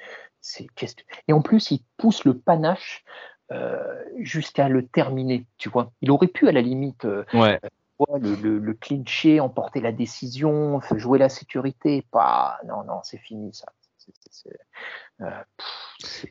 Et 1.29 1.33
en 1.33 1.43
plus, 1.43 1.71
ils 1.71 1.85
poussent 1.97 2.25
le 2.25 2.39
panache 2.39 3.05
euh, 3.53 4.03
jusqu'à 4.19 4.69
le 4.69 4.87
terminer, 4.87 5.47
tu 5.59 5.69
vois. 5.69 5.93
Il 6.01 6.11
aurait 6.11 6.29
pu, 6.29 6.49
à 6.49 6.53
la 6.53 6.63
limite, 6.63 7.05
euh, 7.05 7.25
Ouais. 7.35 7.61
ouais, 7.99 8.19
le, 8.21 8.35
le, 8.37 8.59
le 8.59 8.75
clincher, 8.75 9.41
emporter 9.41 9.81
la 9.81 9.93
décision, 9.93 10.81
jouer 10.97 11.19
la 11.19 11.29
sécurité. 11.29 12.07
Pas, 12.11 12.59
non, 12.67 12.85
non, 12.85 13.01
c'est 13.03 13.19
fini, 13.19 13.53
ça. 13.53 13.67
Euh, 15.23 15.31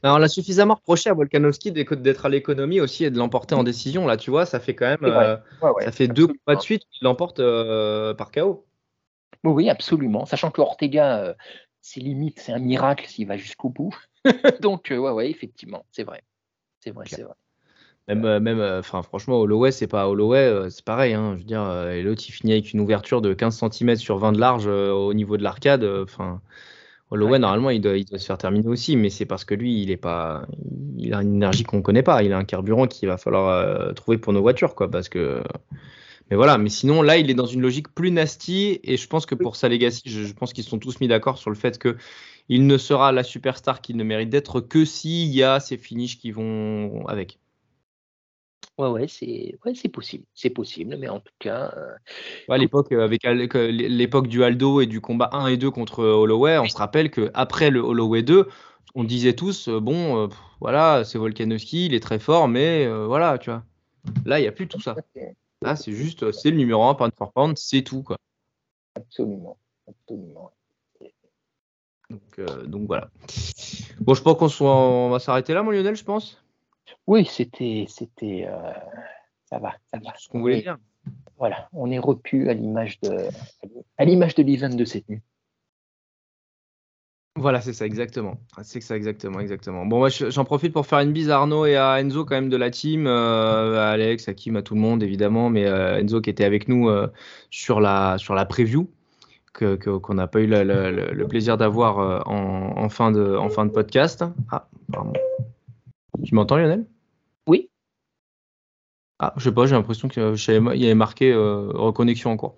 on 0.03 0.17
l'a 0.17 0.27
suffisamment 0.27 0.75
reproché 0.75 1.09
à 1.09 1.13
Volkanovski 1.13 1.71
d'être 1.71 2.25
à 2.25 2.29
l'économie 2.29 2.81
aussi 2.81 3.05
et 3.05 3.11
de 3.11 3.17
l'emporter 3.17 3.55
en 3.55 3.63
décision. 3.63 4.07
Là, 4.07 4.17
tu 4.17 4.31
vois, 4.31 4.45
ça 4.45 4.59
fait 4.59 4.75
quand 4.75 4.85
même. 4.85 5.03
Euh, 5.03 5.37
ouais, 5.61 5.69
ouais, 5.69 5.83
ça 5.85 5.91
fait 5.91 6.07
deux 6.07 6.27
combats 6.27 6.55
de 6.55 6.61
suite 6.61 6.83
qu'il 6.89 7.05
l'emporte 7.05 7.39
euh, 7.39 8.13
par 8.13 8.31
KO. 8.31 8.65
Oui, 9.43 9.69
absolument. 9.69 10.25
Sachant 10.25 10.51
que 10.51 10.61
Ortega, 10.61 11.19
euh, 11.19 11.33
c'est 11.81 11.99
limite, 11.99 12.39
c'est 12.39 12.51
un 12.51 12.59
miracle 12.59 13.05
s'il 13.07 13.27
va 13.27 13.37
jusqu'au 13.37 13.69
bout. 13.69 13.95
Donc, 14.61 14.87
ouais, 14.89 14.97
ouais, 14.97 15.29
effectivement, 15.29 15.85
c'est 15.91 16.03
vrai. 16.03 16.23
C'est 16.79 16.91
vrai, 16.91 17.05
c'est 17.07 17.23
vrai. 17.23 17.35
Même, 18.07 18.39
même, 18.39 18.59
enfin, 18.79 19.03
franchement, 19.03 19.39
Holloway, 19.39 19.71
c'est 19.71 19.85
pas 19.85 20.09
Holloway, 20.09 20.71
c'est 20.71 20.83
pareil. 20.83 21.13
Hein, 21.13 21.33
je 21.35 21.39
veux 21.39 21.43
dire, 21.43 21.89
et 21.89 22.01
l'autre, 22.01 22.23
il 22.27 22.31
finit 22.31 22.53
avec 22.53 22.73
une 22.73 22.79
ouverture 22.79 23.21
de 23.21 23.35
15 23.35 23.63
cm 23.71 23.97
sur 23.97 24.17
20 24.17 24.31
de 24.31 24.39
large 24.39 24.65
au 24.65 25.13
niveau 25.13 25.37
de 25.37 25.43
l'arcade. 25.43 25.83
Enfin, 25.83 26.41
Holloway, 27.11 27.33
Ouais. 27.33 27.39
normalement, 27.39 27.69
il 27.71 27.81
doit, 27.81 27.97
il 27.97 28.05
doit 28.05 28.19
se 28.19 28.25
faire 28.25 28.37
terminer 28.37 28.67
aussi, 28.67 28.95
mais 28.95 29.09
c'est 29.09 29.25
parce 29.25 29.43
que 29.43 29.55
lui, 29.55 29.81
il 29.81 29.89
est 29.91 29.97
pas, 29.97 30.45
il 30.97 31.13
a 31.13 31.21
une 31.21 31.35
énergie 31.35 31.63
qu'on 31.63 31.81
connaît 31.81 32.03
pas. 32.03 32.21
Il 32.23 32.31
a 32.33 32.37
un 32.37 32.43
carburant 32.43 32.87
qu'il 32.87 33.07
va 33.09 33.17
falloir 33.17 33.49
euh, 33.49 33.93
trouver 33.93 34.17
pour 34.17 34.31
nos 34.33 34.41
voitures, 34.41 34.75
quoi, 34.75 34.89
parce 34.91 35.09
que. 35.09 35.41
Mais 36.29 36.35
voilà, 36.35 36.59
mais 36.59 36.69
sinon, 36.69 37.01
là, 37.01 37.17
il 37.17 37.31
est 37.31 37.33
dans 37.33 37.47
une 37.47 37.61
logique 37.61 37.87
plus 37.95 38.11
nasty, 38.11 38.79
et 38.83 38.97
je 38.97 39.07
pense 39.07 39.25
que 39.25 39.33
pour 39.33 39.55
sa 39.55 39.67
legacy, 39.69 40.03
je, 40.05 40.23
je 40.23 40.33
pense 40.33 40.53
qu'ils 40.53 40.63
sont 40.63 40.77
tous 40.77 40.99
mis 40.99 41.07
d'accord 41.07 41.39
sur 41.39 41.49
le 41.49 41.55
fait 41.55 41.79
que 41.79 41.97
il 42.49 42.67
ne 42.67 42.77
sera 42.77 43.11
la 43.11 43.23
superstar 43.23 43.81
qu'il 43.81 43.97
ne 43.97 44.03
mérite 44.03 44.29
d'être 44.29 44.61
que 44.61 44.85
s'il 44.85 45.29
y 45.29 45.41
a 45.43 45.59
ces 45.59 45.77
finishes 45.77 46.19
qui 46.19 46.31
vont 46.31 47.05
avec. 47.07 47.39
Ouais, 48.79 48.87
ouais, 48.87 49.07
c'est 49.09 49.59
ouais, 49.65 49.75
c'est 49.75 49.89
possible. 49.89 50.23
C'est 50.33 50.49
possible, 50.49 50.95
mais 50.97 51.09
en 51.09 51.19
tout 51.19 51.33
cas, 51.37 51.73
euh, 51.75 51.91
Ouais, 52.47 52.55
à 52.55 52.57
l'époque, 52.57 52.93
euh, 52.93 53.03
avec 53.03 53.25
l'époque 53.25 54.27
du 54.27 54.41
Aldo 54.41 54.79
et 54.79 54.85
du 54.85 55.01
combat 55.01 55.29
1 55.33 55.47
et 55.47 55.57
2 55.57 55.69
contre 55.69 56.03
Holloway, 56.03 56.57
on 56.59 56.67
se 56.67 56.77
rappelle 56.77 57.11
que 57.11 57.29
après 57.33 57.71
le 57.71 57.81
Holloway 57.81 58.23
2, 58.23 58.47
on 58.95 59.03
disait 59.03 59.33
tous, 59.33 59.67
euh, 59.67 59.81
bon, 59.81 60.23
euh, 60.23 60.27
pff, 60.27 60.37
voilà, 60.61 61.03
c'est 61.03 61.17
Volkanovski, 61.17 61.87
il 61.87 61.93
est 61.93 61.99
très 61.99 62.19
fort, 62.19 62.47
mais 62.47 62.85
euh, 62.85 63.05
voilà, 63.05 63.37
tu 63.37 63.49
vois. 63.49 63.63
Là, 64.25 64.39
il 64.39 64.43
n'y 64.43 64.47
a 64.47 64.53
plus 64.53 64.69
tout 64.69 64.79
ça. 64.79 64.95
Là, 65.61 65.75
c'est 65.75 65.91
juste, 65.91 66.23
euh, 66.23 66.31
c'est 66.31 66.49
le 66.49 66.57
numéro 66.57 66.83
1 66.85 66.95
pound 66.95 67.11
for 67.17 67.33
pound, 67.33 67.57
c'est 67.57 67.81
tout, 67.81 68.01
quoi. 68.01 68.17
absolument, 68.95 69.57
absolument. 69.87 70.53
Donc, 72.09 72.21
euh, 72.39 72.63
donc 72.65 72.87
voilà. 72.87 73.09
Bon, 73.99 74.13
je 74.13 74.23
pense 74.23 74.55
qu'on 74.57 74.65
on 74.65 75.09
va 75.09 75.19
s'arrêter 75.19 75.53
là, 75.53 75.63
mon 75.63 75.71
Lionel, 75.71 75.95
je 75.97 76.03
pense? 76.05 76.41
Oui, 77.07 77.25
c'était, 77.25 77.85
c'était, 77.87 78.45
euh, 78.47 78.71
ça 79.45 79.57
va, 79.59 79.73
ça 79.91 79.99
va. 80.03 80.13
Ce 80.17 80.27
qu'on 80.29 80.39
voulait 80.39 80.61
dire. 80.61 80.77
Voilà, 81.37 81.69
on 81.73 81.89
est 81.89 81.99
repu 81.99 82.49
à 82.49 82.53
l'image 82.53 82.99
de, 83.01 83.29
à 83.97 84.05
l'image 84.05 84.35
de 84.35 84.43
l'event 84.43 84.69
de 84.69 84.85
cette 84.85 85.07
nuit. 85.09 85.21
Voilà, 87.35 87.61
c'est 87.61 87.71
ça, 87.73 87.85
exactement. 87.85 88.35
C'est 88.63 88.81
ça, 88.81 88.97
exactement, 88.97 89.39
exactement. 89.39 89.85
Bon, 89.85 89.99
moi, 89.99 90.09
je- 90.09 90.29
j'en 90.29 90.43
profite 90.43 90.73
pour 90.73 90.85
faire 90.85 90.99
une 90.99 91.13
bise 91.13 91.29
à 91.29 91.37
Arnaud 91.37 91.65
et 91.65 91.77
à 91.77 92.01
Enzo, 92.01 92.25
quand 92.25 92.35
même, 92.35 92.49
de 92.49 92.57
la 92.57 92.69
team, 92.69 93.07
euh, 93.07 93.79
à 93.79 93.91
Alex, 93.91 94.27
à 94.27 94.33
Kim, 94.33 94.57
à 94.57 94.61
tout 94.61 94.73
le 94.75 94.81
monde, 94.81 95.01
évidemment, 95.03 95.49
mais 95.49 95.65
euh, 95.65 95.99
Enzo 95.99 96.19
qui 96.19 96.29
était 96.29 96.43
avec 96.43 96.67
nous 96.67 96.89
euh, 96.89 97.07
sur, 97.49 97.79
la, 97.79 98.17
sur 98.17 98.35
la 98.35 98.45
preview, 98.45 98.89
que- 99.53 99.77
que- 99.77 99.91
qu'on 99.97 100.15
n'a 100.15 100.27
pas 100.27 100.41
eu 100.41 100.47
le, 100.47 100.63
le- 100.63 100.91
le- 100.91 101.13
le 101.13 101.27
plaisir 101.27 101.55
d'avoir 101.57 102.27
en, 102.29 102.77
en 102.77 102.89
fin 102.89 103.11
de, 103.11 103.37
en 103.37 103.49
fin 103.49 103.65
de 103.65 103.71
podcast. 103.71 104.25
Ah, 104.51 104.67
pardon. 104.91 105.13
Tu 106.23 106.35
m'entends, 106.35 106.57
Lionel? 106.57 106.85
Oui. 107.47 107.69
Ah, 109.19 109.33
je 109.37 109.43
sais 109.43 109.51
pas, 109.51 109.65
j'ai 109.65 109.75
l'impression 109.75 110.07
qu'il 110.07 110.23
y 110.23 110.85
avait 110.85 110.95
marqué 110.95 111.31
euh, 111.31 111.71
reconnexion 111.73 112.31
en 112.31 112.37
cours. 112.37 112.55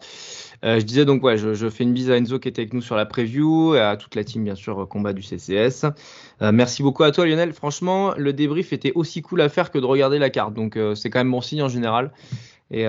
Euh, 0.64 0.80
je 0.80 0.86
disais 0.86 1.06
donc, 1.06 1.24
ouais, 1.24 1.38
je, 1.38 1.56
je 1.56 1.70
fais 1.70 1.84
une 1.84 1.94
bise 1.94 2.12
à 2.12 2.18
Enzo 2.18 2.38
qui 2.38 2.48
était 2.48 2.62
avec 2.62 2.74
nous 2.74 2.82
sur 2.82 2.96
la 2.96 3.08
preview, 3.08 3.74
et 3.74 3.80
à 3.80 3.98
toute 3.98 4.14
la 4.16 4.24
team, 4.24 4.44
bien 4.44 4.54
sûr, 4.54 4.84
euh, 4.84 4.86
combat 4.86 5.14
du 5.14 5.24
CCS. 5.24 5.86
Euh, 6.42 6.52
merci 6.52 6.84
beaucoup 6.84 7.02
à 7.04 7.12
toi, 7.12 7.26
Lionel. 7.26 7.54
Franchement, 7.54 8.14
le 8.16 8.32
débrief 8.32 8.74
était 8.74 8.92
aussi 8.94 9.24
cool 9.24 9.42
à 9.42 9.50
faire 9.50 9.72
que 9.72 9.80
de 9.80 9.86
regarder 9.86 10.20
la 10.20 10.30
carte, 10.30 10.54
donc 10.54 10.78
c'est 10.96 11.10
quand 11.10 11.20
même 11.20 11.32
bon 11.32 11.42
signe 11.42 11.64
en 11.64 11.70
général. 11.70 12.12
Et 12.70 12.86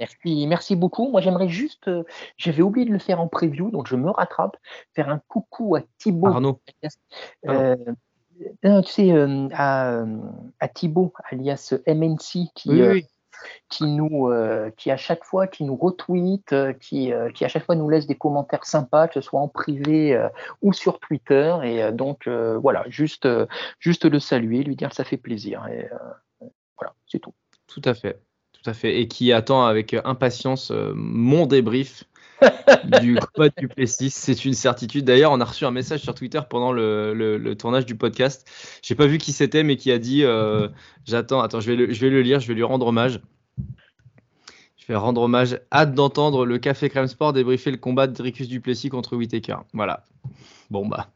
Merci, 0.00 0.46
merci 0.46 0.74
beaucoup. 0.74 1.10
Moi, 1.10 1.20
j'aimerais 1.20 1.48
juste, 1.48 1.90
j'avais 2.38 2.62
oublié 2.62 2.86
de 2.86 2.92
le 2.92 2.98
faire 2.98 3.20
en 3.20 3.28
preview, 3.28 3.70
donc 3.70 3.86
je 3.86 3.96
me 3.96 4.10
rattrape, 4.10 4.56
faire 4.94 5.10
un 5.10 5.20
coucou 5.28 5.76
à 5.76 5.82
Thibaut. 5.98 6.28
Arnaud, 6.28 6.60
Euh, 7.46 7.76
non, 8.62 8.82
tu 8.82 8.92
sais, 8.92 9.12
euh, 9.12 9.48
à, 9.52 10.04
à 10.60 10.68
Thibaut, 10.68 11.12
alias 11.30 11.74
MNC, 11.86 12.50
qui, 12.54 12.70
oui, 12.70 12.80
euh, 12.80 12.92
oui. 12.92 13.06
qui 13.68 13.84
nous, 13.86 14.28
euh, 14.28 14.70
qui 14.76 14.90
à 14.90 14.96
chaque 14.96 15.24
fois, 15.24 15.46
qui 15.46 15.64
nous 15.64 15.76
retweet, 15.76 16.52
euh, 16.52 16.72
qui, 16.72 17.12
euh, 17.12 17.30
qui 17.30 17.44
à 17.44 17.48
chaque 17.48 17.64
fois 17.64 17.74
nous 17.74 17.88
laisse 17.88 18.06
des 18.06 18.14
commentaires 18.14 18.64
sympas, 18.64 19.08
que 19.08 19.14
ce 19.14 19.20
soit 19.20 19.40
en 19.40 19.48
privé 19.48 20.14
euh, 20.14 20.28
ou 20.62 20.72
sur 20.72 20.98
Twitter. 21.00 21.56
Et 21.62 21.82
euh, 21.82 21.92
donc, 21.92 22.26
euh, 22.26 22.58
voilà, 22.58 22.84
juste, 22.88 23.26
euh, 23.26 23.46
juste 23.78 24.04
le 24.04 24.18
saluer, 24.18 24.62
lui 24.62 24.76
dire 24.76 24.88
que 24.90 24.96
ça 24.96 25.04
fait 25.04 25.16
plaisir. 25.16 25.66
Et 25.68 25.88
euh, 25.92 26.48
voilà, 26.78 26.94
c'est 27.06 27.18
tout. 27.18 27.34
Tout 27.66 27.82
à 27.84 27.94
fait, 27.94 28.20
tout 28.52 28.68
à 28.68 28.74
fait. 28.74 29.00
Et 29.00 29.08
qui 29.08 29.32
attend 29.32 29.64
avec 29.64 29.94
impatience 30.04 30.70
euh, 30.70 30.92
mon 30.94 31.46
débrief 31.46 32.04
du 33.02 33.16
combat 33.16 33.48
du 33.56 33.68
Plessis. 33.68 34.10
C'est 34.10 34.44
une 34.44 34.54
certitude. 34.54 35.04
D'ailleurs, 35.04 35.32
on 35.32 35.40
a 35.40 35.44
reçu 35.44 35.64
un 35.64 35.70
message 35.70 36.00
sur 36.00 36.14
Twitter 36.14 36.40
pendant 36.48 36.72
le, 36.72 37.54
tournage 37.58 37.86
du 37.86 37.94
podcast. 37.94 38.48
J'ai 38.82 38.94
pas 38.94 39.06
vu 39.06 39.18
qui 39.18 39.32
c'était, 39.32 39.62
mais 39.62 39.76
qui 39.76 39.90
a 39.90 39.98
dit 39.98 40.24
euh, 40.24 40.68
J'attends, 41.04 41.40
attends, 41.40 41.60
je 41.60 41.70
vais, 41.72 41.76
le, 41.76 42.22
lire, 42.22 42.40
je 42.40 42.48
vais 42.48 42.54
lui 42.54 42.62
rendre 42.62 42.86
hommage. 42.86 43.20
Je 44.76 44.86
vais 44.88 44.96
rendre 44.96 45.22
hommage. 45.22 45.60
Hâte 45.72 45.94
d'entendre 45.94 46.44
le 46.44 46.58
Café 46.58 46.90
Crème 46.90 47.06
Sport 47.06 47.32
débriefer 47.32 47.70
le 47.70 47.78
combat 47.78 48.06
de 48.06 48.12
Dricus 48.12 48.48
Duplessis 48.48 48.90
contre 48.90 49.16
Whitaker. 49.16 49.56
Voilà. 49.72 50.04
Bon, 50.70 50.86
bah. 50.86 51.08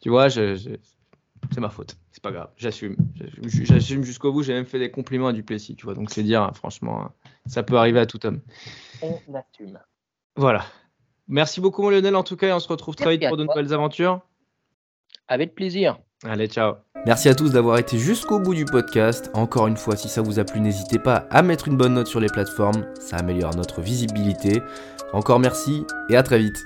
Tu 0.00 0.10
vois, 0.10 0.28
c'est 0.28 0.78
ma 1.58 1.70
faute. 1.70 1.96
C'est 2.10 2.22
pas 2.22 2.32
grave. 2.32 2.50
J'assume. 2.56 2.96
J'assume- 3.14 3.66
J'assume 3.66 4.04
jusqu'au 4.04 4.32
bout. 4.32 4.42
J'ai 4.42 4.52
même 4.52 4.66
fait 4.66 4.78
des 4.78 4.90
compliments 4.90 5.28
à 5.28 5.32
Duplessis. 5.32 5.74
Tu 5.76 5.84
vois, 5.84 5.94
donc 5.94 6.10
c'est 6.10 6.22
dire, 6.22 6.42
hein, 6.42 6.52
franchement, 6.54 7.02
hein, 7.02 7.12
ça 7.46 7.62
peut 7.62 7.76
arriver 7.76 8.00
à 8.00 8.06
tout 8.06 8.24
homme. 8.26 8.40
On 9.00 9.16
assume. 9.34 9.78
Voilà. 10.36 10.64
Merci 11.28 11.60
beaucoup, 11.60 11.82
mon 11.82 11.90
Lionel, 11.90 12.16
en 12.16 12.22
tout 12.22 12.36
cas, 12.36 12.48
et 12.48 12.52
on 12.52 12.60
se 12.60 12.68
retrouve 12.68 12.94
très 12.96 13.16
vite 13.16 13.28
pour 13.28 13.36
de 13.36 13.44
nouvelles 13.44 13.72
aventures. 13.72 14.20
Avec 15.28 15.54
plaisir. 15.54 15.98
Allez, 16.24 16.46
ciao. 16.46 16.74
Merci 17.04 17.28
à 17.28 17.34
tous 17.34 17.50
d'avoir 17.50 17.78
été 17.78 17.98
jusqu'au 17.98 18.38
bout 18.38 18.54
du 18.54 18.64
podcast. 18.64 19.30
Encore 19.34 19.66
une 19.66 19.76
fois, 19.76 19.96
si 19.96 20.08
ça 20.08 20.22
vous 20.22 20.38
a 20.38 20.44
plu, 20.44 20.60
n'hésitez 20.60 20.98
pas 20.98 21.26
à 21.30 21.42
mettre 21.42 21.68
une 21.68 21.76
bonne 21.76 21.94
note 21.94 22.06
sur 22.06 22.20
les 22.20 22.28
plateformes, 22.28 22.86
ça 23.00 23.16
améliore 23.16 23.56
notre 23.56 23.80
visibilité. 23.80 24.62
Encore 25.12 25.40
merci 25.40 25.84
et 26.10 26.16
à 26.16 26.22
très 26.22 26.38
vite. 26.38 26.64